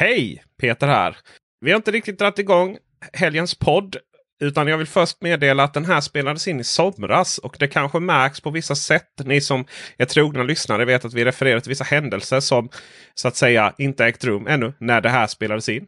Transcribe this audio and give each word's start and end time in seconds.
Hej! 0.00 0.44
Peter 0.60 0.86
här. 0.86 1.16
Vi 1.60 1.70
har 1.70 1.76
inte 1.76 1.90
riktigt 1.90 2.18
dragit 2.18 2.38
igång 2.38 2.76
helgens 3.12 3.54
podd. 3.54 3.96
Utan 4.40 4.68
jag 4.68 4.78
vill 4.78 4.86
först 4.86 5.22
meddela 5.22 5.64
att 5.64 5.74
den 5.74 5.84
här 5.84 6.00
spelades 6.00 6.48
in 6.48 6.60
i 6.60 6.64
somras 6.64 7.38
och 7.38 7.56
det 7.58 7.68
kanske 7.68 8.00
märks 8.00 8.40
på 8.40 8.50
vissa 8.50 8.74
sätt. 8.74 9.12
Ni 9.24 9.40
som 9.40 9.64
är 9.96 10.04
trogna 10.04 10.42
lyssnare 10.42 10.84
vet 10.84 11.04
att 11.04 11.14
vi 11.14 11.24
refererar 11.24 11.60
till 11.60 11.68
vissa 11.68 11.84
händelser 11.84 12.40
som 12.40 12.68
så 13.14 13.28
att 13.28 13.36
säga 13.36 13.74
inte 13.78 14.04
ägt 14.04 14.24
rum 14.24 14.46
ännu 14.46 14.72
när 14.80 15.00
det 15.00 15.08
här 15.08 15.26
spelades 15.26 15.68
in. 15.68 15.86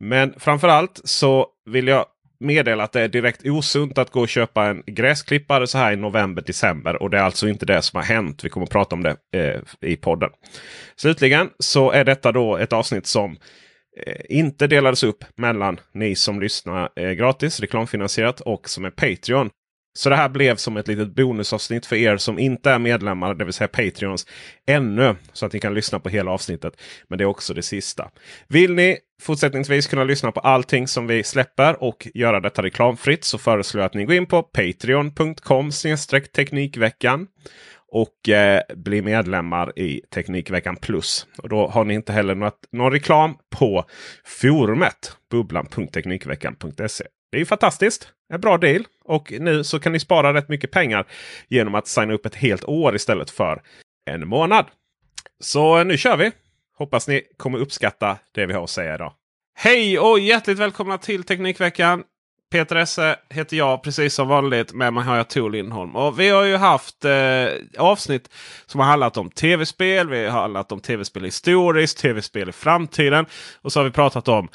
Men 0.00 0.34
framförallt 0.38 1.00
så 1.04 1.46
vill 1.70 1.88
jag 1.88 2.06
meddela 2.44 2.84
att 2.84 2.92
det 2.92 3.00
är 3.00 3.08
direkt 3.08 3.46
osunt 3.46 3.98
att 3.98 4.10
gå 4.10 4.20
och 4.20 4.28
köpa 4.28 4.64
en 4.64 4.82
gräsklippare 4.86 5.66
så 5.66 5.78
här 5.78 5.92
i 5.92 5.96
november, 5.96 6.42
december. 6.46 7.02
Och 7.02 7.10
det 7.10 7.18
är 7.18 7.22
alltså 7.22 7.48
inte 7.48 7.66
det 7.66 7.82
som 7.82 7.96
har 7.96 8.04
hänt. 8.04 8.44
Vi 8.44 8.48
kommer 8.48 8.66
att 8.66 8.72
prata 8.72 8.96
om 8.96 9.02
det 9.02 9.16
eh, 9.32 9.90
i 9.90 9.96
podden. 9.96 10.30
Slutligen 10.96 11.50
så 11.58 11.90
är 11.90 12.04
detta 12.04 12.32
då 12.32 12.56
ett 12.56 12.72
avsnitt 12.72 13.06
som 13.06 13.36
eh, 14.06 14.20
inte 14.28 14.66
delades 14.66 15.02
upp 15.02 15.24
mellan 15.36 15.80
ni 15.94 16.14
som 16.14 16.40
lyssnar 16.40 16.88
eh, 16.96 17.10
gratis, 17.10 17.60
reklamfinansierat 17.60 18.40
och 18.40 18.68
som 18.68 18.84
är 18.84 18.90
Patreon. 18.90 19.50
Så 19.96 20.10
det 20.10 20.16
här 20.16 20.28
blev 20.28 20.56
som 20.56 20.76
ett 20.76 20.88
litet 20.88 21.14
bonusavsnitt 21.14 21.86
för 21.86 21.96
er 21.96 22.16
som 22.16 22.38
inte 22.38 22.70
är 22.70 22.78
medlemmar, 22.78 23.34
det 23.34 23.44
vill 23.44 23.54
säga 23.54 23.68
Patreons, 23.68 24.26
ännu. 24.66 25.16
Så 25.32 25.46
att 25.46 25.52
ni 25.52 25.60
kan 25.60 25.74
lyssna 25.74 26.00
på 26.00 26.08
hela 26.08 26.30
avsnittet. 26.30 26.80
Men 27.08 27.18
det 27.18 27.24
är 27.24 27.26
också 27.26 27.54
det 27.54 27.62
sista. 27.62 28.10
Vill 28.48 28.74
ni 28.74 28.98
fortsättningsvis 29.22 29.86
kunna 29.86 30.04
lyssna 30.04 30.32
på 30.32 30.40
allting 30.40 30.88
som 30.88 31.06
vi 31.06 31.24
släpper 31.24 31.82
och 31.82 32.08
göra 32.14 32.40
detta 32.40 32.62
reklamfritt 32.62 33.24
så 33.24 33.38
föreslår 33.38 33.80
jag 33.80 33.86
att 33.86 33.94
ni 33.94 34.04
går 34.04 34.16
in 34.16 34.26
på 34.26 34.42
patreon.com 34.42 35.70
teknikveckan. 36.34 37.26
Och 37.88 38.28
eh, 38.28 38.62
bli 38.76 39.02
medlemmar 39.02 39.78
i 39.78 40.00
Teknikveckan 40.14 40.76
Plus. 40.76 41.26
Och 41.38 41.48
då 41.48 41.66
har 41.66 41.84
ni 41.84 41.94
inte 41.94 42.12
heller 42.12 42.34
något, 42.34 42.58
någon 42.72 42.92
reklam 42.92 43.34
på 43.50 43.84
forumet 44.24 45.16
bubblan.teknikveckan.se. 45.30 47.04
Det 47.34 47.38
är 47.38 47.40
ju 47.40 47.46
fantastiskt. 47.46 48.08
En 48.32 48.40
bra 48.40 48.58
deal. 48.58 48.84
Och 49.04 49.32
nu 49.40 49.64
så 49.64 49.80
kan 49.80 49.92
ni 49.92 50.00
spara 50.00 50.34
rätt 50.34 50.48
mycket 50.48 50.70
pengar 50.70 51.06
genom 51.48 51.74
att 51.74 51.86
signa 51.86 52.14
upp 52.14 52.26
ett 52.26 52.34
helt 52.34 52.64
år 52.64 52.96
istället 52.96 53.30
för 53.30 53.62
en 54.10 54.28
månad. 54.28 54.66
Så 55.40 55.84
nu 55.84 55.96
kör 55.96 56.16
vi! 56.16 56.30
Hoppas 56.78 57.08
ni 57.08 57.22
kommer 57.36 57.58
uppskatta 57.58 58.18
det 58.34 58.46
vi 58.46 58.52
har 58.52 58.64
att 58.64 58.70
säga 58.70 58.94
idag. 58.94 59.12
Hej 59.54 59.98
och 59.98 60.18
hjärtligt 60.18 60.58
välkomna 60.58 60.98
till 60.98 61.24
Teknikveckan! 61.24 62.02
Peter 62.52 62.76
Esse 62.76 63.16
heter 63.30 63.56
jag 63.56 63.82
precis 63.82 64.14
som 64.14 64.28
vanligt. 64.28 64.72
Med 64.72 64.92
mig 64.92 65.04
har 65.04 65.16
jag 65.16 65.28
Tor 65.28 65.50
Lindholm. 65.50 65.96
Och 65.96 66.20
vi 66.20 66.28
har 66.28 66.44
ju 66.44 66.56
haft 66.56 67.04
eh, 67.04 67.46
avsnitt 67.78 68.30
som 68.66 68.80
har 68.80 68.86
handlat 68.86 69.16
om 69.16 69.30
tv-spel. 69.30 70.08
Vi 70.08 70.24
har 70.24 70.40
handlat 70.40 70.72
om 70.72 70.80
tv-spel 70.80 71.24
historiskt, 71.24 71.98
tv-spel 71.98 72.48
i 72.48 72.52
framtiden. 72.52 73.26
Och 73.62 73.72
så 73.72 73.80
har 73.80 73.84
vi 73.84 73.90
pratat 73.90 74.28
om 74.28 74.48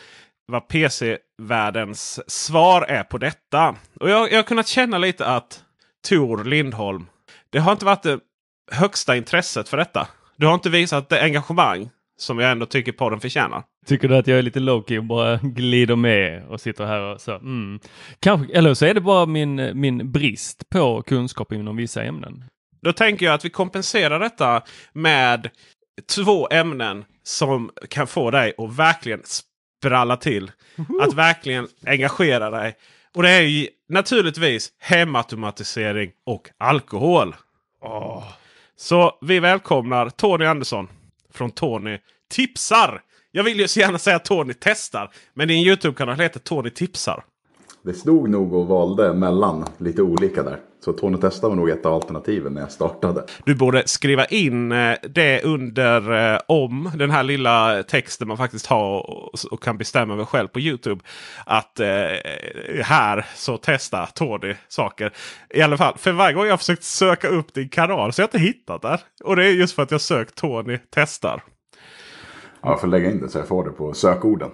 vad 0.50 0.68
PC-världens 0.68 2.32
svar 2.32 2.82
är 2.82 3.04
på 3.04 3.18
detta. 3.18 3.76
Och 4.00 4.10
jag, 4.10 4.32
jag 4.32 4.38
har 4.38 4.44
kunnat 4.44 4.68
känna 4.68 4.98
lite 4.98 5.26
att 5.26 5.64
Tor 6.10 6.44
Lindholm, 6.44 7.06
det 7.50 7.60
har 7.60 7.72
inte 7.72 7.86
varit 7.86 8.04
det 8.04 8.20
högsta 8.72 9.16
intresset 9.16 9.70
för 9.70 9.78
detta. 9.78 10.08
Du 10.38 10.46
har 10.48 10.54
inte 10.54 10.70
visat 10.70 11.10
det 11.10 11.22
engagemang 11.22 11.90
som 12.18 12.40
jag 12.40 12.52
ändå 12.52 12.66
tycker 12.66 12.92
podden 12.92 13.20
förtjänar. 13.20 13.64
Tycker 13.86 14.08
du 14.08 14.18
att 14.18 14.28
jag 14.28 14.38
är 14.38 14.42
lite 14.42 14.60
lowkey 14.60 14.98
och 14.98 15.04
bara 15.04 15.38
glider 15.38 15.96
med 15.96 16.46
och 16.48 16.62
sitter 16.62 16.86
här 16.86 17.02
och 17.02 17.22
så? 17.22 17.36
Mm. 17.36 17.80
Kanske, 18.20 18.54
eller 18.54 18.74
så 18.74 18.86
är 18.86 18.94
det 18.94 19.02
bara 19.02 19.26
min, 19.26 19.72
min 19.80 20.12
brist 20.12 20.70
på 20.70 21.02
kunskap 21.02 21.52
inom 21.52 21.78
vissa 21.78 22.04
ämnen. 22.04 22.44
Då 22.82 22.94
tänker 22.94 23.26
jag 23.26 23.36
att 23.36 23.46
vi 23.46 23.50
kompenserar 23.50 24.20
detta 24.20 24.64
med 24.94 25.50
två 26.16 26.48
ämnen 26.52 27.06
som 27.24 27.72
kan 27.90 28.08
få 28.08 28.32
dig 28.32 28.54
att 28.58 28.78
verkligen 28.78 29.22
spralla 29.80 30.18
till. 30.18 30.52
Att 31.02 31.14
verkligen 31.14 31.68
engagera 31.86 32.50
dig. 32.50 32.76
Och 33.16 33.24
det 33.24 33.30
är 33.30 33.42
ju 33.42 33.68
naturligtvis 33.90 34.72
hemautomatisering 34.80 36.12
och 36.26 36.50
alkohol. 36.58 37.36
Åh. 37.82 38.24
Så 38.76 39.18
vi 39.22 39.40
välkomnar 39.40 40.10
Tony 40.10 40.46
Andersson 40.46 40.88
från 41.34 41.52
Tony 41.52 41.98
Tipsar. 42.32 43.02
Jag 43.32 43.44
vill 43.44 43.60
ju 43.60 43.68
så 43.68 43.80
gärna 43.80 43.98
säga 43.98 44.20
Tony 44.20 44.54
Testar. 44.60 45.12
Men 45.34 45.48
din 45.48 45.64
Youtube-kanal 45.68 46.20
heter 46.20 46.40
Tony 46.40 46.70
Tipsar. 46.70 47.24
Det 47.84 47.94
stod 47.94 48.30
nog 48.30 48.54
och 48.54 48.68
valde 48.68 49.14
mellan 49.14 49.66
lite 49.78 50.02
olika 50.02 50.44
där. 50.44 50.60
Så 50.86 50.94
Tony 50.94 51.18
Testa 51.18 51.50
var 51.50 51.56
nog 51.56 51.70
ett 51.70 51.86
av 51.86 51.94
alternativen 51.94 52.54
när 52.54 52.62
jag 52.62 52.72
startade. 52.72 53.26
Du 53.46 53.56
borde 53.56 53.88
skriva 53.88 54.26
in 54.26 54.72
eh, 54.72 54.96
det 55.10 55.44
under 55.44 56.34
eh, 56.34 56.40
om 56.48 56.92
den 56.96 57.12
här 57.12 57.24
lilla 57.24 57.84
texten 57.84 58.28
man 58.28 58.38
faktiskt 58.38 58.66
har 58.66 59.10
och, 59.10 59.34
och 59.52 59.64
kan 59.64 59.78
bestämma 59.78 60.14
över 60.14 60.26
själv 60.26 60.48
på 60.48 60.60
Youtube. 60.60 61.04
Att 61.46 61.80
eh, 61.80 61.88
här 62.84 63.26
så 63.36 63.58
testa 63.58 64.06
Tony 64.06 64.56
saker. 64.68 65.14
I 65.50 65.62
alla 65.62 65.78
fall, 65.78 65.98
för 65.98 66.12
varje 66.12 66.34
gång 66.34 66.46
jag 66.46 66.60
försökt 66.60 66.84
söka 66.84 67.28
upp 67.28 67.54
din 67.54 67.70
kanal 67.70 68.14
så 68.14 68.22
har 68.22 68.24
jag 68.24 68.28
inte 68.28 68.48
hittat 68.48 68.82
där. 68.82 69.00
Och 69.24 69.36
det 69.36 69.46
är 69.46 69.52
just 69.52 69.76
för 69.76 69.84
att 69.84 69.92
jag 69.92 70.02
sökt 70.02 70.36
Tony 70.36 70.78
testar. 70.90 71.44
Ja, 72.62 72.70
jag 72.70 72.82
får 72.82 72.88
lägga 72.88 73.12
in 73.12 73.22
det 73.22 73.30
så 73.30 73.38
jag 73.38 73.48
får 73.48 73.64
det 73.64 73.72
på 73.72 73.94
sökorden. 73.94 74.50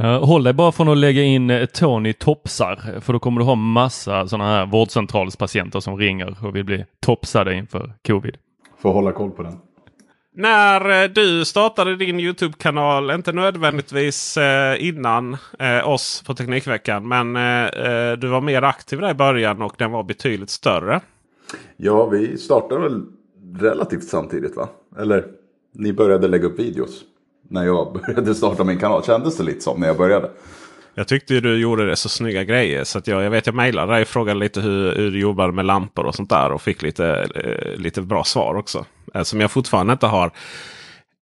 Uh, 0.00 0.24
håll 0.24 0.44
dig 0.44 0.52
bara 0.52 0.72
från 0.72 0.88
att 0.88 0.98
lägga 0.98 1.22
in 1.22 1.50
uh, 1.50 1.66
Tony 1.66 2.12
topsar 2.12 3.00
för 3.00 3.12
då 3.12 3.18
kommer 3.18 3.40
du 3.40 3.44
ha 3.44 3.54
massa 3.54 4.26
sådana 4.26 4.50
här 4.50 4.66
vårdcentralspatienter 4.66 5.80
som 5.80 5.96
ringer 5.96 6.36
och 6.44 6.56
vill 6.56 6.64
bli 6.64 6.84
topsade 7.00 7.54
inför 7.54 7.92
covid. 8.06 8.36
Får 8.82 8.92
hålla 8.92 9.12
koll 9.12 9.30
på 9.30 9.42
den. 9.42 9.58
När 10.38 11.02
eh, 11.02 11.08
du 11.08 11.44
startade 11.44 11.96
din 11.96 12.20
Youtube-kanal, 12.20 13.10
inte 13.10 13.32
nödvändigtvis 13.32 14.36
eh, 14.36 14.88
innan 14.88 15.36
eh, 15.58 15.88
oss 15.88 16.22
på 16.26 16.34
Teknikveckan, 16.34 17.08
men 17.08 17.36
eh, 17.36 18.12
du 18.18 18.28
var 18.28 18.40
mer 18.40 18.62
aktiv 18.62 19.00
där 19.00 19.10
i 19.10 19.14
början 19.14 19.62
och 19.62 19.74
den 19.78 19.90
var 19.90 20.02
betydligt 20.02 20.50
större. 20.50 21.00
Ja, 21.76 22.06
vi 22.06 22.38
startade 22.38 22.80
väl 22.80 23.02
relativt 23.58 24.04
samtidigt 24.04 24.56
va? 24.56 24.68
Eller 24.98 25.24
ni 25.74 25.92
började 25.92 26.28
lägga 26.28 26.46
upp 26.46 26.58
videos 26.58 27.02
när 27.48 27.64
jag 27.64 27.92
började 28.06 28.34
starta 28.34 28.64
min 28.64 28.78
kanal. 28.78 29.04
Kändes 29.04 29.36
det 29.36 29.44
lite 29.44 29.60
som 29.60 29.80
när 29.80 29.86
jag 29.86 29.96
började. 29.96 30.30
Jag 30.94 31.08
tyckte 31.08 31.40
du 31.40 31.56
gjorde 31.56 31.86
det 31.86 31.96
så 31.96 32.08
snygga 32.08 32.44
grejer. 32.44 32.84
Så 32.84 33.00
jag, 33.04 33.22
jag 33.22 33.30
vet 33.30 33.46
jag 33.46 33.54
mejlade 33.54 33.92
dig 33.92 34.02
och 34.02 34.08
frågade 34.08 34.40
lite 34.40 34.60
hur, 34.60 34.94
hur, 34.94 35.10
du 35.10 35.20
jobbade 35.20 35.52
med 35.52 35.64
lampor 35.64 36.06
och 36.06 36.14
sånt 36.14 36.30
där. 36.30 36.52
Och 36.52 36.62
fick 36.62 36.82
lite, 36.82 37.28
eh, 37.34 37.80
lite 37.80 38.02
bra 38.02 38.24
svar 38.24 38.54
också. 38.54 38.84
Eh, 39.14 39.22
som 39.22 39.40
jag 39.40 39.50
fortfarande 39.50 39.92
inte 39.92 40.06
har 40.06 40.26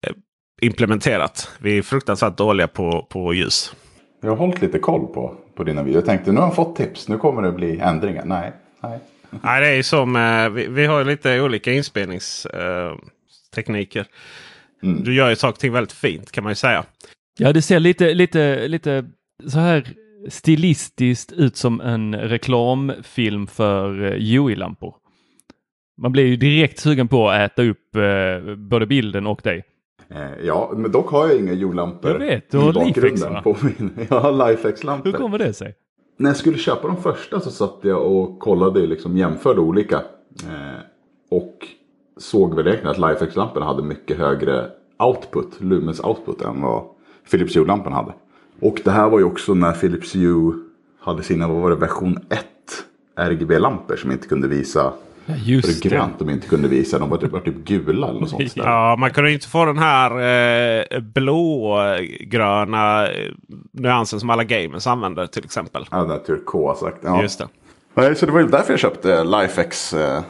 eh, 0.07 0.13
implementerat. 0.61 1.51
Vi 1.59 1.77
är 1.77 1.81
fruktansvärt 1.81 2.37
dåliga 2.37 2.67
på, 2.67 3.07
på 3.09 3.33
ljus. 3.33 3.75
Jag 4.21 4.29
har 4.29 4.37
hållit 4.37 4.61
lite 4.61 4.79
koll 4.79 5.07
på, 5.07 5.35
på 5.55 5.63
dina 5.63 5.83
videor. 5.83 6.01
Jag 6.01 6.05
tänkte 6.05 6.31
nu 6.31 6.39
har 6.39 6.47
jag 6.47 6.55
fått 6.55 6.75
tips. 6.75 7.07
Nu 7.07 7.17
kommer 7.17 7.41
det 7.41 7.51
bli 7.51 7.79
ändringar. 7.79 8.25
Nej, 8.25 8.51
nej. 8.81 8.99
Nej, 9.29 9.61
det 9.61 9.67
är 9.67 9.83
som 9.83 10.15
eh, 10.15 10.49
vi, 10.49 10.67
vi 10.67 10.85
har 10.85 11.03
lite 11.03 11.41
olika 11.41 11.71
inspelningstekniker. 11.71 14.05
Mm. 14.83 15.03
Du 15.03 15.15
gör 15.15 15.29
ju 15.29 15.35
saker 15.35 15.55
och 15.55 15.59
ting 15.59 15.73
väldigt 15.73 15.91
fint 15.91 16.31
kan 16.31 16.43
man 16.43 16.51
ju 16.51 16.55
säga. 16.55 16.85
Ja, 17.39 17.53
det 17.53 17.61
ser 17.61 17.79
lite, 17.79 18.13
lite, 18.13 18.67
lite 18.67 19.05
så 19.47 19.59
här 19.59 19.87
stilistiskt 20.29 21.31
ut 21.31 21.55
som 21.57 21.81
en 21.81 22.15
reklamfilm 22.15 23.47
för 23.47 24.01
UI-lampor. 24.17 24.95
Man 26.01 26.11
blir 26.11 26.25
ju 26.25 26.35
direkt 26.35 26.79
sugen 26.79 27.07
på 27.07 27.29
att 27.29 27.51
äta 27.51 27.63
upp 27.63 27.95
eh, 27.95 28.55
både 28.55 28.85
bilden 28.85 29.27
och 29.27 29.41
dig. 29.43 29.63
Eh, 30.09 30.45
ja, 30.45 30.71
men 30.75 30.91
dock 30.91 31.09
har 31.09 31.27
jag 31.27 31.39
inga 31.39 31.53
jordlampor 31.53 32.11
Jag 32.11 32.19
vet, 32.19 32.51
du 32.51 32.57
i 32.57 32.61
har 32.61 32.73
bakgrunden 32.73 33.11
Lifex, 33.11 33.21
va? 33.21 33.41
på 33.41 33.57
min. 33.61 33.91
Jag 34.09 34.19
har 34.19 34.49
Lifex-lampor. 34.49 35.11
Hur 35.11 35.17
kommer 35.17 35.37
det 35.37 35.53
sig? 35.53 35.75
När 36.17 36.29
jag 36.29 36.37
skulle 36.37 36.57
köpa 36.57 36.87
de 36.87 36.97
första 37.01 37.39
så 37.39 37.51
satt 37.51 37.79
jag 37.81 38.11
och 38.11 38.39
kollade, 38.39 38.87
liksom 38.87 39.17
jämförde 39.17 39.61
olika. 39.61 39.95
Eh, 39.95 40.79
och 41.29 41.67
såg 42.19 42.55
väl 42.55 42.67
egentligen 42.67 42.91
att 42.91 43.11
Lifex-lamporna 43.11 43.65
hade 43.65 43.83
mycket 43.83 44.17
högre 44.17 44.67
output, 44.97 45.61
lumens 45.61 45.99
output, 45.99 46.41
än 46.41 46.61
vad 46.61 46.83
Philips 47.31 47.55
Hue-lampan 47.55 47.93
hade. 47.93 48.13
Och 48.59 48.81
det 48.83 48.91
här 48.91 49.09
var 49.09 49.19
ju 49.19 49.25
också 49.25 49.53
när 49.53 49.71
Philips 49.71 50.15
Hue 50.15 50.53
hade 50.99 51.23
sina, 51.23 51.47
vad 51.47 51.61
var 51.61 51.69
det, 51.69 51.75
version 51.75 52.19
1 52.29 52.45
RGB-lampor 53.15 53.95
som 53.95 54.11
inte 54.11 54.27
kunde 54.27 54.47
visa 54.47 54.93
just 55.35 55.83
det 55.83 55.89
grönt 55.89 56.19
de 56.19 56.29
inte 56.29 56.47
kunde 56.47 56.67
visa. 56.67 56.99
De 56.99 57.09
var 57.09 57.17
typ, 57.17 57.31
var 57.31 57.39
typ 57.39 57.55
gula 57.55 58.07
eller 58.07 58.19
något 58.19 58.29
sånt. 58.29 58.55
där. 58.55 58.63
Ja, 58.65 58.95
man 58.95 59.11
kunde 59.11 59.31
inte 59.31 59.47
få 59.47 59.65
den 59.65 59.77
här 59.77 60.11
eh, 60.11 60.99
blågröna 60.99 63.07
eh, 63.07 63.31
nyansen 63.71 64.19
som 64.19 64.29
alla 64.29 64.43
gamers 64.43 64.87
använder 64.87 65.27
till 65.27 65.45
exempel. 65.45 65.85
Ja, 65.91 65.97
den 65.97 66.09
här 66.09 66.17
turkosakt. 66.17 66.97
Ja. 67.03 67.21
Just 67.21 67.39
det. 67.39 67.47
Nej, 67.99 68.15
så 68.15 68.25
det 68.25 68.31
var 68.31 68.39
ju 68.39 68.47
därför 68.47 68.73
jag 68.73 68.79
köpte 68.79 69.23
Lifex. 69.23 69.93
eh, 69.93 70.23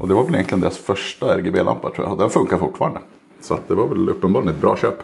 Och 0.00 0.08
det 0.08 0.14
var 0.14 0.24
väl 0.24 0.34
egentligen 0.34 0.60
deras 0.60 0.78
första 0.78 1.38
RGB-lampa 1.38 1.90
tror 1.90 2.06
jag. 2.06 2.12
Och 2.12 2.18
den 2.18 2.30
funkar 2.30 2.58
fortfarande. 2.58 3.00
Så 3.40 3.58
det 3.68 3.74
var 3.74 3.88
väl 3.88 4.08
uppenbarligen 4.08 4.54
ett 4.54 4.60
bra 4.60 4.76
köp. 4.76 4.94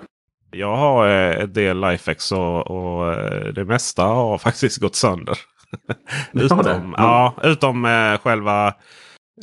Jag 0.50 0.76
har 0.76 1.08
eh, 1.08 1.42
en 1.42 1.52
del 1.52 1.80
Lifex 1.80 2.32
och, 2.32 2.70
och 2.70 3.12
eh, 3.14 3.44
det 3.52 3.64
mesta 3.64 4.02
har 4.02 4.38
faktiskt 4.38 4.78
gått 4.78 4.94
sönder. 4.96 5.38
Utom 6.32 6.94
ja, 6.96 7.34
utom 7.42 7.84
eh, 7.84 8.18
själva 8.18 8.74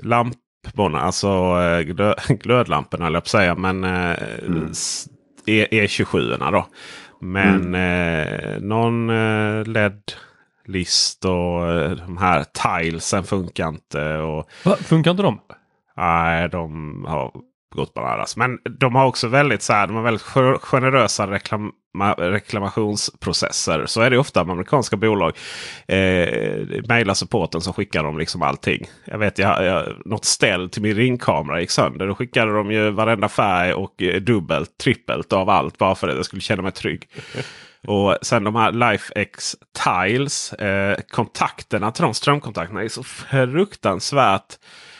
lamporna, 0.04 1.02
alltså 1.02 1.28
eh, 1.62 1.80
glö, 1.82 2.14
glödlamporna 2.28 3.06
höll 3.06 3.14
jag 3.14 3.28
säga. 3.28 3.56
Men 3.56 3.84
eh, 3.84 4.16
s- 4.72 5.08
E- 5.48 5.68
E27 5.86 6.52
då. 6.52 6.66
Men 7.22 7.76
eh, 7.76 8.60
någon 8.62 9.10
eh, 9.10 9.66
LED-list 10.68 11.26
och 11.26 11.68
eh, 11.72 11.92
de 11.92 12.18
här 12.18 12.44
tilesen 12.44 13.24
funkar 13.24 13.68
inte. 13.68 14.16
Och, 14.18 14.50
Va, 14.64 14.76
funkar 14.76 15.12
inte 15.12 15.24
de? 15.24 15.40
Nej, 15.98 16.50
de 16.50 17.06
har 17.08 17.32
gått 17.76 17.94
bananas. 17.94 18.38
Men 18.38 18.58
de 18.80 18.96
har 18.96 19.06
också 19.06 19.28
väldigt, 19.28 19.62
så 19.62 19.74
här, 19.74 19.88
de 19.88 19.96
har 19.96 20.04
väldigt 20.04 20.26
ge- 20.36 20.58
generösa 20.62 21.32
reklam 21.32 21.72
reklamationsprocesser. 22.18 23.86
Så 23.86 24.02
är 24.02 24.10
det 24.10 24.18
ofta 24.18 24.44
med 24.44 24.52
amerikanska 24.54 24.98
bolag. 24.98 25.38
Eh, 25.88 26.28
Mejlar 26.88 27.14
supporten 27.14 27.62
så 27.62 27.74
skickar 27.74 28.04
de 28.04 28.18
liksom 28.18 28.42
allting. 28.42 28.86
Jag 29.06 29.18
vet, 29.18 29.40
jag, 29.40 29.66
jag, 29.66 29.86
något 30.06 30.26
ställ 30.26 30.70
till 30.70 30.82
min 30.82 30.94
ringkamera 30.96 31.62
gick 31.62 31.70
sönder. 31.72 32.08
Då 32.08 32.16
skickade 32.16 32.54
de 32.54 32.72
ju 32.72 32.90
varenda 32.90 33.30
färg 33.30 33.74
och 33.74 34.02
eh, 34.02 34.22
dubbelt, 34.22 34.78
trippelt 34.78 35.34
av 35.34 35.50
allt. 35.50 35.78
Bara 35.78 35.96
för 35.96 36.08
att 36.08 36.16
jag 36.16 36.26
skulle 36.26 36.42
känna 36.42 36.62
mig 36.62 36.72
trygg. 36.72 37.08
Och 37.88 38.18
sen 38.22 38.44
de 38.44 38.56
här 38.56 38.92
LifeX 38.92 39.56
Tiles. 39.86 40.54
Eh, 40.54 40.98
kontakterna 41.10 41.92
till 41.92 42.04
de 42.04 42.14
strömkontakterna 42.14 42.84
är 42.84 42.88
så 42.88 43.04
fruktansvärt 43.04 44.54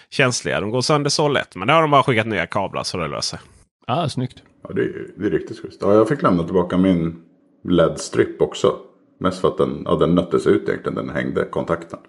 känsliga. 0.10 0.60
De 0.62 0.70
går 0.72 0.82
sönder 0.82 1.10
så 1.10 1.28
lätt. 1.28 1.56
Men 1.56 1.68
det 1.68 1.74
har 1.74 1.82
de 1.82 1.92
bara 1.92 2.04
skickat 2.04 2.28
nya 2.28 2.46
kablar 2.48 2.84
så 2.84 2.98
det 2.98 3.08
löser. 3.08 3.40
Ah, 3.88 4.10
snyggt. 4.10 4.44
Ja, 4.68 4.74
det, 4.76 4.82
är- 4.82 5.08
det 5.18 5.26
är 5.26 5.32
riktigt 5.32 5.60
schysst. 5.62 5.80
Ja, 5.82 5.94
jag 5.94 6.08
fick 6.08 6.22
lämna 6.22 6.44
tillbaka 6.44 6.78
min 6.78 7.16
LED-strip 7.64 8.42
också. 8.42 8.76
Mest 9.20 9.42
för 9.42 9.48
att 9.48 9.58
den, 9.58 9.82
ja, 9.86 9.96
den 9.96 10.16
nöttes 10.16 10.48
ut 10.48 10.70
egentligen. 10.70 10.96
Den 10.96 11.10
hängde 11.10 11.46
kontakten. 11.46 12.00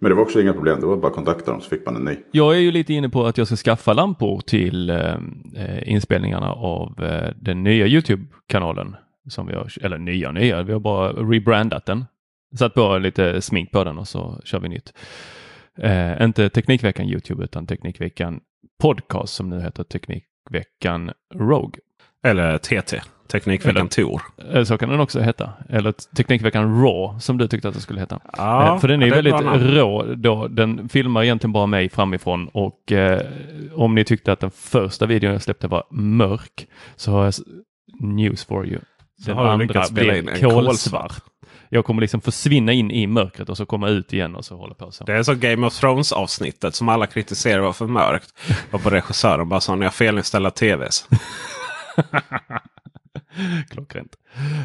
Men 0.00 0.08
det 0.10 0.14
var 0.14 0.22
också 0.22 0.40
inga 0.40 0.52
problem. 0.52 0.80
Det 0.80 0.86
var 0.86 0.96
bara 0.96 1.12
kontakta 1.12 1.50
dem 1.50 1.60
så 1.60 1.68
fick 1.68 1.86
man 1.86 1.96
en 1.96 2.04
ny. 2.04 2.16
Jag 2.30 2.54
är 2.54 2.58
ju 2.60 2.70
lite 2.70 2.94
inne 2.94 3.08
på 3.08 3.26
att 3.26 3.38
jag 3.38 3.46
ska 3.46 3.56
skaffa 3.56 3.92
lampor 3.92 4.40
till 4.40 4.90
eh, 4.90 4.96
eh, 5.56 5.92
inspelningarna 5.92 6.52
av 6.52 7.04
eh, 7.04 7.32
den 7.40 7.62
nya 7.62 7.86
Youtube-kanalen. 7.86 8.96
Som 9.28 9.46
vi 9.46 9.54
har, 9.54 9.72
eller 9.82 9.98
nya 9.98 10.32
nya, 10.32 10.62
vi 10.62 10.72
har 10.72 10.80
bara 10.80 11.12
rebrandat 11.12 11.86
den. 11.86 12.04
Satt 12.58 12.74
på 12.74 12.98
lite 12.98 13.40
smink 13.42 13.70
på 13.70 13.84
den 13.84 13.98
och 13.98 14.08
så 14.08 14.40
kör 14.44 14.60
vi 14.60 14.68
nytt. 14.68 14.92
Eh, 15.78 16.22
inte 16.24 16.48
Teknikveckan 16.48 17.06
Youtube 17.06 17.44
utan 17.44 17.66
Teknikveckan 17.66 18.40
Podcast 18.82 19.34
som 19.34 19.50
nu 19.50 19.60
heter 19.60 19.84
Teknikveckan 19.84 21.10
Rogue. 21.34 21.80
Eller 22.24 22.58
TT. 22.58 23.00
Teknikveckan 23.32 23.88
Tor. 23.88 24.22
Eh, 24.52 24.62
Så 24.64 24.78
kan 24.78 24.88
den 24.88 25.00
också 25.00 25.20
heta. 25.20 25.52
Eller 25.68 25.92
Teknikveckan 26.16 26.82
Raw 26.82 27.20
som 27.20 27.38
du 27.38 27.48
tyckte 27.48 27.68
att 27.68 27.74
det 27.74 27.80
skulle 27.80 28.00
heta. 28.00 28.20
Ja, 28.36 28.74
Eh, 28.74 28.78
För 28.80 28.88
den 28.88 29.02
är 29.02 29.06
är 29.06 29.10
väldigt 29.10 29.74
rå 29.76 30.14
då. 30.14 30.48
Den 30.48 30.88
filmar 30.88 31.22
egentligen 31.22 31.52
bara 31.52 31.66
mig 31.66 31.88
framifrån 31.88 32.48
och 32.48 32.92
eh, 32.92 33.20
om 33.74 33.94
ni 33.94 34.04
tyckte 34.04 34.32
att 34.32 34.40
den 34.40 34.50
första 34.50 35.06
videon 35.06 35.32
jag 35.32 35.42
släppte 35.42 35.68
var 35.68 35.84
mörk 35.90 36.66
så 36.96 37.12
har 37.12 37.24
jag 37.24 37.34
news 38.00 38.44
for 38.44 38.66
you. 38.66 38.80
Den 39.26 39.36
har 39.36 39.46
andra 39.46 39.84
blir 39.90 40.50
kolsvart. 40.50 41.22
Jag 41.68 41.84
kommer 41.84 42.00
liksom 42.00 42.20
försvinna 42.20 42.72
in 42.72 42.90
i 42.90 43.06
mörkret 43.06 43.48
och 43.48 43.56
så 43.56 43.66
komma 43.66 43.88
ut 43.88 44.12
igen 44.12 44.36
och 44.36 44.44
så 44.44 44.56
hålla 44.56 44.74
på 44.74 44.90
så. 44.90 45.04
Det 45.04 45.12
är 45.12 45.22
så 45.22 45.34
Game 45.34 45.66
of 45.66 45.80
Thrones 45.80 46.12
avsnittet 46.12 46.74
som 46.74 46.88
alla 46.88 47.06
kritiserar 47.06 47.60
var 47.60 47.72
för 47.72 47.86
mörkt. 47.86 48.32
Och 48.70 48.82
på 48.82 48.90
regissören 48.90 49.48
bara 49.48 49.60
sa 49.60 49.74
ni 49.74 49.84
har 49.84 49.92
felinställda 49.92 50.50
tvs. 50.50 51.08
Klockrent. 53.70 54.16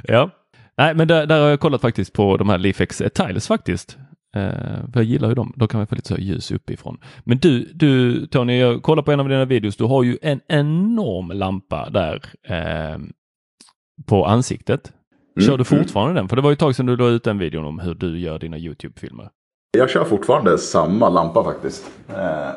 Ja, 0.04 0.30
nej 0.78 0.96
men 0.96 1.08
där, 1.08 1.26
där 1.26 1.42
har 1.42 1.50
jag 1.50 1.60
kollat 1.60 1.82
faktiskt 1.82 2.14
på 2.14 2.38
de 2.38 2.50
här 2.50 2.58
Leafex 2.58 3.02
eh, 3.02 3.10
Tiles 3.10 3.48
faktiskt. 3.48 3.98
Eh, 4.36 4.52
för 4.94 5.00
jag 5.00 5.04
gillar 5.04 5.30
ju 5.30 5.36
dem. 5.36 5.54
Då 5.56 5.68
kan 5.68 5.78
man 5.78 5.88
få 5.88 5.96
lite 5.96 6.08
så 6.08 6.18
ljus 6.18 6.52
uppifrån. 6.52 6.98
Men 7.24 7.38
du, 7.38 7.72
du 7.74 8.26
Tony, 8.28 8.60
jag 8.60 8.84
kollar 8.84 9.04
på 9.04 9.12
en 9.12 9.20
av 9.20 9.30
dina 9.30 9.46
videos. 9.46 9.76
Du 9.76 9.84
har 9.84 10.04
ju 10.04 10.18
en 10.22 10.42
enorm 10.48 11.32
lampa 11.32 11.90
där 11.90 12.22
eh, 12.48 12.98
på 14.06 14.26
ansiktet. 14.26 14.94
Kör 15.40 15.58
du 15.58 15.64
fortfarande 15.64 16.20
den? 16.20 16.30
För 16.30 16.36
det 16.36 16.42
var 16.42 16.50
ju 16.50 16.54
ett 16.54 16.60
tag 16.60 16.76
sedan 16.76 16.86
du 16.86 16.98
la 16.98 17.08
ut 17.08 17.24
den 17.24 17.38
videon 17.38 17.66
om 17.66 17.80
hur 17.80 17.94
du 17.94 18.20
gör 18.20 18.40
dina 18.40 18.58
YouTube-filmer. 18.58 19.30
Jag 19.78 19.90
kör 19.90 20.04
fortfarande 20.04 20.58
samma 20.58 21.10
lampa 21.10 21.44
faktiskt. 21.44 21.92
Eh, 22.10 22.50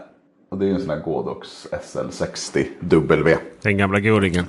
och 0.50 0.58
det 0.58 0.64
är 0.64 0.68
ju 0.68 0.74
en 0.74 0.80
sån 0.80 0.90
här 0.90 1.00
Godox 1.00 1.66
SL60W. 1.70 3.36
Den 3.62 3.78
gamla 3.78 4.00
godingen. 4.00 4.44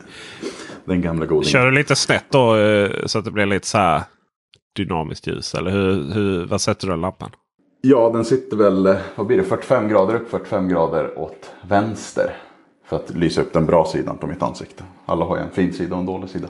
Den 0.85 1.01
gamla 1.01 1.25
godingen. 1.25 1.49
Kör 1.49 1.65
du 1.65 1.71
lite 1.71 1.95
snett 1.95 2.25
då 2.29 2.55
eh, 2.55 2.89
så 3.05 3.19
att 3.19 3.25
det 3.25 3.31
blir 3.31 3.45
lite 3.45 3.67
så 3.67 3.77
här 3.77 4.01
dynamiskt 4.75 5.27
ljus? 5.27 5.55
Eller 5.55 5.71
hur, 5.71 6.13
hur, 6.13 6.45
vad 6.45 6.61
sätter 6.61 6.87
du 6.87 6.93
den 6.93 7.01
lampan? 7.01 7.29
Ja, 7.81 8.09
den 8.09 8.25
sitter 8.25 8.57
väl, 8.57 8.85
eh, 8.85 8.95
vad 9.15 9.27
blir 9.27 9.37
det, 9.37 9.43
45 9.43 9.89
grader 9.89 10.15
upp, 10.15 10.29
45 10.29 10.69
grader 10.69 11.19
åt 11.19 11.51
vänster. 11.61 12.33
För 12.85 12.95
att 12.95 13.09
lysa 13.09 13.41
upp 13.41 13.53
den 13.53 13.65
bra 13.65 13.85
sidan 13.85 14.17
på 14.17 14.27
mitt 14.27 14.43
ansikte. 14.43 14.83
Alla 15.05 15.25
har 15.25 15.37
ju 15.37 15.43
en 15.43 15.51
fin 15.51 15.73
sida 15.73 15.95
och 15.95 15.99
en 15.99 16.05
dålig 16.05 16.29
sida. 16.29 16.47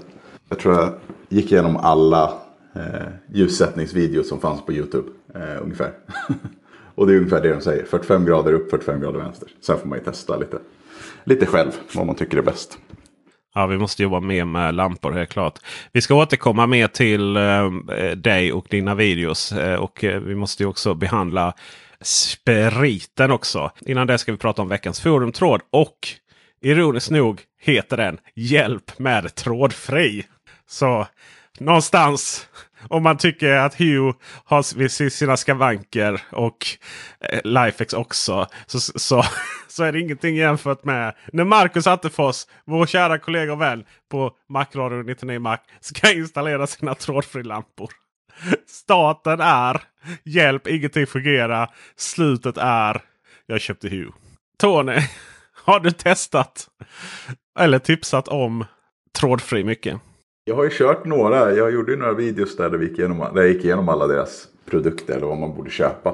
Jag 0.50 0.60
tror 0.60 0.76
jag 0.76 0.94
gick 1.30 1.52
igenom 1.52 1.78
alla 1.78 2.34
eh, 2.76 3.08
ljussättningsvideos 3.34 4.30
som 4.30 4.40
fanns 4.40 4.66
på 4.66 4.74
YouTube. 4.74 5.10
Eh, 5.36 5.62
ungefär. 5.64 5.92
och 6.96 7.08
det 7.08 7.14
är 7.14 7.18
ungefär 7.18 7.42
det 7.42 7.54
de 7.54 7.62
säger. 7.62 7.86
45 7.86 8.26
grader 8.26 8.54
upp, 8.54 8.70
45 8.70 9.02
grader 9.02 9.20
vänster. 9.20 9.50
Sen 9.62 9.78
får 9.78 9.88
man 9.88 9.98
ju 9.98 10.04
testa 10.04 10.38
lite, 10.38 10.60
lite 11.24 11.46
själv 11.46 11.72
vad 11.94 12.06
man 12.06 12.16
tycker 12.16 12.38
är 12.38 12.42
bäst. 12.42 12.78
Ja, 13.56 13.68
vi 13.68 13.78
måste 13.78 14.04
jobba 14.04 14.20
mer 14.20 14.46
med 14.46 14.76
lampor 14.76 15.12
helt 15.12 15.30
klart. 15.30 15.60
Vi 15.92 16.02
ska 16.02 16.16
återkomma 16.16 16.68
mer 16.68 16.88
till 16.88 17.38
eh, 17.38 17.72
dig 18.16 18.54
och 18.54 18.66
dina 18.70 18.96
videos. 18.96 19.52
Eh, 19.52 19.80
och 19.80 20.04
eh, 20.04 20.20
vi 20.20 20.36
måste 20.36 20.64
ju 20.64 20.70
också 20.70 20.94
behandla 20.94 21.54
spriten 22.02 23.32
också. 23.32 23.72
Innan 23.82 24.08
det 24.08 24.18
ska 24.18 24.32
vi 24.32 24.38
prata 24.38 24.62
om 24.62 24.70
veckans 24.70 25.00
forumtråd. 25.00 25.62
Och 25.70 25.98
ironiskt 26.62 27.12
nog 27.12 27.42
heter 27.60 27.98
den 27.98 28.18
Hjälp 28.36 29.00
med 29.00 29.36
trådfri. 29.36 30.26
Så 30.68 31.08
någonstans 31.60 32.48
om 32.90 33.04
man 33.04 33.18
tycker 33.18 33.52
att 33.52 33.80
Hue 33.80 34.14
har 34.46 35.10
sina 35.10 35.38
skavanker 35.38 36.22
och 36.32 36.68
eh, 37.20 37.40
Lifex 37.44 37.94
också. 37.94 38.48
Så, 38.66 38.80
så, 38.80 39.24
så 39.68 39.84
är 39.84 39.92
det 39.92 40.00
ingenting 40.00 40.36
jämfört 40.36 40.84
med 40.84 41.16
när 41.34 41.44
Marcus 41.44 41.88
Attefors, 41.88 42.46
vår 42.66 42.86
kära 42.86 43.20
kollega 43.20 43.54
och 43.54 43.62
vän 43.62 43.84
på 44.12 44.32
Macradio 44.50 45.04
99 45.04 45.40
Mac, 45.40 45.58
ska 45.80 46.14
installera 46.14 46.68
sina 46.68 46.96
trådfrilampor. 46.96 47.90
Staten 48.68 49.40
är 49.42 49.82
hjälp, 50.24 50.68
ingenting 50.68 51.08
fungerar. 51.08 51.70
Slutet 51.96 52.58
är 52.58 53.02
jag 53.46 53.62
köpte 53.62 53.90
Hue. 53.90 54.12
Tony, 54.58 55.02
har 55.66 55.80
du 55.80 55.92
testat 55.92 56.68
eller 57.60 57.80
tipsat 57.80 58.28
om 58.28 58.66
trådfri 59.20 59.64
mycket? 59.64 60.02
Jag 60.48 60.56
har 60.56 60.64
ju 60.64 60.70
kört 60.70 61.06
några, 61.06 61.54
jag 61.54 61.72
gjorde 61.72 61.92
ju 61.92 61.98
några 61.98 62.14
videos 62.14 62.56
där, 62.56 62.70
vi 62.70 62.88
gick 62.88 63.00
igenom, 63.00 63.18
där 63.18 63.42
jag 63.42 63.48
gick 63.48 63.66
igenom 63.66 63.90
alla 63.90 64.08
deras 64.08 64.48
produkter 64.66 65.18
eller 65.18 65.28
vad 65.28 65.38
man 65.38 65.56
borde 65.56 65.70
köpa. 65.70 66.10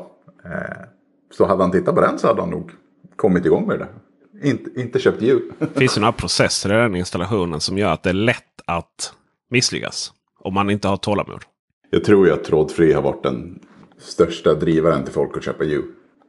Eh, 0.45 0.85
så 1.31 1.45
hade 1.45 1.63
han 1.63 1.71
tittat 1.71 1.95
på 1.95 2.01
den 2.01 2.19
så 2.19 2.27
hade 2.27 2.41
han 2.41 2.49
nog 2.49 2.71
kommit 3.15 3.45
igång 3.45 3.67
med 3.67 3.79
det. 3.79 3.87
Inte, 4.47 4.81
inte 4.81 4.99
köpt. 4.99 5.19
Det 5.19 5.79
finns 5.79 5.97
ju 5.97 6.01
några 6.01 6.11
processer 6.11 6.73
i 6.73 6.73
den 6.73 6.95
installationen 6.95 7.59
som 7.59 7.77
gör 7.77 7.89
att 7.89 8.03
det 8.03 8.09
är 8.09 8.13
lätt 8.13 8.61
att 8.65 9.13
misslyckas. 9.49 10.13
Om 10.39 10.53
man 10.53 10.69
inte 10.69 10.87
har 10.87 10.97
tålamod. 10.97 11.41
Jag 11.89 12.03
tror 12.03 12.27
ju 12.27 12.33
att 12.33 12.43
trådfri 12.43 12.93
har 12.93 13.01
varit 13.01 13.23
den 13.23 13.59
största 13.97 14.53
drivaren 14.53 15.03
till 15.03 15.13
folk 15.13 15.37
att 15.37 15.43
köpa 15.43 15.63
Hue. 15.63 15.83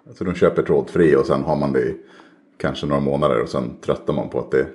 Alltså 0.08 0.25
de 0.25 0.34
köper 0.34 0.62
trådfri 0.62 1.16
och 1.16 1.26
sen 1.26 1.42
har 1.42 1.56
man 1.56 1.73
det 1.73 1.80
i 1.80 1.96
kanske 2.58 2.87
några 2.87 3.00
månader 3.00 3.42
och 3.42 3.49
sen 3.49 3.76
tröttar 3.80 4.12
man 4.12 4.28
på 4.28 4.38
att 4.38 4.50
det 4.50 4.66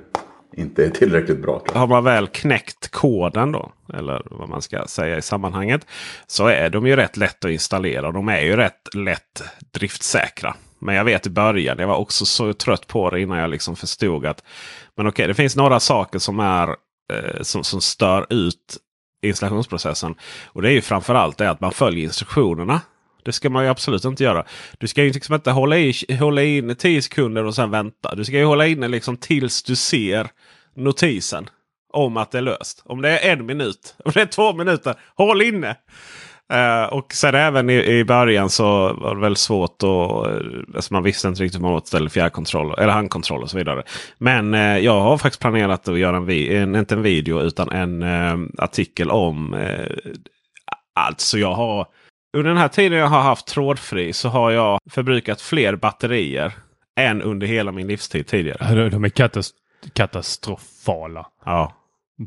inte 0.54 0.86
är 0.86 0.90
tillräckligt 0.90 1.42
bra. 1.42 1.62
Har 1.74 1.88
man 1.88 2.04
väl 2.04 2.28
knäckt 2.28 2.92
koden 2.92 3.52
då, 3.52 3.72
eller 3.94 4.22
vad 4.26 4.50
man 4.50 4.62
ska 4.62 4.88
säga 4.88 5.18
i 5.18 5.22
sammanhanget, 5.22 5.86
så 6.28 6.48
är 6.48 6.70
de 6.70 6.88
ju 6.88 6.96
rätt 6.96 7.18
lätt 7.18 7.46
att 7.46 7.52
installera. 7.52 8.12
De 8.12 8.30
är 8.30 8.42
ju 8.42 8.56
rätt 8.56 8.96
lätt 8.96 9.44
driftsäkra. 9.74 10.56
Men 10.80 10.96
jag 10.96 11.06
vet 11.06 11.28
i 11.28 11.30
början, 11.30 11.80
jag 11.80 11.88
var 11.88 11.96
också 11.96 12.26
så 12.26 12.54
trött 12.54 12.88
på 12.88 13.10
det 13.10 13.22
innan 13.22 13.38
jag 13.38 13.50
liksom 13.50 13.76
förstod 13.76 14.26
att 14.26 14.44
men 14.96 15.08
okej, 15.08 15.28
det 15.28 15.34
finns 15.34 15.56
några 15.56 15.80
saker 15.80 16.20
som, 16.20 16.40
är, 16.40 16.68
eh, 17.14 17.42
som, 17.42 17.64
som 17.64 17.82
stör 17.82 18.26
ut 18.30 18.78
installationsprocessen. 19.22 20.16
Och 20.46 20.62
det 20.62 20.70
är 20.70 20.74
ju 20.74 20.82
framförallt 20.82 21.38
det 21.38 21.50
att 21.50 21.62
man 21.62 21.72
följer 21.72 22.04
instruktionerna. 22.04 22.82
Det 23.24 23.32
ska 23.32 23.50
man 23.50 23.64
ju 23.64 23.70
absolut 23.70 24.06
inte 24.06 24.24
göra. 24.24 24.46
Du 24.78 24.88
ska 24.88 25.04
ju 25.04 25.12
liksom 25.12 25.36
inte 25.36 25.52
hålla, 25.52 25.78
i, 25.78 25.94
hålla 26.20 26.44
in 26.44 26.76
10 26.76 27.02
sekunder 27.02 27.44
och 27.44 27.56
sen 27.56 27.72
vänta. 27.72 28.16
Du 28.16 28.26
ska 28.26 28.38
ju 28.38 28.46
hålla 28.46 28.68
inne 28.68 28.88
liksom 28.88 29.18
tills 29.18 29.64
du 29.64 29.76
ser 29.76 30.28
notisen 30.76 31.50
om 31.94 32.18
att 32.18 32.32
det 32.32 32.38
är 32.38 32.42
löst. 32.42 32.82
Om 32.86 33.02
det 33.02 33.20
är 33.20 33.32
en 33.32 33.46
minut, 33.46 33.96
om 34.06 34.12
det 34.16 34.22
är 34.22 34.26
två 34.26 34.54
minuter, 34.54 34.96
håll 35.16 35.42
inne! 35.42 35.76
Uh, 36.54 36.94
och 36.94 37.14
sen 37.14 37.36
även 37.36 37.70
i, 37.70 37.74
i 37.74 38.04
början 38.04 38.50
så 38.50 38.94
var 38.94 39.16
det 39.16 39.22
väldigt 39.22 39.40
svårt. 39.40 39.84
Och, 39.84 40.30
eh, 40.30 40.42
alltså 40.76 40.94
man 40.94 41.04
visste 41.04 41.28
inte 41.28 41.44
riktigt 41.44 41.60
hur 41.60 41.64
man 41.64 41.74
återställde 41.74 42.10
fjärrkontroll 42.10 42.74
eller 42.78 42.94
handkontroll 42.94 43.44
och 43.44 43.50
så 43.50 43.58
vidare. 43.58 43.84
Men 44.18 44.54
uh, 44.54 44.78
jag 44.78 45.02
har 45.02 45.18
faktiskt 45.18 45.42
planerat 45.42 45.88
att 45.88 46.00
göra 46.00 46.18
en, 46.18 46.30
en 46.30 46.76
inte 46.76 46.96
en 46.96 47.02
video 47.02 47.42
utan 47.42 47.72
en 47.72 48.04
uh, 48.04 48.48
artikel 48.58 49.12
om 49.12 49.56
allt. 50.96 51.20
Så 51.20 51.40
jag 51.40 51.54
har 51.54 51.88
under 52.38 52.50
den 52.50 52.58
här 52.58 52.68
tiden 52.68 52.98
jag 52.98 53.08
har 53.08 53.22
haft 53.22 53.48
trådfri 53.48 54.14
så 54.14 54.30
har 54.30 54.52
jag 54.52 54.80
förbrukat 54.90 55.42
fler 55.42 55.76
batterier 55.76 56.54
än 57.00 57.22
under 57.22 57.48
hela 57.48 57.72
min 57.72 57.88
livstid 57.88 58.28
tidigare. 58.28 58.90
De 58.90 59.04
är 59.04 59.10
katast 59.10 59.56
katastrofala 59.94 61.28
ja. 61.46 61.74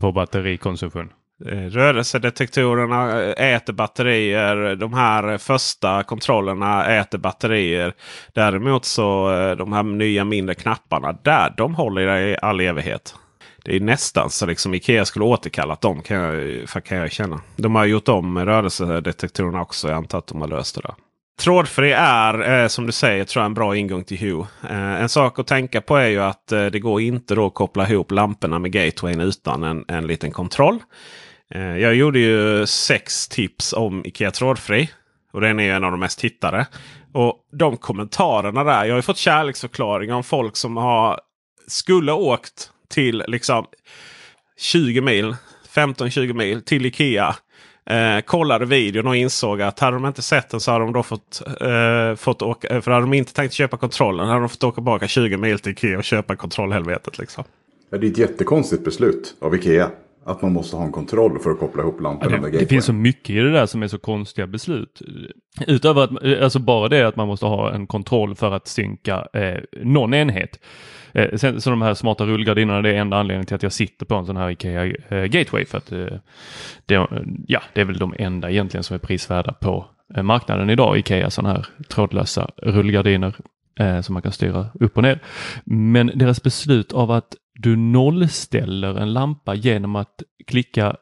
på 0.00 0.12
batterikonsumtion. 0.12 1.12
Eh, 1.46 1.58
rörelsedetektorerna 1.58 3.22
eh, 3.22 3.54
äter 3.54 3.72
batterier. 3.72 4.76
De 4.76 4.94
här 4.94 5.38
första 5.38 6.02
kontrollerna 6.02 6.86
äter 6.86 7.18
batterier. 7.18 7.94
Däremot 8.34 8.84
så 8.84 9.32
eh, 9.32 9.56
de 9.56 9.72
här 9.72 9.82
nya 9.82 10.24
mindre 10.24 10.54
knapparna. 10.54 11.12
Där, 11.12 11.54
de 11.56 11.74
håller 11.74 12.18
i 12.18 12.36
all 12.42 12.60
evighet. 12.60 13.14
Det 13.64 13.76
är 13.76 13.80
nästan 13.80 14.30
så 14.30 14.46
liksom 14.46 14.74
Ikea 14.74 15.04
skulle 15.04 15.24
återkallat 15.24 15.80
dem 15.80 16.02
kan 16.02 16.16
jag, 16.16 16.84
kan 16.84 16.98
jag 16.98 17.12
känna. 17.12 17.40
De 17.56 17.74
har 17.74 17.84
gjort 17.84 18.08
om 18.08 18.38
rörelsedetektorerna 18.38 19.62
också. 19.62 19.88
Jag 19.88 19.96
antar 19.96 20.18
att 20.18 20.26
de 20.26 20.40
har 20.40 20.48
löst 20.48 20.74
det 20.74 20.80
där. 20.80 20.94
Trådfri 21.40 21.92
är 21.96 22.62
eh, 22.62 22.68
som 22.68 22.86
du 22.86 22.92
säger 22.92 23.24
tror 23.24 23.42
jag 23.42 23.46
en 23.46 23.54
bra 23.54 23.76
ingång 23.76 24.04
till 24.04 24.18
Hue. 24.18 24.46
Eh, 24.70 25.02
en 25.02 25.08
sak 25.08 25.38
att 25.38 25.46
tänka 25.46 25.80
på 25.80 25.96
är 25.96 26.08
ju 26.08 26.22
att 26.22 26.52
eh, 26.52 26.66
det 26.66 26.80
går 26.80 27.00
inte 27.00 27.34
då 27.34 27.46
att 27.46 27.54
koppla 27.54 27.88
ihop 27.88 28.10
lamporna 28.10 28.58
med 28.58 28.72
gatewayn 28.72 29.20
utan 29.20 29.62
en, 29.62 29.84
en 29.88 30.06
liten 30.06 30.30
kontroll. 30.30 30.78
Eh, 31.54 31.78
jag 31.78 31.94
gjorde 31.94 32.18
ju 32.18 32.66
sex 32.66 33.28
tips 33.28 33.72
om 33.72 34.06
Ikea 34.06 34.30
trådfri. 34.30 34.90
Och 35.32 35.40
den 35.40 35.60
är 35.60 35.64
ju 35.64 35.70
en 35.70 35.84
av 35.84 35.90
de 35.90 36.00
mest 36.00 36.18
tittade. 36.18 36.66
Och 37.12 37.36
de 37.52 37.76
kommentarerna 37.76 38.64
där. 38.64 38.84
Jag 38.84 38.92
har 38.92 38.98
ju 38.98 39.02
fått 39.02 39.16
kärleksförklaringar 39.16 40.14
om 40.14 40.24
folk 40.24 40.56
som 40.56 40.76
har 40.76 41.20
skulle 41.66 42.12
åkt 42.12 42.70
till 42.92 43.24
liksom 43.28 43.66
20 44.58 45.00
mil, 45.00 45.36
15-20 45.74 46.32
mil 46.32 46.62
till 46.62 46.86
Ikea. 46.86 47.36
Eh, 47.86 48.20
kollade 48.20 48.66
videon 48.66 49.06
och 49.06 49.16
insåg 49.16 49.62
att 49.62 49.80
hade 49.80 49.96
de 49.96 50.06
inte 50.06 50.22
sett 50.22 50.50
den 50.50 50.60
så 50.60 50.70
hade 50.70 50.84
de 50.84 50.92
då 50.92 51.02
fått, 51.02 51.42
eh, 51.60 52.14
fått 52.16 52.42
åka. 52.42 52.82
För 52.82 52.90
hade 52.90 53.02
de 53.02 53.14
inte 53.14 53.34
tänkt 53.34 53.52
köpa 53.52 53.76
kontrollen 53.76 54.28
hade 54.28 54.40
de 54.40 54.48
fått 54.48 54.64
åka 54.64 54.74
tillbaka 54.74 55.08
20 55.08 55.36
mil 55.36 55.58
till 55.58 55.72
Ikea 55.72 55.98
och 55.98 56.04
köpa 56.04 56.36
kontrollhelvetet. 56.36 57.18
Liksom. 57.18 57.44
Ja, 57.90 57.98
det 57.98 58.06
är 58.06 58.10
ett 58.10 58.18
jättekonstigt 58.18 58.84
beslut 58.84 59.34
av 59.40 59.54
Ikea. 59.54 59.90
Att 60.24 60.42
man 60.42 60.52
måste 60.52 60.76
ha 60.76 60.84
en 60.84 60.92
kontroll 60.92 61.38
för 61.38 61.50
att 61.50 61.58
koppla 61.58 61.82
ihop 61.82 62.00
lamporna 62.00 62.36
ja, 62.42 62.48
det, 62.48 62.58
det 62.58 62.66
finns 62.66 62.84
så 62.84 62.92
mycket 62.92 63.30
i 63.30 63.38
det 63.38 63.52
där 63.52 63.66
som 63.66 63.82
är 63.82 63.88
så 63.88 63.98
konstiga 63.98 64.46
beslut. 64.46 65.02
Utöver 65.66 66.02
att, 66.02 66.42
alltså 66.42 66.58
bara 66.58 66.88
det 66.88 67.02
att 67.02 67.16
man 67.16 67.28
måste 67.28 67.46
ha 67.46 67.72
en 67.72 67.86
kontroll 67.86 68.34
för 68.34 68.52
att 68.52 68.68
synka 68.68 69.26
eh, 69.32 69.60
någon 69.82 70.14
enhet. 70.14 70.58
Eh, 71.14 71.36
sen, 71.36 71.60
så 71.60 71.70
de 71.70 71.82
här 71.82 71.94
smarta 71.94 72.24
rullgardinerna 72.24 72.82
det 72.82 72.90
är 72.90 72.94
enda 72.94 73.16
anledningen 73.16 73.46
till 73.46 73.54
att 73.54 73.62
jag 73.62 73.72
sitter 73.72 74.06
på 74.06 74.14
en 74.14 74.26
sån 74.26 74.36
här 74.36 74.50
Ikea 74.50 74.86
eh, 74.86 75.24
Gateway. 75.24 75.64
För 75.64 75.78
att 75.78 75.92
eh, 75.92 76.06
det, 76.86 77.06
ja, 77.46 77.62
det 77.72 77.80
är 77.80 77.84
väl 77.84 77.98
de 77.98 78.14
enda 78.18 78.50
egentligen 78.50 78.84
som 78.84 78.94
är 78.94 78.98
prisvärda 78.98 79.52
på 79.52 79.86
marknaden 80.22 80.70
idag. 80.70 80.98
Ikea 80.98 81.30
sådana 81.30 81.54
här 81.54 81.66
trådlösa 81.88 82.50
rullgardiner 82.56 83.34
som 84.02 84.12
man 84.12 84.22
kan 84.22 84.32
styra 84.32 84.66
upp 84.74 84.96
och 84.96 85.02
ner. 85.02 85.20
Men 85.64 86.10
deras 86.14 86.42
beslut 86.42 86.92
av 86.92 87.10
att 87.10 87.36
du 87.54 87.76
nollställer 87.76 88.98
en 88.98 89.12
lampa 89.12 89.54
genom 89.54 89.96
att 89.96 90.22
klicka 90.46 90.96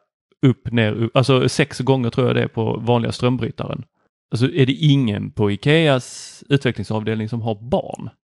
upp, 0.47 0.73
ner, 0.73 1.11
alltså 1.15 1.49
sex 1.49 1.79
gånger 1.81 2.11
tror 2.11 2.27
jag 2.27 2.37
det 2.37 2.43
är 2.43 2.49
på 2.49 2.81
vanliga 2.81 3.13
strömbrytaren. 3.13 3.85
Alltså 4.31 4.53
är 4.53 4.67
det 4.67 4.73
ingen 4.73 5.31
på 5.31 5.51
Ikeas 5.51 6.45
utvecklingsavdelning 6.49 7.29
som 7.29 7.41
har 7.41 7.71
barn? 7.71 8.11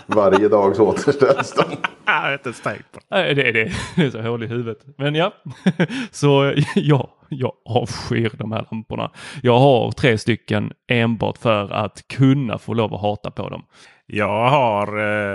Varje 0.06 0.48
dag 0.48 0.75
så 0.75 0.88
återställs 0.88 1.54
de. 1.54 1.63
Jag 2.06 2.13
har 2.13 2.34
inte 2.34 2.54
tänkt 2.54 2.92
på 2.92 3.00
det. 3.10 3.34
Det, 3.34 3.52
det, 3.52 3.72
det 3.96 4.06
är 4.06 4.10
så 4.10 4.22
hål 4.22 4.44
i 4.44 4.48
huvudet. 4.48 4.78
Men 4.98 5.16
ja, 5.16 5.34
så 6.12 6.54
ja, 6.75 7.18
jag 7.30 7.52
avskyr 7.66 8.32
de 8.38 8.52
här 8.52 8.66
lamporna. 8.72 9.12
Jag 9.44 9.60
har 9.60 9.92
tre 9.92 10.18
stycken 10.18 10.72
enbart 10.88 11.38
för 11.38 11.74
att 11.74 12.08
kunna 12.08 12.58
få 12.58 12.74
lov 12.74 12.94
att 12.94 13.02
hata 13.02 13.32
på 13.32 13.50
dem. 13.50 13.66
Jag 14.06 14.50
har 14.50 14.88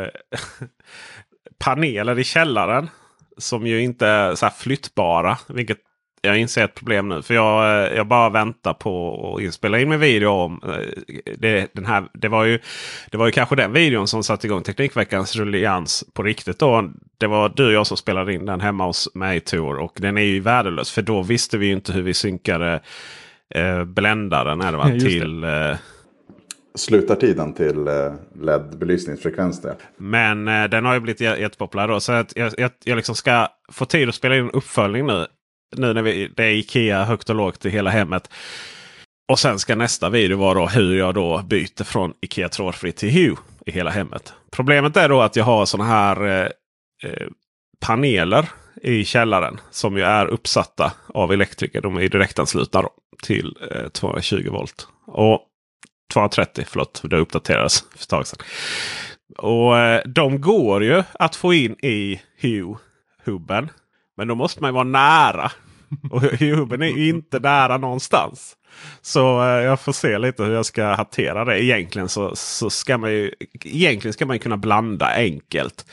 eh, 0.03 0.09
paneler 1.65 2.19
i 2.19 2.25
källaren. 2.25 2.91
Som 3.39 3.67
ju 3.67 3.83
inte 3.83 4.07
är 4.07 4.35
så 4.35 4.51
flyttbara. 4.51 5.39
Vilket 5.49 5.79
jag 6.29 6.39
inser 6.39 6.65
ett 6.65 6.75
problem 6.75 7.09
nu. 7.09 7.23
För 7.23 7.35
jag, 7.35 7.87
eh, 7.87 7.97
jag 7.97 8.07
bara 8.07 8.29
väntar 8.29 8.75
på 8.75 9.35
att 9.37 9.43
inspela 9.43 9.81
in 9.81 9.89
min 9.89 10.01
video 10.01 10.29
om 10.29 10.61
eh, 10.67 11.03
det, 11.39 11.75
den 11.75 11.87
här. 11.87 12.09
Det 12.13 12.29
var, 12.29 12.45
ju, 12.45 12.59
det 13.11 13.17
var 13.17 13.27
ju 13.27 13.33
kanske 13.33 13.57
den 13.57 13.73
videon 13.73 14.09
som 14.09 14.23
satte 14.23 14.47
igång 14.47 14.63
Teknikveckans 14.63 15.37
rullians 15.37 16.05
på 16.13 16.23
riktigt. 16.23 16.59
Då. 16.59 16.91
Det 17.19 17.27
var 17.27 17.53
du 17.57 17.67
och 17.67 17.73
jag 17.73 17.87
som 17.87 17.97
spelade 17.97 18.35
in 18.35 18.47
den 18.47 18.61
hemma 18.61 18.87
hos 18.87 19.15
mig 19.15 19.41
Tor. 19.41 19.79
Och 19.79 19.93
den 19.97 20.19
är 20.19 20.23
ju 20.23 20.41
värdelös. 20.41 20.91
För 20.91 21.03
då 21.03 21.23
visste 21.23 21.59
vi 21.59 21.71
inte 21.71 21.93
hur 21.93 22.03
vi 22.03 22.15
synkade 22.15 22.81
eh, 23.55 23.85
bländaren 23.85 24.61
är 24.61 24.73
det, 24.73 24.79
va? 24.79 24.85
till... 24.85 25.45
Eh, 25.45 25.77
Slutartiden 26.75 27.53
till 27.55 27.89
eh, 27.89 28.13
LED-belysningsfrekvens. 28.41 29.67
Men 29.97 30.49
eh, 30.49 30.65
den 30.65 30.85
har 30.85 30.95
ju 30.95 31.01
blivit 31.01 31.21
jättepopulär. 31.21 31.89
Då, 31.89 32.01
så 32.01 32.13
att 32.13 32.37
jag, 32.37 32.53
jag, 32.59 32.71
jag 32.85 32.97
liksom 32.97 33.15
ska 33.15 33.49
få 33.73 33.85
tid 33.85 34.09
att 34.09 34.15
spela 34.15 34.37
in 34.37 34.45
en 34.45 34.51
uppföljning 34.51 35.07
nu 35.07 35.27
nu 35.77 35.95
när 35.95 36.03
vi, 36.03 36.29
det 36.37 36.45
är 36.45 36.51
Ikea 36.51 37.05
högt 37.05 37.31
och 37.31 37.37
lågt 37.37 37.65
i 37.65 37.71
hela 37.71 37.91
hemmet. 37.91 38.31
Och 39.29 39.39
sen 39.39 39.59
ska 39.59 39.75
nästa 39.75 40.11
video 40.11 40.39
vara 40.39 40.55
då 40.55 40.67
hur 40.67 40.99
jag 40.99 41.15
då 41.15 41.43
byter 41.43 41.85
från 41.85 42.13
Ikea 42.21 42.49
trådfritt 42.49 42.97
till 42.97 43.11
Hue 43.11 43.37
i 43.67 43.73
hela 43.73 43.91
hemmet. 43.91 44.33
Problemet 44.51 44.97
är 44.97 45.09
då 45.09 45.21
att 45.21 45.37
jag 45.37 45.45
har 45.45 45.67
sådana 45.67 45.91
här 45.91 46.27
eh, 46.27 46.49
eh, 47.05 47.29
paneler 47.81 48.49
i 48.83 49.05
källaren 49.05 49.61
som 49.71 49.97
ju 49.97 50.03
är 50.03 50.27
uppsatta 50.27 50.93
av 51.07 51.33
elektriker. 51.33 51.81
De 51.81 51.97
är 51.97 52.09
direktanslutna 52.09 52.83
till 53.23 53.57
eh, 53.71 53.89
220 53.89 54.49
volt. 54.51 54.89
Och 55.07 55.41
230 56.13 56.65
förlåt, 56.69 57.03
det 57.05 57.17
uppdaterades 57.17 57.81
för 57.81 57.99
ett 57.99 58.09
tag 58.09 58.27
sedan. 58.27 58.39
Och 59.39 59.79
eh, 59.79 60.03
de 60.07 60.41
går 60.41 60.85
ju 60.85 61.03
att 61.13 61.37
få 61.37 61.55
in 61.55 61.73
i 61.73 62.21
Hue-hubben. 62.41 63.69
Men 64.19 64.29
då 64.29 64.35
måste 64.35 64.63
man 64.63 64.69
ju 64.69 64.75
vara 64.75 64.85
nära. 64.85 65.51
Och 66.11 66.23
hubben 66.23 66.83
är 66.83 66.87
ju 66.87 67.09
inte 67.09 67.39
nära 67.39 67.79
någonstans. 67.79 68.57
Så 69.03 69.43
eh, 69.43 69.49
jag 69.49 69.81
får 69.81 69.93
se 69.93 70.19
lite 70.19 70.43
hur 70.43 70.55
jag 70.55 70.67
ska 70.67 70.85
hantera 70.85 71.45
det. 71.45 71.65
Egentligen 71.65 72.09
så, 72.09 72.37
så 72.37 72.71
ska 72.71 72.99
man 72.99 73.11
ju 73.11 73.33
egentligen 73.65 74.13
ska 74.13 74.27
man 74.27 74.39
kunna 74.39 74.57
blanda 74.57 75.15
enkelt. 75.15 75.87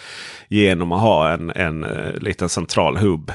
Genom 0.48 0.92
att 0.92 1.02
ha 1.02 1.32
en, 1.32 1.50
en 1.50 1.84
uh, 1.84 2.18
liten 2.18 2.50
central 2.50 2.98
hubb. 2.98 3.32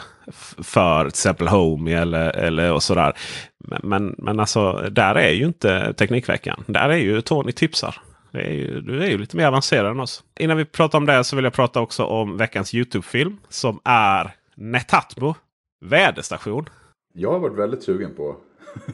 För 0.62 1.00
till 1.00 1.08
exempel 1.08 1.48
Home 1.48 1.92
eller, 1.92 2.30
eller 2.30 2.72
och 2.72 2.82
sådär. 2.82 3.12
Men, 3.58 3.80
men, 3.82 4.14
men 4.18 4.40
alltså 4.40 4.72
där 4.72 5.14
är 5.14 5.30
ju 5.30 5.44
inte 5.44 5.92
Teknikveckan. 5.92 6.64
Där 6.66 6.88
är 6.88 6.96
ju 6.96 7.20
Tony 7.20 7.52
tipsar. 7.52 7.96
Det 8.32 8.40
är 8.40 8.52
ju, 8.52 8.80
du 8.80 9.02
är 9.02 9.08
ju 9.08 9.18
lite 9.18 9.36
mer 9.36 9.46
avancerad 9.46 9.90
än 9.90 10.00
oss. 10.00 10.22
Innan 10.40 10.56
vi 10.56 10.64
pratar 10.64 10.98
om 10.98 11.06
det 11.06 11.24
så 11.24 11.36
vill 11.36 11.44
jag 11.44 11.54
prata 11.54 11.80
också 11.80 12.04
om 12.04 12.36
veckans 12.36 12.74
Youtube-film. 12.74 13.36
Som 13.48 13.80
är 13.84 14.34
Netatmo 14.62 15.34
väderstation. 15.80 16.68
Jag 17.14 17.32
har 17.32 17.38
varit 17.38 17.58
väldigt 17.58 17.82
sugen 17.82 18.14
på 18.16 18.36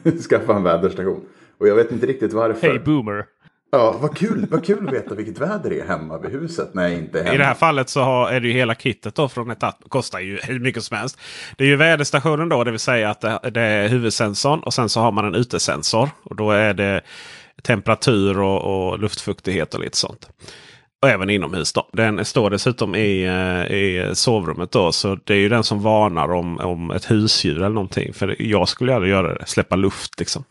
att 0.03 0.21
skaffa 0.29 0.55
en 0.55 0.63
väderstation. 0.63 1.25
Och 1.57 1.67
jag 1.67 1.75
vet 1.75 1.91
inte 1.91 2.05
riktigt 2.05 2.33
varför. 2.33 2.67
Hej 2.67 2.79
boomer! 2.79 3.25
Ja, 3.71 3.97
vad 4.01 4.17
kul, 4.17 4.47
vad 4.51 4.65
kul 4.65 4.87
att 4.87 4.93
veta 4.93 5.15
vilket 5.15 5.39
väder 5.39 5.69
det 5.69 5.79
är 5.79 5.87
hemma 5.87 6.17
vid 6.17 6.31
huset 6.31 6.73
när 6.73 6.83
jag 6.83 6.93
inte 6.93 7.19
är 7.19 7.23
hemma. 7.23 7.35
I 7.35 7.37
det 7.37 7.43
här 7.43 7.53
fallet 7.53 7.89
så 7.89 8.01
har, 8.01 8.31
är 8.31 8.39
det 8.39 8.47
ju 8.47 8.53
hela 8.53 8.75
kittet 8.75 9.15
då 9.15 9.29
från 9.29 9.47
Netatmo. 9.47 9.89
Kostar 9.89 10.19
ju 10.19 10.37
hur 10.43 10.59
mycket 10.59 10.83
som 10.83 10.97
helst. 10.97 11.19
Det 11.57 11.63
är 11.63 11.67
ju 11.67 11.75
väderstationen 11.75 12.49
då, 12.49 12.63
det 12.63 12.71
vill 12.71 12.79
säga 12.79 13.09
att 13.09 13.21
det, 13.21 13.39
det 13.49 13.61
är 13.61 13.87
huvudsensorn 13.87 14.59
och 14.59 14.73
sen 14.73 14.89
så 14.89 14.99
har 14.99 15.11
man 15.11 15.25
en 15.25 15.35
utesensor. 15.35 16.09
Och 16.23 16.35
då 16.35 16.51
är 16.51 16.73
det 16.73 17.01
temperatur 17.63 18.39
och, 18.39 18.89
och 18.89 18.99
luftfuktighet 18.99 19.73
och 19.73 19.79
lite 19.79 19.97
sånt. 19.97 20.29
Och 21.01 21.09
även 21.09 21.29
inomhus. 21.29 21.73
Då. 21.73 21.89
Den 21.93 22.25
står 22.25 22.49
dessutom 22.49 22.95
i, 22.95 23.23
eh, 23.25 23.75
i 23.75 24.11
sovrummet. 24.13 24.71
Då, 24.71 24.91
så 24.91 25.15
det 25.23 25.33
är 25.33 25.37
ju 25.37 25.49
den 25.49 25.63
som 25.63 25.81
varnar 25.81 26.33
om, 26.33 26.59
om 26.59 26.91
ett 26.91 27.11
husdjur 27.11 27.57
eller 27.57 27.69
någonting. 27.69 28.13
För 28.13 28.35
jag 28.39 28.69
skulle 28.69 28.95
aldrig 28.95 29.11
göra 29.11 29.33
det. 29.33 29.45
Släppa 29.45 29.75
luft 29.75 30.19
liksom. 30.19 30.43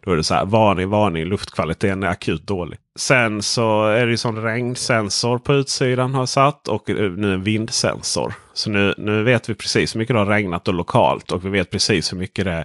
Då 0.00 0.12
är 0.12 0.16
det 0.16 0.24
så 0.24 0.34
här 0.34 0.44
varning, 0.44 0.88
varning, 0.88 1.24
luftkvaliteten 1.24 2.02
är 2.02 2.06
akut 2.06 2.46
dålig. 2.46 2.78
Sen 2.98 3.42
så 3.42 3.84
är 3.86 4.06
det 4.06 4.10
ju 4.10 4.16
sån 4.16 4.42
regnsensor 4.42 5.38
på 5.38 5.54
utsidan 5.54 6.14
har 6.14 6.26
satt 6.26 6.68
och 6.68 6.90
eh, 6.90 7.10
nu 7.10 7.34
en 7.34 7.42
vindsensor. 7.42 8.34
Så 8.54 8.70
nu, 8.70 8.94
nu 8.98 9.22
vet 9.22 9.48
vi 9.48 9.54
precis 9.54 9.94
hur 9.94 9.98
mycket 9.98 10.14
det 10.14 10.20
har 10.20 10.26
regnat 10.26 10.68
och 10.68 10.74
lokalt 10.74 11.32
och 11.32 11.44
vi 11.44 11.48
vet 11.50 11.70
precis 11.70 12.12
hur 12.12 12.18
mycket 12.18 12.44
det 12.44 12.64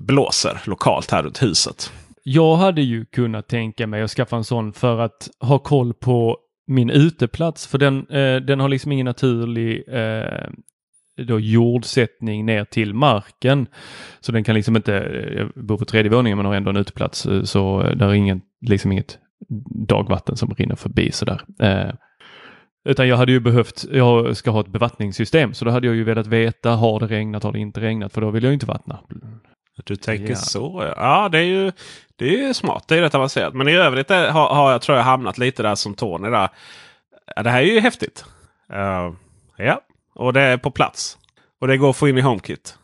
blåser 0.00 0.60
lokalt 0.64 1.10
här 1.10 1.22
runt 1.22 1.42
huset. 1.42 1.92
Jag 2.26 2.56
hade 2.56 2.82
ju 2.82 3.04
kunnat 3.04 3.48
tänka 3.48 3.86
mig 3.86 4.02
att 4.02 4.10
skaffa 4.10 4.36
en 4.36 4.44
sån 4.44 4.72
för 4.72 4.98
att 4.98 5.30
ha 5.40 5.58
koll 5.58 5.94
på 5.94 6.38
min 6.66 6.90
uteplats 6.90 7.66
för 7.66 7.78
den, 7.78 8.06
eh, 8.10 8.36
den 8.36 8.60
har 8.60 8.68
liksom 8.68 8.92
ingen 8.92 9.04
naturlig 9.04 9.84
eh, 9.88 10.48
då 11.16 11.40
jordsättning 11.40 12.46
ner 12.46 12.64
till 12.64 12.94
marken. 12.94 13.66
Så 14.20 14.32
den 14.32 14.44
kan 14.44 14.54
liksom 14.54 14.76
inte, 14.76 14.98
eh, 14.98 15.38
jag 15.38 15.64
bor 15.66 15.76
på 15.76 15.84
tredje 15.84 16.10
våningen 16.10 16.36
men 16.36 16.46
har 16.46 16.54
ändå 16.54 16.70
en 16.70 16.76
uteplats 16.76 17.26
eh, 17.26 17.42
så 17.42 17.82
där 17.82 18.08
är 18.08 18.14
ingen, 18.14 18.40
liksom 18.66 18.92
inget 18.92 19.18
dagvatten 19.88 20.36
som 20.36 20.54
rinner 20.54 20.76
förbi 20.76 21.10
sådär. 21.12 21.40
Eh, 21.60 21.94
utan 22.84 23.08
jag 23.08 23.16
hade 23.16 23.32
ju 23.32 23.40
behövt, 23.40 23.84
jag 23.92 24.36
ska 24.36 24.50
ha 24.50 24.60
ett 24.60 24.72
bevattningssystem 24.72 25.54
så 25.54 25.64
då 25.64 25.70
hade 25.70 25.86
jag 25.86 25.96
ju 25.96 26.04
velat 26.04 26.26
veta, 26.26 26.70
har 26.70 27.00
det 27.00 27.06
regnat, 27.06 27.42
har 27.42 27.52
det 27.52 27.58
inte 27.58 27.80
regnat? 27.80 28.12
För 28.12 28.20
då 28.20 28.30
vill 28.30 28.44
jag 28.44 28.52
inte 28.52 28.66
vattna. 28.66 29.00
Du 29.84 29.96
tänker 29.96 30.30
ja. 30.30 30.36
så 30.36 30.92
ja. 30.96 31.28
det 31.28 31.38
är 31.38 31.42
ju 31.42 31.72
det 32.16 32.44
är 32.44 32.52
smart, 32.52 32.84
det 32.88 32.96
är 32.96 33.00
rätt 33.00 33.14
avancerat. 33.14 33.54
Men 33.54 33.68
i 33.68 33.72
övrigt 33.72 34.10
är, 34.10 34.30
har, 34.30 34.54
har 34.54 34.72
jag 34.72 34.82
tror 34.82 34.98
jag 34.98 35.04
hamnat 35.04 35.38
lite 35.38 35.62
där 35.62 35.74
som 35.74 35.94
Tony 35.94 36.30
där. 36.30 36.48
Ja, 37.36 37.42
det 37.42 37.50
här 37.50 37.62
är 37.62 37.66
ju 37.66 37.80
häftigt. 37.80 38.24
Uh, 38.72 39.14
ja, 39.56 39.80
och 40.14 40.32
det 40.32 40.40
är 40.40 40.56
på 40.56 40.70
plats. 40.70 41.18
Och 41.60 41.68
det 41.68 41.76
går 41.76 41.90
att 41.90 41.96
få 41.96 42.08
in 42.08 42.18
i 42.18 42.20
HomeKit. 42.20 42.78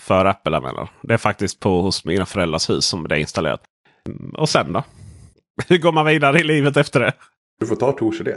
För 0.00 0.24
Apple-användare. 0.24 0.88
Det 1.02 1.14
är 1.14 1.18
faktiskt 1.18 1.60
på 1.60 1.82
hos 1.82 2.04
mina 2.04 2.26
föräldrars 2.26 2.70
hus 2.70 2.84
som 2.84 3.08
det 3.08 3.14
är 3.14 3.18
installerat. 3.18 3.60
Mm, 4.06 4.30
och 4.30 4.48
sen 4.48 4.72
då? 4.72 4.84
Hur 5.68 5.78
går 5.78 5.92
man 5.92 6.06
vidare 6.06 6.38
i 6.38 6.44
livet 6.44 6.76
efter 6.76 7.00
det? 7.00 7.12
Du 7.60 7.66
får 7.66 7.76
ta 7.76 7.92
Tors 7.92 8.20
idé. 8.20 8.36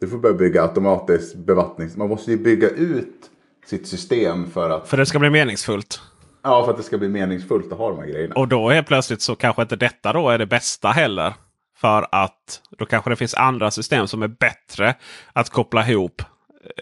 Du 0.00 0.08
får 0.08 0.18
börja 0.18 0.34
bygga 0.34 0.62
automatisk 0.62 1.36
bevattning. 1.36 1.90
Man 1.96 2.08
måste 2.08 2.30
ju 2.30 2.38
bygga 2.38 2.68
ut 2.68 3.30
sitt 3.66 3.88
system 3.88 4.50
för 4.50 4.70
att... 4.70 4.88
För 4.88 4.96
det 4.96 5.06
ska 5.06 5.18
bli 5.18 5.30
meningsfullt. 5.30 6.00
Ja, 6.42 6.64
för 6.64 6.70
att 6.70 6.76
det 6.76 6.82
ska 6.82 6.98
bli 6.98 7.08
meningsfullt 7.08 7.72
att 7.72 7.78
ha 7.78 7.90
de 7.90 7.98
här 7.98 8.06
grejerna. 8.06 8.34
Och 8.34 8.48
då 8.48 8.70
helt 8.70 8.86
plötsligt 8.86 9.22
så 9.22 9.34
kanske 9.34 9.62
inte 9.62 9.76
detta 9.76 10.12
då 10.12 10.28
är 10.28 10.38
det 10.38 10.46
bästa 10.46 10.88
heller. 10.88 11.34
För 11.76 12.06
att 12.12 12.60
då 12.78 12.86
kanske 12.86 13.10
det 13.10 13.16
finns 13.16 13.34
andra 13.34 13.70
system 13.70 14.06
som 14.06 14.22
är 14.22 14.28
bättre 14.28 14.94
att 15.32 15.50
koppla 15.50 15.88
ihop 15.88 16.22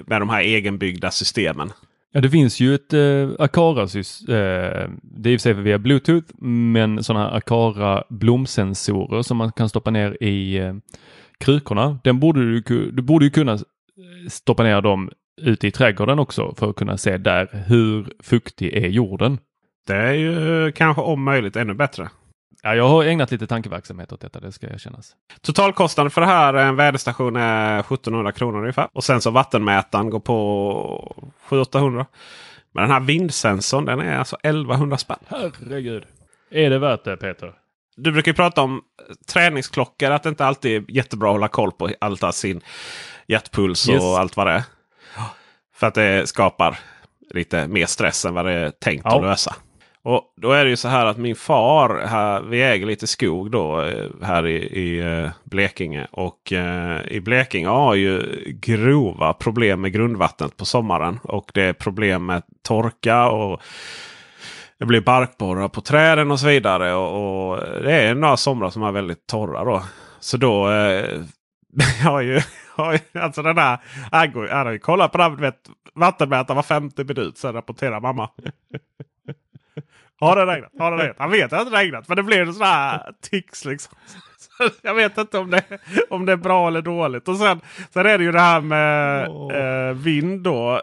med 0.06 0.20
de 0.20 0.28
här 0.28 0.40
egenbyggda 0.40 1.10
systemen. 1.10 1.72
Ja, 2.12 2.20
det 2.20 2.30
finns 2.30 2.60
ju 2.60 2.74
ett 2.74 2.92
eh, 2.92 3.30
Akara-system. 3.38 4.34
Eh, 4.34 4.90
det 5.02 5.30
är 5.30 5.32
i 5.32 5.36
och 5.36 5.40
för 5.40 5.42
sig 5.42 5.52
via 5.52 5.78
Bluetooth, 5.78 6.26
men 6.42 7.04
sådana 7.04 7.24
här 7.24 7.36
Akara 7.36 8.04
blomsensorer 8.08 9.22
som 9.22 9.36
man 9.36 9.52
kan 9.52 9.68
stoppa 9.68 9.90
ner 9.90 10.22
i 10.22 10.56
eh, 10.58 10.74
krukorna. 11.38 11.98
Den 12.04 12.20
borde 12.20 12.40
du, 12.40 12.90
du 12.90 13.02
borde 13.02 13.24
ju 13.24 13.30
kunna 13.30 13.58
stoppa 14.28 14.62
ner 14.62 14.80
dem 14.80 15.10
ute 15.40 15.66
i 15.66 15.70
trädgården 15.70 16.18
också 16.18 16.54
för 16.54 16.70
att 16.70 16.76
kunna 16.76 16.96
se 16.96 17.16
där 17.16 17.64
hur 17.66 18.12
fuktig 18.22 18.72
är 18.72 18.88
jorden. 18.88 19.38
Det 19.88 19.96
är 19.96 20.12
ju 20.12 20.72
kanske 20.72 21.02
om 21.02 21.22
möjligt 21.22 21.56
ännu 21.56 21.74
bättre. 21.74 22.08
Ja, 22.62 22.74
jag 22.74 22.88
har 22.88 23.04
ägnat 23.04 23.30
lite 23.30 23.46
tankeverksamhet 23.46 24.12
åt 24.12 24.20
detta, 24.20 24.40
det 24.40 24.52
ska 24.52 24.70
jag 24.70 24.80
kännas. 24.80 25.12
Totalkostnaden 25.40 26.10
för 26.10 26.20
det 26.20 26.26
här, 26.26 26.54
en 26.54 26.76
väderstation 26.76 27.36
är 27.36 27.80
1700 27.80 28.32
kronor 28.32 28.60
ungefär. 28.60 28.88
Och 28.92 29.04
sen 29.04 29.20
så 29.20 29.30
vattenmätaren 29.30 30.10
går 30.10 30.20
på 30.20 31.30
700-800. 31.48 32.06
Men 32.72 32.82
den 32.82 32.90
här 32.90 33.00
vindsensorn 33.00 33.84
den 33.84 34.00
är 34.00 34.18
alltså 34.18 34.36
1100 34.42 34.98
spänn. 34.98 35.18
Herregud. 35.28 36.04
Är 36.50 36.70
det 36.70 36.78
värt 36.78 37.04
det 37.04 37.16
Peter? 37.16 37.52
Du 37.96 38.12
brukar 38.12 38.30
ju 38.30 38.36
prata 38.36 38.62
om 38.62 38.82
träningsklockor. 39.32 40.10
Att 40.10 40.22
det 40.22 40.28
inte 40.28 40.46
alltid 40.46 40.76
är 40.76 40.94
jättebra 40.94 41.28
att 41.28 41.34
hålla 41.34 41.48
koll 41.48 41.72
på 41.72 41.90
allt 42.00 42.34
sin 42.34 42.60
hjärtpuls 43.26 43.88
yes. 43.88 44.02
och 44.02 44.18
allt 44.18 44.36
vad 44.36 44.46
det 44.46 44.52
är. 44.52 44.62
För 45.74 45.86
att 45.86 45.94
det 45.94 46.28
skapar 46.28 46.78
lite 47.30 47.66
mer 47.66 47.86
stress 47.86 48.24
än 48.24 48.34
vad 48.34 48.44
det 48.44 48.52
är 48.52 48.70
tänkt 48.70 49.02
ja. 49.04 49.16
att 49.16 49.22
lösa. 49.22 49.54
Och 50.08 50.32
Då 50.36 50.52
är 50.52 50.64
det 50.64 50.70
ju 50.70 50.76
så 50.76 50.88
här 50.88 51.06
att 51.06 51.16
min 51.16 51.36
far, 51.36 52.06
här, 52.06 52.42
vi 52.42 52.62
äger 52.62 52.86
lite 52.86 53.06
skog 53.06 53.50
då 53.50 53.82
eh, 53.82 54.06
här 54.22 54.46
i, 54.46 54.56
i 54.56 54.98
eh, 54.98 55.30
Blekinge. 55.44 56.06
Och 56.10 56.52
eh, 56.52 57.00
i 57.08 57.20
Blekinge 57.20 57.68
har 57.68 57.94
ju 57.94 58.44
grova 58.46 59.32
problem 59.32 59.80
med 59.80 59.92
grundvattnet 59.92 60.56
på 60.56 60.64
sommaren. 60.64 61.18
Och 61.22 61.50
det 61.54 61.62
är 61.62 61.72
problem 61.72 62.26
med 62.26 62.42
torka 62.62 63.28
och 63.28 63.62
det 64.78 64.86
blir 64.86 65.00
barkborrar 65.00 65.68
på 65.68 65.80
träden 65.80 66.30
och 66.30 66.40
så 66.40 66.46
vidare. 66.46 66.94
Och, 66.94 67.50
och 67.50 67.56
det 67.82 67.92
är 67.92 68.14
några 68.14 68.36
somrar 68.36 68.70
som 68.70 68.82
är 68.82 68.92
väldigt 68.92 69.26
torra 69.26 69.64
då. 69.64 69.82
Så 70.20 70.36
då 70.36 70.70
eh, 70.70 71.20
har 72.04 72.20
ju, 72.20 72.40
alltså 73.12 73.42
den 73.42 73.58
här, 73.58 73.78
han, 74.12 74.32
går, 74.32 74.48
han 74.48 74.66
har 74.66 74.72
ju 74.72 74.78
kollat 74.78 75.12
på 75.12 75.18
den 75.18 75.52
vattenmätaren 75.94 76.56
var 76.56 76.62
femte 76.62 77.04
minut. 77.04 77.38
Sen 77.38 77.52
rapporterar 77.52 78.00
mamma. 78.00 78.28
Har 80.20 80.36
det 80.36 80.46
regnat? 80.46 80.72
Har 80.78 80.90
det 80.90 81.02
regnat? 81.02 81.16
Han 81.18 81.30
vet 81.30 81.52
att 81.52 81.70
det 81.70 81.76
regnat. 81.78 82.08
Men 82.08 82.16
det 82.16 82.22
blir 82.22 82.40
en 82.40 82.54
sån 82.54 82.66
här 82.66 83.12
tics 83.30 83.64
liksom. 83.64 83.94
jag 84.82 84.94
vet 84.94 85.18
inte 85.18 85.38
om 85.38 85.50
det, 85.50 85.62
om 86.10 86.26
det 86.26 86.32
är 86.32 86.36
bra 86.36 86.68
eller 86.68 86.82
dåligt. 86.82 87.28
Och 87.28 87.36
sen, 87.36 87.60
sen 87.90 88.06
är 88.06 88.18
det 88.18 88.24
ju 88.24 88.32
det 88.32 88.40
här 88.40 88.60
med 88.60 89.28
oh. 89.28 89.56
eh, 89.56 89.94
vind 89.94 90.42
då. 90.42 90.82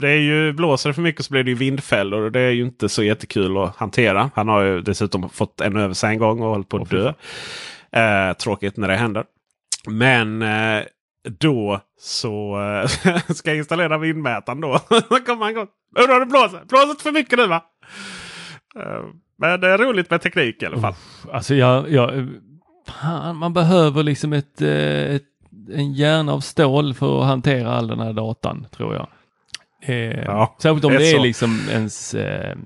Det 0.00 0.08
är 0.08 0.18
ju, 0.18 0.52
blåser 0.52 0.90
det 0.90 0.94
för 0.94 1.02
mycket 1.02 1.24
så 1.24 1.32
blir 1.32 1.44
det 1.44 1.50
ju 1.50 1.56
vindfällor. 1.56 2.22
Och 2.22 2.32
det 2.32 2.40
är 2.40 2.50
ju 2.50 2.62
inte 2.62 2.88
så 2.88 3.02
jättekul 3.02 3.58
att 3.58 3.76
hantera. 3.76 4.30
Han 4.34 4.48
har 4.48 4.62
ju 4.62 4.80
dessutom 4.80 5.30
fått 5.30 5.60
en 5.60 5.76
över 5.76 5.94
sig 5.94 6.10
en 6.10 6.18
gång 6.18 6.42
och 6.42 6.48
hållit 6.48 6.68
på 6.68 6.76
att 6.76 6.90
dö. 6.90 7.12
Eh, 7.92 8.36
tråkigt 8.36 8.76
när 8.76 8.88
det 8.88 8.96
händer. 8.96 9.24
Men 9.86 10.42
eh, 10.42 10.82
då 11.38 11.80
så 12.00 12.60
eh, 12.60 13.16
ska 13.34 13.50
jag 13.50 13.56
installera 13.56 13.98
vindmätaren 13.98 14.60
då. 14.60 14.80
Då 14.88 15.18
kommer 15.18 15.42
han 15.42 15.50
igång. 15.50 15.66
Undrar 15.98 16.20
det 16.20 16.26
blåser? 16.26 16.60
Blåser 16.68 17.02
för 17.02 17.12
mycket 17.12 17.38
nu 17.38 17.46
va? 17.46 17.62
Eh, 18.76 19.04
men 19.36 19.60
det 19.60 19.68
är 19.68 19.78
roligt 19.78 20.10
med 20.10 20.20
teknik 20.20 20.62
i 20.62 20.66
alla 20.66 20.80
fall. 20.80 20.94
Alltså 21.32 21.54
jag, 21.54 21.90
jag 21.90 22.28
fan, 22.86 23.36
man 23.36 23.52
behöver 23.52 24.02
liksom 24.02 24.32
ett, 24.32 24.62
eh, 24.62 25.14
ett, 25.14 25.22
en 25.72 25.92
hjärna 25.92 26.32
av 26.32 26.40
stål 26.40 26.94
för 26.94 27.20
att 27.20 27.26
hantera 27.26 27.72
all 27.72 27.86
den 27.86 28.00
här 28.00 28.12
datan 28.12 28.66
tror 28.70 28.94
jag. 28.94 29.06
Eh, 29.82 30.24
ja, 30.24 30.56
särskilt 30.58 30.84
om 30.84 30.90
det 30.90 30.96
är, 30.96 31.00
det 31.00 31.10
är 31.10 31.20
liksom 31.20 31.60
ens 31.70 32.14
eh, 32.14 32.56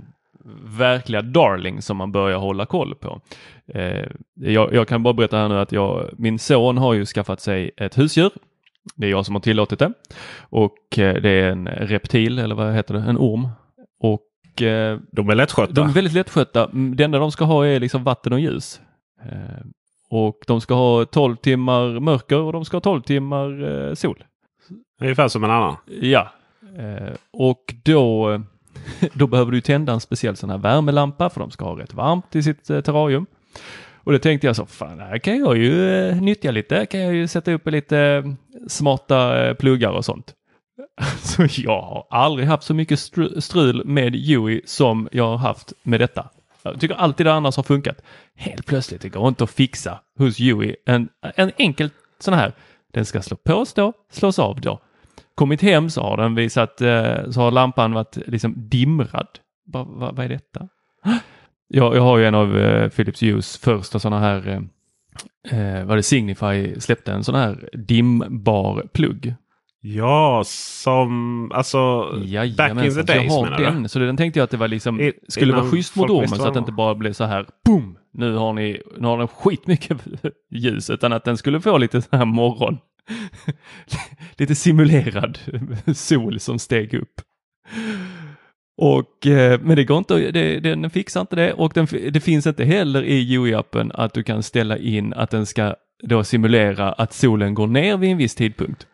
verkliga 0.65 1.23
darling 1.23 1.83
som 1.83 1.97
man 1.97 2.13
börjar 2.13 2.39
hålla 2.39 2.67
koll 2.67 2.95
på. 2.95 3.21
Eh, 3.75 4.07
jag, 4.35 4.75
jag, 4.75 4.89
kan 4.89 5.03
bara 5.03 5.15
berätta 5.15 5.37
här 5.37 5.49
nu 5.49 5.59
att 5.59 5.73
jag, 5.73 6.11
min 6.17 6.39
son 6.39 6.79
har 6.79 6.95
ju 6.95 7.07
skaffat 7.07 7.41
sig 7.41 7.71
ett 7.77 7.99
husdjur. 7.99 8.31
Det 8.95 9.07
är 9.07 9.11
jag 9.11 9.27
som 9.27 9.35
har 9.35 9.43
tillåtit 9.43 9.79
det. 9.79 9.93
Och 10.41 10.99
eh, 10.99 11.23
det 11.23 11.31
är 11.31 11.51
en 11.51 11.69
reptil, 11.69 12.39
eller 12.39 12.55
vad 12.55 12.75
heter 12.75 12.95
det, 12.95 13.01
en 13.01 13.19
orm. 13.19 13.49
Och 14.01 14.26
Eh, 14.63 14.99
de 15.11 15.31
är 15.31 15.35
lättskötta. 15.35 15.73
De 15.73 15.89
är 15.89 15.93
väldigt 15.93 16.13
lättskötta. 16.13 16.65
Mm, 16.65 16.97
det 16.97 17.05
enda 17.05 17.19
de 17.19 17.33
ska 17.33 17.45
ha 17.45 17.67
är 17.67 17.81
liksom 17.81 18.05
vatten 18.05 18.33
och 18.33 18.41
ljus. 18.41 18.81
Eh, 19.23 19.67
och 20.11 20.39
de 20.47 20.61
ska 20.61 20.75
ha 20.75 21.05
12 21.05 21.37
timmar 21.37 22.01
mörker 22.01 22.39
och 22.39 22.53
de 22.53 22.65
ska 22.65 22.77
ha 22.77 22.81
12 22.81 23.03
timmar 23.03 23.69
eh, 23.89 23.95
sol. 23.95 24.25
Ungefär 25.01 25.29
som 25.29 25.45
en 25.45 25.51
annan. 25.51 25.77
Ja. 26.01 26.33
Och 27.33 27.75
då, 27.85 28.41
då 29.13 29.27
behöver 29.27 29.53
du 29.53 29.61
tända 29.61 29.93
en 29.93 30.01
speciell 30.01 30.37
sån 30.37 30.51
här 30.51 30.59
värmelampa 30.59 31.31
för 31.31 31.41
de 31.41 31.51
ska 31.51 31.65
ha 31.65 31.79
rätt 31.79 31.95
varmt 31.95 32.37
i 32.37 32.43
sitt 32.43 32.65
terrarium. 32.65 33.27
Och 33.95 34.13
då 34.13 34.19
tänkte 34.19 34.47
jag 34.47 34.57
så, 34.57 34.67
fan 34.67 35.01
här 35.01 35.19
kan 35.19 35.39
jag 35.39 35.57
ju 35.57 35.71
nyttja 36.15 36.51
lite, 36.51 36.87
kan 36.87 37.01
jag 37.01 37.15
ju 37.15 37.29
sätta 37.29 37.53
upp 37.53 37.67
lite 37.67 38.25
smarta 38.69 39.55
pluggar 39.55 39.91
och 39.91 40.05
sånt. 40.05 40.35
Alltså 40.97 41.61
jag 41.61 41.83
har 41.83 42.07
aldrig 42.11 42.49
haft 42.49 42.63
så 42.63 42.75
mycket 42.75 42.99
strul 43.39 43.85
med 43.85 44.15
Yui 44.15 44.61
som 44.65 45.09
jag 45.13 45.29
har 45.29 45.37
haft 45.37 45.73
med 45.83 46.01
detta. 46.01 46.31
Jag 46.63 46.81
tycker 46.81 46.95
alltid 46.95 47.27
det 47.27 47.33
annars 47.33 47.57
har 47.57 47.63
funkat. 47.63 48.03
Helt 48.35 48.67
plötsligt, 48.67 49.01
det 49.01 49.09
går 49.09 49.29
inte 49.29 49.45
att 49.45 49.51
fixa 49.51 50.01
hos 50.19 50.41
Yui. 50.41 50.77
En, 50.87 51.09
en 51.37 51.53
enkel 51.57 51.91
sån 52.19 52.35
här, 52.35 52.53
den 52.93 53.05
ska 53.05 53.23
slå 53.23 53.37
på 53.37 53.65
då, 53.75 53.93
slås 54.13 54.39
av 54.39 54.61
då. 54.61 54.81
Kommit 55.35 55.63
hem 55.63 55.91
så 55.91 56.03
har 56.03 56.17
den 56.17 56.35
visat, 56.35 56.81
eh, 56.81 57.31
så 57.31 57.41
har 57.41 57.51
lampan 57.51 57.93
varit 57.93 58.17
liksom 58.27 58.69
dimrad. 58.69 59.29
Va, 59.67 59.85
va, 59.85 60.13
vad 60.13 60.25
är 60.25 60.29
detta? 60.29 60.69
Jag, 61.69 61.97
jag 61.97 62.03
har 62.03 62.19
ju 62.19 62.27
en 62.27 62.35
av 62.35 62.59
eh, 62.59 62.89
Philips 62.89 63.23
Hues 63.23 63.59
första 63.59 63.99
sådana 63.99 64.21
här, 64.21 64.49
eh, 65.51 65.79
eh 65.79 65.85
vad 65.85 65.99
det 65.99 66.03
Signify 66.03 66.81
släppte 66.81 67.13
en 67.13 67.25
sån 67.25 67.35
här 67.35 67.69
dimbar 67.73 68.87
plugg 68.93 69.35
Ja, 69.95 70.43
som 70.47 71.51
alltså 71.53 72.03
back 72.13 72.23
in 72.23 72.27
the 72.27 72.33
Jajamensan, 72.35 72.93
så 72.93 72.99
jag 72.99 73.07
days 73.07 73.33
har 73.33 73.45
menar 73.45 73.59
den. 73.59 73.83
du? 73.83 73.89
Så 73.89 73.99
den 73.99 74.17
tänkte 74.17 74.39
jag 74.39 74.45
att 74.45 74.51
det 74.51 74.57
var 74.57 74.69
liksom, 74.69 75.01
I- 75.01 75.13
skulle 75.29 75.53
vara 75.53 75.71
schysst 75.71 75.97
mot 75.97 76.11
ormen 76.11 76.29
så 76.29 76.47
att 76.49 76.55
det 76.55 76.59
inte 76.59 76.73
bara 76.73 76.95
blev 76.95 77.13
så 77.13 77.25
här 77.25 77.47
boom! 77.65 77.99
Nu 78.13 78.35
har 78.35 78.53
ni, 78.53 78.83
nu 78.99 79.07
har 79.07 79.19
den 79.19 79.29
skitmycket 79.29 79.99
ljus 80.51 80.91
utan 80.91 81.13
att 81.13 81.25
den 81.25 81.37
skulle 81.37 81.61
få 81.61 81.79
lite 81.79 82.03
så 82.03 82.17
här 82.17 82.25
morgon. 82.25 82.79
lite 84.39 84.55
simulerad 84.55 85.39
sol 85.95 86.41
som 86.41 86.59
steg 86.59 86.95
upp. 86.95 87.21
Och, 88.83 89.27
eh, 89.27 89.61
men 89.63 89.77
det 89.77 89.85
går 89.85 89.99
inte, 89.99 90.31
det, 90.31 90.61
den 90.61 90.91
fixar 90.91 91.21
inte 91.21 91.37
det 91.37 91.53
och 91.53 91.73
den, 91.75 91.87
det 92.13 92.21
finns 92.21 92.47
inte 92.47 92.65
heller 92.65 93.03
i 93.03 93.37
UI-appen 93.39 93.91
att 93.95 94.15
du 94.15 94.23
kan 94.23 94.43
ställa 94.43 94.79
in 94.79 95.13
att 95.15 95.31
den 95.31 95.47
ska 95.47 95.75
då 96.03 96.25
simulera 96.25 96.93
att 96.93 97.13
solen 97.13 97.55
går 97.55 97.67
ner 97.67 97.97
vid 97.97 98.11
en 98.11 98.19
viss 98.19 98.35
tidpunkt. 98.35 98.87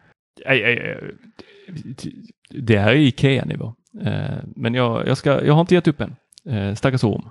Det 2.50 2.78
här 2.78 2.90
är 2.92 2.96
Ikea-nivå. 2.96 3.74
Eh, 4.04 4.36
Men 4.56 4.74
jag, 4.74 5.08
jag, 5.08 5.16
ska, 5.18 5.44
jag 5.44 5.54
har 5.54 5.60
inte 5.60 5.74
gett 5.74 5.88
upp 5.88 6.00
än. 6.00 6.16
Eh, 6.48 6.74
Stackars 6.74 7.04
orm, 7.04 7.28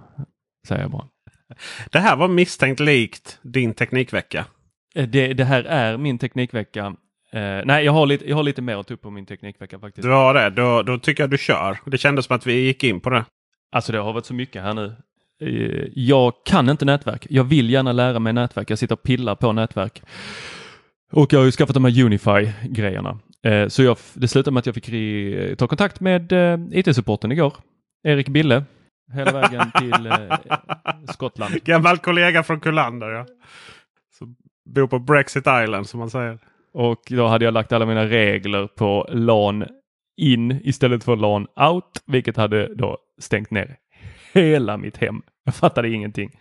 säger 0.68 0.82
jag 0.82 0.92
bara. 0.92 1.06
Det 1.92 2.00
här 2.00 2.16
var 2.16 2.28
misstänkt 2.28 2.80
likt 2.80 3.40
din 3.42 3.74
teknikvecka. 3.74 4.46
Eh, 4.96 5.08
Det, 5.08 5.34
det 5.34 5.44
här 5.46 5.64
är 5.64 5.98
min 5.98 6.18
teknikvecka. 6.18 6.86
Eh, 7.34 7.62
nej, 7.66 7.86
jag 7.86 7.92
har, 7.92 8.06
lite, 8.06 8.30
jag 8.30 8.36
har 8.36 8.44
lite 8.44 8.62
mer 8.62 8.76
att 8.78 8.88
ta 8.88 8.94
upp 8.94 9.02
på 9.02 9.10
min 9.10 9.26
teknikvecka 9.26 9.80
faktiskt. 9.80 10.04
Du 10.04 10.12
har 10.12 10.34
det. 10.34 10.50
Då, 10.50 10.84
då 10.84 11.00
tycker 11.00 11.24
jag 11.24 11.30
du 11.30 11.38
kör. 11.38 11.78
Det 11.86 11.98
kändes 11.98 12.26
som 12.26 12.36
att 12.36 12.48
vi 12.48 12.54
gick 12.66 12.84
in 12.84 13.00
på 13.00 13.10
det. 13.10 13.26
Alltså 13.72 13.92
det 13.92 13.98
har 14.00 14.14
varit 14.14 14.26
så 14.26 14.34
mycket 14.34 14.62
här 14.64 14.74
nu. 14.74 14.96
Eh, 15.42 15.88
Jag 15.96 16.34
kan 16.46 16.70
inte 16.70 16.86
nätverk. 16.86 17.28
Jag 17.30 17.44
vill 17.44 17.70
gärna 17.70 17.92
lära 17.92 18.20
mig 18.20 18.34
nätverk. 18.34 18.70
Jag 18.70 18.80
sitter 18.80 18.96
och 18.96 19.04
pillar 19.04 19.36
på 19.36 19.52
nätverk. 19.54 20.02
Och 21.12 21.34
jag 21.34 21.40
har 21.40 21.46
ju 21.46 21.52
skaffat 21.52 21.74
de 21.74 21.86
här 21.86 22.04
Unify-grejerna. 22.04 23.20
Eh, 23.46 23.68
Så 23.68 23.84
jag, 23.84 23.98
det 24.14 24.28
slutade 24.28 24.54
med 24.54 24.60
att 24.60 24.66
jag 24.66 24.76
fick 24.76 25.58
ta 25.58 25.68
kontakt 25.68 26.00
med 26.00 26.32
eh, 26.32 26.60
IT-supporten 26.72 27.32
igår. 27.32 27.54
Erik 28.04 28.30
Bille. 28.30 28.64
Hela 29.14 29.32
vägen 29.32 29.72
till 29.80 30.06
eh, 30.08 30.38
Skottland. 31.14 31.64
Gammal 31.64 31.98
kollega 31.98 32.44
från 32.44 32.60
Kullander 32.60 33.10
ja. 33.10 33.26
Som 34.18 34.36
bor 34.70 34.88
på 34.88 35.00
Brexit 35.00 35.44
Island 35.64 35.90
som 35.90 36.00
man 36.00 36.10
säger. 36.10 36.40
Och 36.74 37.02
då 37.10 37.28
hade 37.28 37.46
jag 37.46 37.54
lagt 37.54 37.72
alla 37.72 37.86
mina 37.86 38.06
regler 38.06 38.68
på 38.68 39.08
LAN 39.10 39.66
in 40.18 40.60
istället 40.64 41.04
för 41.04 41.16
LAN 41.16 41.48
out, 41.56 42.04
vilket 42.08 42.38
hade 42.38 42.76
då 42.76 42.98
stängt 43.22 43.52
ner 43.52 43.76
hela 44.34 44.78
mitt 44.78 44.98
hem. 44.98 45.22
Jag 45.46 45.56
fattade 45.56 45.90
ingenting. 45.90 46.40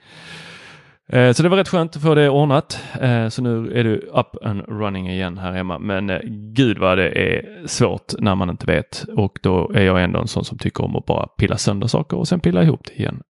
Eh, 1.12 1.32
Så 1.32 1.42
det 1.42 1.48
var 1.48 1.56
rätt 1.56 1.68
skönt 1.68 1.96
att 1.96 2.02
få 2.02 2.14
det 2.14 2.28
ordnat. 2.28 2.78
Eh, 3.00 3.28
Så 3.28 3.42
nu 3.42 3.72
är 3.78 3.84
det 3.84 3.96
up 3.96 4.26
and 4.42 4.60
running 4.68 5.10
igen 5.10 5.38
här 5.38 5.52
hemma. 5.52 5.78
Men 5.78 6.10
eh, 6.10 6.20
gud 6.54 6.78
vad 6.78 6.98
det 6.98 7.08
är 7.08 7.66
svårt 7.66 8.12
när 8.18 8.34
man 8.34 8.50
inte 8.50 8.66
vet. 8.66 9.04
Och 9.16 9.38
då 9.42 9.72
är 9.74 9.82
jag 9.82 10.02
ändå 10.04 10.20
en 10.20 10.28
sån 10.28 10.44
som 10.44 10.58
tycker 10.58 10.84
om 10.84 10.96
att 10.96 11.06
bara 11.06 11.26
pilla 11.26 11.56
sönder 11.56 11.86
saker 11.86 12.16
och 12.16 12.28
sen 12.28 12.40
pilla 12.40 12.62
ihop 12.62 12.84
det 12.86 12.94
igen. 12.94 13.22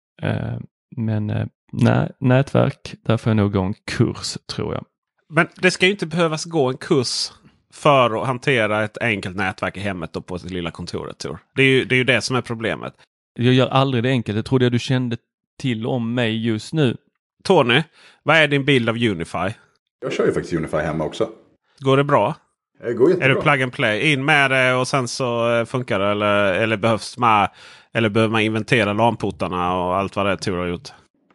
Men 0.97 1.49
nej, 1.71 2.11
nätverk, 2.19 2.93
där 3.05 3.17
får 3.17 3.29
jag 3.29 3.37
nog 3.37 3.51
gå 3.53 3.61
en 3.61 3.73
kurs 3.97 4.37
tror 4.55 4.73
jag. 4.73 4.85
Men 5.33 5.47
det 5.61 5.71
ska 5.71 5.85
ju 5.85 5.91
inte 5.91 6.05
behövas 6.07 6.45
gå 6.45 6.69
en 6.69 6.77
kurs 6.77 7.31
för 7.73 8.21
att 8.21 8.27
hantera 8.27 8.83
ett 8.83 8.97
enkelt 8.97 9.35
nätverk 9.35 9.77
i 9.77 9.79
hemmet 9.79 10.15
och 10.15 10.25
på 10.25 10.39
sitt 10.39 10.51
lilla 10.51 10.71
kontoret. 10.71 11.17
Tor. 11.17 11.39
Det 11.55 11.61
är 11.61 11.67
ju 11.67 11.85
det, 11.85 11.95
är 11.95 11.97
ju 11.97 12.03
det 12.03 12.21
som 12.21 12.35
är 12.35 12.41
problemet. 12.41 12.93
Jag 13.39 13.53
gör 13.53 13.67
aldrig 13.67 14.03
det 14.03 14.09
enkelt. 14.09 14.35
Det 14.35 14.43
trodde 14.43 14.65
jag 14.65 14.71
du 14.71 14.79
kände 14.79 15.17
till 15.61 15.85
om 15.85 16.13
mig 16.13 16.45
just 16.45 16.73
nu. 16.73 16.97
Tony, 17.43 17.83
vad 18.23 18.35
är 18.37 18.47
din 18.47 18.65
bild 18.65 18.89
av 18.89 18.95
Unify? 18.95 19.53
Jag 20.01 20.13
kör 20.13 20.25
ju 20.25 20.31
faktiskt 20.33 20.53
Unify 20.53 20.77
hemma 20.77 21.03
också. 21.05 21.29
Går 21.79 21.97
det 21.97 22.03
bra? 22.03 22.35
Det 22.83 22.93
går 22.93 23.05
Är 23.05 23.09
jättebra. 23.09 23.35
det 23.35 23.41
plug 23.41 23.61
and 23.61 23.73
play? 23.73 24.13
In 24.13 24.25
med 24.25 24.51
det 24.51 24.73
och 24.73 24.87
sen 24.87 25.07
så 25.07 25.55
eh, 25.55 25.65
funkar 25.65 25.99
det? 25.99 26.05
Eller, 26.07 26.53
eller 26.53 26.77
behövs 26.77 27.17
med, 27.17 27.49
Eller 27.93 28.09
behöver 28.09 28.31
man 28.31 28.41
inventera 28.41 28.93
LAN-portarna 28.93 29.75
och 29.75 29.95
allt 29.95 30.15
vad 30.15 30.25
det 30.25 30.31
är 30.31 30.35
Tor 30.35 30.57
har 30.57 30.67
gjort? 30.67 30.89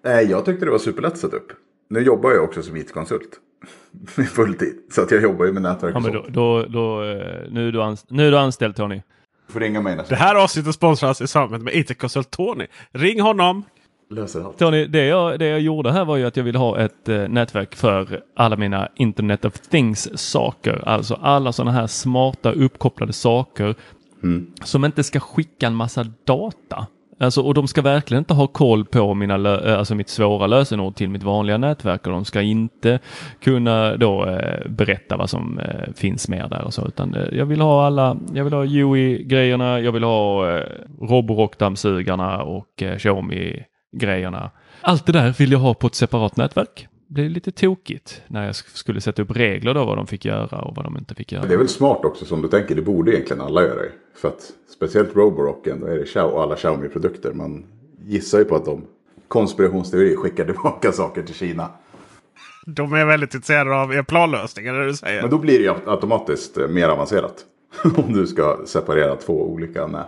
Nej, 0.04 0.30
jag 0.30 0.44
tyckte 0.44 0.64
det 0.64 0.70
var 0.70 0.78
superlätt 0.78 1.18
setup. 1.18 1.46
Nu 1.90 2.00
jobbar 2.00 2.30
jag 2.30 2.44
också 2.44 2.62
som 2.62 2.76
IT-konsult. 2.76 3.40
Fulltid. 4.34 4.74
Så 4.90 5.02
att 5.02 5.10
jag 5.10 5.22
jobbar 5.22 5.44
ju 5.46 5.52
med 5.52 5.62
nätverk 5.62 5.94
Ja, 5.94 6.00
men 6.00 6.12
då, 6.12 6.24
då, 6.28 6.62
då, 6.62 7.02
eh, 7.02 7.50
nu, 7.50 7.68
är 7.68 7.72
du 7.72 7.82
anst- 7.82 8.06
nu 8.10 8.26
är 8.26 8.30
du 8.30 8.38
anställd 8.38 8.76
Tony. 8.76 9.02
Du 9.46 9.52
får 9.52 9.60
ringa 9.60 9.80
mig 9.80 9.96
nästa 9.96 10.10
Det 10.14 10.20
här 10.20 10.34
avsnittet 10.34 10.74
sponsras 10.74 11.20
i 11.20 11.26
samarbete 11.26 11.64
med 11.64 11.74
IT-konsult 11.74 12.30
Tony. 12.30 12.66
Ring 12.92 13.20
honom! 13.20 13.64
Löser 14.10 14.44
allt. 14.44 14.58
Tony, 14.58 14.86
det 14.86 15.06
jag, 15.06 15.38
det 15.38 15.46
jag 15.46 15.60
gjorde 15.60 15.92
här 15.92 16.04
var 16.04 16.16
ju 16.16 16.26
att 16.26 16.36
jag 16.36 16.44
ville 16.44 16.58
ha 16.58 16.78
ett 16.78 17.08
eh, 17.08 17.28
nätverk 17.28 17.74
för 17.74 18.20
alla 18.36 18.56
mina 18.56 18.88
Internet 18.96 19.44
of 19.44 19.58
Things 19.58 20.18
saker. 20.18 20.88
Alltså 20.88 21.18
alla 21.22 21.52
sådana 21.52 21.72
här 21.72 21.86
smarta 21.86 22.52
uppkopplade 22.52 23.12
saker 23.12 23.74
som 24.64 24.84
inte 24.84 25.02
ska 25.02 25.20
skicka 25.20 25.66
en 25.66 25.74
massa 25.74 26.06
data. 26.24 26.86
Alltså, 27.18 27.42
och 27.42 27.54
de 27.54 27.68
ska 27.68 27.82
verkligen 27.82 28.18
inte 28.18 28.34
ha 28.34 28.46
koll 28.46 28.84
på 28.84 29.14
mina 29.14 29.34
eh, 29.34 29.78
alltså 29.78 29.94
mitt 29.94 30.08
svåra 30.08 30.46
lösenord 30.46 30.94
till 30.94 31.10
mitt 31.10 31.22
vanliga 31.22 31.58
nätverk 31.58 32.06
och 32.06 32.12
de 32.12 32.24
ska 32.24 32.42
inte 32.42 32.98
kunna 33.40 33.96
då 33.96 34.26
eh, 34.26 34.68
berätta 34.68 35.16
vad 35.16 35.30
som 35.30 35.58
eh, 35.58 35.92
finns 35.94 36.28
mer 36.28 36.48
där 36.48 36.64
och 36.64 36.74
så 36.74 36.86
utan 36.86 37.14
eh, 37.14 37.28
jag 37.32 37.46
vill 37.46 37.60
ha 37.60 37.86
alla, 37.86 38.16
jag 38.34 38.44
vill 38.44 38.52
ha 38.52 38.64
UI-grejerna, 38.64 39.80
jag 39.80 39.92
vill 39.92 40.04
ha 40.04 40.50
eh, 40.56 40.64
Roborock-dammsugarna 41.00 42.42
och 42.42 42.82
eh, 42.82 42.96
Xiaomi-grejerna. 43.98 44.50
Allt 44.80 45.06
det 45.06 45.12
där 45.12 45.34
vill 45.38 45.52
jag 45.52 45.58
ha 45.58 45.74
på 45.74 45.86
ett 45.86 45.94
separat 45.94 46.36
nätverk. 46.36 46.88
Det 47.06 47.14
blev 47.14 47.30
lite 47.30 47.50
tokigt 47.52 48.22
när 48.26 48.44
jag 48.44 48.52
sk- 48.52 48.76
skulle 48.76 49.00
sätta 49.00 49.22
upp 49.22 49.30
regler 49.36 49.74
då 49.74 49.84
vad 49.84 49.96
de 49.96 50.06
fick 50.06 50.24
göra 50.24 50.58
och 50.62 50.76
vad 50.76 50.84
de 50.84 50.96
inte 50.98 51.14
fick 51.14 51.32
göra. 51.32 51.46
Det 51.46 51.54
är 51.54 51.58
väl 51.58 51.68
smart 51.68 52.04
också 52.04 52.24
som 52.24 52.42
du 52.42 52.48
tänker. 52.48 52.74
Det 52.74 52.82
borde 52.82 53.12
egentligen 53.14 53.42
alla 53.42 53.62
göra. 53.62 53.80
För 54.16 54.28
att 54.28 54.50
speciellt 54.76 55.16
Roborocken, 55.16 55.80
då 55.80 55.86
är 55.86 55.98
det 55.98 56.04
Xiao 56.04 56.26
och 56.28 56.42
alla 56.42 56.56
Xiaomi-produkter. 56.56 57.32
Man 57.32 57.64
gissar 58.06 58.38
ju 58.38 58.44
på 58.44 58.56
att 58.56 58.64
de 58.64 58.84
konspirationsteori 59.28 60.16
skickar 60.16 60.44
tillbaka 60.44 60.92
saker 60.92 61.22
till 61.22 61.34
Kina. 61.34 61.68
De 62.66 62.92
är 62.92 63.04
väldigt 63.04 63.34
intresserade 63.34 63.74
av 63.76 63.94
er 63.94 64.02
planlösning, 64.02 64.66
är 64.66 64.72
det 64.72 64.86
du 64.86 64.94
säger? 64.94 65.20
Men 65.22 65.30
då 65.30 65.38
blir 65.38 65.58
det 65.58 65.64
ju 65.64 65.72
automatiskt 65.86 66.58
eh, 66.58 66.68
mer 66.68 66.88
avancerat. 66.88 67.34
Om 67.96 68.12
du 68.12 68.26
ska 68.26 68.58
separera 68.66 69.16
två 69.16 69.42
olika 69.52 69.86
nät. 69.86 70.06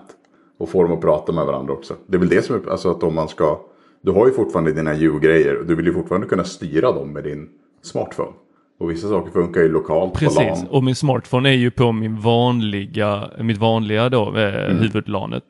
Och 0.59 0.69
få 0.69 0.83
dem 0.83 0.93
att 0.93 1.01
prata 1.01 1.33
med 1.33 1.47
varandra 1.47 1.73
också. 1.73 1.95
Det 2.07 2.17
är 2.17 2.19
väl 2.19 2.29
det 2.29 2.43
som 2.45 2.57
är, 2.57 2.71
alltså 2.71 2.91
att 2.91 3.03
om 3.03 3.15
man 3.15 3.29
ska. 3.29 3.61
Du 4.07 4.13
har 4.13 4.27
ju 4.27 4.33
fortfarande 4.33 4.73
dina 4.73 4.95
U-grejer. 4.97 5.57
och 5.61 5.67
Du 5.67 5.75
vill 5.75 5.87
ju 5.87 5.93
fortfarande 5.93 6.27
kunna 6.27 6.45
styra 6.45 6.93
dem 6.93 7.13
med 7.13 7.25
din 7.25 7.49
smartphone. 7.83 8.33
Och 8.81 8.91
vissa 8.91 9.09
saker 9.09 9.31
funkar 9.33 9.61
ju 9.61 9.69
lokalt 9.69 10.13
på 10.13 10.19
Precis, 10.19 10.37
LAN. 10.39 10.67
och 10.71 10.85
min 10.85 10.95
smartphone 10.95 11.49
är 11.49 11.53
ju 11.55 11.71
på 11.71 11.93
min 11.93 12.21
vanliga, 12.21 13.31
mitt 13.41 13.59
vanliga 13.59 14.09
då, 14.09 14.37
eh, 14.37 14.75
huvudlanet. 14.77 15.43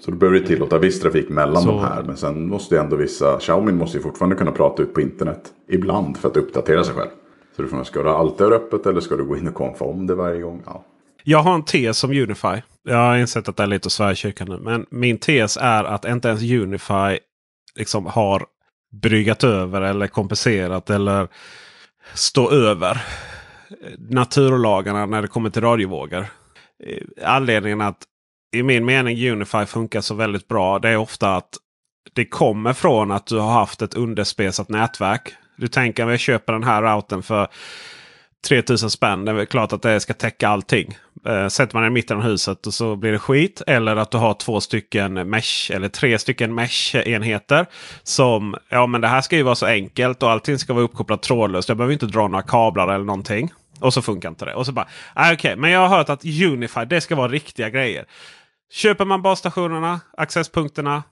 Så 0.00 0.10
du 0.10 0.16
behöver 0.16 0.38
ju 0.38 0.44
tillåta 0.44 0.78
viss 0.78 1.00
trafik 1.00 1.28
mellan 1.28 1.62
Så- 1.62 1.68
de 1.70 1.78
här. 1.80 2.02
Men 2.02 2.16
sen 2.16 2.48
måste 2.48 2.74
ju 2.74 2.80
ändå 2.80 2.96
vissa, 2.96 3.38
Xiaomi 3.38 3.72
måste 3.72 3.96
ju 3.98 4.02
fortfarande 4.02 4.36
kunna 4.36 4.52
prata 4.52 4.82
ut 4.82 4.94
på 4.94 5.00
internet. 5.00 5.40
Ibland 5.68 6.16
för 6.16 6.28
att 6.28 6.36
uppdatera 6.36 6.84
sig 6.84 6.94
själv. 6.94 7.10
Så 7.56 7.62
du 7.62 7.68
får, 7.68 7.84
ska 7.84 8.02
du 8.02 8.08
alltid 8.10 8.46
ha 8.46 8.54
öppet 8.54 8.86
eller 8.86 9.00
ska 9.00 9.16
du 9.16 9.24
gå 9.24 9.36
in 9.36 9.48
och 9.48 9.54
konfa 9.54 9.84
om 9.84 10.06
det 10.06 10.14
varje 10.14 10.40
gång? 10.40 10.62
Ja. 10.66 10.84
Jag 11.24 11.38
har 11.38 11.54
en 11.54 11.62
tes 11.64 11.98
som 11.98 12.10
Unify. 12.10 12.62
Jag 12.82 12.96
har 12.96 13.16
insett 13.16 13.48
att 13.48 13.56
det 13.56 13.62
är 13.62 13.66
lite 13.66 13.90
Sverige 13.90 14.14
kyrkan 14.14 14.46
nu. 14.50 14.58
Men 14.62 14.86
min 14.90 15.18
tes 15.18 15.56
är 15.60 15.84
att 15.84 16.04
inte 16.04 16.28
ens 16.28 16.42
Unify 16.42 17.18
liksom 17.76 18.06
har 18.06 18.46
bryggat 19.02 19.44
över 19.44 19.82
eller 19.82 20.06
kompenserat 20.06 20.90
eller 20.90 21.28
stå 22.14 22.50
över 22.50 23.02
naturlagarna 23.98 25.06
när 25.06 25.22
det 25.22 25.28
kommer 25.28 25.50
till 25.50 25.62
radiovågor. 25.62 26.26
Eh, 26.84 27.28
anledningen 27.28 27.80
att 27.80 27.98
i 28.56 28.62
min 28.62 28.84
mening 28.84 29.30
Unify 29.30 29.66
funkar 29.66 30.00
så 30.00 30.14
väldigt 30.14 30.48
bra. 30.48 30.78
Det 30.78 30.88
är 30.88 30.96
ofta 30.96 31.36
att 31.36 31.56
det 32.12 32.24
kommer 32.24 32.72
från 32.72 33.10
att 33.10 33.26
du 33.26 33.38
har 33.38 33.52
haft 33.52 33.82
ett 33.82 33.94
underspesat 33.94 34.68
nätverk. 34.68 35.34
Du 35.56 35.68
tänker 35.68 36.04
att 36.04 36.10
jag 36.10 36.20
köper 36.20 36.52
den 36.52 36.64
här 36.64 36.82
routern 36.82 37.22
för 37.22 37.48
3000 38.48 38.90
spänn. 38.90 39.24
Det 39.24 39.32
är 39.32 39.44
klart 39.44 39.72
att 39.72 39.82
det 39.82 40.00
ska 40.00 40.14
täcka 40.14 40.48
allting. 40.48 40.98
Eh, 41.26 41.48
sätter 41.48 41.74
man 41.74 41.82
den 41.82 41.92
i 41.92 41.94
mitten 41.94 42.16
av 42.16 42.22
huset 42.22 42.66
och 42.66 42.74
så 42.74 42.96
blir 42.96 43.12
det 43.12 43.18
skit. 43.18 43.62
Eller 43.66 43.96
att 43.96 44.10
du 44.10 44.18
har 44.18 44.34
två 44.34 44.60
stycken 44.60 45.30
mesh 45.30 45.70
eller 45.72 45.88
tre 45.88 46.18
stycken 46.18 46.54
mesh-enheter. 46.54 47.66
Som, 48.02 48.56
ja 48.68 48.86
men 48.86 49.00
det 49.00 49.08
här 49.08 49.20
ska 49.20 49.36
ju 49.36 49.42
vara 49.42 49.54
så 49.54 49.66
enkelt 49.66 50.22
och 50.22 50.30
allting 50.30 50.58
ska 50.58 50.72
vara 50.72 50.84
uppkopplat 50.84 51.22
trådlöst. 51.22 51.68
Jag 51.68 51.78
behöver 51.78 51.92
inte 51.92 52.06
dra 52.06 52.28
några 52.28 52.42
kablar 52.42 52.94
eller 52.94 53.04
någonting. 53.04 53.52
Och 53.80 53.94
så 53.94 54.02
funkar 54.02 54.28
inte 54.28 54.44
det. 54.44 54.54
Och 54.54 54.66
så 54.66 54.72
bara, 54.72 54.88
ah, 55.14 55.32
okej, 55.32 55.56
men 55.56 55.70
jag 55.70 55.80
har 55.88 55.96
hört 55.96 56.08
att 56.08 56.24
Unify 56.24 56.84
det 56.84 57.00
ska 57.00 57.14
vara 57.16 57.28
riktiga 57.28 57.70
grejer. 57.70 58.04
Köper 58.72 59.04
man 59.04 59.22
basstationerna, 59.22 60.00
accesspunkterna, 60.16 61.02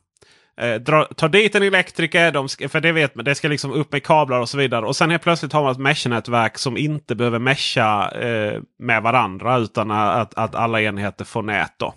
Eh, 0.56 0.74
dra, 0.74 1.04
ta 1.04 1.28
dit 1.28 1.54
en 1.54 1.62
elektriker, 1.62 2.32
de 2.32 2.48
ska, 2.48 2.68
för 2.68 2.80
det 2.80 2.92
vet 2.92 3.14
man, 3.14 3.24
det 3.24 3.34
ska 3.34 3.48
liksom 3.48 3.72
upp 3.72 3.92
med 3.92 4.02
kablar 4.02 4.40
och 4.40 4.48
så 4.48 4.58
vidare. 4.58 4.86
Och 4.86 4.96
sen 4.96 5.10
helt 5.10 5.22
plötsligt 5.22 5.52
har 5.52 5.62
man 5.62 5.72
ett 5.72 5.78
mesh-nätverk 5.78 6.58
som 6.58 6.76
inte 6.76 7.14
behöver 7.14 7.38
mesha 7.38 8.10
eh, 8.10 8.60
med 8.78 9.02
varandra 9.02 9.56
utan 9.58 9.90
att, 9.90 10.34
att 10.34 10.54
alla 10.54 10.82
enheter 10.82 11.24
får 11.24 11.42
nät. 11.42 11.72
Då. 11.76 11.94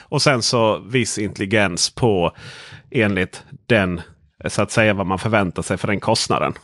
Och 0.00 0.22
sen 0.22 0.42
så 0.42 0.78
viss 0.78 1.18
intelligens 1.18 1.94
på 1.94 2.32
enligt 2.90 3.44
den, 3.66 4.00
så 4.46 4.62
att 4.62 4.70
säga 4.70 4.94
vad 4.94 5.06
man 5.06 5.18
förväntar 5.18 5.62
sig 5.62 5.76
för 5.76 5.88
den 5.88 6.00
kostnaden. 6.00 6.54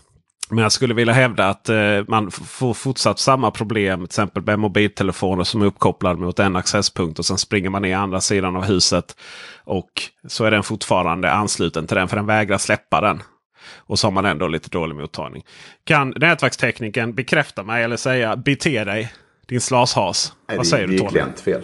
Men 0.51 0.59
jag 0.59 0.73
skulle 0.73 0.95
vilja 0.95 1.13
hävda 1.15 1.49
att 1.49 1.69
eh, 1.69 1.77
man 2.09 2.31
får 2.31 2.75
fortsatt 2.75 3.19
samma 3.19 3.51
problem. 3.51 3.99
Till 3.99 4.05
exempel 4.05 4.43
med 4.43 4.59
mobiltelefoner 4.59 5.45
som 5.45 5.63
är 5.63 5.67
uppkopplade 5.67 6.21
mot 6.21 6.39
en 6.39 6.57
accesspunkt. 6.57 7.19
Och 7.19 7.27
sen 7.27 7.39
springer 7.39 7.71
man 7.71 7.83
ner 7.83 7.97
andra 7.97 8.21
sidan 8.21 8.57
av 8.57 8.65
huset. 8.65 9.17
Och 9.65 9.91
så 10.29 10.45
är 10.45 10.51
den 10.51 10.63
fortfarande 10.63 11.33
ansluten 11.33 11.87
till 11.87 11.97
den 11.97 12.09
för 12.09 12.17
den 12.17 12.27
vägrar 12.27 12.59
släppa 12.59 13.01
den. 13.01 13.23
Och 13.77 13.99
så 13.99 14.07
har 14.07 14.13
man 14.13 14.25
ändå 14.25 14.49
lite 14.49 14.69
dålig 14.69 14.97
mottagning. 14.97 15.45
Kan 15.85 16.15
nätverkstekniken 16.17 17.15
bekräfta 17.15 17.63
mig 17.63 17.85
eller 17.85 17.97
säga 17.97 18.37
bete 18.37 18.85
dig 18.85 19.13
din 19.47 19.61
slashas? 19.61 20.33
Nej, 20.49 20.57
Vad 20.57 20.67
det, 20.67 20.71
säger 20.71 20.87
det 20.87 20.93
du 20.93 20.97
är 20.97 20.99
Tony? 20.99 21.11
klientfel. 21.11 21.63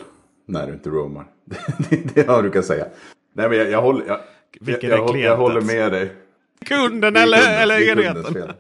När 0.49 0.67
du 0.67 0.73
inte 0.73 0.91
roamar. 0.91 1.27
det 2.15 2.21
är 2.21 2.27
vad 2.27 2.45
du 2.45 2.51
kan 2.51 2.63
säga. 2.63 2.85
Nej 3.35 3.49
men 3.49 3.59
jag, 3.59 3.71
jag 3.71 3.83
håller, 3.83 4.07
jag, 4.07 4.21
jag, 4.61 4.85
är 4.85 4.89
jag, 4.89 5.17
jag, 5.17 5.37
håller 5.37 5.61
med 5.61 5.93
dig. 5.93 6.13
Kunden 6.67 7.17
eller, 7.17 7.63
eller 7.63 7.79
det 7.79 7.91
är 7.91 7.95
kundens 7.95 8.27
enheten? 8.29 8.55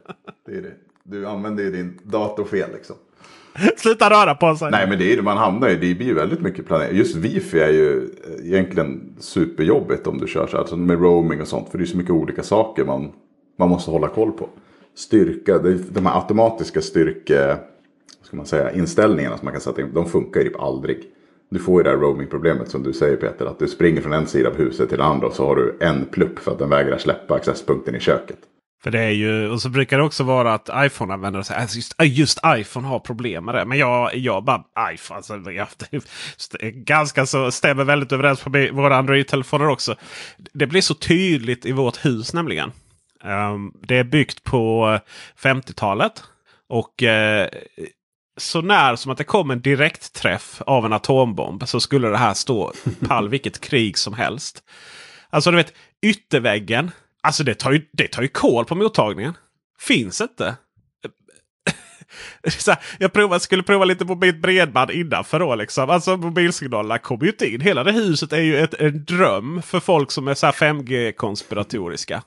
Det 0.47 0.53
är 0.57 0.63
det. 0.63 0.73
Du 1.05 1.27
använder 1.27 1.65
ju 1.65 1.71
din 1.71 1.99
dator 2.03 2.45
fel 2.45 2.71
liksom. 2.73 2.97
Sluta 3.77 4.11
röra 4.11 4.35
på 4.35 4.57
sig. 4.57 4.71
Nej 4.71 4.89
men 4.89 4.99
det 4.99 5.13
är 5.13 5.17
det 5.17 5.23
man 5.23 5.37
hamnar 5.37 5.69
i. 5.69 5.73
Det 5.75 5.95
blir 5.95 6.07
ju 6.07 6.15
väldigt 6.15 6.41
mycket 6.41 6.67
planering. 6.67 6.97
Just 6.97 7.17
wifi 7.17 7.59
är 7.61 7.73
ju 7.73 8.09
egentligen 8.45 9.17
superjobbigt 9.19 10.07
om 10.07 10.19
du 10.19 10.27
kör 10.27 10.47
så 10.47 10.53
här. 10.53 10.59
Alltså 10.59 10.77
med 10.77 11.01
roaming 11.01 11.41
och 11.41 11.49
sånt. 11.49 11.69
För 11.71 11.79
det 11.79 11.85
är 11.85 11.87
så 11.87 11.97
mycket 11.97 12.13
olika 12.13 12.43
saker 12.43 12.85
man, 12.85 13.13
man 13.59 13.69
måste 13.69 13.91
hålla 13.91 14.09
koll 14.09 14.33
på. 14.33 14.49
Styrka, 14.95 15.59
det- 15.59 15.95
de 15.95 16.07
här 16.07 16.21
automatiska 16.21 16.81
styrke, 16.81 17.47
vad 18.19 18.27
ska 18.27 18.37
man 18.37 18.47
säga, 18.47 18.73
inställningarna 18.73 19.37
som 19.39 19.45
man 19.45 19.53
kan 19.55 19.61
sätta 19.61 19.81
in. 19.81 19.95
De 19.95 20.07
funkar 20.09 20.41
ju 20.41 20.49
typ 20.49 20.61
aldrig. 20.61 21.05
Du 21.51 21.59
får 21.59 21.81
ju 21.81 21.85
det 21.85 21.91
här 21.91 21.97
roaming-problemet 21.97 22.71
som 22.71 22.83
du 22.83 22.93
säger 22.93 23.17
Peter. 23.17 23.47
Att 23.47 23.59
du 23.59 23.69
springer 23.69 24.01
från 24.01 24.13
en 24.13 24.27
sida 24.27 24.49
av 24.49 24.57
huset 24.57 24.89
till 24.89 24.99
den 24.99 25.07
andra 25.07 25.27
och 25.27 25.33
så 25.33 25.47
har 25.47 25.57
du 25.57 25.79
en 25.81 26.05
plupp 26.05 26.39
för 26.39 26.53
att 26.53 26.59
den 26.59 26.69
vägrar 26.69 26.99
släppa 26.99 27.35
accesspunkten 27.35 27.95
i 27.95 28.01
köket. 28.01 28.39
För 28.83 28.91
det 28.91 29.01
är 29.01 29.11
ju, 29.11 29.51
och 29.51 29.63
så 29.63 29.69
brukar 29.69 29.99
det 29.99 30.05
också 30.05 30.25
vara 30.25 30.55
att 30.55 30.69
iPhone-användare 30.75 31.45
säger 31.45 31.59
att 31.59 31.63
alltså 31.63 31.77
just, 31.77 31.95
äh, 32.01 32.19
just 32.19 32.39
iPhone 32.47 32.87
har 32.87 32.99
problem 32.99 33.45
med 33.45 33.55
det. 33.55 33.65
Men 33.65 33.79
jag, 33.79 34.17
jag 34.17 34.45
bara 34.45 34.65
iPhone, 34.93 35.17
alltså, 35.17 35.51
jag, 35.51 35.69
det 36.61 36.67
är 36.67 36.71
ganska 36.71 37.27
så 37.27 37.51
stämmer 37.51 37.85
väldigt 37.85 38.13
överens 38.13 38.41
på 38.41 38.51
våra 38.73 38.97
Android-telefoner 38.97 39.69
också. 39.69 39.95
Det 40.53 40.67
blir 40.67 40.81
så 40.81 40.95
tydligt 40.95 41.67
i 41.67 41.73
vårt 41.73 42.05
hus 42.05 42.35
nämligen. 42.35 42.73
Um, 43.25 43.73
det 43.83 43.97
är 43.99 44.05
byggt 44.05 44.45
på 44.45 44.99
50-talet. 45.43 46.23
Och 46.69 47.03
eh, 47.03 47.49
så 48.41 48.63
när 48.63 48.97
som 48.97 49.13
att 49.13 49.19
det 49.19 49.25
kom 49.25 49.51
en 49.51 49.61
direktträff 49.61 50.63
av 50.67 50.87
en 50.87 50.93
atombomb 50.93 51.69
så 51.69 51.81
skulle 51.81 52.09
det 52.09 52.17
här 52.17 52.35
stå 52.35 52.73
pall 53.09 53.29
vilket 53.29 53.61
krig 53.61 53.99
som 53.99 54.15
helst. 54.15 54.63
Alltså 55.31 55.51
du 55.51 55.57
vet 55.57 55.73
ytterväggen. 56.03 56.91
Alltså 57.23 57.45
det 57.45 57.55
tar 57.55 57.73
ju, 57.73 57.87
det 57.93 58.09
tar 58.09 58.23
ju 58.23 58.29
kol 58.29 58.65
på 58.65 58.75
mottagningen. 58.75 59.37
Finns 59.79 60.21
inte. 60.21 60.57
Så 62.49 62.71
här, 62.71 62.81
jag 62.99 63.13
provade, 63.13 63.41
skulle 63.41 63.63
prova 63.63 63.85
lite 63.85 64.05
mobilt 64.05 64.43
bredband 64.43 64.91
innanför 64.91 65.41
då. 65.41 65.55
Liksom. 65.55 65.91
Alltså 65.91 66.17
mobilsignalerna 66.17 66.99
kommer 66.99 67.25
ju 67.25 67.31
inte 67.31 67.47
in. 67.47 67.61
Hela 67.61 67.85
det 67.85 67.93
huset 67.93 68.33
är 68.33 68.41
ju 68.41 68.59
ett, 68.59 68.75
en 68.75 69.05
dröm 69.05 69.63
för 69.63 69.81
folk 69.81 70.11
som 70.11 70.29
är 70.29 70.35
så 70.35 70.47
5G-konspiratoriska. 70.47 72.23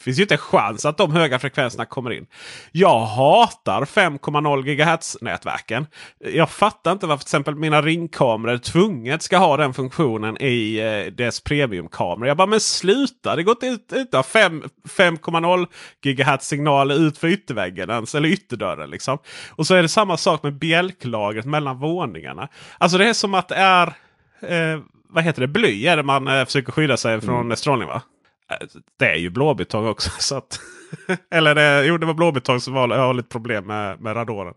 Finns 0.00 0.18
ju 0.18 0.22
inte 0.22 0.34
en 0.34 0.38
chans 0.38 0.84
att 0.84 0.96
de 0.96 1.12
höga 1.12 1.38
frekvenserna 1.38 1.84
kommer 1.84 2.12
in. 2.12 2.26
Jag 2.72 3.00
hatar 3.00 3.84
5,0 3.84 4.62
GHz 4.62 5.16
nätverken. 5.20 5.86
Jag 6.18 6.50
fattar 6.50 6.92
inte 6.92 7.06
varför 7.06 7.24
till 7.24 7.28
exempel 7.28 7.54
mina 7.54 7.82
ringkameror 7.82 8.58
tvunget 8.58 9.22
ska 9.22 9.38
ha 9.38 9.56
den 9.56 9.74
funktionen 9.74 10.42
i 10.42 10.78
eh, 10.78 11.12
dess 11.12 11.40
premiumkameror. 11.40 12.28
Jag 12.28 12.36
bara 12.36 12.46
men 12.46 12.60
sluta! 12.60 13.36
Det 13.36 13.42
går 13.42 13.64
inte 13.64 13.96
ut, 13.96 14.26
5 14.26 14.62
5,0 14.88 15.66
GHz 16.02 16.44
signaler 16.44 16.94
ut 16.94 17.18
för 17.18 17.28
ytterväggen 17.28 17.90
ens, 17.90 18.14
eller 18.14 18.28
ytterdörren. 18.28 18.90
Liksom. 18.90 19.18
Och 19.50 19.66
så 19.66 19.74
är 19.74 19.82
det 19.82 19.88
samma 19.88 20.16
sak 20.16 20.42
med 20.42 20.58
bjälklagret 20.58 21.44
mellan 21.44 21.78
våningarna. 21.78 22.48
Alltså 22.78 22.98
det 22.98 23.08
är 23.08 23.12
som 23.12 23.34
att 23.34 23.48
det 23.48 23.54
är 23.54 23.86
eh, 24.40 24.80
vad 25.08 25.24
heter 25.24 25.40
det? 25.40 25.48
Bly 25.48 25.86
är 25.86 25.96
det 25.96 26.02
man 26.02 26.28
eh, 26.28 26.44
försöker 26.44 26.72
skydda 26.72 26.96
sig 26.96 27.20
från 27.20 27.56
strålning 27.56 27.88
va? 27.88 28.02
Äh, 28.50 28.66
det 28.98 29.10
är 29.10 29.16
ju 29.16 29.30
blåbetong 29.30 29.86
också. 29.86 30.10
Så 30.18 30.36
att, 30.36 30.60
eller 31.30 31.54
det, 31.54 31.86
jo, 31.86 31.98
det 31.98 32.06
var 32.06 32.14
blåbetong 32.14 32.60
som 32.60 32.74
var, 32.74 32.88
har 32.88 33.14
lite 33.14 33.28
problem 33.28 33.66
med, 33.66 34.00
med 34.00 34.16
radonen. 34.16 34.54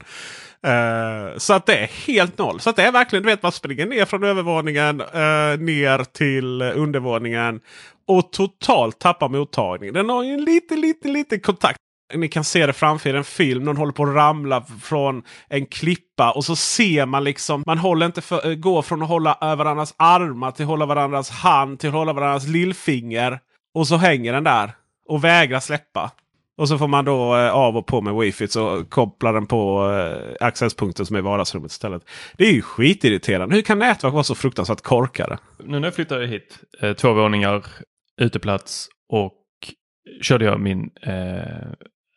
Uh, 0.67 0.73
eh, 0.73 1.37
så 1.37 1.53
att 1.53 1.65
det 1.65 1.77
är 1.77 1.87
helt 2.07 2.37
noll. 2.37 2.59
Så 2.59 2.69
att 2.69 2.75
det 2.75 2.83
är 2.83 2.91
verkligen, 2.91 3.23
du 3.23 3.29
vet 3.29 3.43
man 3.43 3.51
springer 3.51 3.85
ner 3.85 4.05
från 4.05 4.23
övervåningen 4.23 5.01
uh, 5.01 5.59
ner 5.59 6.03
till 6.03 6.61
undervåningen. 6.61 7.59
Och 8.07 8.31
totalt 8.31 8.99
tappar 8.99 9.29
mottagningen. 9.29 9.93
Den 9.93 10.09
har 10.09 10.23
ju 10.23 10.33
en 10.33 10.45
liten, 10.45 10.81
liten, 10.81 11.13
liten 11.13 11.39
kontakt. 11.39 11.79
Ni 12.13 12.27
kan 12.27 12.43
se 12.43 12.65
det 12.65 12.73
framför 12.73 13.09
er 13.09 13.13
en 13.13 13.23
film. 13.23 13.63
Någon 13.63 13.77
håller 13.77 13.93
på 13.93 14.03
att 14.03 14.15
ramla 14.15 14.65
från 14.81 15.23
en 15.49 15.65
klippa. 15.65 16.31
Och 16.31 16.45
så 16.45 16.55
ser 16.55 17.05
man 17.05 17.23
liksom. 17.23 17.63
Man 17.65 17.77
håller 17.77 18.05
inte 18.05 18.21
för, 18.21 18.55
går 18.55 18.81
från 18.81 19.01
att 19.01 19.07
hålla 19.07 19.37
över 19.41 19.55
varandras 19.55 19.95
armar 19.97 20.51
till 20.51 20.63
att 20.63 20.69
hålla 20.69 20.85
varandras 20.85 21.29
hand 21.29 21.79
till 21.79 21.89
att 21.89 21.95
hålla 21.95 22.13
varandras 22.13 22.47
lillfinger. 22.47 23.39
Och 23.73 23.87
så 23.87 23.97
hänger 23.97 24.33
den 24.33 24.43
där 24.43 24.71
och 25.07 25.23
vägrar 25.23 25.59
släppa. 25.59 26.11
Och 26.57 26.67
så 26.67 26.77
får 26.77 26.87
man 26.87 27.05
då 27.05 27.35
eh, 27.35 27.51
av 27.51 27.77
och 27.77 27.87
på 27.87 28.01
med 28.01 28.15
wifi 28.15 28.47
så 28.47 28.85
kopplar 28.89 29.33
den 29.33 29.45
på 29.45 29.91
eh, 29.91 30.47
accesspunkten 30.47 31.05
som 31.05 31.15
är 31.15 31.19
i 31.19 31.23
vardagsrummet 31.23 31.71
istället. 31.71 32.09
Det 32.37 32.47
är 32.47 32.53
ju 32.53 32.61
skitirriterande. 32.61 33.55
Hur 33.55 33.61
kan 33.61 33.79
nätverk 33.79 34.13
vara 34.13 34.23
så 34.23 34.35
fruktansvärt 34.35 34.81
korkade? 34.81 35.37
Nu 35.63 35.79
när 35.79 35.87
jag 35.87 35.95
flyttade 35.95 36.27
hit, 36.27 36.59
eh, 36.81 36.93
två 36.93 37.13
våningar, 37.13 37.65
uteplats 38.21 38.87
och 39.09 39.33
körde 40.21 40.45
jag 40.45 40.59
min 40.59 40.89
eh, 41.01 41.71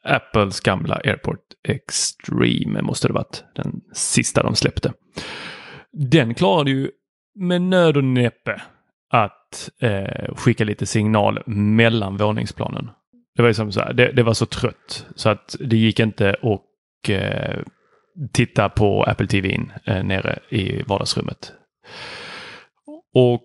Apples 0.05 0.61
gamla 0.61 1.01
AirPort 1.05 1.39
Extreme 1.69 2.83
måste 2.83 3.09
det 3.09 3.15
varit. 3.15 3.45
Den 3.55 3.81
sista 3.93 4.43
de 4.43 4.55
släppte. 4.57 4.93
Den 5.93 6.35
klarade 6.35 6.71
ju 6.71 6.91
med 7.35 7.63
nöd 7.63 7.97
och 7.97 8.05
näppe 8.05 8.63
att 9.13 9.71
eh, 9.81 10.35
skicka 10.35 10.65
lite 10.65 10.87
signal 10.87 11.43
mellan 11.47 12.17
våningsplanen. 12.17 12.91
Det 13.37 13.43
var 13.43 13.49
liksom 13.49 13.73
så 13.73 13.81
här, 13.81 13.93
det, 13.93 14.13
det 14.13 14.23
var 14.23 14.35
så 14.35 14.47
trött 14.47 15.07
så 15.17 15.29
att 15.29 15.57
det 15.61 15.77
gick 15.77 16.01
inte 16.01 16.37
att 16.43 17.09
eh, 17.09 17.59
titta 18.33 18.69
på 18.69 19.03
Apple 19.03 19.27
TV 19.27 19.61
eh, 19.85 20.05
nere 20.05 20.39
i 20.49 20.83
vardagsrummet. 20.83 21.53
Och 23.15 23.43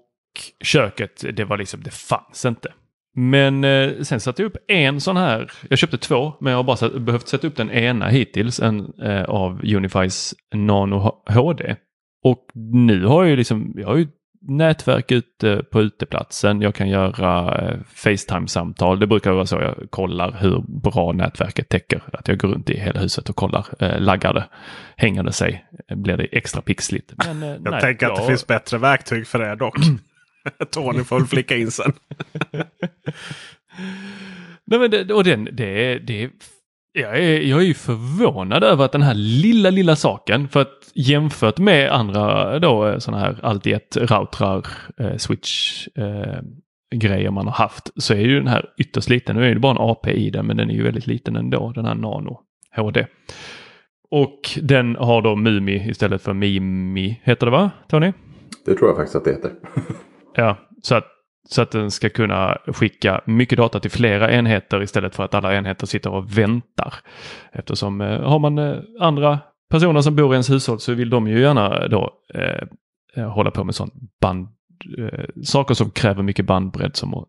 köket, 0.63 1.23
det 1.34 1.45
var 1.45 1.58
liksom, 1.58 1.84
det 1.84 1.93
fanns 1.93 2.45
inte. 2.45 2.73
Men 3.15 3.63
eh, 3.63 4.01
sen 4.01 4.19
satte 4.19 4.41
jag 4.41 4.49
upp 4.49 4.58
en 4.67 5.01
sån 5.01 5.17
här, 5.17 5.51
jag 5.69 5.80
köpte 5.80 5.97
två, 5.97 6.34
men 6.39 6.51
jag 6.51 6.58
har 6.58 6.63
bara 6.63 6.77
satt, 6.77 7.01
behövt 7.01 7.27
sätta 7.27 7.47
upp 7.47 7.56
den 7.56 7.71
ena 7.71 8.08
hittills, 8.08 8.60
en 8.60 8.93
eh, 9.01 9.23
av 9.23 9.62
Unifys 9.63 10.36
Nano 10.53 11.21
HD. 11.30 11.75
Och 12.23 12.45
nu 12.53 13.06
har 13.06 13.23
jag 13.23 13.30
ju 13.30 13.36
liksom, 13.36 13.73
jag 13.75 13.88
har 13.88 13.95
ju 13.95 14.08
nätverk 14.41 15.12
ute 15.12 15.63
på 15.71 15.82
uteplatsen, 15.82 16.62
jag 16.62 16.76
kan 16.76 16.89
göra 16.89 17.58
eh, 17.69 17.78
Facetime-samtal. 17.95 19.00
Det 19.00 19.08
brukar 19.08 19.32
vara 19.32 19.45
så 19.45 19.56
jag 19.56 19.76
kollar 19.91 20.32
hur 20.39 20.63
bra 20.67 21.12
nätverket 21.12 21.69
täcker. 21.69 22.02
Att 22.13 22.28
jag 22.28 22.38
går 22.38 22.47
runt 22.47 22.69
i 22.69 22.80
hela 22.80 23.00
huset 23.00 23.30
och 23.30 23.36
kollar, 23.36 23.65
eh, 23.80 24.00
laggar 24.00 24.34
det, 24.34 24.47
hänger 24.95 25.23
det 25.23 25.32
sig, 25.32 25.65
eh, 25.89 25.97
blir 25.97 26.17
det 26.17 26.23
extra 26.23 26.62
pixligt. 26.62 27.13
Men, 27.26 27.43
eh, 27.43 27.50
Jag 27.50 27.71
nej, 27.71 27.82
tänker 27.82 28.08
att 28.08 28.15
det 28.15 28.21
jag- 28.21 28.28
finns 28.28 28.47
bättre 28.47 28.78
verktyg 28.78 29.28
för 29.28 29.39
det 29.39 29.56
dock. 29.56 29.76
Tony 30.71 31.04
får 31.04 31.17
väl 31.19 31.28
flicka 31.28 31.56
in 31.58 31.71
sen. 31.71 31.93
Nej, 34.65 34.80
men 34.80 34.91
det, 34.91 35.13
och 35.13 35.23
den, 35.23 35.43
det, 35.52 36.00
det, 36.00 36.23
är- 36.23 36.30
jag 36.97 37.19
är, 37.19 37.41
jag 37.41 37.60
är 37.60 37.65
ju 37.65 37.73
förvånad 37.73 38.63
över 38.63 38.86
att 38.86 38.91
den 38.91 39.01
här 39.01 39.13
lilla, 39.13 39.69
lilla 39.69 39.95
saken, 39.95 40.47
för 40.47 40.62
att 40.62 40.91
jämfört 40.93 41.57
med 41.57 41.91
andra 41.91 42.60
då 42.60 42.99
sådana 42.99 43.23
här 43.23 43.39
allt 43.43 43.67
i 43.67 43.73
ett 43.73 43.97
routrar, 43.97 44.67
eh, 44.99 45.15
switch, 45.17 45.88
eh, 45.95 46.41
grejer 46.95 47.31
man 47.31 47.47
har 47.47 47.53
haft, 47.53 48.03
så 48.03 48.13
är 48.13 48.19
ju 48.19 48.39
den 48.39 48.47
här 48.47 48.65
ytterst 48.77 49.10
liten. 49.10 49.36
Nu 49.36 49.45
är 49.45 49.53
det 49.53 49.60
bara 49.60 49.71
en 49.71 49.77
AP 49.77 50.12
i 50.12 50.29
den, 50.29 50.45
men 50.45 50.57
den 50.57 50.69
är 50.69 50.73
ju 50.73 50.83
väldigt 50.83 51.07
liten 51.07 51.36
ändå, 51.36 51.71
den 51.75 51.86
här 51.86 51.95
Nano 51.95 52.39
HD. 52.75 53.05
Och 54.10 54.39
den 54.62 54.95
har 54.95 55.21
då 55.21 55.36
Mumi 55.36 55.89
istället 55.89 56.21
för 56.21 56.33
Mimi, 56.33 57.21
heter 57.23 57.45
det 57.45 57.51
va, 57.51 57.71
Tony? 57.89 58.13
Det 58.65 58.75
tror 58.75 58.89
jag 58.89 58.95
faktiskt 58.95 59.15
att 59.15 59.23
det 59.23 59.31
heter. 59.31 59.51
Ja, 60.36 60.57
så 60.81 60.95
att, 60.95 61.05
så 61.49 61.62
att 61.62 61.71
den 61.71 61.91
ska 61.91 62.10
kunna 62.10 62.57
skicka 62.67 63.21
mycket 63.25 63.57
data 63.57 63.79
till 63.79 63.91
flera 63.91 64.31
enheter 64.31 64.83
istället 64.83 65.15
för 65.15 65.23
att 65.23 65.33
alla 65.33 65.55
enheter 65.55 65.88
sitter 65.88 66.10
och 66.10 66.38
väntar. 66.38 66.93
Eftersom 67.51 68.01
eh, 68.01 68.21
har 68.21 68.39
man 68.39 68.57
eh, 68.57 68.77
andra 68.99 69.39
personer 69.69 70.01
som 70.01 70.15
bor 70.15 70.31
i 70.31 70.36
ens 70.36 70.49
hushåll 70.49 70.79
så 70.79 70.93
vill 70.93 71.10
de 71.10 71.27
ju 71.27 71.41
gärna 71.41 71.88
då 71.88 72.12
eh, 72.33 72.67
eh 73.15 73.29
hålla 73.29 73.51
på 73.51 73.63
med 73.63 73.75
sånt 73.75 73.93
band, 74.21 74.47
eh, 74.97 75.25
saker 75.43 75.73
som 75.73 75.89
kräver 75.91 76.23
mycket 76.23 76.45
bandbredd 76.45 76.95
som 76.95 77.13
att 77.13 77.27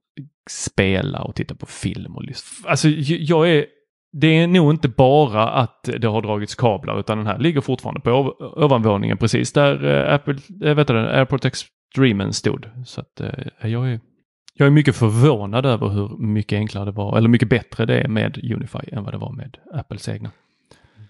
spela 0.50 1.22
och 1.22 1.34
titta 1.34 1.54
på 1.54 1.66
film 1.66 2.16
och 2.16 2.22
lyssna. 2.22 2.70
Alltså 2.70 2.88
jag 2.88 3.50
är 3.50 3.66
det 4.12 4.26
är 4.26 4.46
nog 4.46 4.70
inte 4.70 4.88
bara 4.88 5.48
att 5.48 5.88
det 5.98 6.06
har 6.06 6.22
dragits 6.22 6.54
kablar 6.54 7.00
utan 7.00 7.18
den 7.18 7.26
här 7.26 7.38
ligger 7.38 7.60
fortfarande 7.60 8.00
på 8.00 8.10
ovanvåningen 8.40 9.16
precis 9.16 9.52
där 9.52 9.84
eh, 9.84 10.14
Apple, 10.14 10.38
äh, 10.64 10.74
vet 10.74 10.86
du, 10.88 10.98
AirPort 10.98 11.44
AirPort 11.44 11.44
Extremen 11.88 12.32
stod. 12.32 12.70
Så 12.86 13.00
att 13.00 13.20
eh, 13.20 13.70
jag 13.70 13.90
är 13.90 14.00
Jag 14.54 14.66
är 14.66 14.70
mycket 14.70 14.96
förvånad 14.96 15.66
över 15.66 15.88
hur 15.88 16.08
mycket 16.18 16.56
enklare 16.56 16.84
det 16.84 16.90
var, 16.90 17.18
eller 17.18 17.28
mycket 17.28 17.48
bättre 17.48 17.86
det 17.86 18.00
är 18.00 18.08
med 18.08 18.38
Unify 18.54 18.78
än 18.92 19.04
vad 19.04 19.14
det 19.14 19.18
var 19.18 19.32
med 19.32 19.56
Apples 19.74 20.08
egna. 20.08 20.30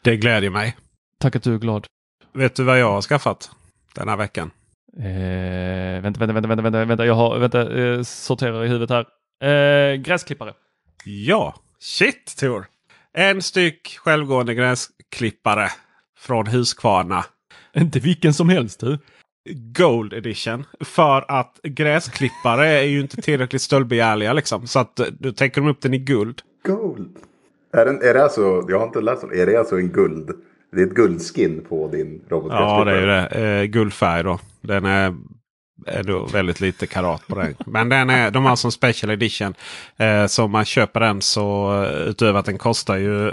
Det 0.03 0.17
glädjer 0.17 0.51
mig. 0.51 0.77
Tack 1.21 1.37
att 1.37 1.43
du 1.43 1.55
är 1.55 1.59
glad. 1.59 1.87
Vet 2.33 2.57
du 2.57 2.65
vad 2.65 2.79
jag 2.79 2.93
har 2.93 3.03
skaffat 3.03 3.51
den 3.95 4.09
här 4.09 4.17
veckan? 4.17 4.51
Eh, 4.99 6.03
vänta, 6.03 6.21
vänta, 6.21 6.33
vänta, 6.33 6.49
vänta, 6.49 6.63
vänta, 6.63 6.85
vänta, 6.85 7.07
jag 7.07 7.15
har, 7.15 7.39
vänta, 7.39 7.79
eh, 7.79 8.03
sorterar 8.03 8.65
i 8.65 8.69
huvudet 8.69 8.91
här. 8.91 9.07
Eh, 9.49 9.97
gräsklippare. 9.97 10.53
Ja, 11.05 11.55
shit 11.79 12.37
Tor! 12.39 12.67
En 13.13 13.43
styck 13.43 13.99
självgående 13.99 14.55
gräsklippare 14.55 15.69
från 16.19 16.47
Husqvarna. 16.47 17.25
Inte 17.77 18.01
vilken 18.01 18.35
som 18.35 18.49
helst 18.49 18.81
du. 18.81 18.99
Gold 19.55 20.13
edition. 20.13 20.65
För 20.81 21.25
att 21.29 21.61
gräsklippare 21.63 22.69
är 22.69 22.83
ju 22.83 23.01
inte 23.01 23.23
tillräckligt 23.23 23.63
stöldbegärliga 23.63 24.33
liksom. 24.33 24.67
Så 24.67 24.79
att 24.79 24.97
då 24.97 25.33
tänker 25.33 25.61
de 25.61 25.71
upp 25.71 25.81
den 25.81 25.95
i 25.95 25.99
guld. 25.99 26.43
Gold. 26.67 27.17
Är, 27.73 27.85
den, 27.85 28.03
är 28.03 28.15
det 28.15 28.23
alltså, 28.23 28.65
jag 28.69 28.79
har 28.79 28.87
inte 28.87 29.01
läst 29.01 29.25
om 29.25 29.33
Är 29.33 29.47
det 29.47 29.57
alltså 29.57 29.77
en 29.77 29.89
guld? 29.89 30.31
Det 30.73 30.81
är 30.81 30.87
ett 30.87 30.95
guldskin 30.95 31.65
på 31.69 31.89
din 31.89 32.21
robotgräsklippare? 32.29 32.79
Ja, 32.79 32.85
det 32.85 32.93
är 32.93 33.01
ju 33.01 33.07
det. 33.07 33.61
Eh, 33.61 33.65
guldfärg 33.65 34.23
då. 34.23 34.39
Den 34.61 34.85
är, 34.85 35.15
är 35.87 36.03
då 36.03 36.27
väldigt 36.27 36.61
lite 36.61 36.87
karat 36.87 37.27
på 37.27 37.39
den. 37.39 37.55
Men 37.67 37.89
den 37.89 38.11
är, 38.11 38.31
de 38.31 38.45
har 38.45 38.57
som 38.57 38.73
special 38.73 39.11
edition. 39.11 39.55
Eh, 39.97 40.27
så 40.27 40.45
om 40.45 40.51
man 40.51 40.65
köper 40.65 41.01
den 41.01 41.23
så 41.23 41.73
utöver 42.07 42.39
att 42.39 42.47
den 42.47 42.59
kostar 42.59 42.97
ju 42.97 43.33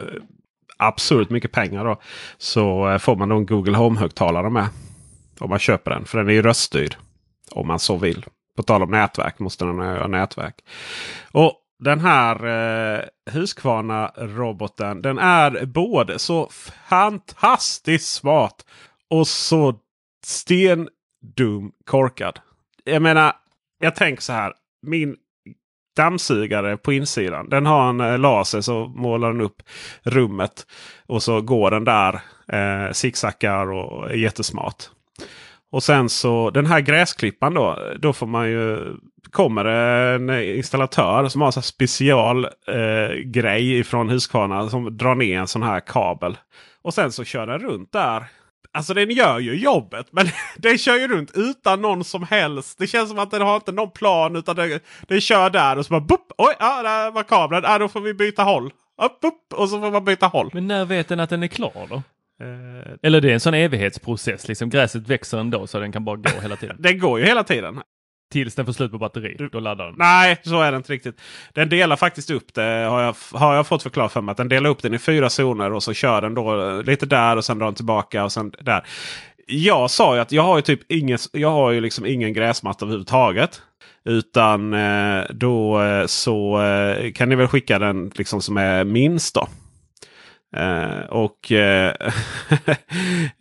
absurt 0.78 1.30
mycket 1.30 1.52
pengar. 1.52 1.86
Då, 1.86 2.02
så 2.38 2.90
eh, 2.90 2.98
får 2.98 3.16
man 3.16 3.30
då 3.30 3.36
en 3.36 3.46
Google 3.46 3.78
Home-högtalare 3.78 4.50
med. 4.50 4.68
Om 5.40 5.50
man 5.50 5.60
köper 5.60 5.92
den. 5.92 6.06
För 6.06 6.18
den 6.18 6.30
är 6.30 6.34
ju 6.34 6.42
röststyrd. 6.42 6.96
Om 7.52 7.68
man 7.68 7.80
så 7.80 7.98
vill. 7.98 8.26
På 8.56 8.64
tal 8.64 8.84
om 8.84 8.92
nätverk 8.92 9.40
måste 9.40 9.66
den 9.66 9.80
ha 9.80 10.08
nätverk. 10.08 10.56
Och 11.32 11.62
den 11.80 12.00
här 12.00 12.46
eh, 12.46 13.04
Husqvarna-roboten. 13.32 15.02
Den 15.02 15.18
är 15.18 15.66
både 15.66 16.20
så 16.20 16.50
fantastiskt 16.90 18.14
smart 18.16 18.66
och 19.10 19.28
så 19.28 19.76
stendum 20.26 21.72
korkad. 21.86 22.40
Jag 22.84 23.02
menar, 23.02 23.34
jag 23.80 23.96
tänker 23.96 24.22
så 24.24 24.34
här. 24.34 24.54
Min 24.88 25.16
dammsugare 25.96 26.78
på 26.78 26.94
insidan. 26.94 27.50
Den 27.50 27.66
har 27.66 27.90
en 27.90 28.00
eh, 28.00 28.18
laser 28.18 28.62
så 28.62 28.88
målar 28.88 29.32
den 29.32 29.42
upp 29.42 29.62
rummet. 30.04 30.68
Och 31.08 31.24
så 31.24 31.42
går 31.42 31.72
den 31.72 31.84
där 31.84 32.22
eh, 32.48 32.92
zigzaggar 32.92 33.72
och 33.72 34.12
är 34.12 34.16
jättesmart. 34.16 34.90
Och 35.72 35.84
sen 35.84 36.10
så 36.10 36.50
den 36.50 36.66
här 36.66 36.80
gräsklipparen 36.80 37.54
då. 37.54 37.80
Då 38.00 38.14
får 38.14 38.28
man 38.28 38.50
ju 38.50 38.96
kommer 39.32 39.66
en 39.66 40.30
installatör 40.44 41.28
som 41.28 41.42
har 41.42 41.58
en 41.58 41.64
special 41.64 42.46
eh, 42.46 43.16
grej 43.26 43.84
från 43.84 44.10
Husqvarna 44.10 44.70
som 44.70 44.98
drar 44.98 45.16
ner 45.16 45.40
en 45.40 45.48
sån 45.48 45.64
här 45.64 45.80
kabel. 45.80 46.38
Och 46.82 46.94
sen 46.94 47.12
så 47.12 47.24
kör 47.24 47.48
den 47.48 47.60
runt 47.60 47.92
där. 47.92 48.26
Alltså 48.74 48.94
den 48.94 49.10
gör 49.10 49.40
ju 49.40 49.56
jobbet 49.56 50.08
men 50.12 50.28
den 50.58 50.78
kör 50.78 50.96
ju 50.96 51.08
runt 51.08 51.32
utan 51.34 51.82
någon 51.82 52.04
som 52.04 52.24
helst. 52.24 52.78
Det 52.78 52.88
känns 52.88 53.10
som 53.10 53.20
att 53.20 53.32
den 53.32 53.42
har 53.42 53.56
inte 53.56 53.72
någon 53.72 53.92
plan 53.92 54.36
utan 54.36 54.56
den, 54.56 54.80
den 55.02 55.22
kör 55.22 55.50
där 55.50 55.78
och 55.78 55.86
så 55.86 55.90
bara 55.90 56.02
boop, 56.02 56.32
Oj, 56.38 56.56
ja, 56.60 56.84
där 56.84 57.12
var 57.12 57.24
kabeln. 57.24 57.64
Ja, 57.64 57.78
då 57.78 57.88
får 57.88 58.02
vi 58.02 58.14
byta 58.14 58.44
håll. 58.44 58.74
Upp, 59.02 59.18
upp, 59.22 59.60
och 59.60 59.70
så 59.70 59.82
får 59.82 59.92
man 59.92 60.06
byta 60.06 60.28
håll. 60.28 60.50
Men 60.54 60.68
när 60.68 60.86
vet 60.86 61.08
den 61.08 61.20
att 61.20 61.30
den 61.30 61.44
är 61.44 61.48
klar 61.48 61.88
då? 61.90 62.02
Eh, 62.42 62.94
Eller 63.04 63.22
det 63.22 63.30
är 63.30 63.34
en 63.34 63.40
sån 63.40 63.54
evighetsprocess, 63.54 64.48
liksom 64.48 64.70
gräset 64.70 65.08
växer 65.08 65.38
ändå 65.38 65.68
så 65.68 65.80
den 65.80 65.92
kan 65.92 66.06
bara 66.06 66.16
gå 66.16 66.42
hela 66.42 66.56
tiden. 66.56 66.76
den 66.80 67.00
går 67.00 67.20
ju 67.20 67.26
hela 67.26 67.44
tiden. 67.44 67.82
Tills 68.32 68.56
den 68.56 68.66
får 68.66 68.74
slut 68.74 68.92
på 68.92 68.98
batteri, 68.98 69.48
då 69.52 69.60
laddar 69.60 69.86
den. 69.86 69.96
Nej, 69.98 70.38
så 70.44 70.62
är 70.62 70.72
det 70.72 70.78
inte 70.78 70.94
riktigt. 70.94 71.22
Den 71.54 71.70
delar 71.70 71.96
faktiskt 71.96 72.30
upp 72.30 72.54
det, 72.54 72.62
har 72.62 73.02
jag, 73.02 73.16
har 73.32 73.56
jag 73.56 73.68
fått 73.68 73.84
förklarat 73.84 74.12
för 74.12 74.22
mig. 74.22 74.32
Att 74.32 74.38
den 74.38 74.50
delar 74.50 74.70
upp 74.70 74.82
den 74.82 74.94
i 74.94 75.00
fyra 75.00 75.30
zoner 75.30 75.74
och 75.74 75.84
så 75.84 75.94
kör 75.94 76.22
den 76.22 76.34
då 76.34 76.82
lite 76.82 77.06
där 77.06 77.38
och 77.38 77.46
sen 77.46 77.60
drar 77.60 77.66
den 77.66 77.76
tillbaka 77.76 78.24
och 78.24 78.32
sen 78.32 78.52
där. 78.60 78.86
Jag 79.48 79.92
sa 79.92 80.16
ju 80.16 80.22
att 80.22 80.32
jag 80.32 80.44
har 80.44 80.56
ju 80.56 80.62
typ 80.62 80.92
ingen, 80.92 81.18
jag 81.32 81.52
har 81.52 81.72
ju 81.72 81.82
liksom 81.82 82.06
ingen 82.06 82.34
gräsmatta 82.34 82.86
överhuvudtaget. 82.86 83.62
Utan 84.06 84.74
eh, 84.74 85.24
då 85.30 85.82
eh, 85.82 86.06
så 86.06 86.62
eh, 86.62 87.12
kan 87.12 87.30
ni 87.30 87.36
väl 87.36 87.48
skicka 87.48 87.80
den 87.80 88.12
liksom 88.16 88.42
som 88.42 88.58
är 88.58 88.84
minst 88.84 89.36
då. 89.36 89.48
Uh, 90.58 91.06
och 91.10 91.52
uh, 91.52 91.92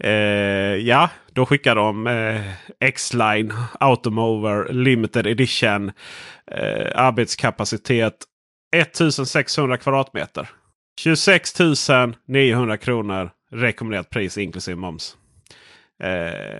uh, 0.04 0.76
ja, 0.86 1.10
då 1.32 1.46
skickar 1.46 1.74
de 1.74 2.06
X-Line 2.80 3.54
Automover 3.80 4.72
Limited 4.72 5.26
Edition. 5.26 5.92
arbetskapacitet 6.94 8.14
1600 8.76 9.76
kvadratmeter. 9.76 10.48
26 11.00 11.54
900 12.28 12.76
kronor 12.76 13.30
rekommenderat 13.52 14.10
pris 14.10 14.38
inklusive 14.38 14.76
moms. 14.76 15.16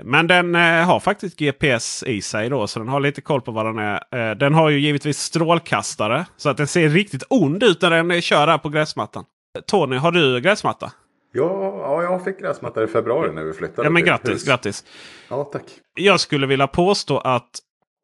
Men 0.03 0.27
den 0.27 0.55
har 0.55 1.01
faktiskt 1.01 1.39
GPS 1.39 2.03
i 2.03 2.23
sig 2.23 2.49
då 2.49 2.67
så 2.67 2.79
den 2.79 2.89
har 2.89 3.01
lite 3.01 3.21
koll 3.21 3.41
på 3.41 3.53
vad 3.53 3.67
den 3.67 3.79
är. 3.79 4.35
Den 4.35 4.55
har 4.55 4.71
ju 4.71 4.79
givetvis 4.79 5.19
strålkastare 5.19 6.27
så 6.37 6.49
att 6.49 6.57
den 6.57 6.67
ser 6.67 6.89
riktigt 6.89 7.23
ond 7.29 7.63
ut 7.63 7.83
när 7.83 7.91
den 7.91 8.23
kör 8.23 8.47
här 8.47 8.59
på 8.59 8.69
gräsmattan. 8.69 9.25
Tony, 9.67 9.97
har 9.97 10.13
du 10.13 10.41
gräsmatta? 10.41 10.93
Ja, 11.33 11.77
ja, 11.79 12.03
jag 12.03 12.25
fick 12.25 12.41
gräsmatta 12.41 12.85
i 12.85 12.87
februari 12.87 13.33
när 13.33 13.45
vi 13.45 13.53
flyttade. 13.53 13.87
Ja, 13.87 13.91
men 13.91 14.05
grattis, 14.05 14.31
hus. 14.31 14.45
grattis. 14.45 14.85
Ja, 15.29 15.45
tack. 15.45 15.65
Jag 15.95 16.21
skulle 16.21 16.47
vilja 16.47 16.67
påstå 16.67 17.19
att 17.19 17.51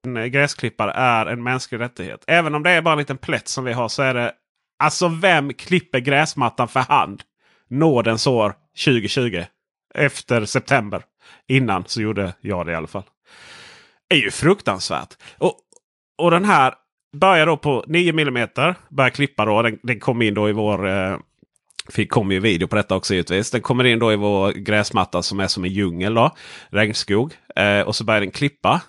en 0.07 0.33
gräsklippare 0.33 0.93
är 0.93 1.27
en 1.27 1.43
mänsklig 1.43 1.81
rättighet. 1.81 2.25
Även 2.27 2.55
om 2.55 2.63
det 2.63 2.71
är 2.71 2.83
bara 2.83 2.93
en 2.93 2.99
liten 2.99 3.19
plätt 3.19 3.49
som 3.49 3.65
vi 3.65 3.73
har 3.73 3.89
så 3.89 4.03
är 4.03 4.15
det... 4.15 4.33
Alltså 4.79 5.09
vem 5.09 5.55
klipper 5.55 5.99
gräsmattan 5.99 6.69
för 6.69 6.81
hand? 6.81 7.23
Nådens 7.69 8.27
år 8.27 8.55
2020. 8.85 9.45
Efter 9.95 10.45
september. 10.45 11.03
Innan 11.49 11.85
så 11.87 12.01
gjorde 12.01 12.35
jag 12.41 12.67
det 12.67 12.73
i 12.73 12.75
alla 12.75 12.87
fall. 12.87 13.05
Det 14.09 14.17
är 14.17 14.21
ju 14.21 14.31
fruktansvärt. 14.31 15.17
Och, 15.39 15.55
och 16.19 16.31
den 16.31 16.45
här 16.45 16.75
börjar 17.17 17.47
då 17.47 17.57
på 17.57 17.85
9 17.87 18.11
mm. 18.11 18.49
Börjar 18.89 19.11
klippa 19.11 19.45
då. 19.45 19.63
Den, 19.63 19.79
den 19.83 20.01
kom 20.01 20.23
in 20.23 20.35
då 20.35 20.49
i 20.49 20.53
vår... 20.53 20.89
Eh, 20.89 21.19
Fick, 21.89 22.11
kom 22.11 22.33
ju 22.33 22.41
video 22.41 22.69
på 22.69 22.77
detta 22.77 22.97
också 22.97 23.15
givetvis. 23.15 23.51
Den 23.51 23.61
kommer 23.61 23.85
in 23.85 23.99
då 23.99 24.13
i 24.13 24.17
vår 24.17 24.53
gräsmatta 24.53 25.23
som 25.23 25.41
är 25.41 25.47
som 25.47 25.65
en 25.65 25.71
djungel. 25.71 26.15
Då, 26.15 26.31
regnskog. 26.71 27.35
Eh, 27.57 27.81
och 27.81 27.97
så 27.97 28.05
börjar 28.05 28.21
den 28.21 28.31
klippa. 28.31 28.81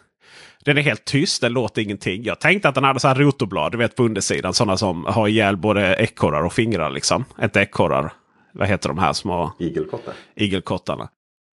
Den 0.65 0.77
är 0.77 0.81
helt 0.81 1.05
tyst, 1.05 1.41
den 1.41 1.53
låter 1.53 1.81
ingenting. 1.81 2.23
Jag 2.23 2.39
tänkte 2.39 2.69
att 2.69 2.75
den 2.75 2.83
hade 2.83 2.99
så 2.99 3.07
här 3.07 3.15
rotorblad 3.15 3.71
du 3.71 3.77
vet 3.77 3.95
på 3.95 4.03
undersidan. 4.03 4.53
Sådana 4.53 4.77
som 4.77 5.05
har 5.05 5.27
ihjäl 5.27 5.57
både 5.57 5.95
ekorrar 5.95 6.43
och 6.43 6.53
fingrar. 6.53 6.89
liksom. 6.89 7.25
Inte 7.43 7.61
ekorrar. 7.61 8.13
Vad 8.53 8.67
heter 8.67 8.89
de 8.89 8.97
här 8.97 9.13
små? 9.13 9.53
Igelkottar. 9.59 10.13
Igelkottarna. 10.35 11.09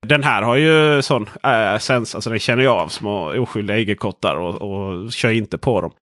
Den 0.07 0.23
här 0.23 0.43
har 0.43 0.57
ju 0.57 1.03
sån 1.03 1.27
äh, 1.45 1.79
sens, 1.79 2.15
alltså 2.15 2.31
den 2.31 2.39
känner 2.39 2.65
jag 2.65 2.77
av 2.77 2.89
små 2.89 3.41
oskyldiga 3.43 3.79
igelkottar 3.79 4.37
och, 4.37 4.55
och 4.55 5.13
kör 5.13 5.31
inte 5.31 5.59
på 5.59 5.81
dem. 5.81 5.93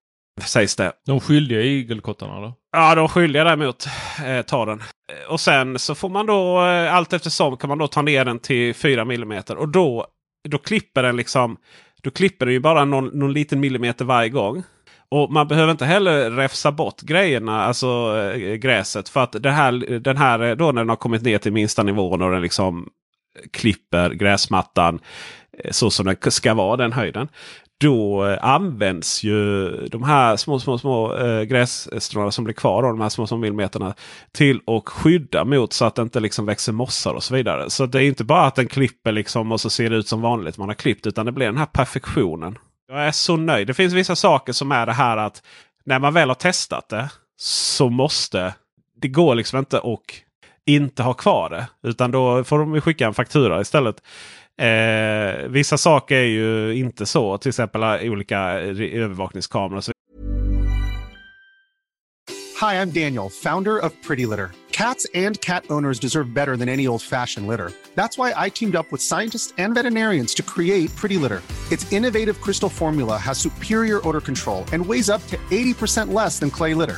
Sägs 0.41 0.75
det. 0.75 0.91
De 1.05 1.19
skyldiga 1.19 1.61
igelkottarna 1.61 2.41
då? 2.41 2.53
Ja, 2.71 2.95
de 2.95 3.07
skyldiga 3.07 3.43
däremot 3.43 3.87
eh, 4.25 4.41
tar 4.41 4.65
den. 4.65 4.79
Eh, 4.79 5.31
och 5.31 5.39
sen 5.39 5.79
så 5.79 5.95
får 5.95 6.09
man 6.09 6.25
då 6.25 6.65
eh, 6.65 6.95
allt 6.95 7.13
eftersom 7.13 7.57
kan 7.57 7.67
man 7.67 7.77
då 7.77 7.87
ta 7.87 8.01
ner 8.01 8.25
den 8.25 8.39
till 8.39 8.73
4 8.73 9.01
mm. 9.01 9.43
Och 9.57 9.69
då, 9.69 10.07
då 10.49 10.57
klipper 10.57 11.03
den 11.03 11.15
liksom. 11.15 11.57
Då 12.03 12.11
klipper 12.11 12.45
den 12.45 12.53
ju 12.53 12.59
bara 12.59 12.85
någon, 12.85 13.07
någon 13.07 13.33
liten 13.33 13.59
millimeter 13.59 14.05
varje 14.05 14.29
gång. 14.29 14.63
Och 15.09 15.31
man 15.31 15.47
behöver 15.47 15.71
inte 15.71 15.85
heller 15.85 16.31
räfsa 16.31 16.71
bort 16.71 17.01
grejerna, 17.01 17.63
alltså 17.63 18.17
äh, 18.35 18.53
gräset. 18.53 19.09
För 19.09 19.23
att 19.23 19.43
det 19.43 19.51
här, 19.51 19.99
den 19.99 20.17
här 20.17 20.55
då 20.55 20.71
när 20.71 20.81
den 20.81 20.89
har 20.89 20.95
kommit 20.95 21.21
ner 21.21 21.37
till 21.37 21.53
minsta 21.53 21.83
nivån 21.83 22.21
och 22.21 22.31
den 22.31 22.41
liksom 22.41 22.89
klipper 23.51 24.09
gräsmattan 24.09 24.99
Eh, 25.63 25.71
så 25.71 25.91
som 25.91 26.05
den 26.05 26.31
ska 26.31 26.53
vara 26.53 26.77
den 26.77 26.93
höjden 26.93 27.27
då 27.79 28.25
eh, 28.27 28.37
används 28.41 29.23
ju 29.23 29.69
de 29.87 30.03
här 30.03 30.35
små, 30.35 30.59
små, 30.59 30.77
små 30.77 31.15
eh, 31.15 31.37
äh, 31.37 31.43
grässtråna 31.43 32.31
som 32.31 32.43
blir 32.43 32.53
kvar, 32.53 32.83
av 32.83 32.89
de 32.89 33.01
här 33.01 33.09
små, 33.09 33.27
små 33.27 33.37
millimeterna, 33.37 33.93
till 34.31 34.59
att 34.67 34.89
skydda 34.89 35.45
mot 35.45 35.73
så 35.73 35.85
att 35.85 35.95
det 35.95 36.01
inte 36.01 36.19
liksom 36.19 36.45
växer 36.45 36.71
mossar 36.71 37.13
och 37.13 37.23
så 37.23 37.35
vidare. 37.35 37.69
Så 37.69 37.85
det 37.85 38.03
är 38.03 38.07
inte 38.07 38.23
bara 38.23 38.45
att 38.45 38.55
den 38.55 38.67
klipper 38.67 39.11
liksom 39.11 39.51
och 39.51 39.61
så 39.61 39.69
ser 39.69 39.89
det 39.89 39.95
ut 39.95 40.07
som 40.07 40.21
vanligt 40.21 40.57
man 40.57 40.69
har 40.69 40.75
klippt, 40.75 41.07
utan 41.07 41.25
det 41.25 41.31
blir 41.31 41.45
den 41.45 41.57
här 41.57 41.65
perfektionen. 41.65 42.57
Jag 42.87 43.07
är 43.07 43.11
så 43.11 43.37
nöjd. 43.37 43.67
Det 43.67 43.73
finns 43.73 43.93
vissa 43.93 44.15
saker 44.15 44.53
som 44.53 44.71
är 44.71 44.85
det 44.85 44.93
här 44.93 45.17
att 45.17 45.43
när 45.85 45.99
man 45.99 46.13
väl 46.13 46.29
har 46.29 46.35
testat 46.35 46.89
det 46.89 47.09
så 47.37 47.89
måste 47.89 48.53
det 49.01 49.07
går 49.07 49.35
liksom 49.35 49.59
inte 49.59 49.77
att 49.77 49.99
inte 50.65 51.03
ha 51.03 51.13
kvar 51.13 51.49
det. 51.49 51.67
Utan 51.89 52.11
då 52.11 52.43
får 52.43 52.59
de 52.59 52.81
skicka 52.81 53.07
en 53.07 53.13
faktura 53.13 53.61
istället. 53.61 54.01
Eh, 54.61 55.47
vissa 55.47 55.77
saker 55.77 56.15
är 56.15 56.23
ju 56.23 56.75
inte 56.75 57.05
så. 57.05 57.37
Till 57.37 57.49
exempel 57.49 57.83
eh, 57.83 58.11
olika 58.11 58.61
eh, 58.61 59.03
övervakningskameror. 59.03 59.81
Hi, 62.61 62.81
I'm 62.81 62.89
Daniel, 62.89 63.29
founder 63.29 63.77
of 63.77 63.93
Pretty 64.07 64.25
Litter. 64.25 64.51
Cats 64.71 65.07
and 65.13 65.39
cat 65.41 65.63
owners 65.69 65.99
deserve 65.99 66.33
better 66.33 66.57
than 66.57 66.69
any 66.69 66.87
old 66.87 67.01
fashioned 67.01 67.47
litter. 67.47 67.71
That's 67.95 68.17
why 68.17 68.33
I 68.35 68.49
teamed 68.49 68.75
up 68.75 68.91
with 68.91 69.01
scientists 69.01 69.53
and 69.57 69.75
veterinarians 69.75 70.33
to 70.35 70.43
create 70.43 70.95
Pretty 70.95 71.17
Litter. 71.17 71.41
Its 71.71 71.91
innovative 71.91 72.41
crystal 72.41 72.69
formula 72.69 73.17
has 73.17 73.37
superior 73.37 74.07
odor 74.07 74.21
control 74.21 74.65
and 74.73 74.85
weighs 74.85 75.09
up 75.09 75.25
to 75.27 75.37
80% 75.51 76.13
less 76.13 76.39
than 76.39 76.49
clay 76.51 76.73
litter. 76.73 76.97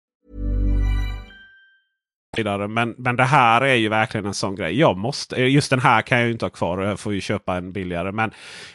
Vidare. 2.37 2.67
Men, 2.67 2.95
men 2.97 3.15
det 3.15 3.23
här 3.23 3.61
är 3.61 3.75
ju 3.75 3.89
verkligen 3.89 4.25
en 4.25 4.33
sån 4.33 4.55
grej. 4.55 4.79
Jag 4.79 4.97
måste, 4.97 5.35
eh, 5.35 5.49
just 5.49 5.69
den 5.69 5.79
här 5.79 6.01
kan 6.01 6.17
jag 6.17 6.27
ju 6.27 6.33
inte 6.33 6.45
ha 6.45 6.49
kvar. 6.49 6.81
Jag 6.81 6.99
får 6.99 7.13
ju 7.13 7.21
köpa 7.21 7.55
en 7.55 7.71
billigare. 7.71 8.11
Men, 8.11 8.31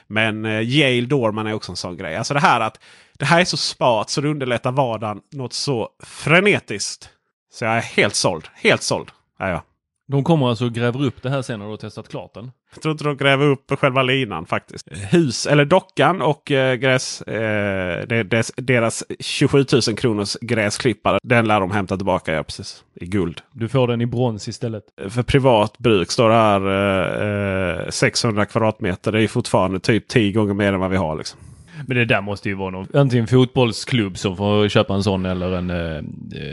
men 0.07 0.45
eh, 0.45 0.61
Yale 0.61 1.07
Dorman 1.07 1.47
är 1.47 1.53
också 1.53 1.73
en 1.73 1.77
sån 1.77 1.97
grej. 1.97 2.17
Alltså 2.17 2.35
det 2.35 2.41
här 2.41 2.61
att 2.61 2.81
det 3.13 3.25
här 3.25 3.41
är 3.41 3.45
så 3.45 3.57
spat 3.57 4.11
så 4.11 4.21
det 4.21 4.29
underlättar 4.29 4.73
vardagen 4.73 5.21
något 5.33 5.53
så 5.53 5.89
frenetiskt. 6.03 7.09
Så 7.53 7.65
jag 7.65 7.77
är 7.77 7.81
helt 7.81 8.15
såld. 8.15 8.49
Helt 8.55 8.83
såld 8.83 9.11
är 9.39 9.49
jag. 9.49 9.63
De 10.09 10.25
kommer 10.25 10.49
alltså 10.49 10.65
och 10.65 10.73
gräver 10.73 11.05
upp 11.05 11.23
det 11.23 11.31
här 11.31 11.43
sen 11.43 11.59
när 11.59 11.67
du 11.67 11.73
har 11.73 11.77
testat 11.77 12.09
klart 12.09 12.35
den. 12.35 12.51
Jag 12.75 12.83
tror 12.83 12.93
inte 12.93 13.05
de 13.05 13.17
gräver 13.17 13.47
upp 13.47 13.79
själva 13.79 14.03
linan 14.03 14.47
faktiskt. 14.47 14.89
Hus 15.13 15.47
eller 15.47 15.65
dockan 15.65 16.23
och 16.23 16.51
eh, 16.51 16.75
gräs, 16.75 17.23
eh, 17.23 18.07
det, 18.07 18.51
deras 18.57 19.05
27 19.21 19.65
000 19.73 19.97
kronors 19.97 20.37
gräsklippare. 20.41 21.19
Den 21.23 21.49
lär 21.49 21.61
de 21.61 21.71
hämta 21.71 21.97
tillbaka 21.97 22.33
ja, 22.33 22.43
precis, 22.43 22.85
i 22.95 23.07
guld. 23.07 23.41
Du 23.53 23.69
får 23.69 23.89
den 23.89 24.01
i 24.01 24.07
brons 24.07 24.49
istället. 24.49 24.85
För 25.09 25.23
privat 25.23 25.79
bruk 25.79 26.11
står 26.11 26.29
det 26.29 26.35
här 26.35 27.85
eh, 27.85 27.91
600 27.91 28.47
kvadratmeter. 28.47 29.13
Det 29.13 29.23
är 29.23 29.29
fortfarande 29.29 29.81
typ 29.81 30.09
10 30.09 30.33
gånger 30.33 30.55
mer 30.55 30.73
än 30.73 30.81
vad 30.81 30.91
vi 30.91 30.97
har. 30.97 31.17
Liksom. 31.17 31.41
Men 31.87 31.97
det 31.97 32.05
där 32.05 32.21
måste 32.21 32.49
ju 32.49 32.55
vara 32.55 32.71
någon, 32.71 32.87
antingen 32.95 33.27
fotbollsklubb 33.27 34.19
som 34.19 34.37
får 34.37 34.69
köpa 34.69 34.95
en 34.95 35.03
sån 35.03 35.27
eller 35.27 35.57
en 35.57 35.71
eh, 35.71 36.03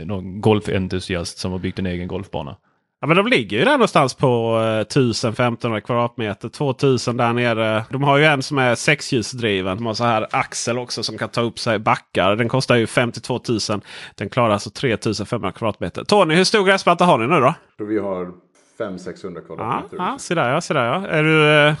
någon 0.06 0.40
golfentusiast 0.40 1.38
som 1.38 1.52
har 1.52 1.58
byggt 1.58 1.78
en 1.78 1.86
egen 1.86 2.08
golfbana. 2.08 2.56
Ja, 3.00 3.06
men 3.06 3.16
de 3.16 3.26
ligger 3.26 3.58
ju 3.58 3.64
där 3.64 3.72
någonstans 3.72 4.14
på 4.14 4.26
eh, 4.56 4.98
1000-1500 4.98 5.80
kvadratmeter. 5.80 6.48
2000 6.48 7.16
där 7.16 7.32
nere. 7.32 7.84
De 7.90 8.02
har 8.02 8.18
ju 8.18 8.24
en 8.24 8.42
som 8.42 8.58
är 8.58 8.74
sexhjulsdriven. 8.74 9.76
De 9.76 9.86
har 9.86 9.94
så 9.94 10.04
här 10.04 10.26
axel 10.30 10.78
också 10.78 11.02
som 11.02 11.18
kan 11.18 11.28
ta 11.28 11.40
upp 11.40 11.58
sig 11.58 11.78
backar. 11.78 12.36
Den 12.36 12.48
kostar 12.48 12.76
ju 12.76 12.86
52 12.86 13.40
000. 13.70 13.80
Den 14.14 14.28
klarar 14.28 14.50
alltså 14.52 14.70
3500 14.70 15.52
kvadratmeter. 15.52 16.04
Tony, 16.04 16.34
hur 16.34 16.44
stor 16.44 16.64
gräsmatta 16.64 17.04
har 17.04 17.18
ni 17.18 17.26
nu 17.26 17.40
då? 17.40 17.54
Vi 17.84 17.98
har 17.98 18.32
500-600 18.78 19.32
Ja, 19.34 19.40
kvadratmeter. 19.46 19.96
ja, 19.96 20.16
se 20.18 20.34
där 20.34 20.50
ja, 20.50 20.60
se 20.60 20.74
där 20.74 20.84
ja. 20.84 21.06
Är 21.06 21.22
du, 21.22 21.50
eh, 21.68 21.74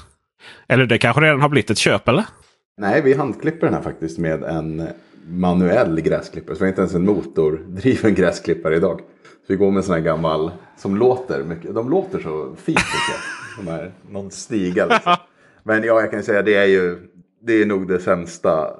eller 0.68 0.86
det 0.86 0.98
kanske 0.98 1.22
redan 1.22 1.40
har 1.40 1.48
blivit 1.48 1.70
ett 1.70 1.78
köp 1.78 2.08
eller? 2.08 2.24
Nej, 2.78 3.02
vi 3.02 3.14
handklipper 3.14 3.66
den 3.66 3.74
här 3.74 3.82
faktiskt 3.82 4.18
med 4.18 4.42
en 4.42 4.88
manuell 5.28 6.00
gräsklippare. 6.00 6.56
Så 6.56 6.60
vi 6.60 6.64
har 6.64 6.68
inte 6.68 6.80
ens 6.80 6.94
en 6.94 7.04
motordriven 7.06 8.14
gräsklippare 8.14 8.76
idag. 8.76 9.00
Vi 9.46 9.56
går 9.56 9.70
med 9.70 9.76
en 9.76 9.82
sån 9.82 9.94
här 9.94 10.02
gammal 10.02 10.50
som 10.76 10.96
låter 10.96 11.44
mycket. 11.44 11.74
De 11.74 11.90
låter 11.90 12.18
så 12.18 12.54
fint 12.56 12.78
tycker 12.78 13.12
jag. 13.12 13.64
De 13.64 13.70
här, 13.70 13.92
någon 14.10 14.30
stiga 14.30 14.86
liksom. 14.86 15.16
Men 15.62 15.82
ja, 15.84 16.00
jag 16.00 16.10
kan 16.10 16.22
säga 16.22 16.42
det 16.42 16.54
är 16.54 16.64
ju 16.66 16.98
det 17.42 17.62
är 17.62 17.66
nog 17.66 17.88
det 17.88 17.98
sämsta 17.98 18.70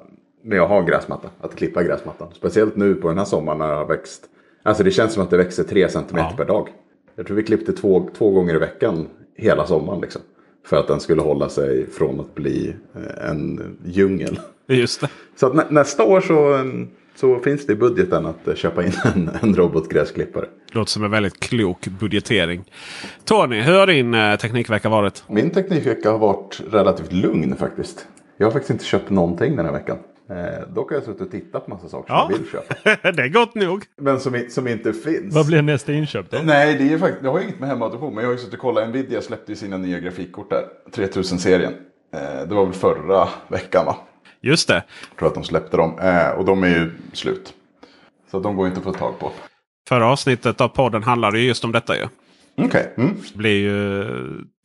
med 0.43 0.61
att 0.61 0.69
ha 0.69 0.79
en 0.79 0.85
gräsmatta. 0.85 1.29
Att 1.41 1.55
klippa 1.55 1.83
gräsmattan. 1.83 2.27
Speciellt 2.33 2.75
nu 2.75 2.95
på 2.95 3.07
den 3.07 3.17
här 3.17 3.25
sommaren 3.25 3.57
när 3.59 3.67
det 3.67 3.75
har 3.75 3.85
växt. 3.85 4.23
Alltså 4.63 4.83
det 4.83 4.91
känns 4.91 5.13
som 5.13 5.23
att 5.23 5.29
det 5.29 5.37
växer 5.37 5.63
3 5.63 5.89
cm 5.89 6.03
Ja. 6.13 6.33
per 6.37 6.45
dag. 6.45 6.69
Jag 7.15 7.27
tror 7.27 7.37
vi 7.37 7.43
klippte 7.43 7.73
två, 7.73 8.09
två 8.17 8.31
gånger 8.31 8.55
i 8.55 8.59
veckan 8.59 9.07
hela 9.35 9.67
sommaren. 9.67 10.01
Liksom. 10.01 10.21
För 10.65 10.77
att 10.77 10.87
den 10.87 10.99
skulle 10.99 11.21
hålla 11.21 11.49
sig 11.49 11.87
från 11.91 12.19
att 12.19 12.35
bli 12.35 12.75
eh, 12.95 13.29
en 13.29 13.77
djungel. 13.85 14.39
Just 14.67 15.01
det. 15.01 15.09
Så 15.35 15.53
nä 15.53 15.63
nästa 15.69 16.03
år 16.03 16.21
så, 16.21 16.53
mm, 16.53 16.87
så 17.15 17.39
finns 17.39 17.65
det 17.65 17.73
i 17.73 17.75
budgeten 17.75 18.25
att 18.25 18.47
eh, 18.47 18.55
köpa 18.55 18.83
in 18.85 18.91
en, 19.15 19.29
en 19.41 19.55
robotgräsklippare. 19.55 20.45
Låter 20.71 20.91
som 20.91 21.03
en 21.03 21.11
väldigt 21.11 21.39
klok 21.39 21.87
budgetering. 21.87 22.63
Tony, 23.25 23.61
hur 23.61 23.73
har 23.79 23.87
din 23.87 24.13
eh, 24.13 24.35
teknikvecka 24.35 24.89
varit? 24.89 25.23
Min 25.27 25.49
teknikvecka 25.49 26.11
har 26.11 26.17
varit 26.19 26.61
relativt 26.71 27.11
lugn 27.11 27.55
faktiskt. 27.55 28.07
Jag 28.37 28.45
har 28.47 28.51
faktiskt 28.51 28.71
inte 28.71 28.85
köpt 28.85 29.09
någonting 29.09 29.55
den 29.55 29.65
här 29.65 29.73
veckan. 29.73 29.97
Eh, 30.29 30.67
dock 30.75 30.89
har 30.89 30.97
jag 30.97 31.03
suttit 31.03 31.21
och 31.21 31.31
tittat 31.31 31.65
på 31.65 31.71
massa 31.71 31.87
saker 31.89 32.13
Ja. 32.13 32.21
som 32.21 32.31
jag 32.31 32.39
vill 32.39 32.49
köpa. 32.51 33.11
det 33.11 33.21
är 33.23 33.27
gott 33.29 33.55
nog. 33.55 33.83
Men 34.01 34.19
som, 34.19 34.45
som 34.49 34.67
inte 34.67 34.93
finns. 34.93 35.35
Vad 35.35 35.45
blir 35.47 35.61
nästa 35.61 35.93
inköp 35.93 36.31
då? 36.31 36.37
Nej, 36.43 36.75
det, 36.77 36.93
är 36.93 36.97
faktiskt, 36.97 37.23
det 37.23 37.29
har 37.29 37.39
inget 37.39 37.59
med 37.59 37.69
hemautomation. 37.69 38.13
Men 38.15 38.23
jag 38.23 38.29
har 38.29 38.33
ju 38.33 38.37
suttit 38.39 38.53
och 38.53 38.59
kollat. 38.59 38.89
Nvidia 38.89 39.21
släppte 39.21 39.51
ju 39.51 39.55
sina 39.55 39.77
nya 39.77 39.99
grafikkort 39.99 40.49
där. 40.49 40.63
3000-serien. 40.91 41.73
Eh, 42.13 42.47
det 42.47 42.55
var 42.55 42.65
väl 42.65 42.73
förra 42.73 43.27
veckan 43.47 43.85
va? 43.85 43.95
Just 44.45 44.67
det. 44.67 44.83
Jag 45.09 45.17
tror 45.19 45.27
att 45.27 45.33
de 45.33 45.43
släppte 45.43 45.77
dem. 45.77 45.99
Eh, 45.99 46.29
och 46.29 46.45
de 46.45 46.63
är 46.63 46.67
ju 46.67 46.91
slut. 47.13 47.53
Så 48.31 48.39
de 48.39 48.55
går 48.55 48.67
inte 48.67 48.77
att 48.77 48.83
få 48.83 48.93
tag 48.93 49.19
på. 49.19 49.31
Förra 49.89 50.07
avsnittet 50.07 50.61
av 50.61 50.67
podden 50.67 51.03
handlade 51.03 51.39
ju 51.39 51.47
just 51.47 51.63
om 51.63 51.71
detta 51.71 51.97
ju. 51.97 52.07
Okej. 52.57 52.93
Mm. 52.97 53.15
Det 53.31 53.37
blir 53.37 53.59
ju 53.59 54.05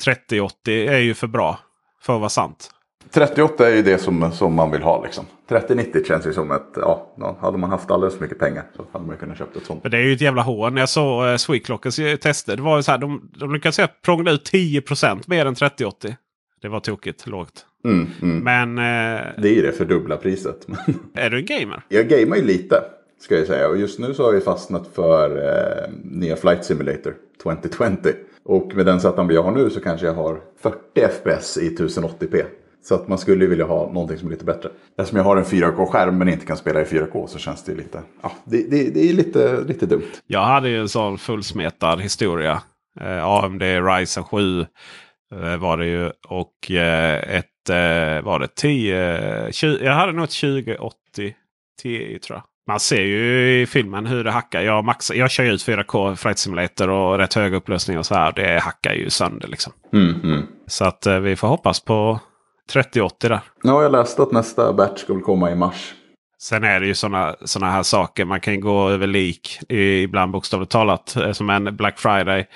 3080 0.04 0.88
är 0.88 0.98
ju 0.98 1.14
för 1.14 1.26
bra 1.26 1.58
för 2.02 2.14
att 2.14 2.20
vara 2.20 2.28
sant. 2.28 2.70
38 3.10 3.68
är 3.70 3.76
ju 3.76 3.82
det 3.82 3.98
som, 3.98 4.32
som 4.32 4.54
man 4.54 4.70
vill 4.70 4.82
ha 4.82 5.02
liksom. 5.04 5.24
3090 5.48 6.04
känns 6.04 6.26
ju 6.26 6.32
som 6.32 6.50
ett, 6.50 6.68
ja, 6.76 7.36
hade 7.40 7.58
man 7.58 7.70
haft 7.70 7.90
alldeles 7.90 8.14
för 8.14 8.22
mycket 8.22 8.38
pengar 8.38 8.64
så 8.76 8.84
hade 8.92 9.06
man 9.06 9.14
ju 9.14 9.20
kunnat 9.20 9.38
köpt 9.38 9.56
ett 9.56 9.66
sånt. 9.66 9.82
Men 9.82 9.90
det 9.90 9.98
är 9.98 10.02
ju 10.02 10.12
ett 10.12 10.20
jävla 10.20 10.42
hån. 10.42 10.74
När 10.74 10.82
jag 10.82 10.88
såg 10.88 11.28
eh, 11.28 11.36
Sweclockers 11.36 11.98
eh, 11.98 12.16
tester. 12.16 12.56
Det 12.56 12.62
var 12.62 12.76
ju 12.76 12.82
så 12.82 12.90
här, 12.90 12.98
de, 12.98 13.30
de 13.36 13.54
lyckades 13.54 13.80
prångla 14.02 14.30
ut 14.30 14.52
10% 14.52 15.22
mer 15.26 15.46
än 15.46 15.54
3080. 15.54 16.16
Det 16.62 16.68
var 16.68 16.80
tokigt 16.80 17.26
lågt. 17.26 17.66
Mm, 17.84 18.06
mm. 18.22 18.44
Men 18.44 18.78
eh, 18.78 19.24
Det 19.38 19.48
är 19.48 19.54
ju 19.54 19.62
det 19.62 19.72
för 19.72 19.84
dubbla 19.84 20.16
priset. 20.16 20.66
är 21.14 21.30
du 21.30 21.38
en 21.38 21.46
gamer? 21.46 21.82
jag 21.88 22.08
gamear 22.08 22.36
ju 22.36 22.44
lite 22.44 22.82
ska 23.20 23.36
jag 23.38 23.46
säga. 23.46 23.68
Och 23.68 23.78
just 23.78 23.98
nu 23.98 24.14
så 24.14 24.24
har 24.24 24.34
jag 24.34 24.44
fastnat 24.44 24.90
för 24.94 25.36
eh, 25.36 25.90
nya 26.04 26.36
Flight 26.36 26.64
Simulator 26.64 27.14
2020. 27.42 27.86
Och 28.42 28.74
med 28.74 28.86
den 28.86 29.00
setup 29.00 29.32
jag 29.32 29.42
har 29.42 29.52
nu 29.52 29.70
så 29.70 29.80
kanske 29.80 30.06
jag 30.06 30.14
har 30.14 30.40
40 30.60 30.78
FPS 31.08 31.58
i 31.58 31.76
1080p. 31.76 32.44
Så 32.82 32.94
att 32.94 33.08
man 33.08 33.18
skulle 33.18 33.44
ju 33.44 33.50
vilja 33.50 33.64
ha 33.64 33.92
någonting 33.92 34.18
som 34.18 34.28
är 34.28 34.32
lite 34.32 34.44
bättre. 34.44 34.68
Eftersom 34.98 35.16
jag 35.16 35.24
har 35.24 35.36
en 35.36 35.44
4K-skärm 35.44 36.18
men 36.18 36.28
inte 36.28 36.46
kan 36.46 36.56
spela 36.56 36.80
i 36.80 36.84
4K 36.84 37.26
så 37.26 37.38
känns 37.38 37.64
det 37.64 37.74
lite, 37.74 38.02
ja, 38.22 38.32
det, 38.44 38.70
det, 38.70 38.94
det 38.94 39.08
är 39.08 39.12
lite, 39.12 39.60
lite 39.60 39.86
dumt. 39.86 40.02
Jag 40.26 40.44
hade 40.44 40.68
ju 40.68 40.80
en 40.80 40.88
sån 40.88 41.18
fullsmetad 41.18 42.00
historia. 42.00 42.62
Eh, 43.00 43.24
AMD 43.24 43.62
Ryzen 43.62 44.24
7 44.24 44.60
eh, 44.60 45.56
var 45.56 45.76
det 45.76 45.86
ju. 45.86 46.10
Och 46.28 46.70
eh, 46.70 47.36
ett 47.36 47.46
var 48.24 48.38
det 48.38 48.54
10, 48.54 49.52
20, 49.52 49.84
jag 49.84 49.92
hade 49.92 50.12
nog 50.12 50.24
ett 50.24 50.40
2080 50.40 51.34
Ti 51.82 52.18
tror 52.18 52.36
jag. 52.36 52.42
Man 52.66 52.80
ser 52.80 53.02
ju 53.02 53.52
i 53.62 53.66
filmen 53.66 54.06
hur 54.06 54.24
det 54.24 54.30
hackar. 54.30 54.60
Jag, 54.60 54.84
maxar, 54.84 55.14
jag 55.14 55.30
kör 55.30 55.44
ju 55.44 55.52
ut 55.52 55.66
4K 55.66 56.16
Flight 56.16 56.38
Simulator 56.38 56.88
och 56.88 57.18
rätt 57.18 57.34
hög 57.34 57.54
upplösning 57.54 57.98
och 57.98 58.06
så 58.06 58.14
här. 58.14 58.32
Det 58.32 58.60
hackar 58.60 58.92
ju 58.92 59.10
sönder 59.10 59.48
liksom. 59.48 59.72
Mm, 59.92 60.20
mm. 60.24 60.46
Så 60.66 60.84
att 60.84 61.06
eh, 61.06 61.18
vi 61.18 61.36
får 61.36 61.48
hoppas 61.48 61.80
på 61.80 62.20
3080 62.72 63.28
där. 63.28 63.40
Ja, 63.62 63.82
jag 63.82 63.92
läste 63.92 64.22
att 64.22 64.32
nästa 64.32 64.72
batch 64.72 65.08
väl 65.08 65.20
komma 65.20 65.50
i 65.50 65.54
mars. 65.54 65.94
Sen 66.42 66.64
är 66.64 66.80
det 66.80 66.86
ju 66.86 66.94
sådana 66.94 67.36
såna 67.44 67.70
här 67.70 67.82
saker. 67.82 68.24
Man 68.24 68.40
kan 68.40 68.60
gå 68.60 68.88
över 68.88 69.06
lik 69.06 69.58
ibland 69.68 70.32
bokstavligt 70.32 70.72
talat. 70.72 71.16
eh, 71.16 71.32
Som 71.32 71.50
en 71.50 71.76
Black 71.76 71.98
Friday. 71.98 72.46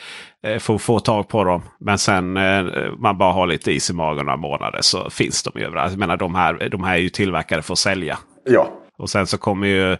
eh, 0.47 0.59
Få 0.59 0.79
få 0.79 1.01
tag 1.01 1.29
på 1.29 1.45
dem. 1.45 1.63
Men 1.81 1.99
sen 1.99 2.37
eh, 2.37 2.65
man 2.99 3.19
bara 3.19 3.33
har 3.33 3.47
lite 3.47 3.73
is 3.73 3.91
i 3.91 3.93
magen 3.93 4.27
några 4.27 4.37
månader 4.37 4.79
så 4.83 5.11
finns 5.11 5.43
de 5.43 5.61
ju 5.61 5.67
överallt. 5.67 5.93
Jag 5.93 5.99
menar 5.99 6.17
de 6.17 6.35
här, 6.35 6.69
de 6.69 6.85
här 6.85 6.95
är 6.95 6.99
ju 6.99 7.09
tillverkade 7.09 7.63
för 7.63 7.73
att 7.73 7.79
sälja. 7.79 8.19
Ja, 8.45 8.69
Och 8.99 9.11
sen 9.11 9.27
så 9.27 9.39
kommer 9.39 9.67
ju... 9.67 9.97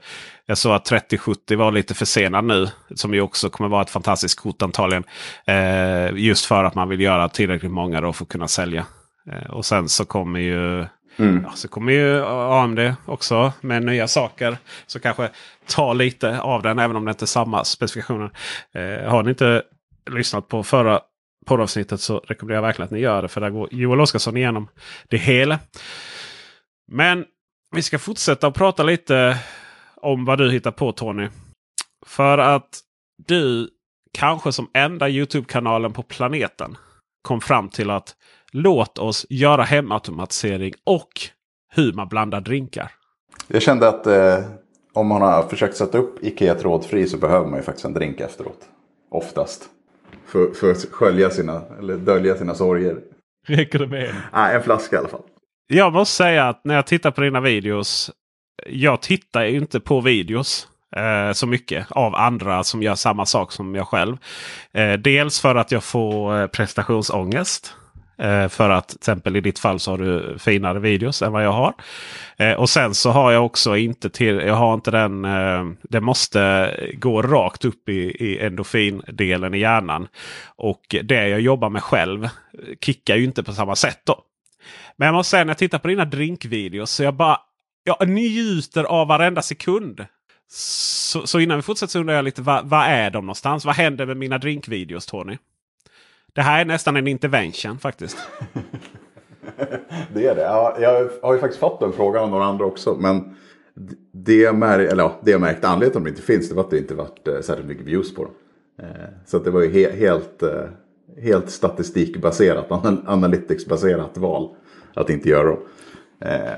Jag 0.47 0.59
såg 0.59 0.73
att 0.75 0.85
3070 0.85 1.57
var 1.59 1.73
lite 1.73 1.95
försenad 1.95 2.45
nu. 2.45 2.69
Som 2.95 3.15
ju 3.15 3.21
också 3.21 3.51
kommer 3.51 3.71
vara 3.71 3.83
ett 3.83 3.91
fantastiskt 3.91 4.41
kort 4.41 4.63
antagligen. 4.63 5.05
Eh, 5.47 6.11
just 6.17 6.45
för 6.47 6.65
att 6.65 6.75
man 6.75 6.89
vill 6.89 7.01
göra 7.01 7.29
tillräckligt 7.29 7.73
många 7.73 8.01
då 8.01 8.13
för 8.13 8.25
att 8.25 8.29
kunna 8.29 8.49
sälja. 8.49 8.87
Eh, 9.33 9.51
och 9.51 9.65
sen 9.65 9.89
så 9.89 10.05
kommer 10.05 10.41
ju 10.41 10.87
Mm. 11.17 11.45
Ja, 11.45 11.53
så 11.55 11.69
kommer 11.69 11.93
ju 11.93 12.25
AMD 12.25 12.81
också 13.07 13.53
med 13.61 13.83
nya 13.83 14.09
saker. 14.09 14.57
Så 14.87 15.01
kanske 15.01 15.31
ta 15.67 15.93
lite 15.93 16.41
av 16.41 16.63
den 16.63 16.79
även 16.79 16.97
om 16.97 17.05
det 17.05 17.11
inte 17.11 17.25
är 17.25 17.27
samma 17.27 17.65
specifikationer. 17.65 18.31
Eh, 18.73 19.11
har 19.11 19.23
ni 19.23 19.31
inte 19.31 19.63
lyssnat 20.11 20.49
på 20.49 20.63
förra 20.63 21.01
poddavsnittet 21.47 22.01
så 22.01 22.19
rekommenderar 22.19 22.57
jag 22.57 22.63
verkligen 22.63 22.85
att 22.85 22.91
ni 22.91 22.99
gör 22.99 23.23
det. 23.23 23.29
För 23.29 23.41
där 23.41 23.51
går 23.51 23.69
Joel 23.71 24.01
Oscarsson 24.01 24.37
igenom 24.37 24.69
det 25.09 25.17
hela. 25.17 25.59
Men 26.93 27.25
vi 27.77 27.83
ska 27.83 27.99
fortsätta 27.99 28.47
att 28.47 28.55
prata 28.55 28.83
lite 28.83 29.39
om 29.97 30.25
vad 30.25 30.39
du 30.39 30.51
hittar 30.51 30.71
på 30.71 30.93
Tony. 30.93 31.29
För 32.07 32.39
att 32.39 32.81
du 33.27 33.71
kanske 34.13 34.53
som 34.53 34.71
enda 34.75 35.09
Youtube-kanalen 35.09 35.93
på 35.93 36.03
planeten 36.03 36.77
kom 37.23 37.41
fram 37.41 37.69
till 37.69 37.91
att 37.91 38.15
låt 38.55 38.99
oss 38.99 39.27
göra 39.29 39.63
hemautomatisering 39.63 40.75
och 40.85 41.09
hur 41.75 41.93
man 41.93 42.09
blandar 42.09 42.41
drinkar. 42.41 42.91
Jag 43.49 43.63
kände 43.63 43.89
att 43.89 44.07
eh, 44.07 44.39
om 44.93 45.07
man 45.07 45.23
har 45.23 45.43
försökt 45.43 45.77
sätta 45.77 45.99
upp 45.99 46.25
Ikea 46.25 46.55
trådfri 46.55 47.07
så 47.07 47.17
behöver 47.17 47.47
man 47.47 47.59
ju 47.59 47.63
faktiskt 47.63 47.85
en 47.85 47.95
drink 47.95 48.21
efteråt. 48.21 48.59
Oftast. 49.11 49.69
För, 50.27 50.51
för 50.55 50.71
att 50.71 50.85
skölja 50.91 51.31
sina, 51.31 51.63
eller 51.79 51.97
dölja 51.97 52.37
sina 52.37 52.55
sorger. 52.55 52.97
Räcker 53.47 53.79
det 53.79 53.87
med 53.87 54.09
en? 54.09 54.15
Nej, 54.33 54.57
en 54.57 54.63
flaska 54.63 54.97
i 54.97 54.99
alla 54.99 55.09
fall. 55.09 55.23
Jag 55.67 55.93
måste 55.93 56.17
säga 56.17 56.49
att 56.49 56.65
när 56.65 56.75
jag 56.75 56.87
tittar 56.87 57.11
på 57.11 57.21
dina 57.21 57.41
videos. 57.41 58.11
Jag 58.67 59.01
tittar 59.01 59.45
ju 59.45 59.57
inte 59.57 59.81
på 59.81 60.01
videos 60.01 60.69
eh, 60.97 61.33
så 61.33 61.47
mycket 61.47 61.87
av 61.91 62.15
andra 62.15 62.65
som 62.65 62.83
gör 62.83 62.95
samma 62.95 63.27
sak 63.27 63.53
som 63.53 63.75
jag 63.75 63.89
själv. 63.89 64.17
Eh, 64.73 64.93
dels 64.93 65.41
för 65.41 65.55
att 65.55 65.73
jag 65.73 65.85
får 65.85 66.41
eh, 66.41 66.47
prestationsångest. 66.47 67.77
Eh, 68.19 68.49
för 68.49 68.71
att 68.71 68.89
till 68.89 68.99
exempel 68.99 69.37
i 69.37 69.41
ditt 69.41 69.59
fall 69.59 69.81
så 69.81 69.91
har 69.91 69.99
du 69.99 70.39
finare 70.39 70.79
videos 70.79 71.23
än 71.23 71.33
vad 71.33 71.45
jag 71.45 71.53
har. 71.53 71.75
Eh, 72.37 72.53
och 72.53 72.71
sen 72.71 72.95
så 72.95 73.11
har 73.11 73.33
jag 73.33 73.47
också 73.47 73.77
inte 73.77 74.11
till, 74.11 74.37
jag 74.37 74.55
har 74.55 74.75
inte 74.75 74.91
den, 74.91 75.25
eh, 75.25 75.65
det 75.83 76.01
måste 76.01 76.71
gå 76.95 77.23
rakt 77.23 77.65
upp 77.65 77.89
i, 77.89 78.01
i 78.01 78.39
endorfindelen 78.39 79.55
i 79.55 79.59
hjärnan. 79.59 80.09
Och 80.57 80.97
det 81.03 81.29
jag 81.29 81.41
jobbar 81.41 81.71
med 81.71 81.83
själv 81.83 82.29
kickar 82.81 83.17
ju 83.17 83.25
inte 83.25 83.43
på 83.43 83.53
samma 83.53 83.77
sätt 83.77 84.01
då. 84.05 84.19
Men 84.97 85.07
jag 85.07 85.15
måste 85.15 85.31
säga 85.31 85.45
när 85.45 85.51
jag 85.51 85.59
tittar 85.59 85.79
på 85.79 85.89
dina 85.89 86.05
drinkvideos 86.05 86.91
så 86.91 87.03
jag 87.03 87.15
bara 87.15 87.39
jag 87.85 88.09
njuter 88.09 88.85
av 88.85 89.09
varenda 89.09 89.43
sekund. 89.43 90.07
Så, 90.51 91.27
så 91.27 91.41
innan 91.41 91.59
vi 91.59 91.63
fortsätter 91.63 91.91
så 91.91 91.99
undrar 91.99 92.15
jag 92.15 92.25
lite 92.25 92.43
vad, 92.43 92.69
vad 92.69 92.87
är 92.87 93.11
de 93.11 93.27
någonstans? 93.27 93.65
Vad 93.65 93.75
händer 93.75 94.07
med 94.07 94.17
mina 94.17 94.39
drinkvideos 94.39 95.07
Tony? 95.07 95.37
Det 96.35 96.43
här 96.43 96.61
är 96.61 96.65
nästan 96.65 96.97
en 96.97 97.09
intervention 97.09 97.79
faktiskt. 97.79 98.17
Det 100.15 100.27
är 100.27 100.35
det. 100.35 100.43
Ja, 100.43 100.77
jag 100.81 101.09
har 101.23 101.35
ju 101.35 101.41
faktiskt 101.41 101.61
fått 101.61 101.81
den 101.81 101.93
frågan 101.93 102.25
av 102.25 102.31
några 102.31 102.45
andra 102.45 102.65
också. 102.65 102.95
Men 102.95 103.37
det 104.13 104.37
jag, 104.37 104.55
mär, 104.55 104.79
eller 104.79 105.03
ja, 105.03 105.21
det 105.23 105.31
jag 105.31 105.41
märkte 105.41 105.69
anledningen 105.69 105.93
till 105.93 105.99
att 105.99 106.05
de 106.05 106.11
inte 106.11 106.23
finns 106.23 106.49
det 106.49 106.55
var 106.55 106.65
att 106.65 106.71
det 106.71 106.79
inte 106.79 106.95
varit 106.95 107.29
eh, 107.29 107.41
särskilt 107.41 107.69
mycket 107.69 107.87
views 107.87 108.15
på 108.15 108.23
dem. 108.23 108.33
Eh, 108.79 109.09
så 109.27 109.37
att 109.37 109.45
det 109.45 109.51
var 109.51 109.63
ju 109.63 109.71
he 109.71 109.93
helt, 109.93 110.43
eh, 110.43 110.65
helt 111.23 111.51
statistikbaserat, 111.51 112.71
anal 112.71 113.03
analyticsbaserat 113.07 114.19
val 114.19 114.57
att 114.95 115.11
inte 115.11 115.29
göra 115.29 115.49
dem. 115.49 115.59
Eh, 116.21 116.53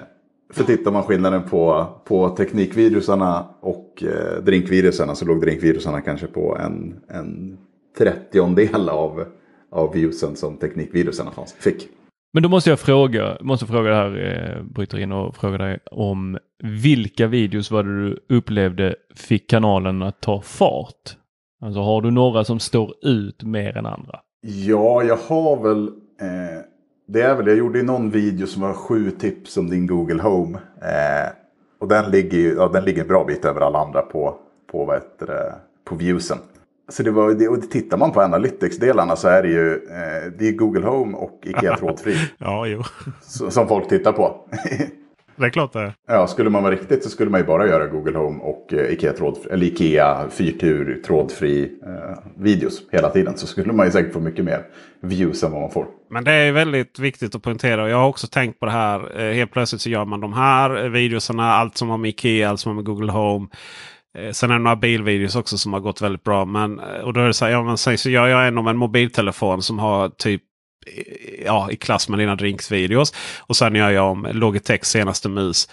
för 0.52 0.64
tittar 0.64 0.90
man 0.90 1.02
skillnaden 1.02 1.42
på, 1.42 1.86
på 2.04 2.28
teknikvirusarna 2.28 3.46
och 3.60 4.04
drinkvirusarna 4.42 5.14
så 5.14 5.24
låg 5.24 5.40
drinkvirusarna 5.40 6.00
kanske 6.00 6.26
på 6.26 6.56
en, 6.56 7.00
en 7.08 7.58
trettiondel 7.98 8.88
av, 8.88 9.24
av 9.70 9.92
viewsen 9.92 10.36
som 10.36 10.56
teknikvirusarna 10.56 11.30
fanns, 11.30 11.52
fick. 11.52 11.88
Men 12.32 12.42
då 12.42 12.48
måste 12.48 12.70
jag 12.70 12.80
fråga, 12.80 13.36
måste 13.40 13.66
fråga 13.66 13.90
det 13.90 13.96
här, 13.96 14.56
eh, 14.56 14.62
bryter 14.62 14.98
in 14.98 15.12
och 15.12 15.36
fråga 15.36 15.58
dig 15.58 15.78
om 15.90 16.38
vilka 16.62 17.26
videos 17.26 17.70
var 17.70 17.82
det 17.82 18.08
du 18.08 18.36
upplevde 18.36 18.94
fick 19.14 19.50
kanalen 19.50 20.02
att 20.02 20.20
ta 20.20 20.40
fart? 20.40 21.16
Alltså 21.62 21.80
har 21.80 22.02
du 22.02 22.10
några 22.10 22.44
som 22.44 22.60
står 22.60 22.94
ut 23.02 23.42
mer 23.42 23.76
än 23.76 23.86
andra? 23.86 24.20
Ja, 24.46 25.02
jag 25.02 25.16
har 25.16 25.62
väl... 25.62 25.86
Eh, 26.20 26.62
det 27.08 27.22
är 27.22 27.34
väl, 27.34 27.46
jag 27.46 27.56
gjorde 27.56 27.78
ju 27.78 27.84
någon 27.84 28.10
video 28.10 28.46
som 28.46 28.62
var 28.62 28.72
sju 28.72 29.10
tips 29.10 29.56
om 29.56 29.70
din 29.70 29.86
Google 29.86 30.22
Home. 30.22 30.58
Eh, 30.82 31.32
och 31.80 31.88
den 31.88 32.10
ligger 32.10 32.38
ju 32.38 32.54
ja, 32.54 32.68
den 32.68 32.84
ligger 32.84 33.02
en 33.02 33.08
bra 33.08 33.24
bit 33.24 33.44
över 33.44 33.60
alla 33.60 33.78
andra 33.78 34.02
på, 34.02 34.34
på, 34.72 34.84
vad 34.84 34.96
heter 34.96 35.26
det, 35.26 35.54
på 35.84 35.94
viewsen. 35.94 36.38
Så 36.88 37.02
det 37.02 37.10
var, 37.10 37.48
och 37.48 37.70
tittar 37.70 37.96
man 37.96 38.12
på 38.12 38.20
Analytics-delarna 38.20 39.16
så 39.16 39.28
är 39.28 39.42
det 39.42 39.48
ju 39.48 39.72
eh, 39.72 40.32
det 40.38 40.48
är 40.48 40.52
Google 40.52 40.86
Home 40.86 41.16
och 41.16 41.40
Ikea 41.46 41.76
trådfri. 41.78 42.16
ja, 42.38 42.66
jo. 42.66 42.82
som 43.50 43.68
folk 43.68 43.88
tittar 43.88 44.12
på. 44.12 44.48
Det 45.36 45.46
är 45.46 45.50
klart 45.50 45.72
det. 45.72 45.94
Ja, 46.08 46.26
skulle 46.26 46.50
man 46.50 46.62
vara 46.62 46.74
riktigt 46.74 47.04
så 47.04 47.10
skulle 47.10 47.30
man 47.30 47.40
ju 47.40 47.46
bara 47.46 47.66
göra 47.66 47.86
Google 47.86 48.18
Home 48.18 48.38
och 48.42 48.72
eh, 48.72 48.92
Ikea, 48.92 49.12
tråd, 49.12 49.38
eller 49.50 49.66
Ikea 49.66 50.30
fyrtur 50.30 51.02
trådfri 51.06 51.72
eh, 51.86 52.18
videos 52.36 52.82
hela 52.92 53.10
tiden. 53.10 53.36
Så 53.36 53.46
skulle 53.46 53.72
man 53.72 53.86
ju 53.86 53.92
säkert 53.92 54.12
få 54.12 54.20
mycket 54.20 54.44
mer 54.44 54.62
views 55.00 55.42
än 55.42 55.52
vad 55.52 55.60
man 55.60 55.70
får. 55.70 55.86
Men 56.10 56.24
det 56.24 56.32
är 56.32 56.52
väldigt 56.52 56.98
viktigt 56.98 57.34
att 57.34 57.42
poängtera. 57.42 57.88
Jag 57.90 57.96
har 57.96 58.08
också 58.08 58.26
tänkt 58.26 58.60
på 58.60 58.66
det 58.66 58.72
här. 58.72 59.20
Eh, 59.20 59.34
helt 59.34 59.52
plötsligt 59.52 59.80
så 59.80 59.90
gör 59.90 60.04
man 60.04 60.20
de 60.20 60.32
här 60.32 60.88
videosarna. 60.88 61.52
Allt 61.52 61.76
som 61.76 61.88
har 61.88 61.98
med 61.98 62.08
Ikea, 62.08 62.48
allt 62.50 62.60
som 62.60 62.70
har 62.70 62.76
med 62.76 62.84
Google 62.84 63.12
Home. 63.12 63.46
Eh, 64.16 64.32
sen 64.32 64.50
är 64.50 64.54
det 64.54 64.64
några 64.64 64.76
bilvideos 64.76 65.36
också 65.36 65.58
som 65.58 65.72
har 65.72 65.80
gått 65.80 66.02
väldigt 66.02 66.24
bra. 66.24 66.44
Men, 66.44 66.80
eh, 66.80 67.00
och 67.00 67.12
då 67.12 67.20
är 67.20 67.26
det 67.26 67.34
så 67.34 67.44
här, 67.44 67.52
ja, 67.52 67.62
men 67.62 67.78
sen 67.78 67.98
så 67.98 68.10
gör 68.10 68.26
jag 68.26 68.48
en 68.48 68.58
om 68.58 68.66
en 68.66 68.76
mobiltelefon 68.76 69.62
som 69.62 69.78
har 69.78 70.08
typ 70.08 70.42
ja, 71.44 71.70
i 71.70 71.76
klass 71.76 72.08
med 72.08 72.18
dina 72.18 72.36
drinksvideos. 72.36 73.14
Och 73.38 73.56
sen 73.56 73.74
gör 73.74 73.90
jag 73.90 74.10
om 74.10 74.28
Logitechs 74.32 74.90
senaste 74.90 75.28
mus. 75.28 75.68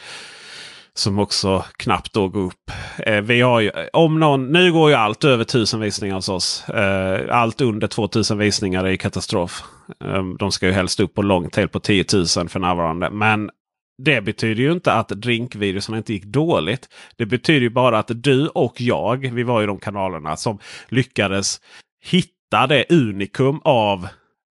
Som 0.95 1.19
också 1.19 1.65
knappt 1.77 2.13
då 2.13 2.27
går 2.27 2.41
upp. 2.41 2.71
Eh, 2.97 3.21
vi 3.21 3.41
har 3.41 3.59
ju, 3.59 3.71
om 3.93 4.19
någon, 4.19 4.51
nu 4.51 4.73
går 4.73 4.89
ju 4.89 4.95
allt 4.95 5.23
över 5.23 5.43
1000 5.43 5.79
visningar 5.79 6.15
hos 6.15 6.29
oss. 6.29 6.69
Eh, 6.69 7.37
allt 7.37 7.61
under 7.61 7.87
2000 7.87 8.37
visningar 8.37 8.83
är 8.83 8.95
katastrof. 8.95 9.63
Eh, 10.05 10.23
de 10.39 10.51
ska 10.51 10.65
ju 10.65 10.71
helst 10.71 10.99
upp 10.99 11.13
på 11.13 11.21
long 11.21 11.49
tail 11.49 11.67
på 11.67 11.79
10 11.79 12.05
000 12.13 12.25
för 12.25 12.59
närvarande. 12.59 13.09
Men 13.09 13.49
det 13.97 14.21
betyder 14.21 14.63
ju 14.63 14.71
inte 14.71 14.93
att 14.93 15.09
drinkvideorna 15.09 15.97
inte 15.97 16.13
gick 16.13 16.25
dåligt. 16.25 16.89
Det 17.17 17.25
betyder 17.25 17.61
ju 17.61 17.69
bara 17.69 17.99
att 17.99 18.11
du 18.23 18.47
och 18.47 18.81
jag, 18.81 19.31
vi 19.33 19.43
var 19.43 19.61
ju 19.61 19.67
de 19.67 19.79
kanalerna 19.79 20.35
som 20.37 20.59
lyckades 20.89 21.61
hitta 22.05 22.67
det 22.67 22.85
unikum 22.89 23.61
av 23.63 24.07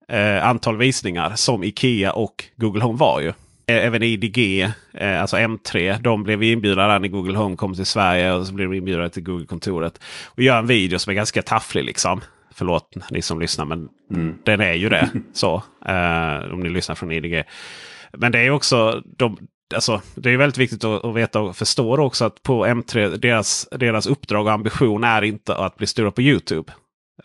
eh, 0.09 0.47
antal 0.47 0.77
visningar 0.77 1.35
som 1.35 1.63
Ikea 1.63 2.13
och 2.13 2.45
Google 2.55 2.83
Home 2.83 2.97
var 2.99 3.21
ju. 3.21 3.27
Eh, 3.27 3.85
Även 3.85 4.03
IDG, 4.03 4.61
eh, 4.93 5.21
alltså 5.21 5.37
M3, 5.37 6.01
de 6.01 6.23
blev 6.23 6.43
inbjudna 6.43 6.99
när 6.99 7.07
Google 7.07 7.37
Home 7.37 7.55
kom 7.55 7.73
till 7.75 7.85
Sverige 7.85 8.33
och 8.33 8.47
så 8.47 8.53
blev 8.53 8.69
de 8.69 8.77
inbjudna 8.77 9.09
till 9.09 9.23
Google-kontoret. 9.23 9.99
Och 10.25 10.43
gör 10.43 10.57
en 10.59 10.67
video 10.67 10.99
som 10.99 11.11
är 11.11 11.15
ganska 11.15 11.41
tafflig 11.41 11.83
liksom. 11.83 12.21
Förlåt 12.55 12.95
ni 13.11 13.21
som 13.21 13.39
lyssnar 13.39 13.65
men 13.65 13.89
den 14.43 14.61
är 14.61 14.73
ju 14.73 14.89
det. 14.89 15.09
så 15.33 15.55
eh, 15.85 16.53
Om 16.53 16.59
ni 16.59 16.69
lyssnar 16.69 16.95
från 16.95 17.11
IDG. 17.11 17.43
Men 18.17 18.31
det 18.31 18.39
är 18.39 18.49
också 18.49 19.01
de, 19.17 19.37
alltså, 19.75 20.01
det 20.15 20.29
är 20.29 20.37
väldigt 20.37 20.57
viktigt 20.57 20.83
att, 20.83 21.05
att 21.05 21.15
veta 21.15 21.39
och 21.39 21.55
förstå 21.55 21.97
också 22.01 22.25
att 22.25 22.43
på 22.43 22.65
M3 22.65 23.17
deras, 23.17 23.67
deras 23.71 24.07
uppdrag 24.07 24.45
och 24.45 24.51
ambition 24.51 25.03
är 25.03 25.21
inte 25.21 25.55
att 25.55 25.77
bli 25.77 25.87
stora 25.87 26.11
på 26.11 26.21
Youtube. 26.21 26.73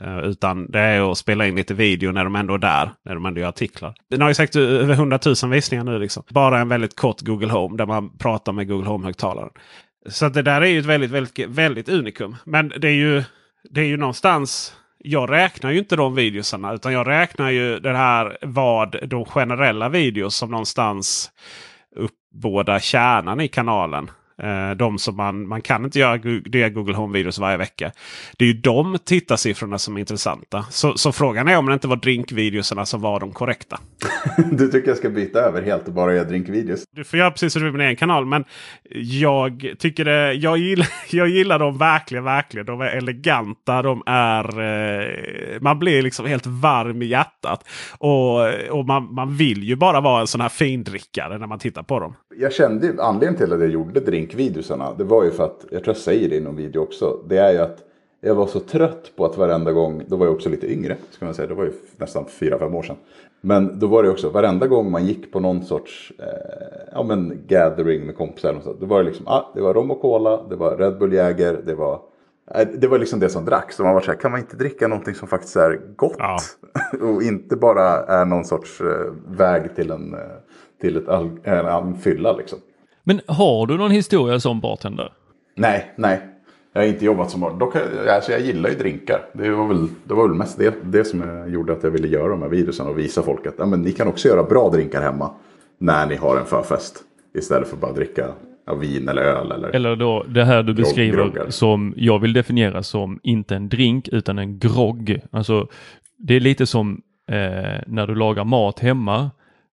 Eh, 0.00 0.18
utan 0.18 0.70
det 0.70 0.80
är 0.80 1.10
att 1.12 1.18
spela 1.18 1.46
in 1.46 1.56
lite 1.56 1.74
video 1.74 2.12
när 2.12 2.24
de 2.24 2.36
ändå 2.36 2.54
är 2.54 2.58
där. 2.58 2.90
När 3.04 3.14
de 3.14 3.26
ändå 3.26 3.40
gör 3.40 3.48
artiklar. 3.48 3.94
Den 4.10 4.20
har 4.20 4.28
ju 4.28 4.34
säkert 4.34 4.56
över 4.56 4.94
100 4.94 5.18
000 5.42 5.50
visningar 5.50 5.84
nu. 5.84 5.98
Liksom. 5.98 6.22
Bara 6.30 6.60
en 6.60 6.68
väldigt 6.68 6.96
kort 6.96 7.20
Google 7.20 7.52
Home 7.52 7.76
där 7.76 7.86
man 7.86 8.18
pratar 8.18 8.52
med 8.52 8.68
Google 8.68 8.88
Home-högtalaren. 8.88 9.50
Så 10.06 10.28
det 10.28 10.42
där 10.42 10.60
är 10.60 10.66
ju 10.66 10.78
ett 10.78 10.86
väldigt, 10.86 11.10
väldigt, 11.10 11.48
väldigt 11.48 11.88
unikum. 11.88 12.36
Men 12.44 12.68
det 12.68 12.88
är 12.88 12.92
ju, 12.92 13.22
det 13.70 13.80
är 13.80 13.84
ju 13.84 13.96
någonstans. 13.96 14.74
Jag 14.98 15.30
räknar 15.30 15.70
ju 15.70 15.78
inte 15.78 15.96
de 15.96 16.14
videosarna 16.14 16.72
utan 16.72 16.92
jag 16.92 17.06
räknar 17.06 17.50
ju 17.50 17.78
det 17.78 17.96
här 17.96 18.38
vad 18.42 19.08
de 19.08 19.24
generella 19.24 19.88
videos 19.88 20.36
som 20.36 20.50
någonstans 20.50 21.30
uppbådar 21.96 22.78
kärnan 22.78 23.40
i 23.40 23.48
kanalen. 23.48 24.10
Eh, 24.42 24.70
de 24.70 24.98
som 24.98 25.16
man, 25.16 25.48
man 25.48 25.62
kan 25.62 25.84
inte 25.84 25.98
göra 25.98 26.16
det 26.44 26.70
Google 26.70 26.94
Home-videos 26.94 27.40
varje 27.40 27.56
vecka. 27.56 27.92
Det 28.38 28.44
är 28.44 28.48
ju 28.48 28.54
de 28.54 28.98
tittarsiffrorna 29.04 29.78
som 29.78 29.96
är 29.96 30.00
intressanta. 30.00 30.66
Så, 30.70 30.96
så 30.96 31.12
frågan 31.12 31.48
är 31.48 31.58
om 31.58 31.66
det 31.66 31.72
inte 31.72 31.88
var 31.88 31.96
drinkvideosarna 31.96 32.86
som 32.86 33.00
var 33.00 33.20
de 33.20 33.32
korrekta. 33.32 33.80
Du 34.52 34.68
tycker 34.68 34.88
jag 34.88 34.96
ska 34.96 35.10
byta 35.10 35.38
över 35.38 35.62
helt 35.62 35.88
och 35.88 35.92
bara 35.92 36.14
göra 36.14 36.24
drinkvideos? 36.24 36.84
Du 36.96 37.04
får 37.04 37.18
göra 37.18 37.30
precis 37.30 37.52
som 37.52 37.62
du 37.62 37.66
vill 37.66 37.72
med 37.72 37.80
din 37.80 37.86
egen 37.86 37.96
kanal. 37.96 38.26
Men 38.26 38.44
jag 39.20 39.74
tycker 39.78 40.04
det, 40.04 40.32
jag 40.32 40.58
gillar, 40.58 40.88
jag 41.10 41.28
gillar 41.28 41.58
dem 41.58 41.78
verkligen, 41.78 42.24
verkligen. 42.24 42.66
De 42.66 42.80
är 42.80 42.86
eleganta. 42.86 43.82
De 43.82 44.02
är, 44.06 44.60
eh, 44.60 45.60
man 45.60 45.78
blir 45.78 46.02
liksom 46.02 46.26
helt 46.26 46.46
varm 46.46 47.02
i 47.02 47.06
hjärtat. 47.06 47.68
Och, 47.98 48.40
och 48.70 48.86
man, 48.86 49.14
man 49.14 49.36
vill 49.36 49.62
ju 49.62 49.76
bara 49.76 50.00
vara 50.00 50.20
en 50.20 50.26
sån 50.26 50.40
här 50.40 50.48
findrickare 50.48 51.38
när 51.38 51.46
man 51.46 51.58
tittar 51.58 51.82
på 51.82 52.00
dem. 52.00 52.14
Jag 52.36 52.52
kände 52.52 52.94
anledningen 52.98 53.36
till 53.36 53.52
att 53.52 53.60
jag 53.60 53.70
gjorde 53.70 54.00
drinkvideosarna, 54.28 54.94
det 54.94 55.04
var 55.04 55.24
ju 55.24 55.30
för 55.30 55.44
att, 55.44 55.64
jag 55.70 55.84
tror 55.84 55.94
jag 55.94 56.02
säger 56.02 56.28
det 56.28 56.36
i 56.36 56.40
någon 56.40 56.56
video 56.56 56.82
också, 56.82 57.20
det 57.28 57.36
är 57.36 57.52
ju 57.52 57.58
att 57.58 57.84
jag 58.20 58.34
var 58.34 58.46
så 58.46 58.60
trött 58.60 59.12
på 59.16 59.24
att 59.24 59.36
varenda 59.36 59.72
gång, 59.72 60.02
då 60.06 60.16
var 60.16 60.26
jag 60.26 60.34
också 60.34 60.48
lite 60.48 60.72
yngre, 60.72 60.96
ska 61.10 61.24
man 61.24 61.34
säga, 61.34 61.48
det 61.48 61.54
var 61.54 61.64
ju 61.64 61.72
nästan 61.96 62.24
4-5 62.24 62.74
år 62.74 62.82
sedan. 62.82 62.96
Men 63.40 63.78
då 63.78 63.86
var 63.86 64.02
det 64.02 64.10
också, 64.10 64.28
varenda 64.28 64.66
gång 64.66 64.90
man 64.90 65.06
gick 65.06 65.32
på 65.32 65.40
någon 65.40 65.64
sorts 65.64 66.12
eh, 66.18 66.88
ja, 66.92 67.02
men 67.02 67.42
gathering 67.46 68.06
med 68.06 68.16
kompisar, 68.16 68.54
och 68.54 68.62
så, 68.62 68.72
då 68.72 68.86
var 68.86 68.98
det 68.98 69.04
liksom, 69.04 69.28
ah, 69.28 69.52
det 69.54 69.60
var 69.60 69.74
rom 69.74 69.90
och 69.90 70.00
cola, 70.00 70.42
det 70.50 70.56
var 70.56 70.76
Red 70.76 70.98
Bull 70.98 71.12
Jäger, 71.12 71.60
det 71.66 71.74
var 71.74 72.00
eh, 72.54 72.68
det 72.74 72.88
var 72.88 72.98
liksom 72.98 73.20
det 73.20 73.28
som 73.28 73.44
dracks. 73.44 73.76
Så 73.76 73.82
man 73.82 73.94
var 73.94 74.00
så 74.00 74.10
här, 74.10 74.18
kan 74.18 74.30
man 74.30 74.40
inte 74.40 74.56
dricka 74.56 74.88
någonting 74.88 75.14
som 75.14 75.28
faktiskt 75.28 75.56
är 75.56 75.80
gott? 75.96 76.16
Ja. 76.18 76.38
och 77.00 77.22
inte 77.22 77.56
bara 77.56 78.04
är 78.04 78.24
någon 78.24 78.44
sorts 78.44 78.80
eh, 78.80 79.12
väg 79.26 79.76
till 79.76 79.90
en, 79.90 80.14
eh, 80.14 80.20
till 80.80 80.96
ett 80.96 81.08
all, 81.08 81.30
en, 81.42 81.66
en 81.66 81.96
fylla 81.96 82.32
liksom. 82.32 82.58
Men 83.08 83.20
har 83.26 83.66
du 83.66 83.76
någon 83.76 83.90
historia 83.90 84.40
som 84.40 84.60
bartender? 84.60 85.12
Nej, 85.56 85.92
nej. 85.96 86.20
Jag 86.72 86.80
har 86.80 86.86
inte 86.86 87.04
jobbat 87.04 87.30
som 87.30 87.40
bartender. 87.40 87.66
Dock, 87.66 87.76
alltså 88.08 88.32
jag 88.32 88.40
gillar 88.40 88.70
ju 88.70 88.76
drinkar. 88.76 89.20
Det 89.32 89.50
var 89.50 89.68
väl, 89.68 89.88
det 90.04 90.14
var 90.14 90.28
väl 90.28 90.36
mest 90.36 90.58
det, 90.58 90.74
det 90.84 91.04
som 91.04 91.44
gjorde 91.52 91.72
att 91.72 91.82
jag 91.82 91.90
ville 91.90 92.08
göra 92.08 92.28
de 92.28 92.42
här 92.42 92.48
videorna 92.48 92.90
och 92.90 92.98
visa 92.98 93.22
folk 93.22 93.46
att 93.46 93.54
ja, 93.58 93.66
men 93.66 93.82
ni 93.82 93.92
kan 93.92 94.08
också 94.08 94.28
göra 94.28 94.42
bra 94.42 94.70
drinkar 94.70 95.02
hemma 95.02 95.30
när 95.78 96.06
ni 96.06 96.16
har 96.16 96.36
en 96.36 96.44
förfest. 96.46 97.02
Istället 97.34 97.68
för 97.68 97.76
bara 97.76 97.92
dricka 97.92 98.28
ja, 98.66 98.74
vin 98.74 99.08
eller 99.08 99.22
öl. 99.22 99.52
Eller... 99.52 99.68
Eller 99.68 99.96
då 99.96 100.24
det 100.28 100.44
här 100.44 100.62
du 100.62 100.74
beskriver 100.74 101.16
groggar. 101.16 101.50
som 101.50 101.94
jag 101.96 102.18
vill 102.18 102.32
definiera 102.32 102.82
som 102.82 103.20
inte 103.22 103.56
en 103.56 103.68
drink 103.68 104.08
utan 104.08 104.38
en 104.38 104.58
grogg. 104.58 105.20
Alltså 105.30 105.68
det 106.18 106.36
är 106.36 106.40
lite 106.40 106.66
som 106.66 107.02
eh, 107.28 107.36
när 107.86 108.06
du 108.06 108.14
lagar 108.14 108.44
mat 108.44 108.78
hemma. 108.78 109.30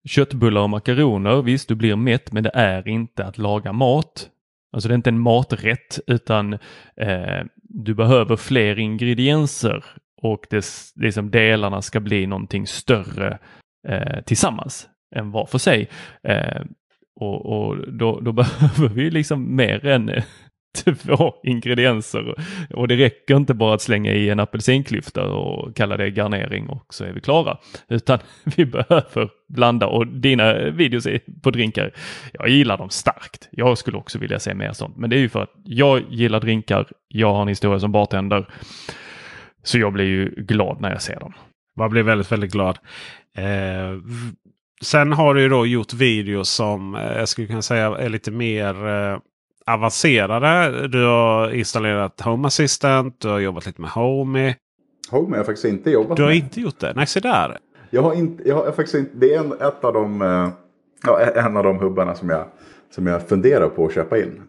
Köttbullar 0.09 0.61
och 0.61 0.71
makaroner, 0.71 1.43
visst 1.43 1.69
du 1.69 1.75
blir 1.75 1.97
mätt 1.97 2.33
men 2.33 2.43
det 2.43 2.51
är 2.55 2.89
inte 2.89 3.25
att 3.25 3.39
laga 3.39 3.73
mat. 3.73 4.31
Alltså 4.73 4.89
det 4.89 4.93
är 4.93 4.97
inte 4.97 5.11
en 5.11 5.19
maträtt 5.19 6.01
utan 6.07 6.53
eh, 6.97 7.45
du 7.55 7.95
behöver 7.95 8.37
fler 8.37 8.79
ingredienser 8.79 9.85
och 10.23 10.47
dess, 10.51 10.93
liksom 10.97 11.31
delarna 11.31 11.83
ska 11.83 12.01
bli 12.01 12.27
någonting 12.27 12.67
större 12.67 13.39
eh, 13.89 14.21
tillsammans 14.25 14.89
än 15.17 15.31
var 15.31 15.47
för 15.47 15.59
sig. 15.59 15.89
Eh, 16.23 16.63
och, 17.21 17.47
och 17.47 17.93
då, 17.93 18.21
då 18.21 18.33
behöver 18.43 18.89
vi 18.89 19.11
liksom 19.11 19.57
mer 19.57 19.87
än 19.87 20.11
två 20.75 21.35
ingredienser. 21.43 22.35
Och 22.75 22.89
det 22.89 22.97
räcker 22.97 23.37
inte 23.37 23.55
bara 23.55 23.75
att 23.75 23.83
slänga 23.83 24.13
i 24.13 24.31
en 24.31 24.41
apelsinklyfta 24.41 25.25
och 25.25 25.77
kalla 25.77 25.97
det 25.97 26.11
garnering 26.11 26.69
och 26.69 26.95
så 26.95 27.05
är 27.05 27.13
vi 27.13 27.21
klara. 27.21 27.59
Utan 27.89 28.19
vi 28.57 28.67
behöver 28.67 29.29
blanda 29.49 29.87
och 29.87 30.07
dina 30.07 30.71
videos 30.71 31.07
på 31.43 31.51
drinkar, 31.51 31.91
jag 32.33 32.49
gillar 32.49 32.79
dem 32.79 32.91
starkt. 32.91 33.49
Jag 33.51 33.79
skulle 33.79 33.97
också 33.97 34.19
vilja 34.19 34.39
se 34.39 34.55
mer 34.55 34.73
sånt. 34.73 34.97
Men 34.97 35.11
det 35.11 35.17
är 35.17 35.21
ju 35.21 35.29
för 35.29 35.43
att 35.43 35.53
jag 35.65 36.03
gillar 36.11 36.41
drinkar, 36.41 36.87
jag 37.09 37.35
har 37.35 37.43
en 37.43 37.49
historia 37.49 37.81
som 37.81 37.93
bartender. 37.93 38.47
Så 39.63 39.79
jag 39.79 39.93
blir 39.93 40.05
ju 40.05 40.29
glad 40.37 40.81
när 40.81 40.91
jag 40.91 41.03
ser 41.03 41.21
dem. 41.21 41.33
Man 41.77 41.91
blir 41.91 42.03
väldigt, 42.03 42.33
väldigt 42.33 42.53
glad. 42.53 42.79
Eh, 43.37 44.01
sen 44.83 45.13
har 45.13 45.35
du 45.35 45.43
ju 45.43 45.49
då 45.49 45.67
gjort 45.67 45.93
videos 45.93 46.51
som 46.51 46.95
eh, 46.95 47.03
jag 47.03 47.29
skulle 47.29 47.47
kunna 47.47 47.63
säga 47.63 47.87
är 47.87 48.09
lite 48.09 48.31
mer 48.31 48.87
eh, 48.89 49.19
avancerade. 49.67 50.89
Du 50.89 51.05
har 51.07 51.51
installerat 51.55 52.21
Home 52.21 52.47
Assistant, 52.47 53.21
du 53.21 53.29
har 53.29 53.39
jobbat 53.39 53.67
lite 53.67 53.81
med 53.81 53.91
Homey. 53.91 54.55
Home 55.11 55.31
har 55.31 55.37
jag 55.37 55.47
faktiskt 55.47 55.65
inte 55.65 55.91
jobbat 55.91 56.17
Du 56.17 56.23
har 56.23 56.31
med. 56.31 56.37
inte 56.37 56.61
gjort 56.61 56.79
det? 56.81 56.93
Nej, 56.97 57.07
se 57.07 57.21
där. 57.21 57.59
Jag 57.91 58.03
har 58.03 58.15
inte, 58.15 58.49
jag 58.49 58.57
har 58.57 58.65
faktiskt 58.73 58.95
inte, 58.95 59.11
det 59.15 59.35
är 59.35 59.39
en, 59.41 59.53
ett 59.53 59.85
av 59.85 59.93
de, 59.93 60.23
eh, 60.23 60.49
ja, 61.07 61.21
en 61.21 61.57
av 61.57 61.65
de 61.65 61.79
hubbarna 61.79 62.15
som 62.15 62.29
jag, 62.29 62.45
som 62.95 63.07
jag 63.07 63.29
funderar 63.29 63.69
på 63.69 63.87
att 63.87 63.95
köpa 63.95 64.19
in. 64.19 64.43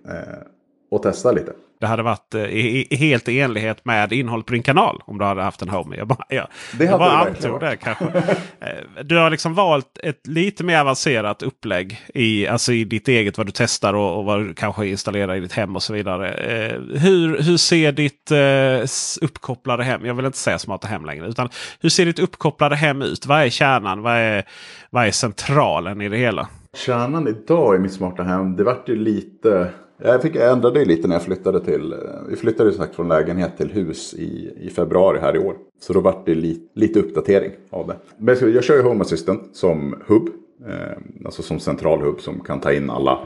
Och 0.95 1.03
testa 1.03 1.31
lite. 1.31 1.51
Det 1.79 1.87
hade 1.87 2.03
varit 2.03 2.35
eh, 2.35 2.97
helt 2.97 3.29
i 3.29 3.39
enlighet 3.39 3.85
med 3.85 4.13
innehållet 4.13 4.45
på 4.45 4.53
din 4.53 4.63
kanal 4.63 5.01
om 5.05 5.17
du 5.17 5.25
hade 5.25 5.41
haft 5.41 5.61
en 5.61 5.69
Homey. 5.69 5.97
Jag 5.99 6.07
bara, 6.07 6.25
ja, 6.29 6.47
Det 6.77 6.85
jag 6.85 6.99
bara 6.99 7.11
antog 7.11 7.59
det 7.59 7.77
kanske. 7.77 8.05
Eh, 8.05 9.03
Du 9.03 9.17
har 9.17 9.29
liksom 9.29 9.53
valt 9.53 9.97
ett 10.03 10.27
lite 10.27 10.63
mer 10.63 10.79
avancerat 10.79 11.43
upplägg 11.43 12.01
i, 12.13 12.47
alltså 12.47 12.73
i 12.73 12.83
ditt 12.83 13.07
eget 13.07 13.37
vad 13.37 13.47
du 13.47 13.51
testar 13.55 13.93
och, 13.93 14.17
och 14.17 14.25
vad 14.25 14.39
du 14.39 14.53
kanske 14.53 14.87
installerar 14.87 15.35
i 15.35 15.39
ditt 15.39 15.53
hem 15.53 15.75
och 15.75 15.83
så 15.83 15.93
vidare. 15.93 16.33
Eh, 16.33 16.79
hur, 16.99 17.41
hur 17.41 17.57
ser 17.57 17.91
ditt 17.91 18.31
eh, 18.31 19.25
uppkopplade 19.25 19.83
hem, 19.83 20.05
jag 20.05 20.13
vill 20.13 20.25
inte 20.25 20.37
säga 20.37 20.59
smarta 20.59 20.87
hem 20.87 21.05
längre, 21.05 21.27
utan 21.27 21.49
hur 21.81 21.89
ser 21.89 22.05
ditt 22.05 22.19
uppkopplade 22.19 22.75
hem 22.75 23.01
ut? 23.01 23.25
Vad 23.25 23.41
är 23.41 23.49
kärnan? 23.49 24.01
Vad 24.01 24.13
är, 24.13 24.43
vad 24.89 25.07
är 25.07 25.11
centralen 25.11 26.01
i 26.01 26.09
det 26.09 26.17
hela? 26.17 26.47
Kärnan 26.77 27.27
idag 27.27 27.75
i 27.75 27.79
mitt 27.79 27.93
smarta 27.93 28.23
hem, 28.23 28.55
det 28.55 28.63
vart 28.63 28.89
ju 28.89 28.95
lite... 28.95 29.69
Jag, 29.97 30.21
fick, 30.21 30.35
jag 30.35 30.51
ändrade 30.51 30.79
ju 30.79 30.85
lite 30.85 31.07
när 31.07 31.15
jag 31.15 31.23
flyttade 31.23 31.59
till... 31.59 31.95
Vi 32.29 32.35
flyttade 32.35 32.69
ju 32.69 32.75
som 32.75 32.85
sagt 32.85 32.95
från 32.95 33.07
lägenhet 33.07 33.57
till 33.57 33.71
hus 33.71 34.13
i, 34.13 34.53
i 34.61 34.69
februari 34.69 35.19
här 35.19 35.35
i 35.35 35.39
år. 35.39 35.55
Så 35.79 35.93
då 35.93 35.99
vart 35.99 36.25
det 36.25 36.35
li, 36.35 36.61
lite 36.73 36.99
uppdatering 36.99 37.51
av 37.69 37.87
det. 37.87 37.95
Men 38.17 38.37
jag, 38.41 38.49
jag 38.49 38.63
kör 38.63 38.75
ju 38.75 38.81
Home 38.81 39.01
Assistant 39.01 39.41
som 39.53 39.95
hubb. 40.07 40.29
Eh, 40.67 40.97
alltså 41.25 41.41
som 41.41 41.59
central 41.59 42.01
hubb 42.01 42.21
som 42.21 42.39
kan 42.39 42.59
ta 42.59 42.73
in 42.73 42.89
alla... 42.89 43.19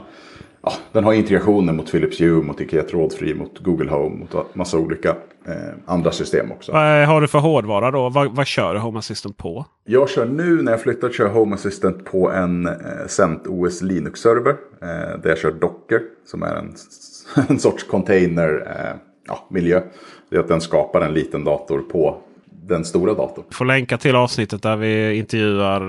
Ja, 0.62 0.72
den 0.92 1.04
har 1.04 1.12
integrationer 1.12 1.72
mot 1.72 1.90
Philips 1.90 2.20
Hue, 2.20 2.42
mot 2.42 2.60
Ikea 2.60 2.82
Trådfri, 2.82 3.34
mot 3.34 3.58
Google 3.58 3.90
Home, 3.90 4.16
mot 4.16 4.54
massa 4.54 4.78
olika 4.78 5.08
eh, 5.46 5.54
andra 5.86 6.12
system 6.12 6.52
också. 6.52 6.72
Vad 6.72 7.06
har 7.06 7.20
du 7.20 7.28
för 7.28 7.38
hårdvara 7.38 7.90
då? 7.90 8.08
Vad, 8.08 8.36
vad 8.36 8.46
kör 8.46 8.74
Home 8.74 8.98
Assistant 8.98 9.36
på? 9.36 9.66
Jag 9.84 10.10
kör 10.10 10.26
nu 10.26 10.62
när 10.62 10.72
jag 10.72 10.80
flyttat 10.80 11.14
kör 11.14 11.28
Home 11.28 11.54
Assistant 11.54 12.04
på 12.04 12.30
en 12.30 12.66
eh, 12.66 12.72
CentOS 13.06 13.82
Linux-server. 13.82 14.56
Eh, 14.82 15.20
där 15.22 15.28
jag 15.28 15.38
kör 15.38 15.52
Docker 15.52 16.00
som 16.26 16.42
är 16.42 16.54
en, 16.54 16.74
en 17.48 17.58
sorts 17.58 17.84
container 17.84 18.66
eh, 18.66 18.96
ja, 19.26 19.46
miljö. 19.50 19.82
Det 20.30 20.36
är 20.36 20.40
att 20.40 20.48
den 20.48 20.60
skapar 20.60 21.00
en 21.00 21.14
liten 21.14 21.44
dator 21.44 21.78
på 21.78 22.16
den 22.70 22.84
stora 22.84 23.14
datorn. 23.14 23.44
får 23.50 23.64
länka 23.64 23.98
till 23.98 24.16
avsnittet 24.16 24.62
där 24.62 24.76
vi 24.76 25.14
intervjuar 25.14 25.82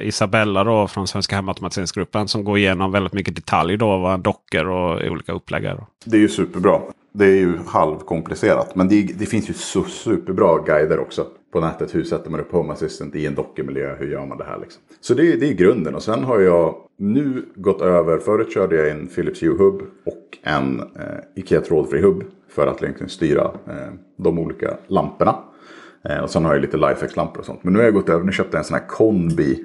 eh, 0.00 0.06
Isabella 0.08 0.64
då 0.64 0.86
från 0.88 1.06
Svenska 1.06 1.36
Hemautomatiseringsgruppen 1.36 2.28
som 2.28 2.44
går 2.44 2.58
igenom 2.58 2.92
väldigt 2.92 3.12
mycket 3.12 3.36
detalj 3.36 3.76
då 3.76 3.98
vad 3.98 4.14
en 4.14 4.22
docker 4.22 4.68
och 4.68 5.02
olika 5.10 5.32
upplägg 5.32 5.64
är. 5.64 5.84
Det 6.04 6.16
är 6.16 6.20
ju 6.20 6.28
superbra. 6.28 6.80
Det 7.12 7.24
är 7.24 7.36
ju 7.36 7.52
halvkomplicerat. 7.66 8.74
Men 8.74 8.88
det, 8.88 9.02
det 9.18 9.26
finns 9.26 9.50
ju 9.50 9.54
så 9.54 9.84
superbra 9.84 10.58
guider 10.66 10.98
också 10.98 11.26
på 11.52 11.60
nätet. 11.60 11.94
Hur 11.94 12.04
sätter 12.04 12.30
man 12.30 12.40
upp 12.40 12.52
Home 12.52 12.72
Assistant 12.72 13.14
i 13.14 13.26
en 13.26 13.34
dockermiljö? 13.34 13.96
Hur 13.98 14.10
gör 14.10 14.26
man 14.26 14.38
det 14.38 14.44
här 14.44 14.58
liksom? 14.60 14.82
Så 15.00 15.14
det, 15.14 15.32
är- 15.32 15.36
det 15.36 15.48
är 15.48 15.52
grunden. 15.52 15.94
Och 15.94 16.02
sen 16.02 16.24
har 16.24 16.40
jag 16.40 16.74
nu 16.98 17.44
gått 17.54 17.80
över. 17.80 18.18
Förut 18.18 18.54
körde 18.54 18.76
jag 18.76 18.88
en 18.90 19.06
Philips 19.06 19.42
Hue 19.42 19.58
Hub 19.58 19.82
och 20.06 20.38
en 20.42 20.80
eh, 20.80 21.42
Ikea 21.42 21.60
trådfri 21.60 22.00
hub. 22.00 22.24
För 22.54 22.66
att 22.66 22.82
egentligen 22.82 23.08
styra 23.10 23.42
eh, 23.44 23.92
de 24.16 24.38
olika 24.38 24.76
lamporna. 24.86 25.36
Eh, 26.08 26.18
och 26.18 26.30
sen 26.30 26.44
har 26.44 26.52
jag 26.52 26.60
lite 26.60 26.76
Lifex-lampor 26.76 27.38
och 27.38 27.46
sånt. 27.46 27.64
Men 27.64 27.72
nu 27.72 27.78
har 27.78 27.84
jag 27.84 27.94
gått 27.94 28.08
över. 28.08 28.24
Nu 28.24 28.32
köpte 28.32 28.56
jag 28.56 28.58
en 28.58 28.64
sån 28.64 28.78
här 28.78 28.86
Conbi 28.88 29.64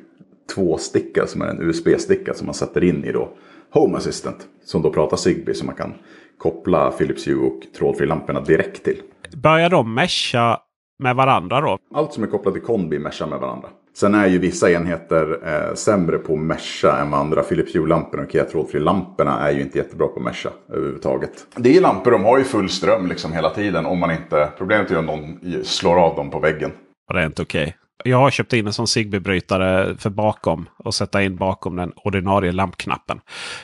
2-sticka 0.56 1.26
som 1.26 1.42
är 1.42 1.48
en 1.48 1.62
USB-sticka 1.62 2.34
som 2.34 2.46
man 2.46 2.56
sätter 2.56 2.84
in 2.84 3.04
i 3.04 3.12
då 3.12 3.30
Home 3.72 3.98
Assistant. 3.98 4.48
Som 4.66 4.82
då 4.82 4.94
pratar 4.94 5.18
Zigbee 5.18 5.54
så 5.54 5.66
man 5.66 5.76
kan 5.76 5.94
koppla 6.38 6.92
Philips 6.92 7.28
Hue 7.28 7.48
och 7.48 7.62
trådfri-lamporna 7.78 8.42
direkt 8.42 8.84
till. 8.84 9.02
Börjar 9.36 9.70
de 9.70 9.94
mesha 9.94 10.60
med 11.00 11.16
varandra 11.16 11.62
då? 11.62 11.78
Allt 11.94 12.14
som 12.14 12.24
är 12.24 12.28
kopplat 12.28 12.54
till 12.54 12.64
Conbi 12.64 13.00
meshar 13.00 13.28
med 13.28 13.40
varandra. 13.40 13.70
Sen 14.00 14.16
är 14.16 14.28
ju 14.28 14.40
vissa 14.40 14.72
enheter 14.72 15.40
eh, 15.44 15.76
sämre 15.76 16.18
på 16.18 16.34
att 16.34 16.40
mesha 16.40 17.02
än 17.02 17.12
vad 17.12 17.20
andra. 17.20 17.44
Philips 17.44 17.76
Hue-lamporna 17.76 18.24
och 18.24 18.30
Ikea 18.30 18.46
trådfri-lamporna 18.46 19.40
är 19.40 19.52
ju 19.52 19.62
inte 19.62 19.78
jättebra 19.78 20.08
på 20.08 20.20
att 20.20 20.24
mesha 20.24 20.50
överhuvudtaget. 20.70 21.32
Det 21.56 21.78
är 21.78 21.82
lampor, 21.82 22.12
de 22.12 22.24
har 22.24 22.38
ju 22.38 22.44
full 22.44 22.70
ström 22.70 23.08
liksom 23.08 23.34
hela 23.34 23.50
tiden. 23.50 23.86
Om 23.86 24.00
man 24.00 24.12
inte, 24.12 24.50
problemet 24.58 24.90
är 24.90 24.94
ju 24.94 25.00
om 25.00 25.06
någon 25.06 25.40
slår 25.64 26.00
av 26.00 26.16
dem 26.16 26.30
på 26.30 26.40
väggen. 26.40 26.72
Och 27.08 27.14
det 27.14 27.22
är 27.22 27.26
inte 27.26 27.42
okej. 27.42 27.76
Jag 28.04 28.18
har 28.18 28.32
köpt 28.32 28.54
in 28.54 28.68
en 28.68 28.74
sån 28.74 28.88
Zigbee-brytare 28.88 29.98
för 29.98 30.10
bakom 30.10 30.70
och 30.78 30.94
sätta 30.94 31.24
in 31.24 31.36
bakom 31.36 31.76
den 31.76 31.92
ordinarie 31.96 32.52
lampknappen. 32.52 33.20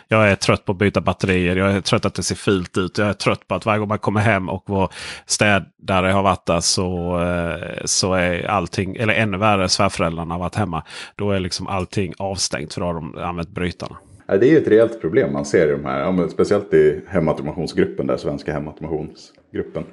Jag 0.07 0.31
är 0.31 0.35
trött 0.35 0.65
på 0.65 0.71
att 0.71 0.77
byta 0.77 1.01
batterier. 1.01 1.55
Jag 1.55 1.71
är 1.71 1.81
trött 1.81 2.05
att 2.05 2.15
det 2.15 2.23
ser 2.23 2.35
fult 2.35 2.77
ut. 2.77 2.97
Jag 2.97 3.07
är 3.07 3.13
trött 3.13 3.47
på 3.47 3.55
att 3.55 3.65
varje 3.65 3.79
gång 3.79 3.87
man 3.87 3.99
kommer 3.99 4.19
hem 4.19 4.49
och 4.49 4.63
vår 4.65 4.89
städare 5.25 6.11
har 6.11 6.23
varit 6.23 6.45
där 6.45 6.59
så, 6.59 7.19
eh, 7.21 7.85
så 7.85 8.13
är 8.13 8.45
allting, 8.45 8.95
eller 8.95 9.13
ännu 9.13 9.37
värre, 9.37 9.69
svärföräldrarna 9.69 10.33
har 10.33 10.39
varit 10.39 10.55
hemma. 10.55 10.83
Då 11.15 11.31
är 11.31 11.39
liksom 11.39 11.67
allting 11.67 12.13
avstängt 12.17 12.73
för 12.73 12.81
då 12.81 12.87
har 12.87 12.93
de 12.93 13.17
använt 13.17 13.49
brytarna. 13.49 13.97
Ja, 14.27 14.37
det 14.37 14.47
är 14.47 14.51
ju 14.51 14.57
ett 14.57 14.67
reellt 14.67 15.01
problem 15.01 15.33
man 15.33 15.45
ser 15.45 15.67
i 15.67 15.71
de 15.71 15.85
här, 15.85 15.99
ja, 15.99 16.11
men 16.11 16.29
speciellt 16.29 16.73
i 16.73 17.01
hemautomationsgruppen, 17.07 18.07
där 18.07 18.17
svenska 18.17 18.53
hemautomationsgruppen. 18.53 19.83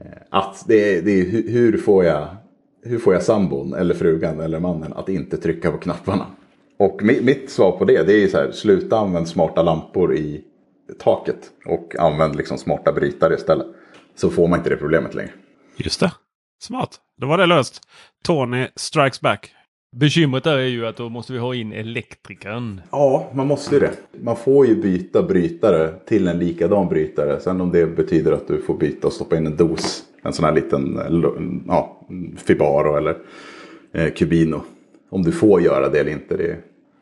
Eh, 0.00 0.10
att 0.30 0.64
det 0.66 0.96
är, 0.96 1.02
det 1.02 1.20
är 1.20 1.24
hur 1.52 1.78
får 1.78 2.04
jag, 2.04 2.28
hur 2.82 2.98
får 2.98 3.14
jag 3.14 3.22
sambon 3.22 3.74
eller 3.74 3.94
frugan 3.94 4.40
eller 4.40 4.60
mannen 4.60 4.92
att 4.92 5.08
inte 5.08 5.36
trycka 5.36 5.70
på 5.70 5.78
knapparna? 5.78 6.26
Och 6.78 7.00
mi- 7.02 7.22
mitt 7.22 7.50
svar 7.50 7.72
på 7.72 7.84
det, 7.84 8.02
det 8.02 8.24
är 8.24 8.28
så 8.28 8.36
här, 8.38 8.50
sluta 8.50 8.98
använda 8.98 9.28
smarta 9.28 9.62
lampor 9.62 10.14
i 10.14 10.44
taket 10.98 11.50
och 11.66 11.94
använd 11.98 12.36
liksom 12.36 12.58
smarta 12.58 12.92
brytare 12.92 13.34
istället. 13.34 13.66
Så 14.16 14.30
får 14.30 14.48
man 14.48 14.58
inte 14.58 14.70
det 14.70 14.76
problemet 14.76 15.14
längre. 15.14 15.30
Just 15.76 16.00
det. 16.00 16.12
Smart. 16.62 16.90
Då 17.20 17.26
var 17.26 17.38
det 17.38 17.46
löst. 17.46 17.80
Tony 18.24 18.66
strikes 18.76 19.20
back. 19.20 19.52
Bekymret 19.96 20.44
där 20.44 20.58
är 20.58 20.66
ju 20.66 20.86
att 20.86 20.96
då 20.96 21.08
måste 21.08 21.32
vi 21.32 21.38
ha 21.38 21.54
in 21.54 21.72
elektrikern. 21.72 22.80
Ja, 22.90 23.30
man 23.34 23.46
måste 23.46 23.74
ju 23.74 23.80
det. 23.80 23.92
Man 24.20 24.36
får 24.36 24.66
ju 24.66 24.82
byta 24.82 25.22
brytare 25.22 25.94
till 26.06 26.28
en 26.28 26.38
likadan 26.38 26.88
brytare. 26.88 27.40
Sen 27.40 27.60
om 27.60 27.70
det 27.72 27.86
betyder 27.86 28.32
att 28.32 28.48
du 28.48 28.62
får 28.62 28.74
byta 28.74 29.06
och 29.06 29.12
stoppa 29.12 29.36
in 29.36 29.46
en 29.46 29.56
dos 29.56 30.02
en 30.28 30.32
sån 30.32 30.44
här 30.44 30.52
liten 30.52 30.98
eh, 30.98 31.62
ja, 31.66 32.00
Fibaro 32.36 32.96
eller 32.96 33.16
eh, 33.92 34.12
Cubino. 34.12 34.62
Om 35.10 35.22
du 35.22 35.32
får 35.32 35.60
göra 35.60 35.88
det 35.88 36.00
eller 36.00 36.10
inte, 36.10 36.36
det, 36.36 36.56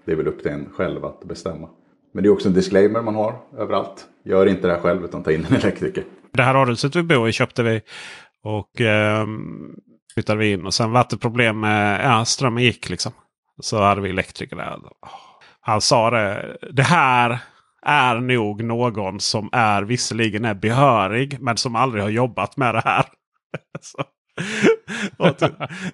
det 0.04 0.12
är 0.12 0.16
väl 0.16 0.26
upp 0.26 0.42
till 0.42 0.50
en 0.50 0.66
själv 0.72 1.04
att 1.04 1.24
bestämma. 1.24 1.68
Men 2.12 2.22
det 2.22 2.28
är 2.28 2.32
också 2.32 2.48
en 2.48 2.54
disclaimer 2.54 3.02
man 3.02 3.14
har 3.14 3.34
överallt. 3.58 4.06
Gör 4.24 4.46
inte 4.46 4.66
det 4.66 4.72
här 4.72 4.80
själv 4.80 5.04
utan 5.04 5.22
ta 5.22 5.32
in 5.32 5.46
en 5.50 5.56
elektriker. 5.56 6.04
Det 6.32 6.42
här 6.42 6.54
radhuset 6.54 6.96
vi 6.96 7.02
bor 7.02 7.28
i 7.28 7.32
köpte 7.32 7.62
vi 7.62 7.80
och 8.42 8.80
eh, 8.80 9.26
flyttade 10.14 10.38
vi 10.38 10.52
in. 10.52 10.66
Och 10.66 10.74
sen 10.74 10.90
var 10.90 11.06
det 11.10 11.16
problem 11.16 11.60
med 11.60 12.04
ja, 12.04 12.24
strömmen 12.24 12.62
gick 12.62 12.88
liksom. 12.90 13.12
Så 13.60 13.82
hade 13.82 14.00
vi 14.00 14.10
elektriker 14.10 14.56
där. 14.56 14.78
Han 15.60 15.80
sa 15.80 16.10
det. 16.10 16.56
Det 16.72 16.82
här 16.82 17.38
är 17.86 18.20
nog 18.20 18.64
någon 18.64 19.20
som 19.20 19.48
är 19.52 19.82
visserligen 19.82 20.44
är 20.44 20.54
behörig 20.54 21.36
men 21.40 21.56
som 21.56 21.76
aldrig 21.76 22.02
har 22.02 22.10
jobbat 22.10 22.56
med 22.56 22.74
det 22.74 22.82
här. 22.84 23.04
Typ, 25.38 25.52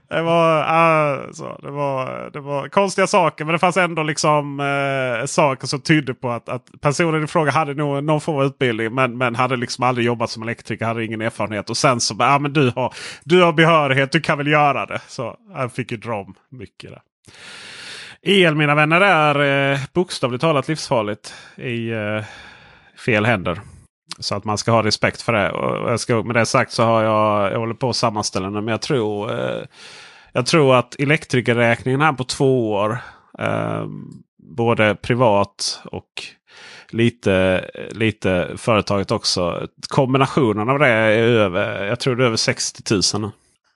det, 0.08 0.22
var, 0.22 0.62
alltså, 0.62 1.58
det, 1.62 1.70
var, 1.70 2.30
det 2.32 2.40
var 2.40 2.68
konstiga 2.68 3.06
saker 3.06 3.44
men 3.44 3.52
det 3.52 3.58
fanns 3.58 3.76
ändå 3.76 4.02
liksom 4.02 4.60
eh, 4.60 5.26
saker 5.26 5.66
som 5.66 5.80
tydde 5.80 6.14
på 6.14 6.30
att, 6.30 6.48
att 6.48 6.66
personen 6.80 7.24
i 7.24 7.26
fråga 7.26 7.50
hade 7.50 7.74
nog 7.74 8.04
någon 8.04 8.20
form 8.20 8.36
av 8.36 8.44
utbildning 8.44 8.94
men, 8.94 9.18
men 9.18 9.34
hade 9.34 9.56
liksom 9.56 9.84
aldrig 9.84 10.06
jobbat 10.06 10.30
som 10.30 10.42
elektriker, 10.42 10.86
hade 10.86 11.04
ingen 11.04 11.20
erfarenhet. 11.20 11.70
Och 11.70 11.76
sen 11.76 12.00
så 12.00 12.16
ja, 12.18 12.34
ah, 12.34 12.38
men 12.38 12.52
du 12.52 12.72
har, 12.76 12.94
du 13.24 13.42
har 13.42 13.52
behörighet, 13.52 14.12
du 14.12 14.20
kan 14.20 14.38
väl 14.38 14.46
göra 14.46 14.86
det. 14.86 15.00
Så 15.08 15.36
han 15.54 15.70
fick 15.70 15.90
ju 15.90 15.96
dra 15.96 16.14
om 16.14 16.34
mycket 16.50 16.90
där. 16.90 17.02
El 18.24 18.54
mina 18.54 18.74
vänner 18.74 19.00
är 19.00 19.72
eh, 19.72 19.78
bokstavligt 19.92 20.40
talat 20.40 20.68
livsfarligt 20.68 21.34
i 21.56 21.90
eh, 21.90 22.24
fel 23.06 23.24
händer. 23.26 23.60
Så 24.18 24.34
att 24.34 24.44
man 24.44 24.58
ska 24.58 24.70
ha 24.70 24.82
respekt 24.82 25.22
för 25.22 25.32
det. 25.32 25.50
Och 25.50 25.90
jag 25.90 26.00
ska, 26.00 26.22
med 26.22 26.36
det 26.36 26.46
sagt 26.46 26.72
så 26.72 26.82
har 26.82 27.02
jag, 27.02 27.52
jag 27.52 27.58
håller 27.58 27.74
på 27.74 27.88
att 27.88 27.96
sammanställa. 27.96 28.50
Men 28.50 28.68
jag 28.68 28.80
tror, 28.80 29.30
eh, 29.30 29.64
jag 30.32 30.46
tror 30.46 30.74
att 30.74 31.00
elektrikerräkningen 31.00 32.00
här 32.00 32.12
på 32.12 32.24
två 32.24 32.72
år. 32.72 32.98
Eh, 33.38 33.86
både 34.42 34.94
privat 34.94 35.82
och 35.84 36.22
lite, 36.90 37.64
lite 37.90 38.50
företaget 38.56 39.10
också. 39.10 39.68
Kombinationen 39.88 40.68
av 40.68 40.78
det 40.78 40.88
är 40.88 41.18
över, 41.18 41.84
jag 41.84 42.00
tror 42.00 42.16
det 42.16 42.24
är 42.24 42.26
över 42.26 42.36
60 42.36 43.18
000. 43.18 43.30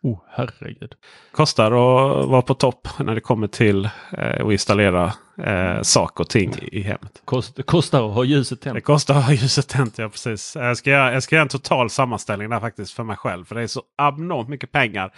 Oh, 0.07 0.19
herregud. 0.31 0.95
Kostar 1.33 1.67
att 1.67 2.29
vara 2.29 2.43
på 2.43 2.55
topp 2.55 2.89
när 2.99 3.15
det 3.15 3.21
kommer 3.21 3.47
till 3.47 3.85
eh, 4.19 4.47
att 4.47 4.53
installera 4.53 5.13
eh, 5.45 5.83
saker 5.83 6.25
och 6.25 6.29
ting 6.29 6.55
i 6.73 6.81
hemmet. 6.81 7.23
Kost, 7.25 7.67
kostar 7.67 8.09
att 8.09 8.15
ha 8.15 8.25
ljuset 8.25 8.61
tänt. 8.61 8.75
Det 8.75 8.81
kostar 8.81 9.15
att 9.15 9.25
ha 9.25 9.33
ljuset 9.33 9.69
tänt, 9.69 9.99
ja 9.99 10.09
precis. 10.09 10.57
Jag 10.61 10.77
ska, 10.77 10.91
göra, 10.91 11.13
jag 11.13 11.23
ska 11.23 11.35
göra 11.35 11.43
en 11.43 11.49
total 11.49 11.91
sammanställning 11.91 12.51
där 12.51 12.61
faktiskt 12.61 12.93
för 12.93 13.05
mig 13.05 13.17
själv. 13.17 13.45
För 13.45 13.55
det 13.55 13.63
är 13.63 13.67
så 13.67 13.83
abnormt 13.97 14.49
mycket 14.49 14.73
pengar. 14.73 15.13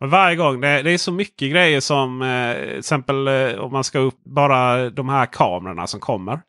Men 0.00 0.10
varje 0.10 0.36
gång, 0.36 0.60
det, 0.60 0.82
det 0.82 0.90
är 0.90 0.98
så 0.98 1.12
mycket 1.12 1.50
grejer 1.50 1.80
som 1.80 2.22
eh, 2.22 2.68
till 2.68 2.78
exempel 2.78 3.28
eh, 3.28 3.54
om 3.58 3.72
man 3.72 3.84
ska 3.84 3.98
upp 3.98 4.24
bara 4.24 4.90
de 4.90 5.08
här 5.08 5.26
kamerorna 5.26 5.86
som 5.86 6.00
kommer 6.00 6.40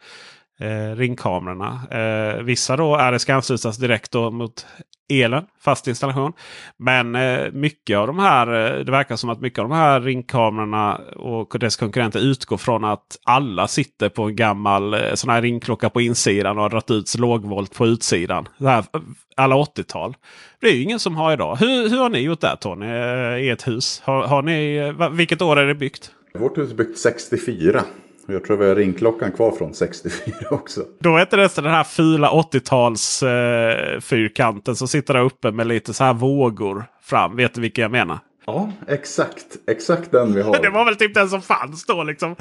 eh, 0.60 0.96
ringkamerorna. 0.96 1.82
Eh, 1.92 2.44
vissa 2.44 2.78
då 2.78 2.96
är 2.96 3.12
det 3.12 3.20
ska 3.20 3.36
anslutas 3.36 3.78
direkt 3.78 4.12
då 4.12 4.32
mot 4.32 4.66
elen, 5.10 5.46
fast 5.60 5.88
installation. 5.88 6.34
Men 6.78 7.16
eh, 7.16 7.52
mycket 7.52 7.98
av 7.98 8.08
de 8.08 8.20
här, 8.20 8.48
eh, 8.48 8.86
det 8.86 8.92
verkar 8.92 9.16
som 9.16 9.30
att 9.30 9.42
mycket 9.42 9.60
av 9.60 9.70
de 9.70 9.76
här 9.76 10.02
ringkamerorna 10.02 10.96
och 11.16 11.60
dess 11.60 11.76
konkurrenter 11.76 12.20
utgår 12.20 12.58
från 12.58 12.84
att 12.84 13.20
alla 13.24 13.68
sitter 13.68 14.10
på 14.10 14.24
en 14.24 14.36
gammal 14.36 14.94
eh, 14.94 15.14
sån 15.14 15.30
här 15.30 15.42
ringklocka 15.42 15.90
på 15.90 16.02
insidan 16.02 16.58
och 16.58 16.64
har 16.64 16.70
dragit 16.70 16.92
ut 16.92 17.18
lågvolt 17.18 17.74
på 17.74 17.88
utsidan. 17.88 18.48
Det 18.58 18.70
här, 18.70 18.80
eh, 18.80 19.02
alla 19.36 19.56
80-tal. 19.56 20.16
Det 20.62 20.68
är 20.68 20.74
ju 20.74 20.84
ingen 20.84 21.00
som 21.00 21.16
har 21.16 21.34
idag. 21.34 21.56
Hur, 21.56 21.90
hur 21.90 21.98
har 21.98 22.10
ni 22.10 22.20
gjort 22.20 22.42
där 22.42 22.56
Tony 22.56 22.86
eh, 22.86 23.38
i 23.38 23.50
ert 23.50 23.68
hus? 23.68 24.02
Har, 24.06 24.28
har 24.28 24.42
ni, 24.42 24.94
vilket 25.12 25.42
år 25.42 25.60
är 25.60 25.66
det 25.66 25.76
byggt? 25.76 26.12
Vårt 26.40 26.58
hus 26.58 26.72
är 26.72 26.76
byggt 26.76 26.98
64. 26.98 27.82
Jag 28.28 28.44
tror 28.44 28.58
vi 28.58 28.68
har 28.68 28.76
ringklockan 28.76 29.32
kvar 29.32 29.52
från 29.52 29.74
64 29.74 30.36
också. 30.50 30.86
Då 31.00 31.18
är 31.18 31.22
inte 31.22 31.36
det 31.36 31.56
den 31.56 31.66
här 31.66 31.84
fula 31.84 32.30
80-tals 32.30 33.24
eh, 33.24 34.00
fyrkanten 34.00 34.76
som 34.76 34.88
sitter 34.88 35.14
där 35.14 35.22
uppe 35.22 35.52
med 35.52 35.68
lite 35.68 35.94
så 35.94 36.04
här 36.04 36.14
vågor 36.14 36.86
fram. 37.02 37.36
Vet 37.36 37.54
du 37.54 37.62
vilken 37.62 37.82
jag 37.82 37.92
menar? 37.92 38.20
Ja, 38.46 38.72
exakt. 38.88 39.46
Exakt 39.68 40.12
den 40.12 40.34
vi 40.34 40.42
har. 40.42 40.60
det 40.62 40.70
var 40.70 40.86
väl 40.86 40.96
typ 40.96 41.14
den 41.14 41.30
som 41.30 41.42
fanns 41.42 41.86
då 41.86 42.04
liksom. 42.04 42.36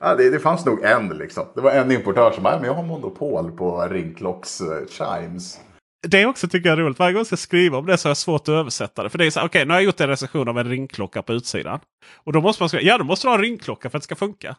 Ja, 0.00 0.14
det, 0.14 0.30
det 0.30 0.38
fanns 0.38 0.66
nog 0.66 0.82
en 0.82 1.08
liksom. 1.08 1.44
Det 1.54 1.60
var 1.60 1.70
en 1.70 1.92
importör 1.92 2.30
som 2.30 2.44
sa 2.44 2.50
men 2.50 2.64
jag 2.64 2.74
har 2.74 2.82
monopol 2.82 3.50
på 3.50 3.88
ringklocks 3.90 4.60
uh, 4.60 4.66
chimes. 4.88 5.60
Det 6.08 6.26
också 6.26 6.48
tycker 6.48 6.68
jag 6.68 6.78
är 6.78 6.82
roligt. 6.82 6.98
Varje 6.98 7.12
gång 7.12 7.20
jag 7.20 7.26
ska 7.26 7.36
skriva 7.36 7.78
om 7.78 7.86
det 7.86 7.98
så 7.98 8.08
har 8.08 8.10
jag 8.10 8.16
svårt 8.16 8.42
att 8.42 8.48
översätta 8.48 9.02
det. 9.02 9.10
För 9.10 9.18
det 9.18 9.26
är 9.26 9.30
så 9.30 9.40
okej 9.40 9.46
okay, 9.46 9.64
nu 9.64 9.70
har 9.70 9.80
jag 9.80 9.84
gjort 9.84 10.00
en 10.00 10.08
recension 10.08 10.48
av 10.48 10.58
en 10.58 10.68
ringklocka 10.68 11.22
på 11.22 11.32
utsidan. 11.32 11.80
Och 12.24 12.32
då 12.32 12.40
måste 12.40 12.62
man 12.62 12.68
skriva, 12.68 12.82
ja 12.82 12.98
då 12.98 13.04
måste 13.04 13.26
du 13.26 13.30
ha 13.30 13.34
en 13.34 13.42
ringklocka 13.42 13.90
för 13.90 13.98
att 13.98 14.02
det 14.02 14.04
ska 14.04 14.14
funka. 14.14 14.56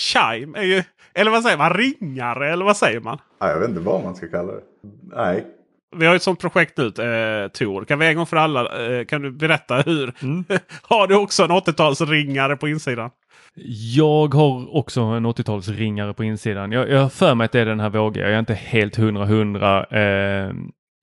Chime 0.00 0.58
är 0.58 0.62
ju, 0.62 0.82
eller 1.14 1.30
vad 1.30 1.42
säger 1.42 1.58
man, 1.58 1.72
ringare 1.74 2.52
eller 2.52 2.64
vad 2.64 2.76
säger 2.76 3.00
man? 3.00 3.18
Ja, 3.40 3.48
jag 3.48 3.60
vet 3.60 3.68
inte 3.68 3.80
vad 3.80 4.04
man 4.04 4.14
ska 4.14 4.28
kalla 4.28 4.52
det. 4.52 4.62
Nej. 5.02 5.46
Vi 5.96 6.06
har 6.06 6.14
ett 6.14 6.22
sånt 6.22 6.40
projekt 6.40 6.76
nu 6.76 6.86
eh, 6.86 7.48
Tor. 7.48 7.84
Kan 7.84 7.98
vi 7.98 8.06
en 8.06 8.16
gång 8.16 8.26
för 8.26 8.36
alla, 8.36 8.86
eh, 8.86 9.04
kan 9.04 9.22
du 9.22 9.30
berätta 9.30 9.76
hur? 9.76 10.12
Mm. 10.22 10.44
har 10.82 11.06
du 11.06 11.16
också 11.16 11.44
en 11.44 11.50
80-talsringare 11.50 12.56
på 12.56 12.68
insidan? 12.68 13.10
Jag 13.94 14.34
har 14.34 14.76
också 14.76 15.00
en 15.00 15.26
80-talsringare 15.26 16.12
på 16.12 16.24
insidan. 16.24 16.72
Jag, 16.72 16.90
jag 16.90 17.02
har 17.02 17.08
för 17.08 17.34
mig 17.34 17.44
att 17.44 17.52
det 17.52 17.60
är 17.60 17.66
den 17.66 17.80
här 17.80 17.90
vågen. 17.90 18.22
Jag 18.22 18.32
är 18.32 18.38
inte 18.38 18.54
helt 18.54 18.96
hundra 18.96 19.24
hundra. 19.24 19.84
Eh, 19.84 20.52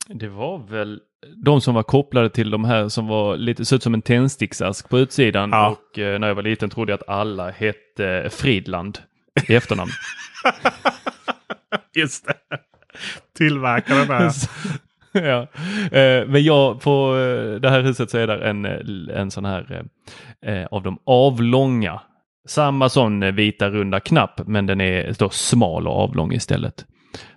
det 0.08 0.28
var 0.28 0.58
väl 0.58 1.00
de 1.46 1.62
som 1.62 1.76
var 1.76 1.84
kopplade 1.84 2.30
till 2.30 2.52
de 2.52 2.66
här 2.66 2.90
som 2.90 3.08
var 3.08 3.38
lite, 3.38 3.66
såg 3.66 3.78
ut 3.78 3.84
som 3.84 3.94
en 3.94 4.02
tändsticksask 4.02 4.90
på 4.90 5.00
utsidan. 5.00 5.50
Ja. 5.50 5.70
Och 5.70 6.00
eh, 6.00 6.20
när 6.20 6.28
jag 6.28 6.36
var 6.36 6.44
liten 6.44 6.70
trodde 6.70 6.92
jag 6.92 7.00
att 7.00 7.10
alla 7.10 7.50
hette 7.50 8.30
Fridland 8.32 9.00
i 9.48 9.56
efternamn. 9.56 9.92
Just 11.96 12.28
det. 12.28 12.34
Tillverkaren 13.38 14.08
där. 14.08 14.32
ja. 15.12 15.48
Eh, 16.00 16.28
men 16.28 16.44
jag, 16.44 16.82
på 16.82 17.18
eh, 17.18 17.60
det 17.60 17.70
här 17.70 17.82
huset 17.82 18.10
så 18.10 18.18
är 18.18 18.28
det 18.28 18.50
en, 18.50 18.66
en 19.10 19.32
sån 19.32 19.46
här 19.46 19.86
eh, 20.46 20.66
av 20.66 20.84
de 20.84 21.00
avlånga. 21.06 22.02
Samma 22.48 22.90
sån 22.90 23.36
vita 23.36 23.70
runda 23.70 24.00
knapp 24.00 24.48
men 24.48 24.66
den 24.66 24.82
är 24.82 25.16
då 25.20 25.30
smal 25.30 25.88
och 25.88 26.04
avlång 26.04 26.34
istället. 26.34 26.86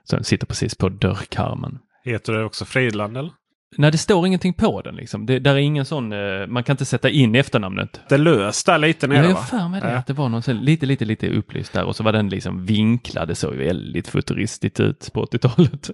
Så 0.04 0.16
den 0.16 0.24
sitter 0.24 0.46
precis 0.46 0.74
på 0.74 0.88
dörrkarmen. 0.88 1.78
Heter 2.04 2.32
det 2.32 2.44
också 2.44 2.64
Fridland 2.64 3.16
eller? 3.16 3.32
Nej, 3.76 3.92
det 3.92 3.98
står 3.98 4.26
ingenting 4.26 4.54
på 4.54 4.82
den 4.82 4.94
liksom. 4.94 5.26
Det, 5.26 5.38
där 5.38 5.54
är 5.54 5.58
ingen 5.58 5.84
sån, 5.84 6.12
eh, 6.12 6.46
man 6.46 6.64
kan 6.64 6.74
inte 6.74 6.84
sätta 6.84 7.10
in 7.10 7.34
efternamnet. 7.34 8.00
Det 8.08 8.14
är 8.14 8.18
löst 8.18 8.66
där 8.66 8.78
lite 8.78 9.06
nere 9.06 9.22
va? 9.22 9.28
Jag 9.28 9.34
har 9.34 9.42
för 9.42 9.68
mig 9.68 9.80
det, 9.80 9.90
ja. 9.90 9.98
att 9.98 10.06
det 10.06 10.12
var 10.12 10.28
någon 10.28 10.42
sån, 10.42 10.56
lite, 10.56 10.86
lite, 10.86 11.04
lite 11.04 11.28
upplyst 11.28 11.72
där 11.72 11.84
och 11.84 11.96
så 11.96 12.02
var 12.02 12.12
den 12.12 12.28
liksom 12.28 12.66
vinklad. 12.66 13.28
Det 13.28 13.34
såg 13.34 13.54
väldigt 13.54 14.08
futuristiskt 14.08 14.80
ut 14.80 15.10
på 15.12 15.24
80-talet. 15.24 15.90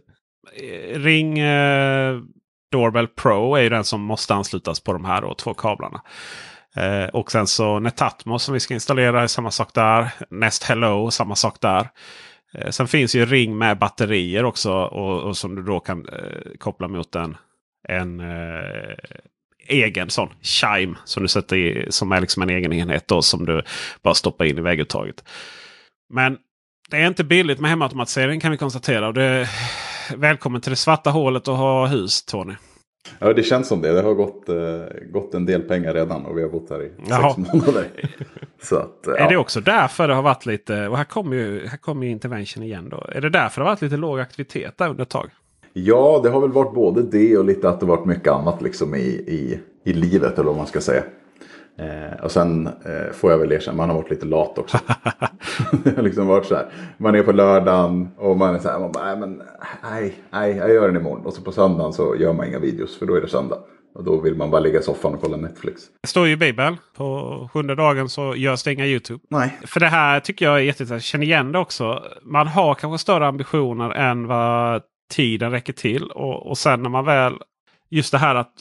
Eh, 0.56 0.98
ring 0.98 1.38
eh, 1.38 2.20
Doorbell 2.72 3.08
Pro 3.08 3.54
är 3.54 3.62
ju 3.62 3.68
den 3.68 3.84
som 3.84 4.00
måste 4.00 4.34
anslutas 4.34 4.80
på 4.80 4.92
de 4.92 5.04
här 5.04 5.20
då, 5.20 5.34
två 5.34 5.54
kablarna. 5.54 6.02
Eh, 6.76 7.08
och 7.08 7.32
sen 7.32 7.46
så 7.46 7.78
Netatmo 7.78 8.38
som 8.38 8.54
vi 8.54 8.60
ska 8.60 8.74
installera 8.74 9.22
är 9.22 9.26
samma 9.26 9.50
sak 9.50 9.74
där. 9.74 10.10
Nest 10.30 10.64
Hello 10.64 11.10
samma 11.10 11.34
sak 11.34 11.60
där. 11.60 11.88
Eh, 12.54 12.70
sen 12.70 12.88
finns 12.88 13.14
ju 13.14 13.26
Ring 13.26 13.58
med 13.58 13.78
batterier 13.78 14.44
också 14.44 14.72
och, 14.72 15.22
och 15.22 15.36
som 15.36 15.54
du 15.54 15.62
då 15.62 15.80
kan 15.80 16.08
eh, 16.08 16.58
koppla 16.58 16.88
mot 16.88 17.14
en 17.14 17.36
en 17.88 18.20
eh, 18.20 18.96
egen 19.68 20.10
sån 20.10 20.28
chime 20.40 20.96
som 21.04 21.22
du 21.22 21.28
sätter 21.28 21.56
i 21.56 21.86
som 21.90 22.12
är 22.12 22.20
liksom 22.20 22.42
en 22.42 22.50
egen 22.50 22.72
enhet 22.72 23.08
då, 23.08 23.22
som 23.22 23.46
du 23.46 23.62
bara 24.02 24.14
stoppar 24.14 24.44
in 24.44 24.58
i 24.58 24.60
vägguttaget. 24.60 25.24
Men 26.14 26.38
det 26.90 26.96
är 26.96 27.06
inte 27.06 27.24
billigt 27.24 27.60
med 27.60 27.70
hemautomatisering 27.70 28.40
kan 28.40 28.50
vi 28.50 28.56
konstatera. 28.56 29.08
Och 29.08 29.14
det, 29.14 29.48
välkommen 30.16 30.60
till 30.60 30.70
det 30.70 30.76
svarta 30.76 31.10
hålet 31.10 31.48
att 31.48 31.56
ha 31.56 31.86
hus 31.86 32.24
Tony. 32.24 32.54
Ja 33.18 33.32
det 33.32 33.42
känns 33.42 33.68
som 33.68 33.82
det. 33.82 33.92
Det 33.92 34.02
har 34.02 34.14
gått, 34.14 34.48
eh, 34.48 35.10
gått 35.12 35.34
en 35.34 35.46
del 35.46 35.62
pengar 35.62 35.94
redan 35.94 36.26
och 36.26 36.38
vi 36.38 36.42
har 36.42 36.48
bott 36.48 36.70
här 36.70 36.82
i 36.82 36.92
Jaha. 37.08 37.34
sex 37.34 37.52
månader. 37.52 37.86
Så 38.62 38.76
att, 38.76 39.06
eh, 39.18 39.24
är 39.24 39.28
det 39.28 39.36
också 39.36 39.60
därför 39.60 40.08
det 40.08 40.14
har 40.14 40.22
varit 40.22 40.46
lite, 40.46 40.88
och 40.88 40.96
här 40.96 41.04
kommer 41.04 41.36
ju, 41.36 41.66
här 41.66 41.76
kommer 41.76 42.06
ju 42.06 42.12
intervention 42.12 42.62
igen 42.62 42.88
då. 42.88 43.06
Är 43.12 43.20
det 43.20 43.30
därför 43.30 43.60
det 43.60 43.64
har 43.64 43.72
varit 43.72 43.82
lite 43.82 43.96
låg 43.96 44.20
aktivitet 44.20 44.78
där 44.78 44.88
under 44.88 45.02
ett 45.02 45.08
tag? 45.10 45.30
Ja, 45.78 46.20
det 46.22 46.30
har 46.30 46.40
väl 46.40 46.52
varit 46.52 46.74
både 46.74 47.02
det 47.02 47.38
och 47.38 47.44
lite 47.44 47.68
att 47.68 47.80
det 47.80 47.86
varit 47.86 48.04
mycket 48.04 48.32
annat 48.32 48.62
liksom 48.62 48.94
i, 48.94 48.98
i, 49.08 49.60
i 49.84 49.92
livet 49.92 50.34
eller 50.34 50.46
vad 50.46 50.56
man 50.56 50.66
ska 50.66 50.80
säga. 50.80 51.02
Eh, 51.78 52.24
och 52.24 52.30
sen 52.30 52.66
eh, 52.66 53.12
får 53.12 53.30
jag 53.30 53.38
väl 53.38 53.52
erkänna, 53.52 53.76
man 53.76 53.88
har 53.88 53.96
varit 53.96 54.10
lite 54.10 54.26
lat 54.26 54.58
också. 54.58 54.78
det 55.84 55.90
har 55.96 56.02
liksom 56.02 56.26
varit 56.26 56.46
så 56.46 56.54
här, 56.54 56.66
man 56.98 57.14
är 57.14 57.22
på 57.22 57.32
lördagen 57.32 58.08
och 58.16 58.36
man 58.36 58.54
är 58.54 58.58
så 58.58 58.68
här, 58.68 58.78
man 58.78 58.92
bara, 58.92 59.04
nej 59.04 59.16
men 59.16 59.42
nej, 59.82 60.14
nej, 60.30 60.56
jag 60.56 60.70
gör 60.70 60.86
den 60.86 61.00
imorgon. 61.00 61.26
Och 61.26 61.32
så 61.32 61.42
på 61.42 61.52
söndagen 61.52 61.92
så 61.92 62.16
gör 62.16 62.32
man 62.32 62.46
inga 62.46 62.58
videos 62.58 62.98
för 62.98 63.06
då 63.06 63.14
är 63.14 63.20
det 63.20 63.28
söndag. 63.28 63.58
Och 63.94 64.04
då 64.04 64.20
vill 64.20 64.36
man 64.36 64.50
bara 64.50 64.60
ligga 64.60 64.80
i 64.80 64.82
soffan 64.82 65.14
och 65.14 65.20
kolla 65.20 65.36
Netflix. 65.36 65.82
Det 66.02 66.08
står 66.08 66.26
ju 66.26 66.32
i 66.32 66.36
Bibeln. 66.36 66.76
På 66.96 67.48
sjunde 67.52 67.74
dagen 67.74 68.08
så 68.08 68.36
görs 68.36 68.62
det 68.62 68.72
inga 68.72 68.86
YouTube. 68.86 69.20
Nej. 69.30 69.58
För 69.66 69.80
det 69.80 69.86
här 69.86 70.20
tycker 70.20 70.44
jag 70.44 70.54
är 70.54 70.60
jätteintressant. 70.60 70.98
Jag 70.98 71.02
känner 71.02 71.24
igen 71.24 71.52
det 71.52 71.58
också. 71.58 72.02
Man 72.22 72.46
har 72.46 72.74
kanske 72.74 72.98
större 72.98 73.26
ambitioner 73.26 73.90
än 73.90 74.26
vad 74.26 74.82
tiden 75.10 75.50
räcker 75.50 75.72
till. 75.72 76.04
Och, 76.04 76.46
och 76.46 76.58
sen 76.58 76.82
när 76.82 76.90
man 76.90 77.04
väl 77.04 77.38
just 77.90 78.12
det 78.12 78.18
här 78.18 78.34
att 78.34 78.52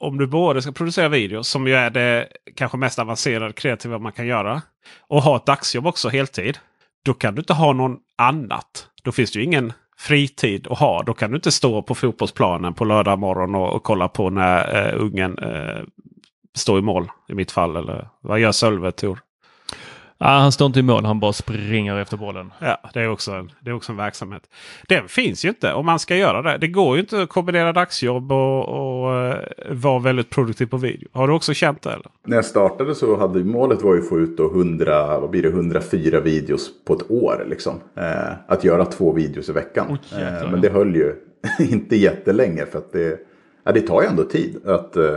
om 0.00 0.18
du 0.18 0.26
både 0.26 0.62
ska 0.62 0.72
producera 0.72 1.08
video 1.08 1.42
som 1.42 1.66
ju 1.66 1.74
är 1.74 1.90
det 1.90 2.28
kanske 2.56 2.78
mest 2.78 2.98
avancerade 2.98 3.52
kreativa 3.52 3.98
man 3.98 4.12
kan 4.12 4.26
göra. 4.26 4.62
Och 5.08 5.22
ha 5.22 5.36
ett 5.36 5.46
dagsjobb 5.46 5.86
också 5.86 6.08
heltid. 6.08 6.58
Då 7.04 7.14
kan 7.14 7.34
du 7.34 7.40
inte 7.40 7.52
ha 7.52 7.72
någon 7.72 7.96
annat. 8.16 8.88
Då 9.02 9.12
finns 9.12 9.32
det 9.32 9.38
ju 9.38 9.44
ingen 9.44 9.72
fritid 9.98 10.66
att 10.70 10.78
ha. 10.78 11.02
Då 11.02 11.14
kan 11.14 11.30
du 11.30 11.36
inte 11.36 11.52
stå 11.52 11.82
på 11.82 11.94
fotbollsplanen 11.94 12.74
på 12.74 12.84
lördag 12.84 13.18
morgon 13.18 13.54
och, 13.54 13.72
och 13.72 13.82
kolla 13.82 14.08
på 14.08 14.30
när 14.30 14.86
eh, 14.86 15.02
ungen 15.02 15.38
eh, 15.38 15.82
står 16.56 16.78
i 16.78 16.82
mål. 16.82 17.10
I 17.28 17.34
mitt 17.34 17.50
fall. 17.50 17.76
Eller 17.76 18.08
vad 18.20 18.40
gör 18.40 18.52
Sölve 18.52 18.92
Tor? 18.92 19.18
Ja, 20.20 20.26
han 20.26 20.52
står 20.52 20.66
inte 20.66 20.80
i 20.80 20.82
mål, 20.82 21.04
han 21.04 21.20
bara 21.20 21.32
springer 21.32 21.96
efter 21.96 22.16
bollen. 22.16 22.52
Ja, 22.58 22.90
det 22.94 23.00
är, 23.00 23.08
också 23.08 23.32
en, 23.32 23.52
det 23.60 23.70
är 23.70 23.74
också 23.74 23.92
en 23.92 23.98
verksamhet. 23.98 24.42
Den 24.88 25.08
finns 25.08 25.44
ju 25.44 25.48
inte 25.48 25.72
om 25.72 25.86
man 25.86 25.98
ska 25.98 26.16
göra 26.16 26.42
det. 26.42 26.58
Det 26.58 26.68
går 26.68 26.96
ju 26.96 27.00
inte 27.00 27.22
att 27.22 27.28
kombinera 27.28 27.72
dagsjobb 27.72 28.32
och, 28.32 28.68
och 28.68 29.12
uh, 29.12 29.34
vara 29.70 29.98
väldigt 29.98 30.30
produktiv 30.30 30.66
på 30.66 30.76
video. 30.76 31.08
Har 31.12 31.28
du 31.28 31.34
också 31.34 31.54
känt 31.54 31.82
det? 31.82 31.90
Eller? 31.90 32.06
När 32.26 32.36
jag 32.36 32.44
startade 32.44 32.94
så 32.94 33.16
hade 33.16 33.44
målet 33.44 33.82
var 33.82 33.94
ju 33.94 34.00
att 34.00 34.08
få 34.08 34.18
ut 34.18 34.40
100, 34.40 35.20
vad 35.20 35.30
blir 35.30 35.42
det, 35.42 35.48
104 35.48 36.20
videos 36.20 36.70
på 36.86 36.94
ett 36.94 37.10
år. 37.10 37.46
Liksom. 37.48 37.80
Eh, 37.96 38.32
att 38.48 38.64
göra 38.64 38.84
två 38.84 39.12
videos 39.12 39.48
i 39.48 39.52
veckan. 39.52 39.86
Oh, 40.12 40.22
eh, 40.22 40.50
men 40.50 40.60
det 40.60 40.68
höll 40.68 40.96
ju 40.96 41.14
inte 41.58 41.96
jättelänge 41.96 42.66
för 42.66 42.78
att 42.78 42.92
det, 42.92 43.18
ja, 43.64 43.72
det 43.72 43.80
tar 43.80 44.02
ju 44.02 44.08
ändå 44.08 44.24
tid. 44.24 44.66
att 44.66 44.96
eh, 44.96 45.14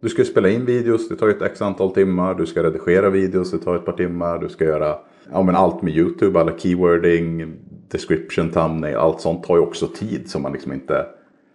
du 0.00 0.08
ska 0.08 0.24
spela 0.24 0.48
in 0.48 0.64
videos, 0.64 1.08
det 1.08 1.16
tar 1.16 1.28
ett 1.28 1.42
x 1.42 1.62
antal 1.62 1.94
timmar. 1.94 2.34
Du 2.34 2.46
ska 2.46 2.62
redigera 2.62 3.10
videos, 3.10 3.50
det 3.50 3.58
tar 3.58 3.76
ett 3.76 3.84
par 3.84 3.92
timmar. 3.92 4.38
Du 4.38 4.48
ska 4.48 4.64
göra 4.64 4.96
ja, 5.32 5.42
men 5.42 5.56
allt 5.56 5.82
med 5.82 5.96
YouTube, 5.96 6.40
alla 6.40 6.58
keywording, 6.58 7.56
description, 7.90 8.50
thumbnail. 8.50 8.96
Allt 8.96 9.20
sånt 9.20 9.44
tar 9.44 9.56
ju 9.56 9.62
också 9.62 9.86
tid 9.86 10.30
som 10.30 10.42
man 10.42 10.52
liksom 10.52 10.72
inte, 10.72 11.06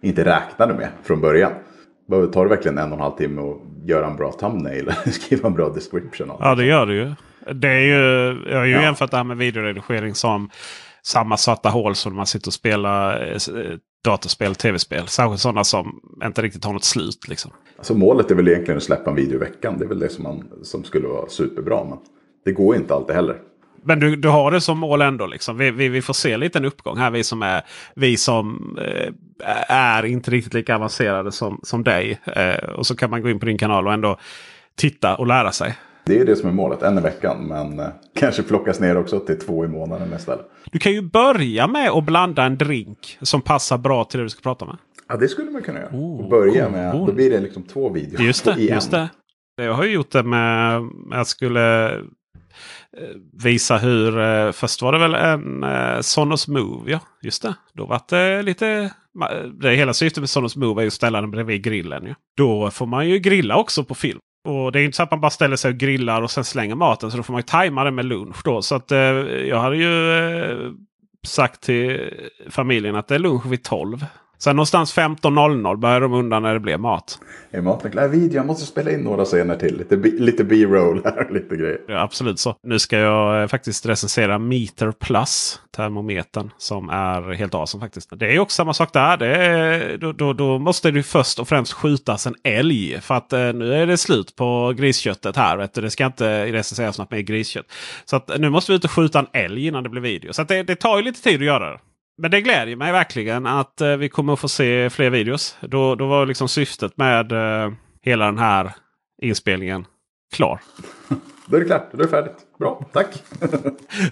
inte 0.02 0.24
räknade 0.24 0.74
med 0.74 0.88
från 1.02 1.20
början. 1.20 1.52
Tar 2.32 2.44
det 2.44 2.50
verkligen 2.50 2.78
en 2.78 2.92
och 2.92 2.98
en 2.98 3.02
halv 3.02 3.16
timme 3.16 3.42
att 3.42 3.88
göra 3.88 4.06
en 4.06 4.16
bra 4.16 4.32
thumbnail 4.32 4.80
eller 4.80 4.92
skriva 5.10 5.48
en 5.48 5.54
bra 5.54 5.68
description? 5.68 6.30
Ja, 6.40 6.54
det 6.54 6.64
gör 6.64 6.86
det 6.86 6.94
ju. 6.94 7.14
Det 7.54 7.68
är 7.68 7.80
ju 7.80 8.42
jag 8.50 8.58
har 8.58 8.64
ju 8.64 8.72
ja. 8.72 8.82
jämfört 8.82 9.10
det 9.10 9.16
här 9.16 9.24
med 9.24 9.36
videoredigering 9.36 10.14
som 10.14 10.50
samma 11.02 11.36
svarta 11.36 11.68
hål 11.68 11.94
som 11.94 12.16
man 12.16 12.26
sitter 12.26 12.48
och 12.48 12.54
spelar 12.54 13.38
datorspel, 14.06 14.54
tv-spel. 14.54 15.08
Särskilt 15.08 15.40
sådana 15.40 15.64
som 15.64 16.00
inte 16.24 16.42
riktigt 16.42 16.64
har 16.64 16.72
något 16.72 16.84
slut. 16.84 17.28
Liksom. 17.28 17.50
Alltså 17.76 17.94
målet 17.94 18.30
är 18.30 18.34
väl 18.34 18.48
egentligen 18.48 18.76
att 18.76 18.84
släppa 18.84 19.10
en 19.10 19.16
video 19.16 19.34
i 19.34 19.38
veckan. 19.38 19.78
Det 19.78 19.84
är 19.84 19.88
väl 19.88 19.98
det 19.98 20.08
som, 20.08 20.22
man, 20.22 20.44
som 20.62 20.84
skulle 20.84 21.08
vara 21.08 21.28
superbra. 21.28 21.84
Men 21.84 21.98
det 22.44 22.52
går 22.52 22.76
inte 22.76 22.94
alltid 22.94 23.16
heller. 23.16 23.36
Men 23.82 24.00
du, 24.00 24.16
du 24.16 24.28
har 24.28 24.50
det 24.50 24.60
som 24.60 24.78
mål 24.78 25.02
ändå. 25.02 25.26
Liksom. 25.26 25.58
Vi, 25.58 25.70
vi, 25.70 25.88
vi 25.88 26.02
får 26.02 26.14
se 26.14 26.36
lite 26.36 26.58
en 26.58 26.64
uppgång 26.64 26.96
här. 26.96 27.10
Vi 27.10 27.24
som 27.24 27.42
är, 27.42 27.62
vi 27.94 28.16
som, 28.16 28.76
eh, 28.80 29.12
är 29.68 30.04
inte 30.04 30.30
riktigt 30.30 30.54
lika 30.54 30.74
avancerade 30.74 31.32
som, 31.32 31.60
som 31.62 31.84
dig. 31.84 32.20
Eh, 32.24 32.68
och 32.68 32.86
så 32.86 32.96
kan 32.96 33.10
man 33.10 33.22
gå 33.22 33.30
in 33.30 33.40
på 33.40 33.46
din 33.46 33.58
kanal 33.58 33.86
och 33.86 33.92
ändå 33.92 34.18
titta 34.76 35.16
och 35.16 35.26
lära 35.26 35.52
sig. 35.52 35.74
Det 36.06 36.18
är 36.18 36.24
det 36.24 36.36
som 36.36 36.48
är 36.48 36.52
målet, 36.52 36.82
en 36.82 36.98
i 36.98 37.00
veckan. 37.00 37.46
Men 37.46 37.78
eh, 37.78 37.86
kanske 38.14 38.42
plockas 38.42 38.80
ner 38.80 38.96
också 38.96 39.20
till 39.20 39.38
två 39.38 39.64
i 39.64 39.68
månaden 39.68 40.12
istället. 40.16 40.46
Du 40.70 40.78
kan 40.78 40.92
ju 40.92 41.02
börja 41.02 41.66
med 41.66 41.90
att 41.90 42.04
blanda 42.04 42.44
en 42.44 42.58
drink 42.58 43.18
som 43.22 43.40
passar 43.40 43.78
bra 43.78 44.04
till 44.04 44.18
det 44.18 44.24
du 44.24 44.28
ska 44.28 44.40
prata 44.40 44.64
med. 44.64 44.76
Ja, 45.08 45.16
det 45.16 45.28
skulle 45.28 45.50
man 45.50 45.62
kunna 45.62 45.80
göra. 45.80 45.90
Oh, 45.92 46.20
och 46.20 46.30
börja 46.30 46.64
cool. 46.64 46.72
med, 46.72 46.94
då 46.94 47.12
blir 47.12 47.30
det 47.30 47.40
liksom 47.40 47.62
två 47.62 47.88
videor. 47.88 48.20
Just 48.20 48.44
det, 48.44 48.54
just 48.60 48.90
det. 48.90 49.08
Jag 49.56 49.72
har 49.72 49.84
ju 49.84 49.90
gjort 49.90 50.10
det 50.10 50.22
med, 50.22 50.82
jag 51.10 51.26
skulle 51.26 51.94
eh, 51.96 52.02
visa 53.44 53.76
hur, 53.76 54.18
eh, 54.18 54.52
först 54.52 54.82
var 54.82 54.92
det 54.92 54.98
väl 54.98 55.14
en 55.14 55.64
Sonos 56.02 56.48
Move. 56.48 56.90
Ja, 56.90 57.00
just 57.22 57.42
det. 57.42 57.54
Då 57.72 57.86
var 57.86 58.00
det 58.08 58.42
lite, 58.42 58.92
det 59.60 59.70
hela 59.70 59.94
syftet 59.94 60.20
med 60.20 60.30
Sonos 60.30 60.56
Move 60.56 60.82
är 60.82 60.86
att 60.86 60.92
ställa 60.92 61.20
den 61.20 61.30
bredvid 61.30 61.62
grillen. 61.62 62.06
Ja. 62.06 62.14
Då 62.36 62.70
får 62.70 62.86
man 62.86 63.08
ju 63.08 63.18
grilla 63.18 63.56
också 63.56 63.84
på 63.84 63.94
film. 63.94 64.18
Och 64.46 64.72
det 64.72 64.80
är 64.80 64.84
inte 64.84 64.96
så 64.96 65.02
att 65.02 65.10
man 65.10 65.20
bara 65.20 65.30
ställer 65.30 65.56
sig 65.56 65.70
och 65.70 65.76
grillar 65.76 66.22
och 66.22 66.30
sen 66.30 66.44
slänger 66.44 66.74
maten. 66.74 67.10
Så 67.10 67.16
då 67.16 67.22
får 67.22 67.32
man 67.32 67.38
ju 67.38 67.46
tajma 67.46 67.84
det 67.84 67.90
med 67.90 68.04
lunch. 68.04 68.36
Då. 68.44 68.62
Så 68.62 68.74
att 68.74 68.92
eh, 68.92 68.98
jag 68.98 69.60
hade 69.60 69.76
ju 69.76 70.12
eh, 70.12 70.72
sagt 71.26 71.60
till 71.60 72.12
familjen 72.50 72.96
att 72.96 73.08
det 73.08 73.14
är 73.14 73.18
lunch 73.18 73.46
vid 73.46 73.62
12. 73.62 74.06
Sen 74.38 74.56
någonstans 74.56 74.96
15.00 74.96 75.76
börjar 75.76 76.00
de 76.00 76.12
undra 76.12 76.40
när 76.40 76.54
det 76.54 76.60
blev 76.60 76.80
mat. 76.80 77.18
Är 77.50 77.60
maten 77.60 77.90
klar? 77.90 78.08
Video, 78.08 78.36
jag 78.36 78.46
måste 78.46 78.66
spela 78.66 78.90
in 78.90 79.00
några 79.00 79.24
scener 79.24 79.56
till. 79.56 79.78
Lite, 79.78 79.96
lite 79.96 80.44
B-roll 80.44 81.00
här, 81.04 81.28
lite 81.30 81.56
grejer. 81.56 81.80
Ja, 81.88 82.00
absolut 82.00 82.38
så. 82.38 82.56
Nu 82.62 82.78
ska 82.78 82.98
jag 82.98 83.42
eh, 83.42 83.48
faktiskt 83.48 83.86
recensera 83.86 84.38
Meter 84.38 84.92
Plus, 84.92 85.60
termometern, 85.76 86.50
som 86.58 86.88
är 86.88 87.32
helt 87.32 87.54
awesome 87.54 87.84
faktiskt. 87.84 88.10
Det 88.18 88.34
är 88.34 88.38
också 88.38 88.54
samma 88.54 88.74
sak 88.74 88.92
där. 88.92 89.16
Det 89.16 89.36
är, 89.36 89.96
då, 89.96 90.12
då, 90.12 90.32
då, 90.32 90.58
måste 90.58 90.90
du 90.90 91.02
först 91.02 91.38
och 91.38 91.48
främst 91.48 91.72
skjutas 91.72 92.26
en 92.26 92.34
älg. 92.42 93.00
För 93.00 93.14
att 93.14 93.32
eh, 93.32 93.52
nu 93.52 93.74
är 93.74 93.86
det 93.86 93.96
slut 93.96 94.36
på 94.36 94.74
grisköttet 94.76 95.36
här. 95.36 95.56
Vet 95.56 95.74
du. 95.74 95.80
Det 95.80 95.90
ska 95.90 96.06
inte 96.06 96.52
recenseras 96.52 96.98
något 96.98 97.10
mer 97.10 97.20
griskött. 97.20 97.66
Så 98.04 98.16
att, 98.16 98.30
nu 98.38 98.50
måste 98.50 98.72
vi 98.72 98.76
ut 98.76 98.84
och 98.84 98.90
skjuta 98.90 99.18
en 99.18 99.26
älg 99.32 99.66
innan 99.66 99.82
det 99.82 99.88
blir 99.88 100.02
video. 100.02 100.32
Så 100.32 100.42
det, 100.42 100.62
det 100.62 100.76
tar 100.76 100.96
ju 100.96 101.02
lite 101.02 101.22
tid 101.22 101.40
att 101.40 101.46
göra 101.46 101.70
det. 101.70 101.78
Men 102.18 102.30
det 102.30 102.40
glädjer 102.40 102.76
mig 102.76 102.92
verkligen 102.92 103.46
att 103.46 103.80
eh, 103.80 103.96
vi 103.96 104.08
kommer 104.08 104.32
att 104.32 104.40
få 104.40 104.48
se 104.48 104.90
fler 104.90 105.10
videos. 105.10 105.58
Då, 105.60 105.94
då 105.94 106.06
var 106.06 106.26
liksom 106.26 106.48
syftet 106.48 106.96
med 106.96 107.32
eh, 107.32 107.72
hela 108.02 108.24
den 108.24 108.38
här 108.38 108.72
inspelningen 109.22 109.86
klar. 110.34 110.60
Då 111.46 111.56
är 111.56 111.60
det 111.60 111.66
klart. 111.66 111.88
Då 111.92 111.98
är 111.98 112.02
det 112.02 112.08
färdigt. 112.08 112.36
Bra, 112.58 112.84
tack. 112.92 113.06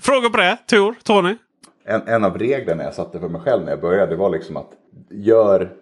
Frågor 0.01 0.31
på 0.31 0.37
det? 0.37 0.59
Tor? 0.67 0.95
Tony? 1.03 1.37
En, 1.85 2.03
en 2.07 2.25
av 2.25 2.39
reglerna 2.39 2.83
jag 2.83 2.95
satte 2.95 3.21
för 3.21 3.29
mig 3.29 3.41
själv 3.41 3.65
när 3.65 3.71
jag 3.71 3.81
började 3.81 4.17
var 4.17 4.31
liksom 4.31 4.57
att 4.57 4.71
gör 5.11 5.73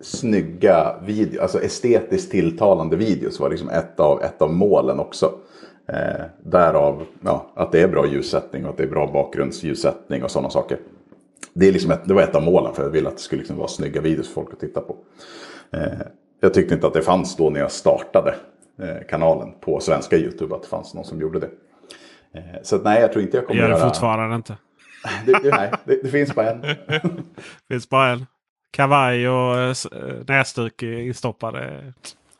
snygga 0.00 0.96
videos, 1.02 1.40
alltså 1.42 1.62
estetiskt 1.62 2.30
tilltalande 2.30 2.96
videos 2.96 3.40
var 3.40 3.50
liksom 3.50 3.68
ett 3.68 4.00
av, 4.00 4.22
ett 4.22 4.42
av 4.42 4.52
målen 4.52 4.98
också. 5.00 5.32
Eh, 5.88 6.24
därav 6.44 7.06
ja, 7.20 7.52
att 7.54 7.72
det 7.72 7.82
är 7.82 7.88
bra 7.88 8.06
ljussättning 8.06 8.64
och 8.64 8.70
att 8.70 8.76
det 8.76 8.82
är 8.82 8.88
bra 8.88 9.10
bakgrundsljussättning 9.12 10.22
och 10.24 10.30
sådana 10.30 10.50
saker 10.50 10.78
det, 11.52 11.68
är 11.68 11.72
liksom 11.72 11.90
ett, 11.90 12.04
det 12.04 12.14
var 12.14 12.22
ett 12.22 12.34
av 12.34 12.42
målen 12.42 12.74
för 12.74 12.82
jag 12.82 12.90
ville 12.90 13.08
att 13.08 13.16
det 13.16 13.22
skulle 13.22 13.38
liksom 13.38 13.56
vara 13.56 13.68
snygga 13.68 14.00
videos 14.00 14.26
för 14.28 14.34
folk 14.34 14.52
att 14.52 14.60
titta 14.60 14.80
på. 14.80 14.96
Eh, 15.72 16.06
jag 16.40 16.54
tyckte 16.54 16.74
inte 16.74 16.86
att 16.86 16.94
det 16.94 17.02
fanns 17.02 17.36
då 17.36 17.50
när 17.50 17.60
jag 17.60 17.70
startade 17.70 18.34
eh, 18.78 19.06
kanalen 19.08 19.52
på 19.60 19.80
svenska 19.80 20.16
YouTube 20.16 20.54
att 20.54 20.62
det 20.62 20.68
fanns 20.68 20.94
någon 20.94 21.04
som 21.04 21.20
gjorde 21.20 21.40
det. 21.40 21.50
Eh, 22.34 22.62
så 22.62 22.76
att, 22.76 22.84
nej, 22.84 23.00
jag 23.00 23.12
tror 23.12 23.24
inte 23.24 23.36
jag 23.36 23.46
kommer 23.46 23.60
Gör 23.60 23.68
det 23.68 23.78
göra... 23.78 23.88
fortfarande 23.88 24.36
inte. 24.36 24.56
det, 25.26 25.32
det, 25.42 25.50
nej, 25.50 25.72
det, 25.84 26.02
det, 26.02 26.08
finns 26.08 26.34
bara 26.34 26.50
en. 26.50 26.60
det 26.88 27.12
finns 27.68 27.88
bara 27.88 28.08
en. 28.10 28.26
Kavaj 28.70 29.28
och 29.28 29.58
äh, 29.58 29.74
näsduk 30.28 30.82
instoppade. 30.82 31.92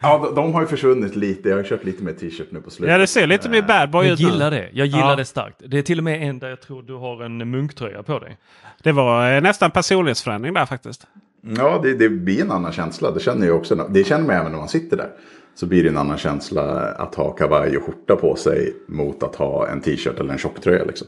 Ja, 0.02 0.32
de, 0.34 0.54
har 0.54 0.60
ju 0.60 0.66
försvunnit 0.66 1.16
lite. 1.16 1.48
Jag 1.48 1.56
har 1.56 1.64
kört 1.64 1.84
lite 1.84 2.04
med 2.04 2.18
t-shirt 2.18 2.46
nu 2.50 2.60
på 2.60 2.70
slutet. 2.70 2.92
Ja, 2.92 2.98
det 2.98 3.06
ser 3.06 3.26
lite 3.26 3.48
mer 3.48 3.62
bad 3.62 3.90
boy 3.90 4.08
ut 4.08 4.20
Jag 4.20 4.30
gillar 4.30 4.50
det. 4.50 4.68
Jag 4.72 4.86
gillar 4.86 5.10
ja. 5.10 5.16
det 5.16 5.24
starkt. 5.24 5.62
Det 5.66 5.78
är 5.78 5.82
till 5.82 5.98
och 5.98 6.04
med 6.04 6.22
en 6.22 6.38
där 6.38 6.48
jag 6.48 6.60
tror 6.60 6.82
du 6.82 6.94
har 6.94 7.24
en 7.24 7.50
munktröja 7.50 8.02
på 8.02 8.18
dig. 8.18 8.38
Det 8.82 8.92
var 8.92 9.32
eh, 9.32 9.40
nästan 9.40 9.70
personlighetsförändring 9.70 10.54
där 10.54 10.66
faktiskt. 10.66 11.06
Ja, 11.40 11.80
det, 11.82 11.94
det 11.94 12.08
blir 12.08 12.40
en 12.40 12.50
annan 12.50 12.72
känsla. 12.72 13.10
Det 13.10 13.20
känner 13.20 13.46
jag 13.46 13.56
också. 13.56 13.74
Det 13.90 14.04
känner 14.04 14.26
man 14.26 14.36
även 14.36 14.52
när 14.52 14.58
man 14.58 14.68
sitter 14.68 14.96
där. 14.96 15.08
Så 15.54 15.66
blir 15.66 15.82
det 15.82 15.88
en 15.88 15.96
annan 15.96 16.18
känsla 16.18 16.62
att 16.80 17.14
ha 17.14 17.30
kavaj 17.30 17.76
och 17.76 17.84
skjorta 17.84 18.16
på 18.16 18.36
sig 18.36 18.76
mot 18.86 19.22
att 19.22 19.36
ha 19.36 19.68
en 19.68 19.80
t-shirt 19.80 20.20
eller 20.20 20.32
en 20.32 20.38
tjocktröja. 20.38 20.84
Liksom. 20.84 21.06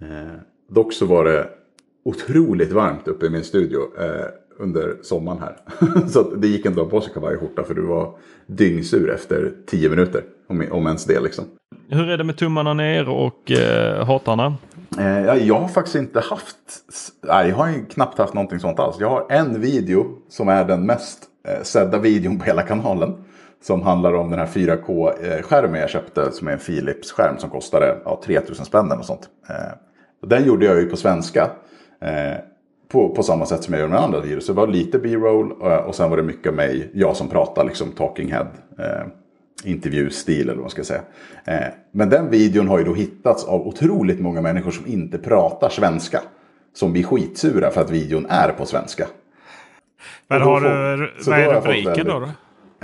Eh, 0.00 0.40
dock 0.68 0.92
så 0.92 1.06
var 1.06 1.24
det 1.24 1.48
otroligt 2.04 2.72
varmt 2.72 3.08
uppe 3.08 3.26
i 3.26 3.30
min 3.30 3.44
studio. 3.44 3.80
Eh, 3.98 4.26
under 4.60 4.96
sommaren 5.02 5.38
här. 5.40 5.56
så 6.08 6.34
det 6.34 6.48
gick 6.48 6.66
inte 6.66 6.80
att 6.80 6.86
ha 6.86 6.90
på 6.90 7.00
sig 7.00 7.12
kavaj 7.12 7.34
och 7.34 7.40
skjorta 7.40 7.64
för 7.64 7.74
du 7.74 7.82
var 7.82 8.14
dyngsur 8.46 9.10
efter 9.10 9.52
tio 9.66 9.90
minuter. 9.90 10.22
Om, 10.48 10.66
om 10.70 10.86
ens 10.86 11.04
det 11.04 11.20
liksom. 11.20 11.44
Hur 11.88 12.08
är 12.08 12.18
det 12.18 12.24
med 12.24 12.36
tummarna 12.36 12.74
ner 12.74 13.08
och 13.08 13.50
eh, 13.50 14.06
hatarna? 14.06 14.54
Eh, 14.98 15.46
jag 15.46 15.60
har 15.60 15.68
faktiskt 15.68 15.96
inte 15.96 16.20
haft, 16.20 16.56
nej, 17.20 17.48
jag 17.48 17.56
har 17.56 17.90
knappt 17.90 18.18
haft 18.18 18.34
någonting 18.34 18.60
sånt 18.60 18.78
alls. 18.78 18.96
Jag 19.00 19.10
har 19.10 19.26
en 19.30 19.60
video 19.60 20.06
som 20.28 20.48
är 20.48 20.64
den 20.64 20.86
mest 20.86 21.18
eh, 21.48 21.62
sedda 21.62 21.98
videon 21.98 22.38
på 22.38 22.44
hela 22.44 22.62
kanalen. 22.62 23.24
Som 23.62 23.82
handlar 23.82 24.14
om 24.14 24.30
den 24.30 24.38
här 24.38 24.46
4K-skärmen 24.46 25.80
jag 25.80 25.90
köpte 25.90 26.32
som 26.32 26.48
är 26.48 26.52
en 26.52 26.58
Philips-skärm 26.58 27.38
som 27.38 27.50
kostade 27.50 27.96
ja, 28.04 28.20
3000 28.24 28.64
spänn 28.64 28.92
och 28.92 29.04
sånt. 29.04 29.28
Eh, 29.48 30.28
den 30.28 30.46
gjorde 30.46 30.66
jag 30.66 30.80
ju 30.80 30.86
på 30.86 30.96
svenska. 30.96 31.50
På, 32.92 33.08
på 33.08 33.22
samma 33.22 33.46
sätt 33.46 33.64
som 33.64 33.74
jag 33.74 33.80
gör 33.80 33.88
med 33.88 34.00
andra 34.00 34.20
virus. 34.20 34.46
Det 34.46 34.52
var 34.52 34.66
lite 34.66 34.98
B-roll 34.98 35.50
eh, 35.62 35.76
och 35.76 35.94
sen 35.94 36.10
var 36.10 36.16
det 36.16 36.22
mycket 36.22 36.54
mig, 36.54 36.90
jag 36.94 37.16
som 37.16 37.28
pratar 37.28 37.64
liksom 37.64 37.92
talking 37.92 38.32
head. 38.32 38.48
Eh, 38.78 39.06
intervjustil 39.64 40.40
eller 40.40 40.54
vad 40.54 40.60
man 40.60 40.70
ska 40.70 40.84
säga. 40.84 41.02
Eh, 41.44 41.66
men 41.92 42.10
den 42.10 42.30
videon 42.30 42.68
har 42.68 42.78
ju 42.78 42.84
då 42.84 42.94
hittats 42.94 43.44
av 43.44 43.68
otroligt 43.68 44.20
många 44.20 44.40
människor 44.42 44.70
som 44.70 44.86
inte 44.86 45.18
pratar 45.18 45.68
svenska. 45.68 46.20
Som 46.74 46.92
blir 46.92 47.02
skitsura 47.02 47.70
för 47.70 47.80
att 47.80 47.90
videon 47.90 48.26
är 48.28 48.48
på 48.48 48.66
svenska. 48.66 49.06
Men 50.28 50.42
har 50.42 50.60
du, 50.60 51.10
vad 51.26 51.38
är 51.38 51.54
rubriken 51.54 52.06
då? 52.06 52.18
då? 52.20 52.28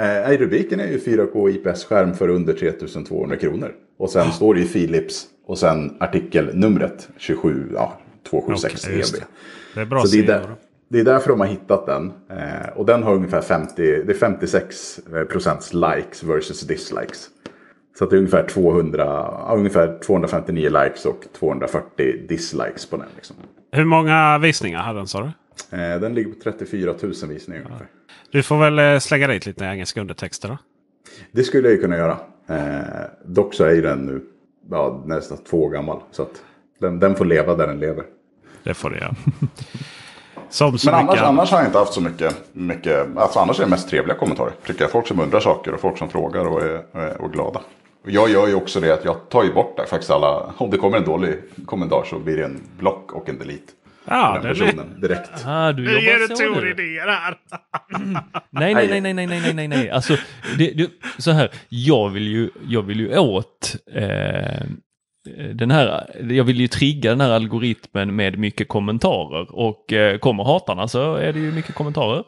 Eh, 0.02 0.38
rubriken 0.38 0.80
är 0.80 0.86
ju 0.86 0.98
4K 0.98 1.50
IPS-skärm 1.50 2.14
för 2.14 2.28
under 2.28 2.52
3200 2.52 3.36
kronor. 3.36 3.72
Och 3.98 4.10
sen 4.10 4.32
står 4.32 4.54
det 4.54 4.60
ju 4.60 4.66
Philips 4.66 5.26
och 5.46 5.58
sen 5.58 5.96
artikelnumret 6.00 7.08
27, 7.16 7.70
ja, 7.74 7.98
276 8.30 9.14
okay. 9.14 9.26
Det 9.76 9.82
är 9.82 9.86
bra 9.86 10.00
så 10.00 10.16
det 10.16 10.22
är, 10.22 10.26
där, 10.26 10.54
det 10.88 11.00
är 11.00 11.04
därför 11.04 11.28
de 11.28 11.40
har 11.40 11.46
hittat 11.46 11.86
den. 11.86 12.12
Eh, 12.30 12.68
och 12.76 12.86
den 12.86 13.02
har 13.02 13.14
ungefär 13.14 13.40
50, 13.40 13.72
det 13.76 14.12
är 14.12 14.14
56 14.14 15.00
procents 15.30 15.72
likes 15.74 16.22
versus 16.22 16.60
dislikes. 16.60 17.28
Så 17.98 18.04
att 18.04 18.10
det 18.10 18.16
är 18.16 18.18
ungefär, 18.18 18.46
200, 18.48 19.04
ja, 19.04 19.54
ungefär 19.56 19.98
259 20.06 20.68
likes 20.68 21.06
och 21.06 21.24
240 21.38 22.26
dislikes 22.28 22.86
på 22.86 22.96
den. 22.96 23.06
Liksom. 23.16 23.36
Hur 23.72 23.84
många 23.84 24.38
visningar 24.38 24.78
hade 24.78 24.98
den 24.98 25.06
sa 25.06 25.20
du? 25.20 25.26
Eh, 25.78 26.00
den 26.00 26.14
ligger 26.14 26.32
på 26.32 26.40
34 26.42 26.94
000 27.02 27.12
visningar 27.28 27.60
ungefär. 27.60 27.86
Du 28.30 28.42
får 28.42 28.58
väl 28.58 28.78
eh, 28.78 28.98
slänga 28.98 29.26
dit 29.26 29.46
lite 29.46 29.64
engelska 29.64 30.00
undertexter 30.00 30.48
då. 30.48 30.58
Det 31.32 31.42
skulle 31.42 31.68
jag 31.68 31.74
ju 31.74 31.80
kunna 31.80 31.96
göra. 31.96 32.18
Eh, 32.48 33.04
dock 33.24 33.54
så 33.54 33.64
är 33.64 33.74
ju 33.74 33.82
den 33.82 34.06
nu 34.06 34.20
ja, 34.70 35.02
nästan 35.06 35.38
två 35.38 35.64
år 35.64 35.70
gammal. 35.70 36.00
Så 36.10 36.22
att 36.22 36.42
den, 36.80 36.98
den 36.98 37.14
får 37.14 37.24
leva 37.24 37.54
där 37.54 37.66
den 37.66 37.80
lever. 37.80 38.04
Det 38.66 38.74
får 38.74 38.90
det 38.90 38.98
göra. 38.98 39.14
Som 40.50 40.78
så 40.78 40.90
Men 40.90 40.94
annars, 40.94 41.08
mycket 41.10 41.24
annars 41.24 41.50
har 41.50 41.58
jag 41.58 41.66
inte 41.68 41.78
haft 41.78 41.92
så 41.92 42.00
mycket, 42.00 42.34
mycket. 42.52 43.16
Alltså 43.16 43.38
annars 43.38 43.58
är 43.60 43.64
det 43.64 43.70
mest 43.70 43.88
trevliga 43.90 44.16
kommentarer. 44.16 44.52
Tycker 44.66 44.80
jag. 44.82 44.90
Folk 44.90 45.06
som 45.06 45.20
undrar 45.20 45.40
saker 45.40 45.74
och 45.74 45.80
folk 45.80 45.98
som 45.98 46.10
frågar 46.10 46.44
och 46.44 46.62
är, 46.62 46.82
och 46.94 47.28
är 47.28 47.32
glada. 47.32 47.60
Och 48.04 48.10
jag 48.10 48.30
gör 48.30 48.48
ju 48.48 48.54
också 48.54 48.80
det 48.80 48.94
att 48.94 49.04
jag 49.04 49.28
tar 49.30 49.44
ju 49.44 49.52
bort 49.52 49.76
där 49.76 49.84
faktiskt 49.84 50.10
alla. 50.10 50.52
Om 50.56 50.70
det 50.70 50.76
kommer 50.76 50.96
en 50.96 51.04
dålig 51.04 51.34
kommentar 51.66 52.04
så 52.10 52.18
blir 52.18 52.36
det 52.36 52.44
en 52.44 52.60
block 52.78 53.12
och 53.12 53.28
en 53.28 53.38
delete. 53.38 53.72
Ja, 54.04 54.32
den 54.32 54.42
den 54.42 54.50
är- 54.50 54.54
personen 54.54 55.00
direkt. 55.00 55.30
Ah, 55.46 55.72
du 55.72 55.82
Nu 55.84 55.90
jobbar 55.90 56.02
ger 56.02 56.18
du 56.18 56.36
så 56.36 56.54
Tor 56.54 56.68
idéer 56.68 57.06
här. 57.06 57.36
Nej, 58.50 58.74
nej, 58.74 58.88
nej, 58.88 59.00
nej, 59.00 59.14
nej, 59.14 59.26
nej, 59.26 59.40
nej, 59.40 59.54
nej, 59.54 59.68
nej. 59.68 59.90
Alltså, 59.90 60.16
det, 60.58 60.70
det, 60.70 60.90
så 61.18 61.30
här, 61.30 61.50
jag 61.68 62.08
vill 62.08 62.28
ju, 62.28 62.50
jag 62.68 62.82
vill 62.82 63.00
ju 63.00 63.18
åt 63.18 63.76
eh, 63.94 64.66
den 65.54 65.70
här, 65.70 66.10
jag 66.30 66.44
vill 66.44 66.60
ju 66.60 66.68
trigga 66.68 67.10
den 67.10 67.20
här 67.20 67.30
algoritmen 67.30 68.16
med 68.16 68.38
mycket 68.38 68.68
kommentarer 68.68 69.54
och 69.54 69.92
eh, 69.92 70.18
kommer 70.18 70.44
hatarna 70.44 70.88
så 70.88 71.14
är 71.14 71.32
det 71.32 71.38
ju 71.38 71.52
mycket 71.52 71.74
kommentarer. 71.74 72.24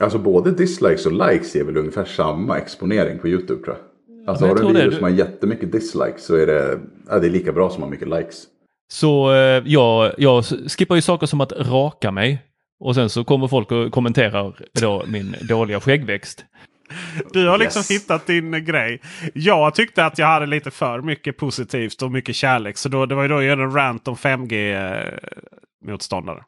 Alltså 0.00 0.18
både 0.18 0.50
dislikes 0.50 1.06
och 1.06 1.12
likes 1.12 1.54
ger 1.54 1.64
väl 1.64 1.76
ungefär 1.76 2.04
samma 2.04 2.58
exponering 2.58 3.18
på 3.18 3.28
YouTube 3.28 3.64
tror 3.64 3.76
jag. 3.76 4.28
Alltså 4.28 4.44
Men 4.44 4.50
har 4.50 4.64
jag 4.64 4.74
du 4.74 4.78
en 4.78 4.84
video 4.84 4.98
som 4.98 5.02
har 5.02 5.10
jättemycket 5.10 5.72
dislikes 5.72 6.24
så 6.24 6.34
är 6.34 6.46
det, 6.46 6.80
ja, 7.08 7.18
det 7.18 7.26
är 7.26 7.30
lika 7.30 7.52
bra 7.52 7.70
som 7.70 7.82
har 7.82 7.90
mycket 7.90 8.08
likes. 8.08 8.44
Så 8.92 9.32
eh, 9.32 9.62
jag, 9.66 10.12
jag 10.18 10.44
skippar 10.44 10.94
ju 10.94 11.00
saker 11.00 11.26
som 11.26 11.40
att 11.40 11.52
raka 11.52 12.10
mig 12.10 12.38
och 12.80 12.94
sen 12.94 13.10
så 13.10 13.24
kommer 13.24 13.48
folk 13.48 13.72
och 13.72 13.92
kommenterar 13.92 14.54
då 14.80 15.02
min 15.06 15.34
dåliga 15.48 15.80
skäggväxt. 15.80 16.44
Du 17.32 17.48
har 17.48 17.58
liksom 17.58 17.80
Yes. 17.80 17.90
hittat 17.90 18.26
din 18.26 18.64
grej. 18.64 19.00
Jag 19.34 19.74
tyckte 19.74 20.06
att 20.06 20.18
jag 20.18 20.26
hade 20.26 20.46
lite 20.46 20.70
för 20.70 21.00
mycket 21.00 21.36
positivt 21.36 22.02
och 22.02 22.12
mycket 22.12 22.36
kärlek. 22.36 22.76
Så 22.76 22.88
då, 22.88 23.06
det 23.06 23.14
var 23.14 23.22
ju 23.22 23.28
då 23.28 23.34
jag 23.34 23.44
gjorde 23.44 23.62
en 23.62 23.74
rant 23.74 24.08
om 24.08 24.16
5G-motståndare. 24.16 26.42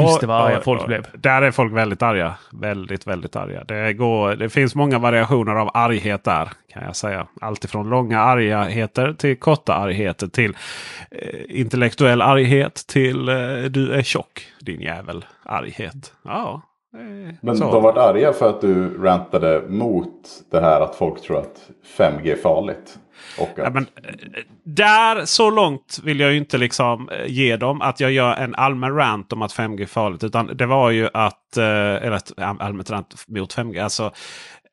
Just 0.00 0.20
det 0.20 0.26
vad 0.26 0.46
arga 0.46 0.60
folk 0.60 0.86
blev. 0.86 1.06
Där 1.14 1.42
är 1.42 1.50
folk 1.50 1.72
väldigt 1.72 2.02
arga. 2.02 2.34
Väldigt, 2.52 3.06
väldigt 3.06 3.36
arga. 3.36 3.64
Det, 3.64 3.92
går, 3.92 4.36
det 4.36 4.48
finns 4.48 4.74
många 4.74 4.98
variationer 4.98 5.54
av 5.54 5.70
arghet 5.74 6.24
där. 6.24 6.48
kan 6.72 6.82
jag 6.84 6.96
säga. 6.96 7.26
Alltifrån 7.40 7.90
långa 7.90 8.20
argheter 8.20 9.12
till 9.12 9.38
korta 9.38 9.74
argheter 9.74 10.26
till 10.26 10.56
eh, 11.10 11.40
intellektuell 11.48 12.22
arghet 12.22 12.74
till 12.74 13.28
eh, 13.28 13.34
du 13.70 13.92
är 13.92 14.02
tjock 14.02 14.46
din 14.60 14.80
jävel 14.80 15.24
arghet. 15.42 16.12
Ja, 16.24 16.52
eh, 16.54 16.60
Men 17.40 17.56
så. 17.56 17.64
de 17.64 17.72
har 17.72 17.80
varit 17.80 17.98
arga 17.98 18.32
för 18.32 18.50
att 18.50 18.60
du 18.60 19.02
rantade 19.02 19.62
mot 19.68 20.42
det 20.50 20.60
här 20.60 20.80
att 20.80 20.96
folk 20.96 21.22
tror 21.22 21.38
att 21.38 21.70
5G 21.98 22.32
är 22.32 22.36
farligt. 22.36 22.98
Och 23.38 23.48
att, 23.48 23.58
Ja, 23.58 23.70
men, 23.70 23.86
eh, 23.96 24.14
där 24.64 25.24
så 25.24 25.50
långt 25.50 26.00
vill 26.04 26.20
jag 26.20 26.32
ju 26.32 26.38
inte 26.38 26.58
liksom 26.58 27.08
eh, 27.08 27.26
ge 27.26 27.56
dem 27.56 27.82
att 27.82 28.00
jag 28.00 28.12
gör 28.12 28.34
en 28.34 28.54
allmän 28.54 28.94
rant 28.96 29.32
om 29.32 29.42
att 29.42 29.52
5G 29.52 29.82
är 29.82 29.86
farligt. 29.86 30.24
Utan 30.24 30.56
det 30.56 30.66
var 30.66 30.90
ju 30.90 31.08
att, 31.14 31.56
eh, 31.56 31.64
eller 31.64 32.12
ett 32.12 32.32
allmänt 32.38 32.90
rant 32.90 33.24
mot 33.28 33.54
5G. 33.54 33.82
Alltså, 33.82 34.04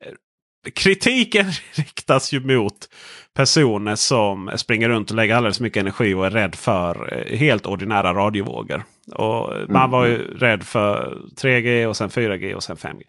eh, 0.00 0.70
kritiken 0.74 1.46
riktas 1.74 2.32
ju 2.32 2.40
mot 2.56 2.88
personer 3.34 3.94
som 3.94 4.50
springer 4.56 4.88
runt 4.88 5.10
och 5.10 5.16
lägger 5.16 5.34
alldeles 5.36 5.60
mycket 5.60 5.80
energi 5.80 6.14
och 6.14 6.26
är 6.26 6.30
rädd 6.30 6.54
för 6.54 7.14
eh, 7.14 7.38
helt 7.38 7.66
ordinära 7.66 8.14
radiovågor. 8.14 8.84
Och 9.14 9.52
man 9.68 9.90
var 9.90 10.06
ju 10.06 10.18
rädd 10.38 10.62
för 10.62 11.18
3G 11.40 11.86
och 11.86 11.96
sen 11.96 12.08
4G 12.08 12.54
och 12.54 12.62
sen 12.62 12.76
5G. 12.76 13.02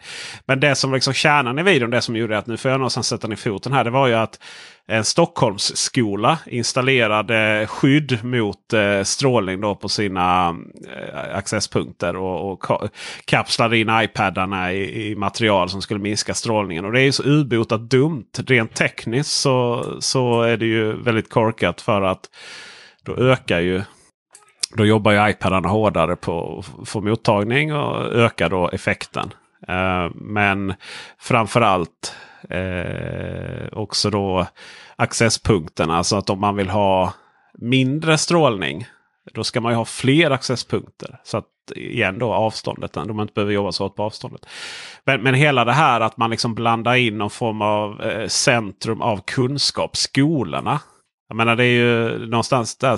Men 0.46 0.60
det 0.60 0.76
som 0.76 0.94
liksom 0.94 1.14
kärnan 1.14 1.60
i 1.60 1.64
videon, 1.64 1.90
det 1.90 2.02
som 2.02 2.16
gjorde 2.16 2.38
att 2.38 2.48
nu 2.48 2.58
får 2.58 2.72
jag 2.72 2.78
någonstans 2.78 3.08
sätta 3.08 3.28
ner 3.28 3.36
foten 3.36 3.74
här. 3.74 3.84
Det 3.84 3.90
var 3.90 4.08
ju 4.08 4.14
att 4.14 4.40
en 4.88 5.04
Stockholmsskola 5.04 6.40
installerade 6.46 7.68
skydd 7.68 8.24
mot 8.24 8.74
eh, 8.74 9.04
strålning 9.04 9.62
då 9.62 9.76
på 9.76 9.90
sina 9.90 10.56
eh, 10.96 11.36
accesspunkter. 11.38 12.16
Och, 12.16 12.52
och 12.52 12.64
ka- 12.64 12.90
kapslade 13.26 13.78
in 13.78 13.90
iPadarna 13.94 14.74
i, 14.74 15.12
i 15.12 15.16
material 15.16 15.70
som 15.70 15.82
skulle 15.82 16.00
minska 16.00 16.34
strålningen. 16.34 16.86
Och 16.86 16.92
det 16.92 17.02
är 17.02 17.06
ju 17.06 17.12
så 17.12 17.24
ubotat 17.24 17.90
dumt. 17.90 18.26
Rent 18.48 18.74
tekniskt 18.74 19.32
så, 19.32 19.86
så 20.14 20.41
är 20.41 20.57
det 20.57 20.66
ju 20.66 20.93
väldigt 21.03 21.30
korkat 21.30 21.82
för 21.82 22.01
att 22.01 22.30
då 23.03 23.16
ökar 23.16 23.59
ju 23.59 23.82
då 24.76 24.86
jobbar 24.86 25.11
ju 25.11 25.30
iPadarna 25.30 25.70
hårdare 25.70 26.16
på 26.16 26.64
att 26.82 26.89
få 26.89 27.01
mottagning 27.01 27.74
och 27.74 28.14
ökar 28.14 28.49
då 28.49 28.70
effekten. 28.70 29.34
Eh, 29.68 30.09
men 30.16 30.74
framförallt 31.20 32.16
eh, 32.49 33.68
också 33.72 34.09
då 34.09 34.47
accesspunkterna. 34.95 35.97
Alltså 35.97 36.16
att 36.16 36.30
om 36.30 36.39
man 36.39 36.55
vill 36.55 36.70
ha 36.70 37.14
mindre 37.53 38.18
strålning. 38.18 38.86
Då 39.34 39.43
ska 39.43 39.61
man 39.61 39.72
ju 39.72 39.76
ha 39.76 39.86
fler 39.86 40.32
accesspunkter. 40.32 41.20
Så 41.24 41.38
att 41.38 41.45
igen 41.72 42.20
då 42.20 42.34
avståndet. 42.34 42.93
De 42.93 43.20
inte 43.20 43.34
behöver 43.34 43.53
jobba 43.53 43.72
så 43.72 43.84
hårt 43.84 43.95
på 43.95 44.03
avståndet. 44.03 44.45
Men, 45.05 45.22
men 45.22 45.34
hela 45.34 45.66
det 45.66 45.72
här 45.72 46.01
att 46.01 46.18
man 46.18 46.30
liksom 46.30 46.55
blandar 46.55 46.95
in 46.95 47.18
någon 47.18 47.30
form 47.30 47.61
av 47.61 48.01
eh, 48.01 48.28
centrum 48.28 49.01
av 49.01 49.22
kunskap. 49.26 49.97
Skolorna. 49.97 50.80
Jag 51.28 51.36
menar 51.36 51.55
det 51.55 51.66
är 51.66 51.68
ju 51.68 52.26
någonstans 52.28 52.78
där 52.78 52.97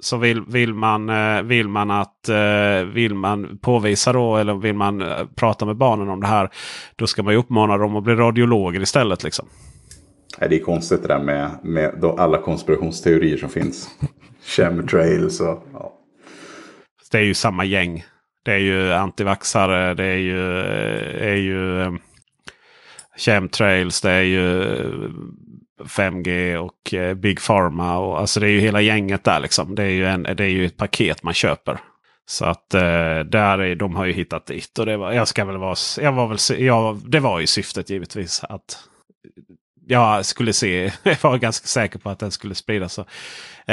så 0.00 0.16
vill, 0.16 0.40
vill, 0.40 0.74
man, 0.74 1.08
eh, 1.08 1.42
vill 1.42 1.68
man 1.68 1.90
att 1.90 2.28
eh, 2.28 2.84
vill 2.94 3.14
man 3.14 3.58
påvisa 3.58 4.12
då 4.12 4.36
eller 4.36 4.54
vill 4.54 4.74
man 4.74 5.02
eh, 5.02 5.26
prata 5.34 5.64
med 5.64 5.76
barnen 5.76 6.08
om 6.08 6.20
det 6.20 6.26
här. 6.26 6.50
Då 6.96 7.06
ska 7.06 7.22
man 7.22 7.32
ju 7.32 7.38
uppmana 7.38 7.78
dem 7.78 7.96
att 7.96 8.04
bli 8.04 8.14
radiologer 8.14 8.80
istället. 8.80 9.22
Liksom. 9.24 9.46
Det 10.38 10.56
är 10.56 10.64
konstigt 10.64 11.02
det 11.02 11.08
där 11.08 11.22
med, 11.22 11.50
med 11.62 12.04
alla 12.18 12.38
konspirationsteorier 12.38 13.36
som 13.36 13.48
finns. 13.48 13.88
Chemtrails 14.44 15.40
och 15.40 15.66
ja. 15.72 15.95
Det 17.16 17.20
är 17.20 17.24
ju 17.24 17.34
samma 17.34 17.64
gäng. 17.64 18.04
Det 18.42 18.52
är 18.52 18.58
ju 18.58 18.92
antivaxare, 18.92 19.94
det 19.94 20.04
är 20.04 20.16
ju, 20.16 20.58
är 21.18 21.36
ju 21.36 21.82
eh, 21.82 21.92
chemtrails, 23.16 24.00
det 24.00 24.10
är 24.10 24.22
ju 24.22 24.62
eh, 24.62 25.10
5G 25.84 26.56
och 26.56 26.94
eh, 26.94 27.14
Big 27.14 27.40
Pharma. 27.40 27.98
Och, 27.98 28.20
alltså 28.20 28.40
det 28.40 28.46
är 28.46 28.50
ju 28.50 28.60
hela 28.60 28.80
gänget 28.80 29.24
där 29.24 29.40
liksom. 29.40 29.74
Det 29.74 29.82
är 29.82 29.88
ju, 29.88 30.06
en, 30.06 30.22
det 30.22 30.44
är 30.44 30.48
ju 30.48 30.66
ett 30.66 30.76
paket 30.76 31.22
man 31.22 31.34
köper. 31.34 31.78
Så 32.26 32.44
att 32.44 32.74
eh, 32.74 33.18
där 33.18 33.58
är, 33.58 33.74
de 33.74 33.96
har 33.96 34.04
ju 34.04 34.12
hittat 34.12 34.46
dit. 34.46 34.78
Och 34.78 34.86
det 34.86 34.96
var, 34.96 35.12
jag 35.12 35.28
ska 35.28 35.44
väl 35.44 35.56
vara, 35.56 35.76
jag 36.00 36.12
var 36.12 36.26
väl, 36.26 36.64
jag, 36.64 37.10
det 37.10 37.20
var 37.20 37.40
ju 37.40 37.46
syftet 37.46 37.90
givetvis. 37.90 38.44
att 38.44 38.78
jag 39.88 40.26
skulle 40.26 40.52
se, 40.52 40.92
jag 41.02 41.16
var 41.22 41.38
ganska 41.38 41.66
säker 41.66 41.98
på 41.98 42.10
att 42.10 42.18
den 42.18 42.30
skulle 42.30 42.54
spridas. 42.54 42.92
Så, 42.92 43.00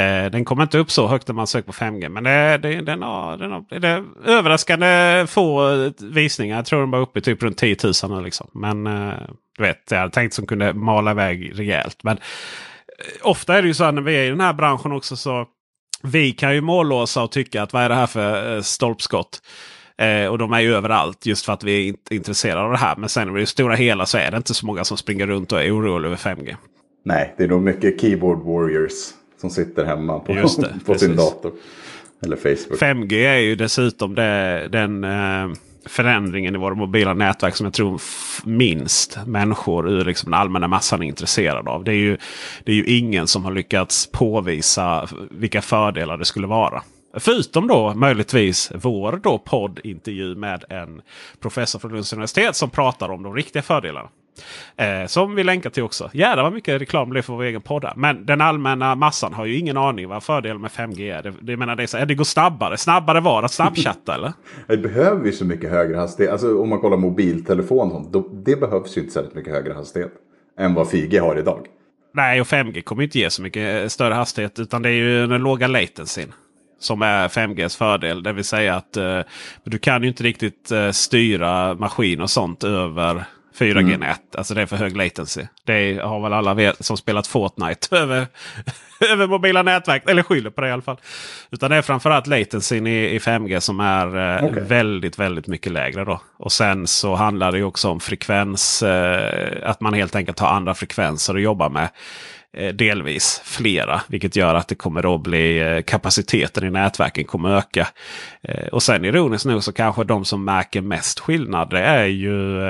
eh, 0.00 0.30
den 0.30 0.44
kommer 0.44 0.62
inte 0.62 0.78
upp 0.78 0.90
så 0.90 1.06
högt 1.06 1.28
när 1.28 1.34
man 1.34 1.46
söker 1.46 1.66
på 1.66 1.72
5G. 1.72 2.08
Men 2.08 2.24
det, 2.24 2.58
det, 2.58 2.80
den 2.80 3.02
har, 3.02 3.36
den 3.36 3.52
har 3.52 3.80
det 3.80 3.88
är 3.88 4.04
överraskande 4.24 5.24
få 5.28 5.72
eh, 5.72 5.92
visningar. 6.00 6.56
Jag 6.56 6.66
tror 6.66 6.80
den 6.80 6.90
var 6.90 6.98
uppe 6.98 7.18
i 7.18 7.22
typ 7.22 7.42
runt 7.42 7.58
10 7.58 7.76
000 7.84 7.92
nu. 8.08 8.24
Liksom. 8.24 8.50
Men 8.54 8.86
eh, 8.86 9.14
du 9.56 9.62
vet, 9.62 9.90
jag 9.90 9.98
hade 9.98 10.12
tänkt 10.12 10.34
som 10.34 10.46
kunde 10.46 10.72
mala 10.72 11.10
iväg 11.10 11.52
rejält. 11.54 11.98
Men 12.02 12.16
eh, 12.16 12.22
ofta 13.22 13.58
är 13.58 13.62
det 13.62 13.68
ju 13.68 13.74
så 13.74 13.84
här 13.84 13.92
när 13.92 14.02
vi 14.02 14.16
är 14.16 14.24
i 14.24 14.30
den 14.30 14.40
här 14.40 14.52
branschen 14.52 14.92
också. 14.92 15.16
så 15.16 15.46
Vi 16.02 16.32
kan 16.32 16.54
ju 16.54 16.60
mållåsa 16.60 17.22
och 17.22 17.32
tycka 17.32 17.62
att 17.62 17.72
vad 17.72 17.82
är 17.82 17.88
det 17.88 17.94
här 17.94 18.06
för 18.06 18.56
eh, 18.56 18.62
stolpskott. 18.62 19.40
Eh, 19.98 20.26
och 20.26 20.38
de 20.38 20.52
är 20.52 20.60
ju 20.60 20.74
överallt 20.74 21.26
just 21.26 21.44
för 21.44 21.52
att 21.52 21.64
vi 21.64 21.88
är 21.88 22.14
intresserade 22.14 22.60
av 22.60 22.70
det 22.70 22.78
här. 22.78 22.96
Men 22.96 23.08
sen 23.08 23.36
i 23.36 23.40
det 23.40 23.46
stora 23.46 23.74
hela 23.74 24.06
så 24.06 24.18
är 24.18 24.30
det 24.30 24.36
inte 24.36 24.54
så 24.54 24.66
många 24.66 24.84
som 24.84 24.96
springer 24.96 25.26
runt 25.26 25.52
och 25.52 25.62
är 25.62 25.76
oroliga 25.76 26.06
över 26.06 26.16
5G. 26.16 26.56
Nej, 27.04 27.34
det 27.36 27.44
är 27.44 27.48
nog 27.48 27.62
mycket 27.62 28.00
keyboard 28.00 28.42
warriors 28.42 28.92
som 29.40 29.50
sitter 29.50 29.84
hemma 29.84 30.18
på, 30.18 30.32
det, 30.32 30.74
på 30.86 30.94
sin 30.94 31.16
dator. 31.16 31.52
Eller 32.22 32.36
Facebook. 32.36 32.80
5G 32.80 33.14
är 33.14 33.38
ju 33.38 33.54
dessutom 33.54 34.14
det, 34.14 34.68
den 34.68 35.04
eh, 35.04 35.56
förändringen 35.86 36.54
i 36.54 36.58
våra 36.58 36.74
mobila 36.74 37.14
nätverk 37.14 37.56
som 37.56 37.64
jag 37.64 37.74
tror 37.74 38.00
minst 38.44 39.18
människor 39.26 39.90
ur 39.90 40.04
liksom 40.04 40.30
den 40.30 40.40
allmänna 40.40 40.68
massan 40.68 41.02
är 41.02 41.06
intresserade 41.06 41.70
av. 41.70 41.84
Det 41.84 41.92
är, 41.92 41.96
ju, 41.96 42.16
det 42.64 42.72
är 42.72 42.76
ju 42.76 42.84
ingen 42.84 43.26
som 43.26 43.44
har 43.44 43.52
lyckats 43.52 44.06
påvisa 44.12 45.08
vilka 45.30 45.62
fördelar 45.62 46.16
det 46.16 46.24
skulle 46.24 46.46
vara. 46.46 46.82
Förutom 47.16 47.66
då 47.66 47.94
möjligtvis 47.94 48.72
vår 48.74 49.20
då 49.22 49.38
poddintervju 49.38 50.34
med 50.34 50.64
en 50.68 51.02
professor 51.40 51.78
från 51.78 51.92
Lunds 51.92 52.12
universitet 52.12 52.56
som 52.56 52.70
pratar 52.70 53.08
om 53.08 53.22
de 53.22 53.34
riktiga 53.34 53.62
fördelarna. 53.62 54.08
Eh, 54.76 55.06
som 55.06 55.34
vi 55.34 55.44
länkar 55.44 55.70
till 55.70 55.82
också. 55.82 56.10
Jävlar 56.12 56.42
vad 56.42 56.52
mycket 56.52 56.80
reklam 56.80 57.08
det 57.08 57.10
blir 57.10 57.22
för 57.22 57.32
vår 57.32 57.42
egen 57.42 57.62
podd. 57.62 57.92
Men 57.96 58.26
den 58.26 58.40
allmänna 58.40 58.94
massan 58.94 59.32
har 59.32 59.44
ju 59.46 59.58
ingen 59.58 59.76
aning 59.76 60.08
vad 60.08 60.22
fördelen 60.22 60.60
med 60.60 60.70
5G 60.70 61.18
är. 61.18 61.22
Det, 61.22 61.34
det, 61.40 61.56
menar, 61.56 61.76
det, 61.76 61.82
är 61.82 61.86
så, 61.86 61.96
är 61.96 62.06
det 62.06 62.14
går 62.14 62.24
snabbare. 62.24 62.76
Snabbare 62.76 63.20
var 63.20 63.42
att 63.42 63.52
snabbchatta 63.52 64.14
eller? 64.14 64.32
Det 64.68 64.76
behöver 64.76 65.26
ju 65.26 65.32
så 65.32 65.44
mycket 65.44 65.70
högre 65.70 65.96
hastighet. 65.96 66.32
Alltså 66.32 66.58
om 66.58 66.68
man 66.68 66.80
kollar 66.80 66.96
mobiltelefon. 66.96 68.08
Då, 68.12 68.28
det 68.32 68.56
behövs 68.56 68.96
ju 68.96 69.00
inte 69.00 69.12
särskilt 69.12 69.34
mycket 69.34 69.52
högre 69.52 69.72
hastighet. 69.72 70.12
Än 70.58 70.74
vad 70.74 70.86
4G 70.86 71.20
har 71.20 71.38
idag. 71.38 71.66
Nej, 72.14 72.40
och 72.40 72.46
5G 72.46 72.82
kommer 72.82 73.02
inte 73.02 73.18
ge 73.18 73.30
så 73.30 73.42
mycket 73.42 73.82
eh, 73.82 73.88
större 73.88 74.14
hastighet. 74.14 74.58
Utan 74.58 74.82
det 74.82 74.88
är 74.88 74.92
ju 74.92 75.26
den 75.26 75.42
låga 75.42 75.66
latencyn. 75.66 76.32
Som 76.78 77.02
är 77.02 77.28
5Gs 77.28 77.78
fördel. 77.78 78.22
Det 78.22 78.32
vill 78.32 78.44
säga 78.44 78.74
att 78.76 78.96
eh, 78.96 79.20
du 79.64 79.78
kan 79.78 80.02
ju 80.02 80.08
inte 80.08 80.22
riktigt 80.22 80.70
eh, 80.70 80.90
styra 80.90 81.74
maskin 81.74 82.20
och 82.20 82.30
sånt 82.30 82.64
över 82.64 83.24
4G-nät. 83.58 84.00
Mm. 84.00 84.16
Alltså 84.38 84.54
det 84.54 84.62
är 84.62 84.66
för 84.66 84.76
hög 84.76 84.96
latency. 84.96 85.42
Det 85.64 86.02
har 86.02 86.20
väl 86.20 86.32
alla 86.32 86.72
som 86.80 86.96
spelat 86.96 87.26
Fortnite 87.26 87.96
över, 87.96 88.26
över 89.10 89.26
mobila 89.26 89.62
nätverk. 89.62 90.10
Eller 90.10 90.22
skyller 90.22 90.50
på 90.50 90.60
det 90.60 90.68
i 90.68 90.70
alla 90.70 90.82
fall. 90.82 91.00
Utan 91.50 91.70
det 91.70 91.76
är 91.76 91.82
framförallt 91.82 92.26
latencyn 92.26 92.86
i, 92.86 93.14
i 93.14 93.18
5G 93.18 93.60
som 93.60 93.80
är 93.80 94.36
eh, 94.36 94.44
okay. 94.44 94.62
väldigt, 94.62 95.18
väldigt 95.18 95.46
mycket 95.46 95.72
lägre. 95.72 96.04
Då. 96.04 96.20
Och 96.36 96.52
sen 96.52 96.86
så 96.86 97.14
handlar 97.14 97.52
det 97.52 97.62
också 97.62 97.88
om 97.88 98.00
frekvens. 98.00 98.82
Eh, 98.82 99.70
att 99.70 99.80
man 99.80 99.94
helt 99.94 100.16
enkelt 100.16 100.38
har 100.38 100.48
andra 100.48 100.74
frekvenser 100.74 101.34
att 101.34 101.42
jobba 101.42 101.68
med. 101.68 101.88
Eh, 102.56 102.74
delvis 102.74 103.40
flera. 103.44 104.00
Vilket 104.08 104.36
gör 104.36 104.54
att 104.54 104.68
det 104.68 104.74
kommer 104.74 105.14
att 105.14 105.22
bli 105.22 105.58
eh, 105.58 105.82
kapaciteten 105.82 106.64
i 106.64 106.70
nätverken 106.70 107.24
kommer 107.24 107.58
öka. 107.58 107.88
Eh, 108.42 108.66
och 108.66 108.82
sen 108.82 109.04
ironiskt 109.04 109.46
nog 109.46 109.62
så 109.62 109.72
kanske 109.72 110.04
de 110.04 110.24
som 110.24 110.44
märker 110.44 110.80
mest 110.80 111.20
skillnad 111.20 111.70
det 111.70 111.80
är 111.80 112.04
ju 112.04 112.60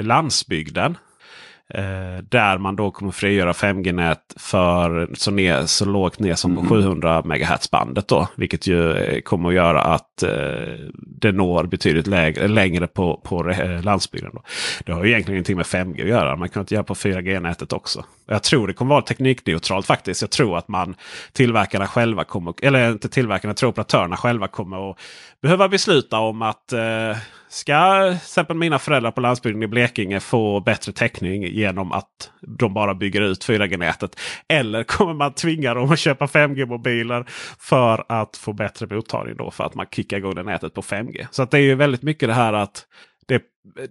landsbygden. 0.00 0.96
Eh, 1.74 2.22
där 2.28 2.58
man 2.58 2.76
då 2.76 2.90
kommer 2.90 3.12
frigöra 3.12 3.52
5G-nät 3.52 4.34
för 4.36 5.08
så, 5.14 5.30
ner, 5.30 5.66
så 5.66 5.84
lågt 5.84 6.18
ner 6.18 6.34
som 6.34 6.56
på 6.56 6.62
700 6.62 7.22
mm. 7.24 7.40
MHz-bandet. 7.40 8.08
Då, 8.08 8.28
vilket 8.36 8.66
ju 8.66 8.92
eh, 8.92 9.20
kommer 9.20 9.48
att 9.48 9.54
göra 9.54 9.82
att 9.82 10.22
eh, 10.22 10.30
det 10.96 11.32
når 11.32 11.64
betydligt 11.64 12.06
lägre, 12.06 12.48
längre 12.48 12.86
på, 12.86 13.20
på 13.24 13.50
eh, 13.50 13.82
landsbygden. 13.82 14.30
Då. 14.34 14.42
Det 14.86 14.92
har 14.92 15.04
ju 15.04 15.10
egentligen 15.10 15.36
ingenting 15.36 15.56
med 15.56 15.66
5G 15.66 16.02
att 16.02 16.08
göra. 16.08 16.36
Man 16.36 16.48
kan 16.48 16.60
inte 16.60 16.74
göra 16.74 16.84
på 16.84 16.94
4G-nätet 16.94 17.72
också. 17.72 18.04
Jag 18.26 18.42
tror 18.42 18.66
det 18.66 18.72
kommer 18.72 18.94
vara 18.94 19.02
teknikneutralt 19.02 19.86
faktiskt. 19.86 20.22
Jag 20.22 20.30
tror 20.30 20.58
att 20.58 20.68
man 20.68 20.94
tillverkarna 21.32 21.86
själva 21.86 22.24
kommer, 22.24 22.54
eller 22.62 22.90
inte 22.90 23.08
tillverkarna, 23.08 23.50
jag 23.50 23.56
tror 23.56 23.70
operatörerna 23.70 24.16
själva 24.16 24.48
kommer 24.48 24.90
att 24.90 24.98
behöva 25.42 25.68
besluta 25.68 26.18
om 26.18 26.42
att 26.42 26.72
eh, 26.72 27.16
Ska 27.52 28.04
till 28.06 28.16
exempel 28.16 28.56
mina 28.56 28.78
föräldrar 28.78 29.10
på 29.10 29.20
landsbygden 29.20 29.62
i 29.62 29.66
Blekinge 29.66 30.20
få 30.20 30.60
bättre 30.60 30.92
täckning 30.92 31.42
genom 31.42 31.92
att 31.92 32.30
de 32.40 32.74
bara 32.74 32.94
bygger 32.94 33.20
ut 33.20 33.46
4G-nätet? 33.46 34.20
Eller 34.48 34.82
kommer 34.84 35.14
man 35.14 35.34
tvinga 35.34 35.74
dem 35.74 35.92
att 35.92 35.98
köpa 35.98 36.26
5G-mobiler 36.26 37.24
för 37.58 38.04
att 38.08 38.36
få 38.36 38.52
bättre 38.52 38.94
mottagning 38.94 39.36
då 39.36 39.50
för 39.50 39.64
att 39.64 39.74
man 39.74 39.86
kickar 39.86 40.16
igång 40.16 40.34
det 40.34 40.42
nätet 40.42 40.74
på 40.74 40.82
5G? 40.82 41.26
Så 41.30 41.42
att 41.42 41.50
det 41.50 41.58
är 41.58 41.62
ju 41.62 41.74
väldigt 41.74 42.02
mycket 42.02 42.28
det 42.28 42.34
här 42.34 42.52
att 42.52 42.86
det, 43.26 43.42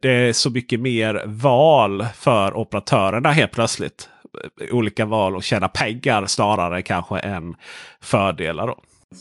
det 0.01 0.11
är 0.11 0.33
så 0.33 0.49
mycket 0.49 0.79
mer 0.79 1.23
val 1.25 2.05
för 2.15 2.57
operatörerna 2.57 3.31
helt 3.31 3.51
plötsligt. 3.51 4.09
Olika 4.71 5.05
val 5.05 5.35
och 5.35 5.43
tjäna 5.43 5.67
pengar 5.67 6.25
snarare 6.25 6.81
kanske 6.81 7.19
än 7.19 7.55
fördelar. 8.01 8.67
Då. 8.67 8.75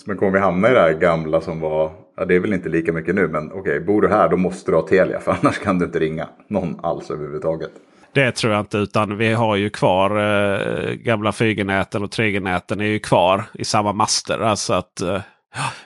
Men 0.07 0.17
kommer 0.17 0.33
vi 0.33 0.39
hamna 0.39 0.71
i 0.71 0.75
det 0.75 0.81
här 0.81 0.93
gamla 0.93 1.41
som 1.41 1.61
var 1.61 2.08
Ja, 2.19 2.25
det 2.25 2.35
är 2.35 2.41
väl 2.41 2.53
inte 2.53 2.69
lika 2.69 2.93
mycket 2.93 3.15
nu, 3.15 3.29
men 3.29 3.47
okej, 3.47 3.61
okay, 3.61 3.81
bor 3.81 4.03
du 4.03 4.09
här 4.09 4.29
då 4.29 4.37
måste 4.37 4.71
du 4.71 4.77
ha 4.77 4.87
Telia 4.87 5.21
för 5.21 5.37
annars 5.41 5.59
kan 5.59 5.79
du 5.79 5.85
inte 5.85 5.99
ringa 5.99 6.29
någon 6.49 6.81
alls 6.83 7.11
överhuvudtaget. 7.11 7.71
Det 8.13 8.33
tror 8.33 8.53
jag 8.53 8.61
inte, 8.61 8.79
utan 8.79 9.17
vi 9.17 9.33
har 9.33 9.57
ju 9.57 9.71
kvar 9.71 10.11
eh, 10.11 10.93
gamla 10.93 11.31
4G-näten 11.31 12.03
och 12.03 12.11
3G-näten 12.11 12.81
är 12.81 12.85
ju 12.85 12.99
kvar 12.99 13.45
i 13.55 13.65
samma 13.65 13.93
master. 13.93 14.39
Alltså 14.39 14.73
att, 14.75 15.01
eh, 15.01 15.21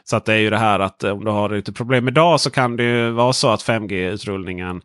så 0.05 0.17
att 0.17 0.25
det 0.25 0.35
är 0.35 0.39
ju 0.39 0.51
det 0.51 0.59
här 0.59 0.81
att 0.81 1.05
eh, 1.05 1.11
om 1.11 1.25
du 1.25 1.31
har 1.31 1.49
lite 1.49 1.73
problem 1.73 2.09
idag 2.09 2.41
så 2.41 2.51
kan 2.51 2.77
det 2.77 2.83
ju 2.83 3.11
vara 3.11 3.33
så 3.33 3.49
att 3.49 3.63
5G-utrullningen 3.63 4.83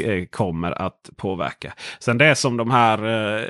eh, 0.00 0.24
kommer 0.24 0.82
att 0.82 1.10
påverka. 1.16 1.72
Sen 1.98 2.18
det 2.18 2.34
som 2.34 2.56
de 2.56 2.70
här 2.70 2.98
eh, 3.38 3.44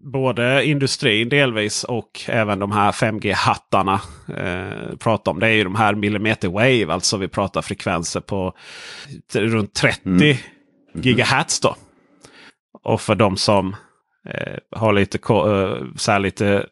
både 0.00 0.64
industrin 0.64 1.28
delvis 1.28 1.84
och 1.84 2.20
även 2.26 2.58
de 2.58 2.72
här 2.72 2.92
5G-hattarna 2.92 4.00
eh, 4.36 4.96
pratar 4.96 5.32
om. 5.32 5.40
Det 5.40 5.46
är 5.46 5.52
ju 5.52 5.64
de 5.64 5.74
här 5.74 5.94
millimeter 5.94 6.48
wave. 6.48 6.92
Alltså 6.92 7.16
vi 7.16 7.28
pratar 7.28 7.62
frekvenser 7.62 8.20
på 8.20 8.54
runt 9.32 9.74
30 9.74 10.00
mm. 10.04 10.20
mm. 10.22 10.36
gigahertz. 10.94 11.60
Då. 11.60 11.76
Och 12.82 13.00
för 13.00 13.14
de 13.14 13.36
som 13.36 13.76
eh, 14.28 14.58
har 14.76 14.92
lite, 14.92 15.18
eh, 15.28 15.86
så 15.96 16.18
lite 16.18 16.66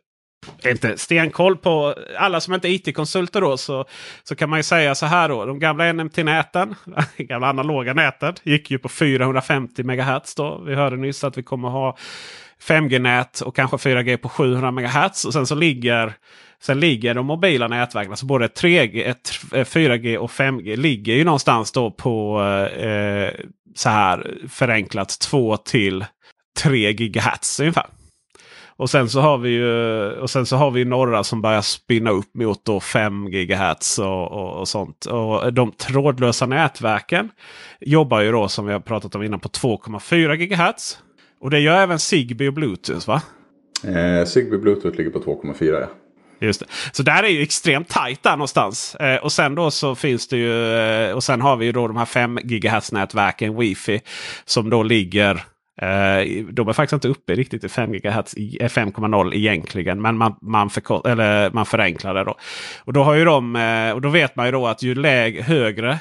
inte 0.65 0.99
stenkoll 0.99 1.57
på 1.57 1.95
alla 2.19 2.41
som 2.41 2.55
inte 2.55 2.69
är 2.69 2.71
IT-konsulter 2.71 3.41
då 3.41 3.57
så, 3.57 3.85
så 4.23 4.37
kan 4.37 4.51
man 4.51 4.59
ju 4.59 4.63
säga 4.63 4.95
så 4.95 5.07
här 5.07 5.29
då. 5.29 5.45
De 5.45 5.59
gamla 5.59 5.93
NMT-näten, 5.93 6.75
gamla 7.17 7.49
analoga 7.49 7.95
näten, 7.95 8.35
gick 8.43 8.71
ju 8.71 8.79
på 8.79 8.89
450 8.89 9.83
MHz. 9.83 10.35
Då. 10.35 10.63
Vi 10.67 10.75
hörde 10.75 10.97
nyss 10.97 11.25
att 11.25 11.39
vi 11.39 11.43
kommer 11.43 11.69
ha 11.69 11.97
5G-nät 12.63 13.41
och 13.41 13.57
kanske 13.57 13.77
4G 13.77 14.17
på 14.17 14.29
700 14.29 14.71
MHz. 14.71 15.25
Och 15.25 15.33
sen 15.33 15.47
så 15.47 15.55
ligger, 15.55 16.13
sen 16.63 16.81
ligger 16.81 17.15
de 17.15 17.27
mobila 17.27 17.69
nätverken, 17.69 18.13
alltså 18.13 18.27
både 18.27 18.47
3G, 18.47 19.15
4G 19.51 20.15
eh, 20.15 20.21
och 20.21 20.31
5G 20.31 20.77
ligger 20.77 21.15
ju 21.15 21.25
någonstans 21.25 21.73
då 21.73 21.91
på 21.91 22.43
eh, 22.77 23.31
så 23.75 23.89
här 23.89 24.37
förenklat 24.49 25.19
2 25.21 25.57
till 25.57 26.05
3 26.63 26.93
GHz 26.93 27.61
ungefär. 27.61 27.87
Och 28.79 28.91
sen 28.91 29.09
så 29.09 29.21
har 29.21 29.39
vi 29.39 29.51
ju 29.51 30.11
och 30.11 30.31
sen 30.31 30.47
så 30.47 30.57
har 30.57 30.71
vi 30.71 30.85
några 30.85 31.25
som 31.25 31.43
börjar 31.43 31.61
spinna 31.61 32.11
upp 32.11 32.35
mot 32.35 32.65
då 32.65 32.81
5 32.81 33.31
GHz 33.31 33.99
och, 33.99 34.33
och, 34.33 34.61
och, 34.61 34.69
sånt. 34.69 35.05
Och 35.07 35.53
de 35.53 35.73
trådlösa 35.73 36.47
nätverken 36.47 37.31
jobbar 37.81 38.21
ju 38.21 38.33
då 38.33 38.49
som 38.49 38.67
vi 38.67 38.73
har 38.73 38.81
pratat 38.81 39.15
om 39.15 39.23
innan 39.23 39.41
på 39.41 39.49
2,4 39.49 40.37
GHz. 40.37 40.99
Och 41.41 41.51
det 41.51 41.61
gör 41.61 41.83
även 41.83 41.99
Zigbee 41.99 42.49
och 42.49 42.55
Bluetooth 42.55 43.09
va? 43.09 43.23
Eh, 43.85 44.25
Zigbee 44.27 44.59
Bluetooth 44.59 44.97
ligger 44.97 45.11
på 45.11 45.19
2,4 45.19 45.81
ja. 45.81 45.89
Just 46.41 46.61
det. 46.61 46.67
Så 46.93 47.03
där 47.03 47.23
är 47.23 47.29
ju 47.29 47.43
extremt 47.43 47.89
tajt 47.89 48.23
där 48.23 48.31
någonstans. 48.31 48.95
Eh, 48.95 49.17
och 49.17 49.33
sen 49.33 49.55
då 49.55 49.71
så 49.71 49.95
finns 49.95 50.29
det 50.29 50.37
ju 50.37 50.77
eh, 50.77 51.13
och 51.13 51.25
sen 51.25 51.41
har 51.41 51.57
vi 51.57 51.67
ju 51.67 51.73
då 51.73 51.89
de 51.89 51.97
här 51.97 52.05
5 52.05 52.39
GHz 52.43 52.93
nätverken 52.93 53.61
Wi-Fi. 53.61 54.01
Som 54.45 54.71
då 54.71 54.83
ligger 54.83 55.35
eh, 55.83 56.45
de 56.51 56.69
är 56.69 56.73
faktiskt 56.73 56.93
inte 56.93 57.09
uppe 57.09 57.35
riktigt 57.35 57.65
i 57.65 57.69
5 57.69 57.93
GHz 57.93 58.35
5,0 58.37 59.35
egentligen. 59.35 60.03
Men 60.03 60.17
man, 60.17 60.35
man, 60.43 60.71
förkort, 60.71 61.07
eller 61.07 61.51
man 61.51 61.67
förenklar 61.67 62.15
det 62.15 62.25
då. 62.25 62.37
Och 62.85 62.93
då 62.93 63.03
har 63.03 63.15
ju 63.15 63.25
de 63.25 63.57
eh, 63.57 63.93
och 63.93 64.01
då 64.01 64.09
vet 64.09 64.37
man 64.37 64.47
ju 64.47 64.53
då 64.53 64.67
att 64.67 64.83
ju 64.83 64.95
lägre, 64.95 65.43
högre, 65.43 65.99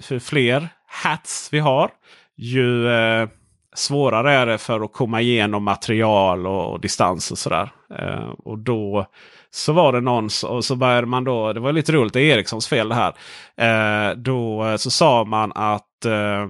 för 0.00 0.18
fler 0.18 0.68
hats 0.86 1.48
vi 1.52 1.58
har. 1.58 1.90
Ju 2.36 2.88
eh, 2.88 3.28
svårare 3.74 4.32
är 4.32 4.46
det 4.46 4.58
för 4.58 4.80
att 4.80 4.92
komma 4.92 5.20
igenom 5.20 5.64
material 5.64 6.46
och, 6.46 6.72
och 6.72 6.80
distans 6.80 7.30
och 7.30 7.38
sådär. 7.38 7.72
Eh, 7.98 8.28
och 8.38 8.58
då 8.58 9.06
så 9.50 9.72
var 9.72 9.92
det 9.92 10.00
någon 10.00 10.28
och 10.46 10.64
så 10.64 10.76
började 10.76 11.06
man 11.06 11.24
då. 11.24 11.52
Det 11.52 11.60
var 11.60 11.72
lite 11.72 11.92
roligt. 11.92 12.12
Det 12.12 12.20
är 12.20 12.36
Ericssons 12.36 12.68
fel 12.68 12.88
det 12.88 12.94
här. 12.94 13.14
Eh, 13.56 14.16
då 14.16 14.66
eh, 14.66 14.76
så 14.76 14.90
sa 14.90 15.24
man 15.24 15.52
att 15.52 16.04
eh, 16.04 16.48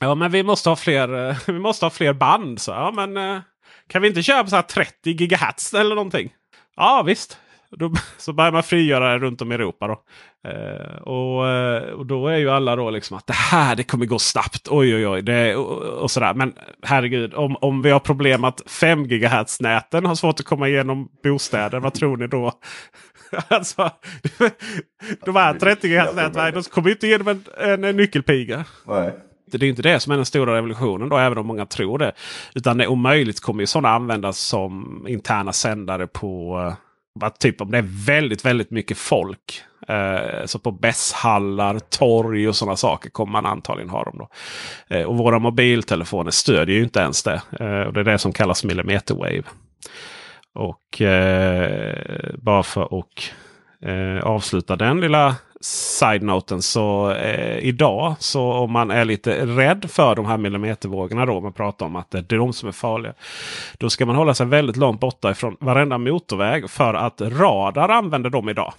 ja, 0.00 0.14
men 0.14 0.30
vi 0.30 0.42
måste 0.42 0.68
ha 0.68 0.76
fler. 0.76 1.28
Eh, 1.28 1.36
vi 1.46 1.58
måste 1.58 1.84
ha 1.84 1.90
fler 1.90 2.12
band. 2.12 2.60
Så 2.60 2.70
ja, 2.70 2.92
men 2.94 3.16
eh, 3.16 3.40
kan 3.88 4.02
vi 4.02 4.08
inte 4.08 4.22
köpa 4.22 4.50
så 4.50 4.56
här 4.56 4.62
30 4.62 5.10
gigahertz 5.10 5.74
eller 5.74 5.94
någonting? 5.94 6.32
Ja 6.76 7.02
visst. 7.06 7.38
Då, 7.78 7.92
så 8.18 8.32
börjar 8.32 8.52
man 8.52 8.62
frigöra 8.62 9.12
det 9.12 9.18
runt 9.18 9.42
om 9.42 9.52
i 9.52 9.54
Europa. 9.54 9.86
Då. 9.86 10.02
Eh, 10.50 10.96
och, 10.96 11.48
eh, 11.48 11.82
och 11.92 12.06
då 12.06 12.28
är 12.28 12.36
ju 12.36 12.50
alla 12.50 12.76
då 12.76 12.90
liksom 12.90 13.16
att 13.16 13.26
det 13.26 13.32
här 13.32 13.76
det 13.76 13.82
kommer 13.82 14.06
gå 14.06 14.18
snabbt. 14.18 14.68
Oj 14.70 14.94
oj 14.94 15.08
oj. 15.08 15.22
Det, 15.22 15.56
och, 15.56 15.82
och 15.82 16.10
sådär. 16.10 16.34
Men 16.34 16.52
herregud, 16.82 17.34
om, 17.34 17.56
om 17.56 17.82
vi 17.82 17.90
har 17.90 18.00
problem 18.00 18.44
att 18.44 18.62
5 18.66 19.08
GHz-näten 19.08 20.06
har 20.06 20.14
svårt 20.14 20.40
att 20.40 20.46
komma 20.46 20.68
igenom 20.68 21.08
bostäder. 21.22 21.80
vad 21.80 21.94
tror 21.94 22.16
ni 22.16 22.26
då? 22.26 22.52
alltså, 23.48 23.90
de 25.24 25.36
här 25.36 25.54
30 25.54 25.88
GHz-nätverken 25.88 26.62
kommer 26.62 26.90
inte 26.90 27.06
igenom 27.06 27.28
en, 27.28 27.44
en, 27.58 27.84
en 27.84 27.96
nyckelpiga. 27.96 28.64
Nej. 28.86 29.12
Det 29.46 29.66
är 29.66 29.68
inte 29.68 29.82
det 29.82 30.00
som 30.00 30.12
är 30.12 30.16
den 30.16 30.26
stora 30.26 30.56
revolutionen 30.56 31.08
då, 31.08 31.18
även 31.18 31.38
om 31.38 31.46
många 31.46 31.66
tror 31.66 31.98
det. 31.98 32.12
Utan 32.54 32.78
det 32.78 32.86
om 32.86 33.00
möjligt 33.00 33.40
kommer 33.40 33.62
ju 33.62 33.66
sådana 33.66 33.94
användas 33.94 34.38
som 34.38 35.04
interna 35.08 35.52
sändare 35.52 36.06
på 36.06 36.72
Typ 37.38 37.60
om 37.60 37.70
det 37.70 37.78
är 37.78 38.06
väldigt, 38.06 38.44
väldigt 38.44 38.70
mycket 38.70 38.98
folk. 38.98 39.62
Eh, 39.88 40.46
så 40.46 40.58
på 40.58 40.70
bässhallar, 40.70 41.78
torg 41.78 42.48
och 42.48 42.56
sådana 42.56 42.76
saker 42.76 43.10
kommer 43.10 43.32
man 43.32 43.46
antagligen 43.46 43.90
ha 43.90 44.04
dem. 44.04 44.18
Då. 44.18 44.28
Eh, 44.96 45.02
och 45.02 45.16
våra 45.16 45.38
mobiltelefoner 45.38 46.30
stödjer 46.30 46.76
ju 46.76 46.82
inte 46.82 47.00
ens 47.00 47.22
det. 47.22 47.42
Eh, 47.60 47.80
och 47.80 47.92
Det 47.92 48.00
är 48.00 48.04
det 48.04 48.18
som 48.18 48.32
kallas 48.32 48.64
millimeter 48.64 49.14
wave. 49.14 49.42
Och 50.54 51.00
eh, 51.02 52.34
bara 52.38 52.62
för 52.62 52.98
att 52.98 53.32
eh, 53.82 54.24
avsluta 54.24 54.76
den 54.76 55.00
lilla 55.00 55.36
side-noten 55.64 56.62
så 56.62 57.10
eh, 57.10 57.58
idag 57.58 58.14
så 58.18 58.52
om 58.52 58.72
man 58.72 58.90
är 58.90 59.04
lite 59.04 59.46
rädd 59.46 59.90
för 59.90 60.14
de 60.14 60.26
här 60.26 60.38
millimetervågorna 60.38 61.26
då 61.26 61.40
man 61.40 61.52
pratar 61.52 61.86
om 61.86 61.96
att 61.96 62.10
det 62.10 62.18
är 62.32 62.38
de 62.38 62.52
som 62.52 62.68
är 62.68 62.72
farliga. 62.72 63.14
Då 63.78 63.90
ska 63.90 64.06
man 64.06 64.16
hålla 64.16 64.34
sig 64.34 64.46
väldigt 64.46 64.76
långt 64.76 65.00
borta 65.00 65.30
ifrån 65.30 65.56
varenda 65.60 65.98
motorväg 65.98 66.70
för 66.70 66.94
att 66.94 67.20
radar 67.20 67.88
använder 67.88 68.30
dem 68.30 68.48
idag. 68.48 68.72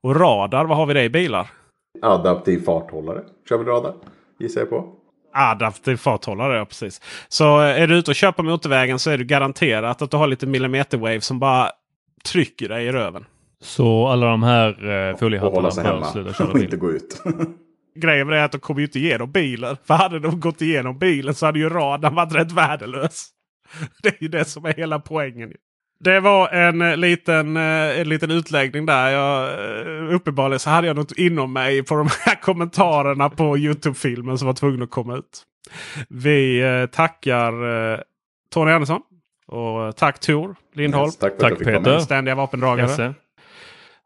Och 0.00 0.16
radar, 0.16 0.64
vad 0.64 0.76
har 0.76 0.86
vi 0.86 0.94
det 0.94 1.02
i 1.02 1.08
bilar? 1.08 1.50
Adaptiv 2.02 2.64
farthållare. 2.64 3.20
Kör 3.48 3.58
vi 3.58 3.64
radar? 3.64 3.94
Gissar 4.38 4.60
jag 4.60 4.70
på. 4.70 4.88
Adaptiv 5.34 5.96
farthållare, 5.96 6.56
ja 6.56 6.64
precis. 6.64 7.00
Så 7.28 7.60
eh, 7.60 7.82
är 7.82 7.86
du 7.86 7.98
ute 7.98 8.10
och 8.10 8.14
kör 8.14 8.32
på 8.32 8.42
motorvägen 8.42 8.98
så 8.98 9.10
är 9.10 9.18
du 9.18 9.24
garanterat 9.24 10.02
att 10.02 10.10
du 10.10 10.16
har 10.16 10.26
lite 10.26 10.46
millimeterwave 10.46 11.20
som 11.20 11.38
bara 11.38 11.70
trycker 12.24 12.68
dig 12.68 12.86
i 12.86 12.92
röven. 12.92 13.24
Så 13.62 14.06
alla 14.06 14.26
de 14.26 14.42
här 14.42 14.68
eh, 15.10 15.16
foliehattarna 15.16 15.70
bör 15.76 15.84
hemma 15.84 16.04
sluta 16.04 16.32
köra 16.32 16.48
och 16.52 16.58
inte 16.58 16.68
bil. 16.70 16.78
gå 16.78 16.90
ut. 16.92 17.22
Grejen 17.94 18.26
med 18.26 18.36
det 18.36 18.40
är 18.40 18.44
att 18.44 18.52
de 18.52 18.60
kommer 18.60 18.80
ju 18.80 18.86
inte 18.86 18.98
igenom 18.98 19.32
bilen. 19.32 19.76
För 19.84 19.94
hade 19.94 20.18
de 20.18 20.40
gått 20.40 20.62
igenom 20.62 20.98
bilen 20.98 21.34
så 21.34 21.46
hade 21.46 21.58
ju 21.58 21.68
radarn 21.68 22.14
varit 22.14 22.34
rätt 22.34 22.52
värdelös. 22.52 23.28
Det 24.02 24.08
är 24.08 24.22
ju 24.22 24.28
det 24.28 24.44
som 24.44 24.64
är 24.64 24.74
hela 24.74 24.98
poängen. 24.98 25.52
Det 26.00 26.20
var 26.20 26.48
en 26.48 26.82
eh, 26.82 26.96
liten, 26.96 27.56
eh, 27.56 28.00
en 28.00 28.08
liten 28.08 28.30
utläggning 28.30 28.86
där. 28.86 29.10
Jag, 29.10 29.48
eh, 30.08 30.14
uppenbarligen 30.14 30.58
så 30.60 30.70
hade 30.70 30.86
jag 30.86 30.96
något 30.96 31.12
inom 31.12 31.52
mig 31.52 31.82
på 31.82 31.94
de 31.94 32.08
här 32.20 32.34
kommentarerna 32.42 33.30
på 33.30 33.58
Youtube-filmen 33.58 34.38
som 34.38 34.46
var 34.46 34.54
tvungen 34.54 34.82
att 34.82 34.90
komma 34.90 35.16
ut. 35.16 35.42
Vi 36.08 36.62
tackar 36.92 37.52
Tony 38.50 38.72
Andersson. 38.72 39.00
Och 39.46 39.96
tack 39.96 40.20
Tor 40.20 40.56
Lindholm. 40.74 41.06
Yes, 41.06 41.16
tack 41.16 41.38
Tack, 41.38 41.58
Peter. 41.58 41.98
Ständiga 41.98 42.34
vapendragare. 42.34 42.86
Jesse. 42.86 43.14